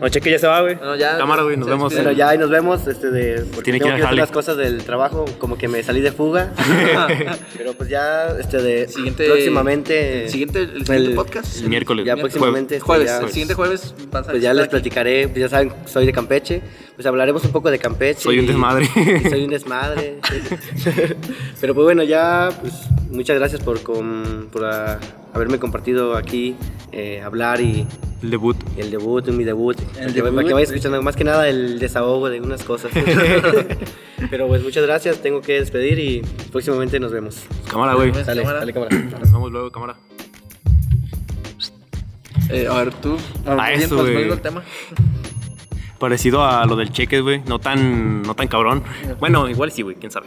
No, 0.00 0.08
cheque 0.08 0.30
ya 0.30 0.38
se 0.38 0.46
va, 0.46 0.60
güey. 0.60 0.76
Ya- 0.98 1.16
Cámara, 1.18 1.42
güey, 1.42 1.56
nos 1.56 1.66
se 1.66 1.70
vemos. 1.70 1.94
Bueno, 1.94 2.12
ya 2.12 2.28
ahí 2.30 2.38
nos 2.38 2.50
vemos, 2.50 2.86
este, 2.86 3.10
de, 3.10 3.42
porque 3.54 3.62
Tiene 3.64 3.78
que 3.78 3.84
tengo 3.86 3.96
que 3.96 4.02
hacer 4.04 4.18
las 4.18 4.30
cosas 4.30 4.56
del 4.56 4.82
trabajo, 4.84 5.24
como 5.38 5.56
que 5.56 5.68
me 5.68 5.82
salí 5.82 6.00
de 6.00 6.12
fuga. 6.12 6.52
Pero 7.56 7.72
pues 7.74 7.88
ya, 7.88 8.36
este, 8.38 8.60
de, 8.62 8.88
Siguiente- 8.88 9.26
próximamente. 9.26 10.24
el 10.24 10.30
siguiente, 10.30 10.62
el 10.62 10.86
siguiente 10.86 11.14
podcast. 11.14 11.60
El 11.62 11.68
miércoles. 11.68 12.04
Ya 12.06 12.14
Miércoles. 12.14 12.34
próximamente. 12.34 12.74
este, 12.76 12.86
Jueves, 12.86 13.06
ya, 13.08 13.18
el 13.20 13.28
siguiente 13.30 13.54
jueves 13.54 13.94
vas 14.10 14.26
a 14.28 14.30
Pues 14.32 14.42
ya 14.42 14.52
les 14.54 14.64
aquí. 14.64 14.70
platicaré, 14.70 15.28
pues 15.28 15.40
ya 15.40 15.48
saben, 15.48 15.72
soy 15.86 16.06
de 16.06 16.12
Campeche, 16.12 16.62
pues 16.94 17.06
hablaremos 17.06 17.44
un 17.44 17.52
poco 17.52 17.70
de 17.70 17.78
Campeche. 17.78 18.20
Soy 18.20 18.38
un 18.38 18.46
desmadre. 18.46 18.88
y 19.24 19.28
soy 19.28 19.44
un 19.44 19.50
desmadre. 19.50 20.18
Pero 21.60 21.74
pues 21.74 21.84
bueno, 21.84 22.02
ya, 22.02 22.50
pues 22.60 22.72
muchas 23.10 23.38
gracias 23.38 23.60
por, 23.62 23.82
com- 23.82 24.48
por 24.50 24.64
ah, 24.64 24.98
haberme 25.34 25.58
compartido 25.58 26.16
aquí, 26.16 26.56
eh, 26.92 27.20
hablar 27.22 27.60
y 27.60 27.86
El 28.22 28.30
debut. 28.30 28.56
el 28.76 28.90
debut, 28.90 29.26
mi 29.28 29.44
debut. 29.44 29.78
El 29.78 29.86
para 29.86 30.06
que- 30.06 30.12
debut, 30.12 30.34
para 30.34 30.48
que 30.48 30.54
vayan 30.54 30.68
sí. 30.68 30.74
escuchando 30.74 31.02
más 31.02 31.16
que 31.16 31.24
nada 31.24 31.48
el 31.48 31.78
desahogo 31.78 32.28
de 32.28 32.40
unas 32.40 32.62
cosas. 32.64 32.90
Pero 34.30 34.48
pues 34.48 34.62
muchas 34.62 34.84
gracias, 34.84 35.22
tengo 35.22 35.40
que 35.40 35.54
despedir 35.60 35.98
y 35.98 36.20
próximamente 36.50 37.00
nos 37.00 37.12
vemos. 37.12 37.44
Cámara, 37.70 37.94
güey. 37.94 38.12
Sale, 38.24 38.42
cámara. 38.42 38.60
sale 38.60 38.72
cámara. 38.72 38.96
Nos 39.18 39.32
vemos 39.32 39.50
luego, 39.52 39.70
cámara. 39.70 39.96
Eh, 42.50 42.66
a 42.68 42.74
ver, 42.74 42.92
tú. 42.94 43.16
Ah, 43.46 43.68
bien, 43.68 43.82
eso, 43.82 43.96
pues, 43.96 44.32
al 44.32 44.40
tema. 44.42 44.62
Parecido 45.98 46.44
a 46.44 46.66
lo 46.66 46.76
del 46.76 46.90
cheques, 46.90 47.22
güey. 47.22 47.42
No 47.46 47.58
tan, 47.58 48.22
no 48.22 48.34
tan 48.34 48.48
cabrón. 48.48 48.82
Bueno, 49.20 49.48
igual 49.48 49.70
sí, 49.70 49.82
güey, 49.82 49.96
quién 49.96 50.10
sabe. 50.10 50.26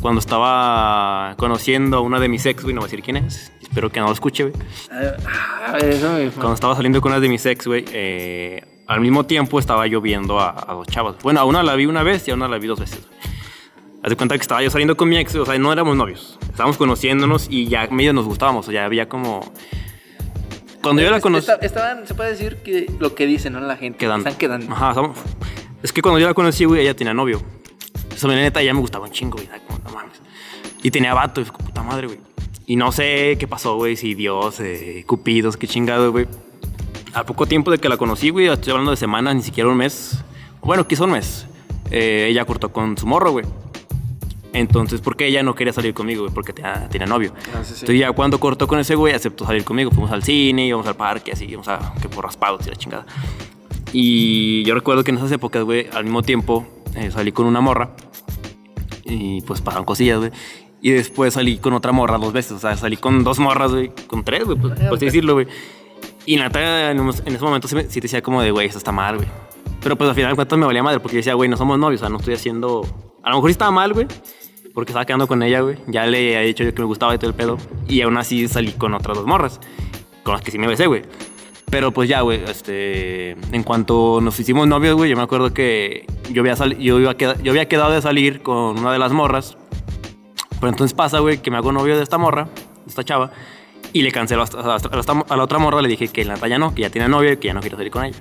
Cuando 0.00 0.18
estaba 0.18 1.34
conociendo 1.36 1.98
a 1.98 2.00
una 2.00 2.18
de 2.18 2.28
mis 2.28 2.44
ex, 2.46 2.62
güey, 2.62 2.74
no 2.74 2.80
voy 2.80 2.88
a 2.88 2.90
decir 2.90 3.04
quién 3.04 3.18
es. 3.18 3.52
Espero 3.72 3.90
que 3.90 4.00
no 4.00 4.06
lo 4.08 4.12
escuche, 4.12 4.44
güey. 4.44 4.54
Ah, 4.90 5.78
eso. 5.78 6.08
Cuando 6.34 6.52
estaba 6.52 6.74
saliendo 6.76 7.00
con 7.00 7.10
una 7.12 7.20
de 7.20 7.28
mis 7.30 7.46
ex, 7.46 7.66
güey, 7.66 7.86
eh, 7.90 8.62
al 8.86 9.00
mismo 9.00 9.24
tiempo 9.24 9.58
estaba 9.58 9.86
yo 9.86 10.02
viendo 10.02 10.38
a, 10.38 10.50
a 10.50 10.74
dos 10.74 10.86
chavas. 10.88 11.16
Bueno, 11.22 11.40
a 11.40 11.44
una 11.44 11.62
la 11.62 11.74
vi 11.74 11.86
una 11.86 12.02
vez 12.02 12.28
y 12.28 12.32
a 12.32 12.34
una 12.34 12.48
la 12.48 12.58
vi 12.58 12.66
dos 12.66 12.80
veces. 12.80 13.00
güey. 13.06 13.18
Haz 14.04 14.10
de 14.10 14.16
cuenta 14.16 14.34
que 14.36 14.42
estaba 14.42 14.62
yo 14.62 14.68
saliendo 14.68 14.94
con 14.96 15.08
mi 15.08 15.16
ex, 15.16 15.34
o 15.36 15.46
sea, 15.46 15.58
no 15.58 15.72
éramos 15.72 15.96
novios. 15.96 16.38
Estábamos 16.50 16.76
conociéndonos 16.76 17.46
y 17.48 17.66
ya 17.68 17.86
medio 17.90 18.12
nos 18.12 18.26
gustábamos, 18.26 18.68
o 18.68 18.72
ya 18.72 18.84
había 18.84 19.08
como... 19.08 19.40
Cuando 20.82 21.00
yo 21.00 21.10
la 21.10 21.20
conocí... 21.20 21.50
Esta- 21.50 21.64
Estaban, 21.64 22.06
se 22.06 22.14
puede 22.14 22.30
decir 22.32 22.56
que 22.58 22.92
lo 22.98 23.14
que 23.14 23.24
dicen, 23.26 23.52
¿no? 23.54 23.60
La 23.60 23.76
gente. 23.76 23.98
Quedando. 23.98 24.28
Están 24.28 24.38
quedando. 24.38 24.70
Ajá, 24.74 24.90
estamos- 24.90 25.16
Es 25.82 25.92
que 25.92 26.02
cuando 26.02 26.18
yo 26.18 26.26
la 26.26 26.34
conocí, 26.34 26.64
güey, 26.66 26.82
ella 26.82 26.94
tenía 26.94 27.14
novio. 27.14 27.40
Eso, 28.14 28.28
la 28.28 28.34
neta, 28.34 28.60
ya 28.62 28.74
me 28.74 28.80
gustaba 28.80 29.06
un 29.06 29.12
chingo, 29.12 29.36
güey. 29.38 29.48
como, 29.66 29.78
no 29.78 29.90
mames. 29.94 30.20
Y 30.82 30.90
tenía 30.90 31.14
vato, 31.14 31.40
y 31.40 31.44
puta 31.44 31.82
madre, 31.82 32.08
güey. 32.08 32.18
Y 32.66 32.76
no 32.76 32.92
sé 32.92 33.36
qué 33.38 33.46
pasó, 33.48 33.76
güey, 33.76 33.96
si 33.96 34.14
Dios, 34.14 34.60
eh, 34.60 35.04
Cupidos, 35.06 35.56
qué 35.56 35.66
chingado, 35.66 36.12
güey. 36.12 36.26
A 37.12 37.24
poco 37.24 37.46
tiempo 37.46 37.70
de 37.70 37.78
que 37.78 37.88
la 37.88 37.96
conocí, 37.96 38.30
güey, 38.30 38.46
estoy 38.46 38.70
hablando 38.70 38.90
de 38.92 38.96
semanas, 38.96 39.34
ni 39.34 39.42
siquiera 39.42 39.68
un 39.68 39.76
mes. 39.76 40.22
Bueno, 40.62 40.86
quizá 40.86 41.04
un 41.04 41.10
mes. 41.12 41.46
eh, 41.90 42.28
ella 42.30 42.44
cortó 42.44 42.72
con 42.72 42.96
su 42.96 43.06
morro, 43.06 43.32
güey. 43.32 43.44
Entonces, 44.54 45.00
¿por 45.00 45.16
qué 45.16 45.26
ella 45.26 45.42
no 45.42 45.54
quería 45.54 45.72
salir 45.72 45.92
conmigo, 45.94 46.22
güey? 46.22 46.34
Porque 46.34 46.52
tenía, 46.52 46.88
tenía 46.88 47.06
novio. 47.06 47.32
Ah, 47.54 47.60
sí, 47.64 47.68
sí. 47.74 47.80
Entonces, 47.80 47.98
ya 47.98 48.12
cuando 48.12 48.38
cortó 48.38 48.66
con 48.66 48.78
ese 48.78 48.94
güey, 48.94 49.14
aceptó 49.14 49.44
salir 49.46 49.64
conmigo. 49.64 49.90
Fuimos 49.90 50.12
al 50.12 50.22
cine, 50.22 50.66
íbamos 50.66 50.86
al 50.86 50.94
parque, 50.96 51.32
así, 51.32 51.46
íbamos 51.46 51.68
a 51.68 51.94
que 52.00 52.08
por 52.08 52.24
raspados 52.24 52.66
y 52.66 52.70
la 52.70 52.76
chingada. 52.76 53.06
Y 53.92 54.62
yo 54.64 54.74
recuerdo 54.74 55.04
que 55.04 55.10
en 55.10 55.16
esas 55.18 55.32
épocas, 55.32 55.64
güey, 55.64 55.88
al 55.92 56.04
mismo 56.04 56.22
tiempo 56.22 56.66
eh, 56.94 57.10
salí 57.10 57.32
con 57.32 57.46
una 57.46 57.60
morra 57.60 57.90
y 59.04 59.40
pues 59.42 59.60
pasaron 59.60 59.84
cosillas, 59.84 60.18
güey. 60.18 60.30
Y 60.82 60.90
después 60.90 61.34
salí 61.34 61.58
con 61.58 61.72
otra 61.74 61.92
morra 61.92 62.18
dos 62.18 62.32
veces, 62.32 62.52
o 62.52 62.58
sea, 62.58 62.76
salí 62.76 62.96
con 62.96 63.22
dos 63.22 63.38
morras, 63.38 63.70
güey, 63.70 63.92
con 64.08 64.24
tres, 64.24 64.44
güey, 64.44 64.58
pues, 64.58 64.78
por 64.80 64.94
así 64.96 65.04
decirlo, 65.06 65.34
güey. 65.34 65.46
Y 66.26 66.36
neta, 66.36 66.90
en, 66.90 66.98
en 66.98 67.08
ese 67.08 67.38
momento 67.44 67.68
sí, 67.68 67.74
me- 67.76 67.84
sí 67.84 67.94
te 67.94 68.02
decía 68.02 68.20
como 68.22 68.42
de, 68.42 68.50
güey, 68.50 68.66
esto 68.66 68.78
está 68.78 68.90
mal, 68.92 69.16
güey. 69.16 69.28
Pero 69.80 69.96
pues 69.96 70.08
al 70.10 70.14
final 70.16 70.30
de 70.32 70.36
cuentas 70.36 70.58
me 70.58 70.66
valía 70.66 70.82
madre 70.82 70.98
porque 71.00 71.14
yo 71.16 71.18
decía, 71.18 71.34
güey, 71.34 71.48
no 71.48 71.56
somos 71.56 71.78
novios, 71.78 72.00
o 72.00 72.04
sea, 72.04 72.08
no 72.10 72.18
estoy 72.18 72.34
haciendo... 72.34 72.82
A 73.22 73.30
lo 73.30 73.36
mejor 73.36 73.50
sí 73.50 73.52
estaba 73.52 73.70
mal, 73.70 73.92
güey, 73.92 74.06
porque 74.74 74.90
estaba 74.90 75.04
quedando 75.04 75.26
con 75.28 75.42
ella, 75.44 75.60
güey. 75.60 75.76
Ya 75.86 76.04
le 76.06 76.18
había 76.36 76.40
dicho 76.40 76.64
yo 76.64 76.74
que 76.74 76.82
me 76.82 76.86
gustaba 76.86 77.14
y 77.14 77.18
todo 77.18 77.30
el 77.30 77.36
pedo. 77.36 77.58
Y 77.88 78.00
aún 78.00 78.16
así 78.16 78.48
salí 78.48 78.72
con 78.72 78.94
otras 78.94 79.16
dos 79.16 79.26
morras, 79.26 79.60
con 80.24 80.32
las 80.34 80.42
que 80.42 80.50
sí 80.50 80.58
me 80.58 80.66
besé, 80.66 80.86
güey. 80.86 81.02
Pero 81.70 81.92
pues 81.92 82.08
ya, 82.08 82.20
güey, 82.22 82.42
este, 82.44 83.30
en 83.32 83.62
cuanto 83.62 84.20
nos 84.20 84.38
hicimos 84.38 84.66
novios, 84.68 84.94
güey, 84.96 85.10
yo 85.10 85.16
me 85.16 85.22
acuerdo 85.22 85.54
que 85.54 86.06
yo 86.30 86.42
había, 86.42 86.54
yo, 86.78 86.98
iba 87.00 87.12
a 87.12 87.16
yo 87.16 87.50
había 87.52 87.66
quedado 87.68 87.92
de 87.92 88.02
salir 88.02 88.42
con 88.42 88.78
una 88.80 88.92
de 88.92 88.98
las 88.98 89.12
morras. 89.12 89.56
Pero 90.62 90.70
entonces 90.70 90.94
pasa, 90.94 91.18
güey, 91.18 91.38
que 91.42 91.50
me 91.50 91.56
hago 91.56 91.72
novio 91.72 91.96
de 91.96 92.04
esta 92.04 92.18
morra, 92.18 92.44
de 92.44 92.88
esta 92.88 93.02
chava, 93.02 93.32
y 93.92 94.02
le 94.02 94.08
hasta- 94.10 94.60
a, 94.60 94.78
la- 94.78 95.24
a 95.28 95.36
la 95.36 95.42
otra 95.42 95.58
morra, 95.58 95.82
le 95.82 95.88
dije 95.88 96.06
que 96.06 96.24
la 96.24 96.34
neta 96.34 96.46
ya 96.46 96.56
no, 96.56 96.72
que 96.72 96.82
ya 96.82 96.90
tiene 96.90 97.08
novio 97.08 97.32
y 97.32 97.36
que 97.38 97.48
ya 97.48 97.54
no 97.54 97.60
quiero 97.60 97.76
salir 97.76 97.90
con 97.90 98.04
ella. 98.04 98.18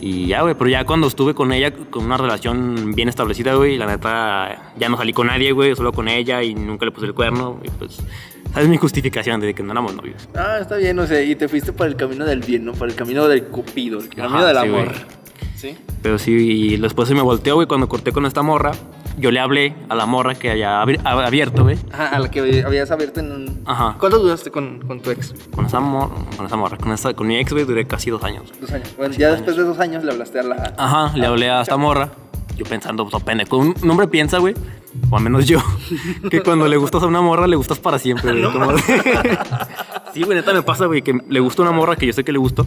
Y 0.00 0.28
ya, 0.28 0.42
güey, 0.42 0.54
pero 0.54 0.70
ya 0.70 0.84
cuando 0.84 1.08
estuve 1.08 1.34
con 1.34 1.52
ella, 1.52 1.72
con 1.72 2.04
una 2.04 2.16
relación 2.16 2.92
bien 2.94 3.08
establecida, 3.08 3.54
güey, 3.56 3.76
la 3.78 3.86
neta, 3.86 4.72
ya 4.78 4.88
no 4.88 4.96
salí 4.96 5.12
con 5.12 5.26
nadie, 5.26 5.50
güey, 5.50 5.74
solo 5.74 5.92
con 5.92 6.06
ella 6.06 6.40
y 6.44 6.54
nunca 6.54 6.84
le 6.84 6.92
puse 6.92 7.06
el 7.06 7.14
cuerno. 7.14 7.58
Y 7.64 7.68
pues, 7.70 7.98
esa 8.52 8.60
es 8.60 8.68
mi 8.68 8.76
justificación 8.76 9.40
de 9.40 9.52
que 9.52 9.64
no 9.64 9.72
éramos 9.72 9.92
novios. 9.96 10.28
Ah, 10.36 10.58
está 10.60 10.76
bien, 10.76 10.96
o 11.00 11.06
sea, 11.08 11.20
y 11.20 11.34
te 11.34 11.48
fuiste 11.48 11.72
por 11.72 11.88
el 11.88 11.96
camino 11.96 12.24
del 12.24 12.40
bien, 12.40 12.64
¿no? 12.64 12.72
Por 12.74 12.88
el 12.88 12.94
camino 12.94 13.26
del 13.26 13.46
cupido, 13.48 13.98
el 13.98 14.08
camino 14.08 14.38
Ajá, 14.38 14.46
del 14.46 14.56
sí, 14.56 14.68
amor. 14.68 14.92
¿Sí? 15.60 15.76
Pero 16.02 16.18
sí, 16.18 16.32
y 16.32 16.76
después 16.78 17.06
se 17.08 17.14
me 17.14 17.20
volteó, 17.22 17.56
güey, 17.56 17.66
cuando 17.66 17.88
corté 17.88 18.12
con 18.12 18.24
esta 18.26 18.42
morra. 18.42 18.72
Yo 19.18 19.30
le 19.30 19.40
hablé 19.40 19.74
a 19.90 19.94
la 19.94 20.06
morra 20.06 20.34
que 20.34 20.50
ab- 20.64 21.00
abierto, 21.04 21.64
güey. 21.64 21.76
Ajá, 21.92 22.08
a 22.08 22.18
la 22.18 22.30
que 22.30 22.62
habías 22.64 22.90
abierto 22.90 23.20
en 23.20 23.32
un... 23.32 23.60
Ajá. 23.66 23.96
¿Cuánto 23.98 24.18
duraste 24.18 24.50
con, 24.50 24.78
con 24.86 25.00
tu 25.00 25.10
ex? 25.10 25.34
Con 25.54 25.66
esa, 25.66 25.80
mor- 25.80 26.10
con 26.36 26.46
esa 26.46 26.56
morra, 26.56 26.78
con, 26.78 26.90
esa, 26.92 27.12
con 27.12 27.26
mi 27.26 27.36
ex, 27.36 27.52
güey, 27.52 27.64
duré 27.66 27.86
casi 27.86 28.08
dos 28.08 28.24
años. 28.24 28.50
Dos 28.58 28.70
años. 28.72 28.88
Bueno, 28.96 29.14
ya 29.14 29.32
después 29.32 29.56
de 29.56 29.64
dos 29.64 29.78
años 29.78 30.02
le 30.04 30.12
hablaste 30.12 30.38
a 30.38 30.42
la... 30.44 30.74
Ajá, 30.78 31.14
le 31.16 31.26
hablé 31.26 31.50
a 31.50 31.60
esta 31.60 31.76
morra. 31.76 32.10
Yo 32.56 32.64
pensando, 32.64 33.06
pues, 33.06 33.22
pendejo. 33.22 33.58
Un 33.58 33.90
hombre 33.90 34.06
piensa, 34.08 34.38
güey, 34.38 34.54
o 35.10 35.16
al 35.16 35.22
menos 35.22 35.44
yo, 35.46 35.58
que 36.30 36.40
cuando 36.42 36.66
le 36.68 36.78
gustas 36.78 37.02
a 37.02 37.06
una 37.06 37.20
morra, 37.20 37.46
le 37.46 37.56
gustas 37.56 37.78
para 37.78 37.98
siempre, 37.98 38.32
güey. 38.32 38.42
de- 38.42 39.38
sí, 40.14 40.22
güey, 40.22 40.36
neta 40.38 40.54
me 40.54 40.62
pasa, 40.62 40.86
güey, 40.86 41.02
que 41.02 41.18
le 41.28 41.40
gusta 41.40 41.60
una 41.62 41.72
morra 41.72 41.96
que 41.96 42.06
yo 42.06 42.12
sé 42.14 42.24
que 42.24 42.32
le 42.32 42.38
gustó. 42.38 42.66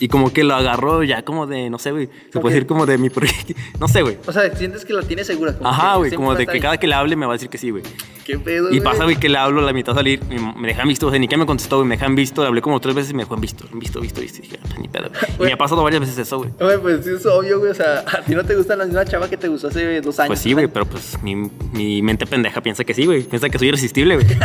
Y 0.00 0.08
como 0.08 0.32
que 0.32 0.42
lo 0.42 0.54
agarró 0.54 1.04
ya 1.04 1.22
como 1.24 1.46
de, 1.46 1.70
no 1.70 1.78
sé, 1.78 1.92
güey. 1.92 2.08
Se 2.32 2.40
puede 2.40 2.54
decir 2.56 2.66
como 2.66 2.84
de 2.84 2.98
mi 2.98 3.10
proyecto. 3.10 3.54
No 3.78 3.86
sé, 3.88 4.02
güey. 4.02 4.18
O 4.26 4.32
sea, 4.32 4.54
sientes 4.56 4.84
que 4.84 4.92
la 4.92 5.02
tiene 5.02 5.22
segura. 5.24 5.56
como 5.56 5.68
Ajá, 5.68 5.96
güey. 5.96 6.10
Como 6.12 6.34
de 6.34 6.46
que 6.46 6.52
ahí. 6.52 6.60
cada 6.60 6.76
que 6.78 6.86
le 6.86 6.94
hable 6.94 7.14
me 7.16 7.26
va 7.26 7.32
a 7.32 7.36
decir 7.36 7.48
que 7.48 7.58
sí, 7.58 7.70
güey. 7.70 7.82
¿Qué 8.24 8.38
pedo, 8.38 8.72
Y 8.72 8.80
pasa, 8.80 9.04
güey, 9.04 9.16
que 9.16 9.28
le 9.28 9.36
hablo 9.38 9.60
a 9.60 9.64
la 9.64 9.72
mitad 9.72 9.92
de 9.92 9.98
salir, 9.98 10.20
me 10.56 10.66
dejan 10.66 10.88
visto, 10.88 11.06
o 11.08 11.10
sea, 11.10 11.18
ni 11.18 11.28
que 11.28 11.36
me 11.36 11.44
contestó, 11.44 11.76
güey, 11.76 11.86
me 11.88 11.96
dejan 11.96 12.14
visto, 12.14 12.40
le 12.40 12.48
hablé 12.48 12.62
como 12.62 12.80
tres 12.80 12.94
veces 12.94 13.10
y 13.10 13.14
me 13.14 13.22
dejó 13.24 13.34
en 13.34 13.42
visto, 13.42 13.66
visto, 13.74 14.00
visto, 14.00 14.20
visto, 14.22 14.38
y 14.38 14.42
dije, 14.42 14.58
"Ah, 14.64 14.74
ni 14.80 14.88
pedo. 14.88 15.10
güey". 15.36 15.48
Y 15.48 15.50
me 15.50 15.52
ha 15.52 15.58
pasado 15.58 15.82
varias 15.82 16.00
veces 16.00 16.16
eso, 16.18 16.38
güey. 16.38 16.50
Güey, 16.58 16.78
pues 16.80 17.04
sí, 17.04 17.10
es 17.16 17.26
obvio, 17.26 17.58
güey. 17.58 17.70
O 17.70 17.74
sea, 17.74 17.98
a 18.00 18.22
ti 18.22 18.34
no 18.34 18.42
te 18.44 18.56
gusta 18.56 18.76
la 18.76 18.86
misma 18.86 19.04
chava 19.04 19.28
que 19.28 19.36
te 19.36 19.48
gustó 19.48 19.68
hace 19.68 20.00
dos 20.00 20.18
años. 20.20 20.28
Pues 20.28 20.40
sí, 20.40 20.54
güey, 20.54 20.68
pero 20.68 20.86
pues 20.86 21.22
mi, 21.22 21.34
mi 21.72 22.00
mente 22.00 22.26
pendeja 22.26 22.62
piensa 22.62 22.82
que 22.82 22.94
sí, 22.94 23.04
güey, 23.04 23.22
piensa 23.24 23.50
que 23.50 23.58
soy 23.58 23.68
irresistible, 23.68 24.16
güey. 24.16 24.26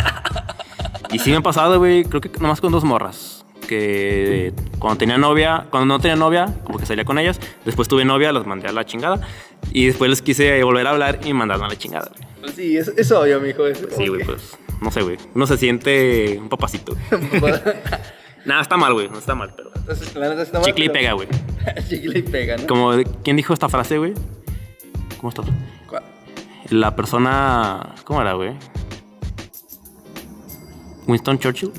Y 1.12 1.18
sí 1.18 1.32
me 1.32 1.38
ha 1.38 1.42
pasado, 1.42 1.80
güey, 1.80 2.04
creo 2.04 2.22
que 2.22 2.30
nomás 2.40 2.62
con 2.62 2.72
dos 2.72 2.84
morras. 2.84 3.39
Que 3.70 4.52
cuando 4.80 4.98
tenía 4.98 5.20
novia, 5.20 5.68
cuando 5.70 5.86
no 5.86 6.00
tenía 6.00 6.16
novia, 6.16 6.48
como 6.64 6.80
que 6.80 6.88
salía 6.88 7.06
con 7.06 7.20
ellas. 7.20 7.40
Después 7.66 7.88
tuve 7.88 8.04
novia, 8.04 8.32
las 8.32 8.48
mandé 8.48 8.68
a 8.68 8.72
la 8.72 8.84
chingada. 8.84 9.22
Y 9.72 9.86
después 9.86 10.10
les 10.10 10.24
quise 10.24 10.64
volver 10.64 10.88
a 10.88 10.90
hablar 10.90 11.20
y 11.24 11.34
mandaron 11.34 11.66
a 11.66 11.68
la 11.68 11.76
chingada, 11.78 12.10
güey. 12.10 12.28
Pues 12.42 12.56
sí, 12.56 12.78
es, 12.78 12.88
es 12.88 13.12
obvio, 13.12 13.40
mijo. 13.40 13.68
Es 13.68 13.78
Sí, 13.96 14.08
güey, 14.08 14.24
pues, 14.24 14.58
no 14.82 14.90
sé, 14.90 15.04
güey. 15.04 15.18
Uno 15.36 15.46
se 15.46 15.58
siente 15.58 16.40
un 16.40 16.50
papacito. 16.50 16.96
Nada, 18.46 18.62
está 18.62 18.76
mal, 18.76 18.94
güey, 18.94 19.08
no 19.08 19.20
está 19.20 19.36
mal, 19.36 19.54
pero. 19.56 19.70
Entonces, 19.76 20.16
la 20.16 20.30
neta 20.30 20.42
está 20.42 20.60
mal, 20.60 20.66
Chicle 20.66 20.86
y 20.86 20.90
pega, 20.90 21.14
güey. 21.14 21.28
Chicle 21.90 22.20
y 22.20 22.22
pega, 22.24 22.58
¿no? 22.58 22.66
Como, 22.66 22.92
¿quién 23.24 23.38
dijo 23.38 23.54
esta 23.54 23.70
frase, 23.70 24.00
güey? 24.00 24.16
¿Cómo 25.18 25.30
está? 25.30 25.44
¿Cuál? 25.88 26.04
La 26.70 26.96
persona. 26.96 27.94
¿Cómo 28.04 28.20
era, 28.22 28.34
güey? 28.34 28.54
Winston 31.06 31.38
Churchill. 31.38 31.72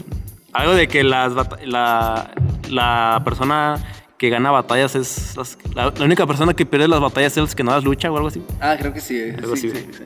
Algo 0.52 0.74
de 0.74 0.88
que 0.88 1.04
las 1.04 1.32
la, 1.64 2.32
la 2.68 3.22
persona 3.24 3.76
que 4.18 4.28
gana 4.30 4.50
batallas 4.50 4.94
es. 4.96 5.36
las- 5.36 5.56
la, 5.74 5.92
la 5.96 6.04
única 6.04 6.26
persona 6.26 6.54
que 6.54 6.66
pierde 6.66 6.88
las 6.88 7.00
batallas 7.00 7.36
es 7.36 7.50
el 7.50 7.54
que 7.56 7.62
no 7.62 7.70
las 7.72 7.84
lucha 7.84 8.10
o 8.10 8.16
algo 8.16 8.28
así. 8.28 8.42
Ah, 8.60 8.76
creo 8.78 8.92
que 8.92 9.00
sí. 9.00 9.16
eh, 9.16 9.34
Algo 9.38 9.56
sí, 9.56 9.68
así, 9.68 9.78
sí, 9.80 9.92
sí. 9.92 10.04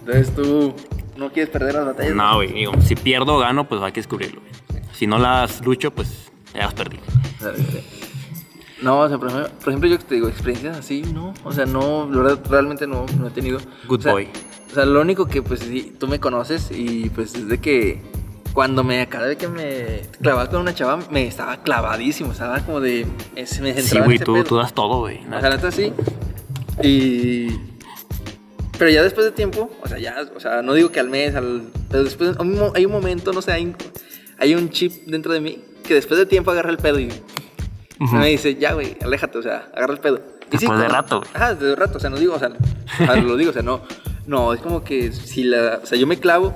Entonces 0.00 0.34
tú 0.34 0.74
no 1.16 1.30
quieres 1.30 1.50
perder 1.50 1.74
las 1.74 1.86
batallas. 1.86 2.14
No, 2.14 2.34
güey. 2.36 2.52
Digo, 2.52 2.72
si 2.80 2.94
pierdo 2.96 3.34
o 3.34 3.38
gano, 3.38 3.68
pues 3.68 3.80
hay 3.82 3.92
que 3.92 4.00
descubrirlo. 4.00 4.40
Si 4.94 5.06
no 5.06 5.18
las 5.18 5.64
lucho, 5.64 5.90
pues 5.92 6.30
ya 6.54 6.64
las 6.64 6.74
perdí. 6.74 6.98
No, 8.82 8.98
o 9.00 9.08
sea, 9.08 9.16
por 9.18 9.28
ejemplo, 9.28 9.50
por 9.60 9.68
ejemplo, 9.68 9.88
yo 9.88 9.98
te 9.98 10.14
digo, 10.16 10.28
experiencias 10.28 10.76
así, 10.76 11.02
no. 11.02 11.34
O 11.44 11.52
sea, 11.52 11.66
no, 11.66 12.08
la 12.10 12.22
verdad, 12.22 12.40
realmente 12.50 12.86
no, 12.88 13.06
no 13.18 13.28
he 13.28 13.30
tenido. 13.30 13.60
Good 13.86 14.00
O 14.00 14.02
sea, 14.02 14.12
boy. 14.12 14.28
O 14.70 14.74
sea, 14.74 14.84
lo 14.86 15.00
único 15.00 15.26
que, 15.26 15.40
pues, 15.42 15.60
sí, 15.60 15.94
tú 16.00 16.08
me 16.08 16.18
conoces 16.18 16.70
y, 16.72 17.08
pues, 17.10 17.34
es 17.36 17.46
de 17.48 17.58
que 17.58 18.02
cuando 18.54 18.84
me, 18.84 19.08
cada 19.08 19.26
vez 19.28 19.36
que 19.38 19.48
me 19.48 20.02
clavaba 20.20 20.48
con 20.50 20.60
una 20.60 20.74
chava, 20.74 20.98
me 21.10 21.26
estaba 21.26 21.62
clavadísimo, 21.62 22.32
estaba 22.32 22.60
como 22.60 22.80
de. 22.80 23.06
es- 23.36 23.60
me 23.60 23.80
Sí, 23.80 23.98
güey, 24.00 24.18
tú, 24.18 24.34
pedo. 24.34 24.44
tú 24.44 24.56
das 24.56 24.72
todo, 24.74 25.00
güey. 25.00 25.20
O 25.26 25.40
sea, 25.40 25.50
neta 25.50 25.70
sí. 25.70 25.92
Y. 26.82 27.48
Pero 28.78 28.90
ya 28.90 29.02
después 29.02 29.24
de 29.26 29.32
tiempo, 29.32 29.70
o 29.82 29.88
sea, 29.88 29.98
ya, 29.98 30.16
o 30.34 30.40
sea, 30.40 30.62
no 30.62 30.74
digo 30.74 30.90
que 30.90 30.98
al 31.00 31.08
mes, 31.08 31.34
al, 31.34 31.62
pero 31.88 32.02
después 32.04 32.36
hay 32.74 32.84
un 32.86 32.92
momento, 32.92 33.32
no 33.32 33.40
sé, 33.42 33.52
hay, 33.52 33.66
un- 33.66 33.76
hay 34.38 34.54
un 34.54 34.70
chip 34.70 35.04
dentro 35.06 35.32
de 35.32 35.40
mí 35.40 35.62
que 35.86 35.94
después 35.94 36.18
de 36.18 36.26
tiempo 36.26 36.50
agarra 36.50 36.70
el 36.70 36.78
pedo 36.78 36.98
y 36.98 37.08
Ujú. 38.00 38.16
me 38.16 38.28
dice, 38.28 38.56
ya, 38.56 38.72
güey, 38.72 38.96
aléjate, 39.02 39.38
o 39.38 39.42
sea, 39.42 39.68
agarra 39.74 39.92
el 39.94 40.00
pedo. 40.00 40.20
Y 40.48 40.56
Después 40.56 40.78
de 40.80 40.86
como- 40.86 40.96
rato, 40.96 41.18
güey. 41.20 41.30
Ajá, 41.34 41.48
después 41.50 41.70
de 41.70 41.76
rato, 41.76 41.98
o 41.98 42.00
sea, 42.00 42.10
no 42.10 42.16
digo, 42.16 42.34
o 42.34 42.38
sea, 42.38 42.48
lo 43.16 43.36
digo, 43.36 43.50
o 43.50 43.52
sea, 43.52 43.62
no, 43.62 43.82
no, 44.26 44.52
es 44.52 44.60
como 44.60 44.82
que 44.82 45.12
si 45.12 45.44
la, 45.44 45.78
o 45.82 45.86
sea, 45.86 45.96
yo 45.96 46.06
me 46.08 46.18
clavo 46.18 46.52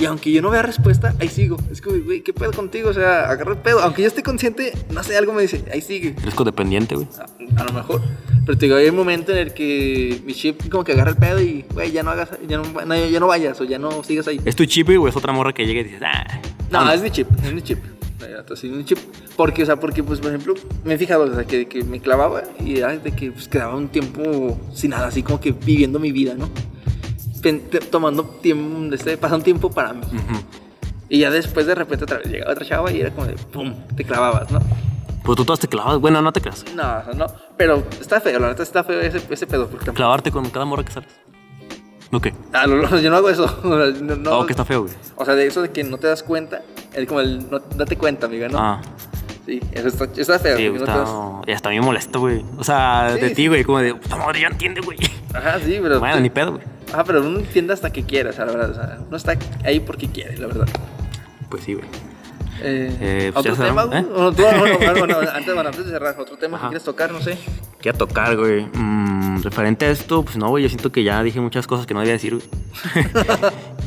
y 0.00 0.06
aunque 0.06 0.32
yo 0.32 0.40
no 0.40 0.50
vea 0.50 0.62
respuesta, 0.62 1.14
ahí 1.20 1.28
sigo. 1.28 1.58
Es 1.70 1.82
como, 1.82 1.96
güey, 2.02 2.22
¿qué 2.22 2.32
pedo 2.32 2.52
contigo? 2.52 2.88
O 2.88 2.94
sea, 2.94 3.30
agarra 3.30 3.52
el 3.52 3.58
pedo. 3.58 3.80
Aunque 3.80 4.02
yo 4.02 4.08
esté 4.08 4.22
consciente, 4.22 4.72
no 4.90 5.02
sé, 5.04 5.16
algo 5.16 5.32
me 5.34 5.42
dice, 5.42 5.62
ahí 5.72 5.82
sigue. 5.82 6.14
Eres 6.22 6.34
codependiente, 6.34 6.94
güey. 6.94 7.06
A, 7.18 7.60
a 7.60 7.64
lo 7.64 7.72
mejor. 7.72 8.00
Pero 8.46 8.56
te 8.56 8.66
digo, 8.66 8.76
hay 8.76 8.88
un 8.88 8.96
momento 8.96 9.32
en 9.32 9.38
el 9.38 9.52
que 9.52 10.22
mi 10.24 10.32
chip 10.32 10.70
como 10.70 10.84
que 10.84 10.92
agarra 10.92 11.10
el 11.10 11.16
pedo 11.16 11.40
y, 11.40 11.66
güey, 11.74 11.92
ya 11.92 12.02
no 12.02 12.10
hagas, 12.10 12.30
ya 12.48 12.56
no, 12.56 12.64
no, 12.64 12.96
ya 12.96 13.20
no 13.20 13.26
vayas 13.26 13.60
o 13.60 13.64
ya 13.64 13.78
no 13.78 14.02
sigas 14.02 14.26
ahí. 14.26 14.40
¿Es 14.44 14.56
tu 14.56 14.64
chip, 14.64 14.86
güey, 14.86 14.96
o 14.96 15.06
es 15.06 15.16
otra 15.16 15.32
morra 15.32 15.52
que 15.52 15.66
llega 15.66 15.82
y 15.82 15.84
dices, 15.84 16.00
ah. 16.02 16.40
No, 16.70 16.78
vámonos"? 16.78 16.94
es 16.94 17.02
mi 17.02 17.10
chip, 17.10 17.28
es 17.44 17.52
mi 17.52 17.62
chip. 17.62 17.78
Sí, 18.54 18.68
mi 18.68 18.84
chip. 18.84 18.98
Porque, 19.36 19.62
o 19.62 19.66
sea, 19.66 19.76
porque, 19.76 20.02
pues, 20.02 20.20
por 20.20 20.30
ejemplo, 20.30 20.54
me 20.84 20.94
he 20.94 20.98
fijado, 20.98 21.24
o 21.24 21.34
sea, 21.34 21.44
que, 21.44 21.66
que 21.66 21.84
me 21.84 22.00
clavaba 22.00 22.42
y 22.64 22.78
era 22.78 22.96
de 22.96 23.12
que 23.12 23.30
pues, 23.30 23.48
quedaba 23.48 23.76
un 23.76 23.88
tiempo 23.88 24.58
sin 24.74 24.90
nada, 24.90 25.08
así 25.08 25.22
como 25.22 25.40
que 25.40 25.52
viviendo 25.52 25.98
mi 25.98 26.12
vida, 26.12 26.34
¿no? 26.34 26.50
Tomando 27.90 28.24
tiempo, 28.24 28.94
este, 28.94 29.16
pasando 29.16 29.44
tiempo 29.44 29.70
para 29.70 29.92
mí. 29.92 30.02
Y 31.08 31.20
ya 31.20 31.30
después 31.30 31.66
de 31.66 31.74
repente 31.74 32.04
otra 32.04 32.18
vez 32.18 32.26
llegaba 32.28 32.52
otra 32.52 32.64
chava 32.64 32.90
y 32.92 33.00
era 33.00 33.10
como 33.10 33.26
de, 33.26 33.34
pum, 33.34 33.74
te 33.96 34.04
clavabas, 34.04 34.50
¿no? 34.50 34.60
Pues 35.24 35.36
tú 35.36 35.44
todas 35.44 35.60
te 35.60 35.68
clavas, 35.68 35.98
bueno, 35.98 36.22
no 36.22 36.32
te 36.32 36.40
creas. 36.40 36.64
No, 36.74 37.02
no. 37.14 37.26
Pero 37.56 37.82
está 38.00 38.20
feo, 38.20 38.38
la 38.38 38.48
neta 38.48 38.62
está 38.62 38.84
feo 38.84 39.00
ese, 39.00 39.20
ese 39.28 39.46
pedo. 39.46 39.68
Porque, 39.68 39.90
Clavarte 39.92 40.30
con 40.30 40.48
cada 40.50 40.64
morra 40.64 40.84
que 40.84 40.92
sales. 40.92 41.10
¿No 42.10 42.20
qué? 42.20 42.32
Ah, 42.52 42.64
yo 42.66 43.10
no 43.10 43.16
hago 43.16 43.28
eso. 43.30 43.60
No, 43.64 44.16
no- 44.16 44.38
Oh, 44.38 44.46
que 44.46 44.52
está 44.52 44.64
feo, 44.64 44.82
güey. 44.82 44.94
O 45.16 45.24
sea, 45.24 45.34
de 45.34 45.46
eso 45.46 45.62
de 45.62 45.70
que 45.70 45.84
no 45.84 45.98
te 45.98 46.06
das 46.06 46.22
cuenta. 46.22 46.62
Es 46.94 47.06
como 47.06 47.20
el 47.20 47.48
no, 47.50 47.58
date 47.58 47.96
cuenta, 47.96 48.26
amiga, 48.26 48.48
¿no? 48.48 48.58
Ah, 48.58 48.80
Sí, 49.46 49.60
eso 49.72 49.88
está, 49.88 50.04
está 50.16 50.38
feo. 50.38 50.56
sí, 50.56 50.66
no 50.68 50.72
te 50.74 50.78
está, 50.84 51.04
ya 51.46 51.54
está 51.54 51.68
bien 51.70 51.82
molesto, 51.84 52.20
güey. 52.20 52.44
O 52.58 52.62
sea, 52.64 53.12
Sí, 53.14 53.20
de 53.20 53.28
sí. 53.30 53.34
ti, 53.34 53.46
güey, 53.48 53.64
como 53.64 53.78
de, 53.80 53.94
puta 53.94 54.16
madre, 54.16 54.40
ya 54.42 54.48
entiende, 54.48 54.80
güey. 54.80 54.98
Ajá, 55.34 55.58
sí, 55.58 55.78
pero. 55.82 55.98
Bueno, 55.98 56.20
ni 56.20 56.30
pedo, 56.30 56.52
güey. 56.52 56.64
Ajá, 56.92 57.04
pero 57.04 57.20
uno 57.26 57.38
entiende 57.38 57.72
hasta 57.72 57.90
que 57.92 58.02
quiera, 58.04 58.30
o 58.30 58.32
sea, 58.32 58.44
la 58.46 58.52
verdad. 58.52 58.70
O 58.70 58.74
sea, 58.74 58.98
uno 59.06 59.16
está 59.16 59.36
ahí 59.64 59.80
porque 59.80 60.08
quiere, 60.08 60.36
la 60.38 60.46
verdad. 60.48 60.68
Pues 61.48 61.64
sí, 61.64 61.74
güey. 61.74 61.86
Eh, 62.62 62.94
Eh, 63.00 63.30
pues 63.32 63.46
¿Otro 63.46 63.64
tema, 63.64 63.84
güey? 63.84 64.00
¿eh? 64.00 64.02
Bueno, 64.12 64.32
tú- 64.32 64.42
bueno, 64.42 65.16
antes, 65.34 65.54
bueno, 65.54 65.68
antes 65.70 65.84
de 65.86 65.90
cerrar, 65.92 66.14
otro 66.18 66.36
tema 66.36 66.56
Ajá. 66.58 66.66
que 66.66 66.70
quieres 66.72 66.84
tocar, 66.84 67.10
no 67.12 67.20
sé. 67.20 67.38
¿Qué 67.80 67.88
a 67.88 67.92
tocar, 67.94 68.36
güey? 68.36 68.66
Mm, 68.74 69.40
referente 69.42 69.86
a 69.86 69.90
esto, 69.90 70.22
pues 70.22 70.36
no, 70.36 70.48
güey, 70.48 70.62
yo 70.64 70.68
siento 70.68 70.92
que 70.92 71.02
ya 71.02 71.22
dije 71.22 71.40
muchas 71.40 71.66
cosas 71.66 71.86
que 71.86 71.94
no 71.94 72.00
debía 72.00 72.12
decir, 72.14 72.34
güey. 72.34 72.46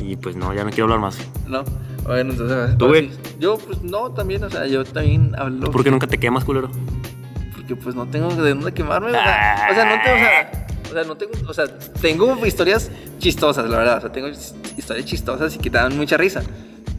y 0.00 0.16
pues 0.16 0.34
no, 0.34 0.52
ya 0.54 0.64
no 0.64 0.70
quiero 0.70 0.84
hablar 0.84 0.98
más. 0.98 1.18
No. 1.46 1.62
Bueno, 2.02 2.32
entonces. 2.32 2.76
¿Tú, 2.76 2.86
ahora 2.86 3.00
güey? 3.00 3.10
Yo, 3.38 3.58
pues 3.58 3.80
no, 3.82 4.10
también, 4.10 4.42
o 4.42 4.50
sea, 4.50 4.66
yo 4.66 4.84
también 4.84 5.32
hablo. 5.38 5.70
¿Por 5.70 5.84
qué 5.84 5.90
nunca 5.92 6.06
te 6.08 6.18
quemas, 6.18 6.44
culero? 6.44 6.68
Porque 7.54 7.76
pues 7.76 7.94
no 7.94 8.06
tengo 8.06 8.28
de 8.34 8.50
dónde 8.54 8.72
quemarme, 8.72 9.08
o 9.08 9.12
sea, 9.12 9.68
o 9.70 9.74
sea, 9.74 9.84
no 9.84 10.02
tengo, 10.02 10.16
o 10.16 10.18
sea, 10.18 10.66
o 10.68 10.73
sea, 10.94 11.04
no 11.04 11.16
tengo, 11.16 11.32
o 11.46 11.52
sea, 11.54 11.66
tengo 12.00 12.46
historias 12.46 12.90
chistosas, 13.18 13.68
la 13.68 13.76
verdad, 13.78 13.98
o 13.98 14.00
sea, 14.02 14.12
tengo 14.12 14.28
his- 14.28 14.54
historias 14.76 15.06
chistosas 15.06 15.54
y 15.54 15.58
que 15.58 15.70
dan 15.70 15.96
mucha 15.96 16.16
risa. 16.16 16.42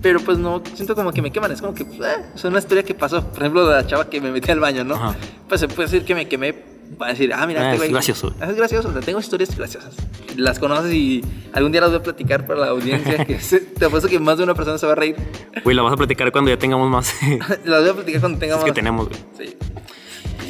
Pero 0.01 0.19
pues 0.19 0.37
no 0.37 0.61
siento 0.75 0.93
como 0.93 1.11
que 1.11 1.21
me 1.21 1.31
queman, 1.31 1.51
es 1.51 1.61
como 1.61 1.73
que, 1.73 1.81
eh, 1.83 2.25
es 2.35 2.43
una 2.43 2.59
historia 2.59 2.83
que 2.83 2.93
pasó. 2.93 3.25
Por 3.27 3.39
ejemplo, 3.39 3.67
la 3.69 3.87
chava 3.87 4.07
que 4.07 4.21
me 4.21 4.31
metí 4.31 4.51
al 4.51 4.59
baño, 4.59 4.83
¿no? 4.83 4.95
Ajá. 4.95 5.15
Pues 5.49 5.59
se 5.61 5.67
puede 5.67 5.89
decir 5.89 6.05
que 6.05 6.13
me 6.13 6.27
quemé 6.27 6.53
para 6.99 7.11
decir, 7.13 7.33
ah, 7.33 7.47
mira, 7.47 7.61
Ah, 7.69 7.73
este 7.73 7.87
es 7.87 7.91
gracioso. 7.91 8.35
Es 8.39 8.55
gracioso, 8.55 8.89
o 8.89 8.91
sea, 8.91 9.01
tengo 9.01 9.19
historias 9.19 9.57
graciosas. 9.57 9.95
Las 10.37 10.59
conoces 10.59 10.93
y 10.93 11.23
algún 11.53 11.71
día 11.71 11.81
las 11.81 11.89
voy 11.89 11.99
a 11.99 12.03
platicar 12.03 12.45
para 12.45 12.59
la 12.59 12.67
audiencia. 12.67 13.25
que 13.25 13.39
se- 13.41 13.61
te 13.61 13.85
apuesto 13.85 14.07
que 14.07 14.19
más 14.19 14.37
de 14.37 14.43
una 14.43 14.53
persona 14.53 14.77
se 14.77 14.85
va 14.85 14.91
a 14.91 14.95
reír. 14.95 15.15
Güey, 15.63 15.75
la 15.75 15.81
vas 15.81 15.93
a 15.93 15.97
platicar 15.97 16.31
cuando 16.31 16.51
ya 16.51 16.57
tengamos 16.59 16.87
más. 16.89 17.11
las 17.65 17.81
voy 17.81 17.89
a 17.89 17.93
platicar 17.95 18.21
cuando 18.21 18.35
es 18.35 18.39
tengamos. 18.41 18.65
que 18.65 18.71
tenemos, 18.73 19.09
güey. 19.09 19.19
Sí. 19.39 19.57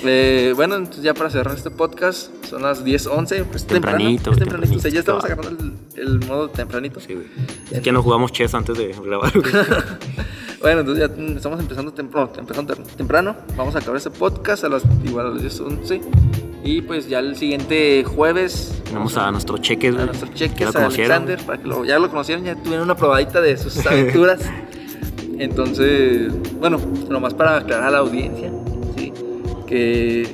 Eh, 0.07 0.53
bueno, 0.55 0.75
entonces 0.75 1.03
ya 1.03 1.13
para 1.13 1.29
cerrar 1.29 1.55
este 1.55 1.69
podcast, 1.71 2.29
son 2.45 2.61
las 2.61 2.83
10:11. 2.85 3.43
Pues 3.45 3.65
Tempranito, 3.65 4.31
temprano, 4.31 4.33
es 4.33 4.39
tempranito. 4.39 4.77
O 4.77 4.81
sea, 4.81 4.91
ya 4.91 4.99
estamos 4.99 5.23
tempranito. 5.23 5.49
agarrando 5.49 5.77
el, 5.95 6.01
el 6.21 6.27
modo 6.27 6.49
tempranito. 6.49 6.99
Sí, 6.99 7.13
güey. 7.13 7.27
Es 7.71 7.79
que 7.79 7.85
ya 7.85 7.91
no 7.91 8.03
jugamos 8.03 8.31
chess 8.31 8.53
antes 8.53 8.77
de 8.77 8.93
grabar. 9.03 9.31
Bueno, 10.61 10.79
entonces 10.79 11.07
ya 11.07 11.15
mm, 11.15 11.37
estamos 11.37 11.59
empezando 11.59 11.93
temprano, 11.93 12.31
empezando 12.39 12.73
tem- 12.75 12.83
temprano. 12.95 13.35
Vamos 13.55 13.75
a 13.75 13.79
acabar 13.79 13.97
este 13.97 14.09
podcast 14.09 14.63
a 14.63 14.69
las 14.69 14.83
igual 15.03 15.27
a 15.27 15.29
las 15.29 15.43
10:11. 15.43 16.01
Y 16.63 16.81
pues 16.81 17.07
ya 17.07 17.19
el 17.19 17.35
siguiente 17.35 18.03
jueves 18.03 18.81
Tenemos 18.85 19.15
a 19.17 19.29
nuestros 19.31 19.61
cheques, 19.61 19.95
a 19.95 20.05
nuestros 20.07 20.31
Ya 20.31 20.47
cheques, 20.47 20.73
lo 20.73 20.79
a. 20.79 20.85
Alexander, 20.85 21.39
para 21.45 21.61
que 21.61 21.67
lo, 21.67 21.85
ya 21.85 21.99
lo 21.99 22.09
conocieron, 22.09 22.43
ya 22.45 22.55
tuvieron 22.55 22.85
una 22.85 22.95
probadita 22.95 23.41
de 23.41 23.55
sus 23.57 23.77
aventuras. 23.85 24.39
Entonces, 25.37 26.31
bueno, 26.59 26.79
nomás 27.09 27.35
para 27.35 27.57
aclarar 27.57 27.89
a 27.89 27.91
la 27.91 27.97
audiencia. 27.99 28.51
Que 29.65 30.27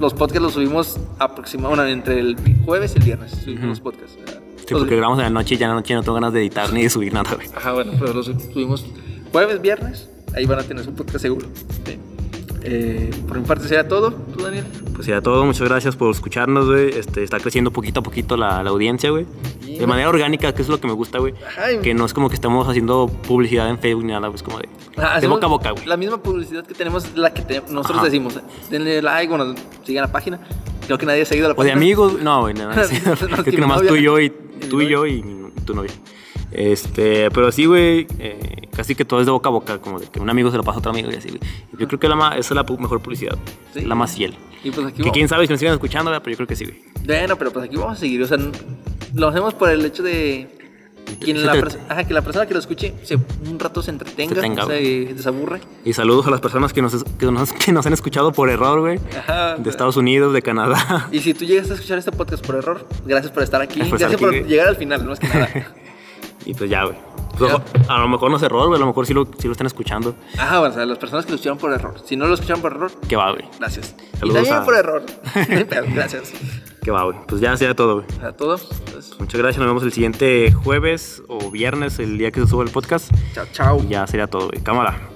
los 0.00 0.12
podcasts 0.14 0.42
los 0.42 0.52
subimos 0.54 0.98
aproximadamente 1.18 1.92
entre 1.92 2.18
el 2.20 2.36
jueves 2.64 2.92
y 2.94 2.98
el 2.98 3.04
viernes. 3.04 3.30
Subimos 3.32 3.58
Ujú. 3.60 3.66
los 3.68 3.80
podcasts. 3.80 4.16
Sí, 4.56 4.66
los- 4.70 4.80
porque 4.80 4.96
grabamos 4.96 5.18
en 5.18 5.24
la 5.24 5.30
noche 5.30 5.54
y 5.54 5.58
ya 5.58 5.66
en 5.66 5.70
la 5.70 5.76
noche 5.76 5.94
no 5.94 6.02
tengo 6.02 6.14
ganas 6.14 6.32
de 6.32 6.40
editar 6.40 6.72
ni 6.72 6.82
de 6.82 6.90
subir 6.90 7.12
nada. 7.12 7.36
Ajá, 7.54 7.72
bueno, 7.72 7.92
pero 7.98 8.14
los 8.14 8.26
subimos 8.26 8.84
jueves, 9.30 9.60
viernes. 9.60 10.08
Ahí 10.34 10.46
van 10.46 10.58
a 10.58 10.62
tener 10.62 10.84
su 10.84 10.92
podcast 10.94 11.20
seguro. 11.22 11.46
¿sí? 11.86 11.98
Eh, 12.66 13.10
por 13.28 13.38
mi 13.38 13.44
parte 13.44 13.64
sería 13.68 13.86
todo. 13.86 14.10
¿Tú, 14.12 14.42
Daniel? 14.42 14.64
Pues 14.94 15.06
ya 15.06 15.20
todo, 15.20 15.44
muchas 15.44 15.68
gracias 15.68 15.96
por 15.96 16.10
escucharnos, 16.10 16.66
güey. 16.66 16.90
Este, 16.96 17.22
está 17.22 17.38
creciendo 17.38 17.70
poquito 17.72 18.00
a 18.00 18.02
poquito 18.02 18.36
la, 18.36 18.62
la 18.62 18.70
audiencia, 18.70 19.10
güey. 19.10 19.26
Sí, 19.62 19.76
De 19.78 19.86
manera 19.86 20.08
orgánica, 20.08 20.54
que 20.54 20.62
es 20.62 20.68
lo 20.68 20.80
que 20.80 20.86
me 20.86 20.94
gusta, 20.94 21.18
güey. 21.18 21.34
Que 21.82 21.92
no 21.94 22.06
es 22.06 22.14
como 22.14 22.28
que 22.28 22.36
estemos 22.36 22.66
haciendo 22.68 23.08
publicidad 23.26 23.68
en 23.68 23.78
Facebook 23.78 24.04
ni 24.04 24.12
nada, 24.12 24.30
pues 24.30 24.42
como 24.42 24.58
de, 24.58 24.68
Ah, 24.96 25.20
de 25.20 25.26
boca 25.26 25.46
a 25.46 25.48
boca, 25.50 25.70
güey. 25.72 25.84
La 25.84 25.96
misma 25.96 26.22
publicidad 26.22 26.64
que 26.66 26.74
tenemos, 26.74 27.14
la 27.16 27.34
que 27.34 27.42
te- 27.42 27.60
nosotros 27.68 27.98
Ajá. 27.98 28.04
decimos. 28.06 28.38
Denle 28.70 29.02
like, 29.02 29.28
bueno, 29.34 29.54
sigan 29.84 30.02
la 30.02 30.12
página. 30.12 30.40
Creo 30.86 30.96
que 30.98 31.06
nadie 31.06 31.22
ha 31.22 31.26
seguido 31.26 31.48
la 31.48 31.52
O 31.54 31.56
de 31.56 31.70
página. 31.70 31.76
amigos, 31.76 32.20
no, 32.22 32.40
güey, 32.42 32.54
No, 32.54 32.70
Creo 33.30 33.44
que 33.44 33.58
nomás 33.58 33.82
tú 33.82 33.96
y 33.96 34.02
yo 34.02 34.18
y 34.20 34.30
tú 34.70 34.80
y 34.80 34.88
yo 34.88 35.06
y 35.06 35.22
tu 35.66 35.74
novia. 35.74 35.90
Este, 36.54 37.30
pero 37.32 37.50
sí, 37.52 37.66
güey, 37.66 38.06
eh, 38.18 38.68
casi 38.74 38.94
que 38.94 39.04
todo 39.04 39.20
es 39.20 39.26
de 39.26 39.32
boca 39.32 39.48
a 39.48 39.52
boca, 39.52 39.78
como 39.80 39.98
de 39.98 40.06
que 40.06 40.20
un 40.20 40.30
amigo 40.30 40.50
se 40.50 40.56
lo 40.56 40.62
pasa 40.62 40.76
a 40.76 40.78
otro 40.78 40.92
amigo 40.92 41.10
y 41.10 41.16
así, 41.16 41.28
güey. 41.28 41.40
Yo 41.78 41.88
creo 41.88 41.98
que 41.98 42.08
la 42.08 42.14
ma- 42.16 42.30
esa 42.36 42.54
es 42.54 42.56
la 42.56 42.64
pu- 42.64 42.78
mejor 42.78 43.00
publicidad, 43.02 43.36
Sí. 43.74 43.80
la 43.82 43.94
más 43.94 44.14
fiel. 44.14 44.34
Y 44.62 44.70
pues 44.70 44.86
aquí 44.86 44.96
Que 44.96 45.02
vamos. 45.02 45.12
quién 45.14 45.28
sabe 45.28 45.46
si 45.46 45.52
nos 45.52 45.58
siguen 45.60 45.74
escuchando, 45.74 46.10
¿verdad? 46.10 46.22
pero 46.24 46.32
yo 46.32 46.36
creo 46.38 46.46
que 46.48 46.56
sí, 46.56 46.64
güey. 46.64 46.80
Bueno, 47.04 47.36
pero 47.36 47.50
pues 47.52 47.66
aquí 47.66 47.76
vamos 47.76 47.98
a 47.98 48.00
seguir. 48.00 48.22
O 48.22 48.26
sea, 48.26 48.38
lo 49.14 49.28
hacemos 49.28 49.52
por 49.54 49.68
el 49.70 49.84
hecho 49.84 50.02
de. 50.02 50.48
Quien 51.20 51.44
la, 51.44 51.52
ajá, 51.90 52.04
que 52.04 52.14
la 52.14 52.22
persona 52.22 52.46
que 52.46 52.54
lo 52.54 52.60
escuche 52.60 52.94
se, 53.02 53.16
un 53.16 53.58
rato 53.58 53.82
se 53.82 53.90
entretenga, 53.90 54.36
Se 54.36 54.40
tenga, 54.40 54.64
o 54.64 54.68
sea, 54.68 54.80
y 54.80 55.04
desaburre. 55.12 55.60
Y 55.84 55.92
saludos 55.92 56.26
a 56.26 56.30
las 56.30 56.40
personas 56.40 56.72
que 56.72 56.80
nos, 56.80 57.04
que 57.04 57.26
nos, 57.26 57.52
que 57.52 57.72
nos 57.72 57.84
han 57.84 57.92
escuchado 57.92 58.32
por 58.32 58.48
error, 58.48 58.80
güey. 58.80 58.98
Ajá. 59.18 59.56
De 59.56 59.68
Estados 59.68 59.98
Unidos, 59.98 60.32
de 60.32 60.40
Canadá. 60.40 61.08
Y 61.12 61.18
si 61.20 61.34
tú 61.34 61.44
llegas 61.44 61.70
a 61.70 61.74
escuchar 61.74 61.98
este 61.98 62.10
podcast 62.10 62.44
por 62.44 62.54
error, 62.56 62.88
gracias 63.04 63.30
por 63.32 63.42
estar 63.42 63.60
aquí. 63.60 63.80
Gracias 63.80 63.90
por 63.90 63.96
estar 63.98 64.08
Gracias 64.10 64.20
por 64.20 64.30
aquí, 64.30 64.38
güey. 64.40 64.50
llegar 64.50 64.66
al 64.68 64.76
final, 64.76 65.04
no 65.04 65.12
es 65.12 65.20
que 65.20 65.28
nada. 65.28 65.50
Y 66.46 66.54
pues 66.54 66.68
ya, 66.70 66.84
güey. 66.84 66.96
Pues, 67.38 67.52
A 67.88 67.98
lo 67.98 68.08
mejor 68.08 68.30
no 68.30 68.36
es 68.36 68.42
error, 68.42 68.66
güey. 68.68 68.76
A 68.76 68.80
lo 68.80 68.86
mejor 68.86 69.06
sí 69.06 69.14
lo, 69.14 69.24
sí 69.38 69.46
lo 69.48 69.52
están 69.52 69.66
escuchando. 69.66 70.14
Ajá, 70.38 70.60
o 70.60 70.70
sea, 70.72 70.84
las 70.86 70.98
personas 70.98 71.24
que 71.24 71.32
lo 71.32 71.36
escucharon 71.36 71.58
por 71.58 71.72
error. 71.72 71.94
Si 72.04 72.16
no 72.16 72.26
lo 72.26 72.34
escucharon 72.34 72.60
por 72.62 72.72
error, 72.72 72.90
Que 73.08 73.16
va, 73.16 73.32
güey. 73.32 73.44
gracias. 73.58 73.94
Saludos 74.18 74.42
y 74.42 74.44
también 74.50 74.54
a- 74.56 74.64
por 74.64 74.76
error. 74.76 75.02
Gracias. 75.94 76.32
Que 76.82 76.90
va, 76.90 77.04
güey. 77.04 77.16
Pues 77.26 77.40
ya 77.40 77.56
sea 77.56 77.74
todo, 77.74 77.94
güey. 78.02 78.06
Sea, 78.20 78.32
todo. 78.36 78.56
Entonces, 78.56 79.18
Muchas 79.18 79.40
gracias. 79.40 79.58
Nos 79.58 79.66
vemos 79.68 79.82
el 79.84 79.92
siguiente 79.92 80.52
jueves 80.52 81.22
o 81.28 81.50
viernes, 81.50 81.98
el 81.98 82.18
día 82.18 82.30
que 82.30 82.40
se 82.40 82.46
suba 82.46 82.62
el 82.62 82.70
podcast. 82.70 83.10
chao, 83.34 83.46
chao. 83.52 83.78
Y 83.82 83.88
ya 83.88 84.06
sería 84.06 84.26
todo, 84.26 84.48
güey. 84.50 84.62
Cámara. 84.62 85.13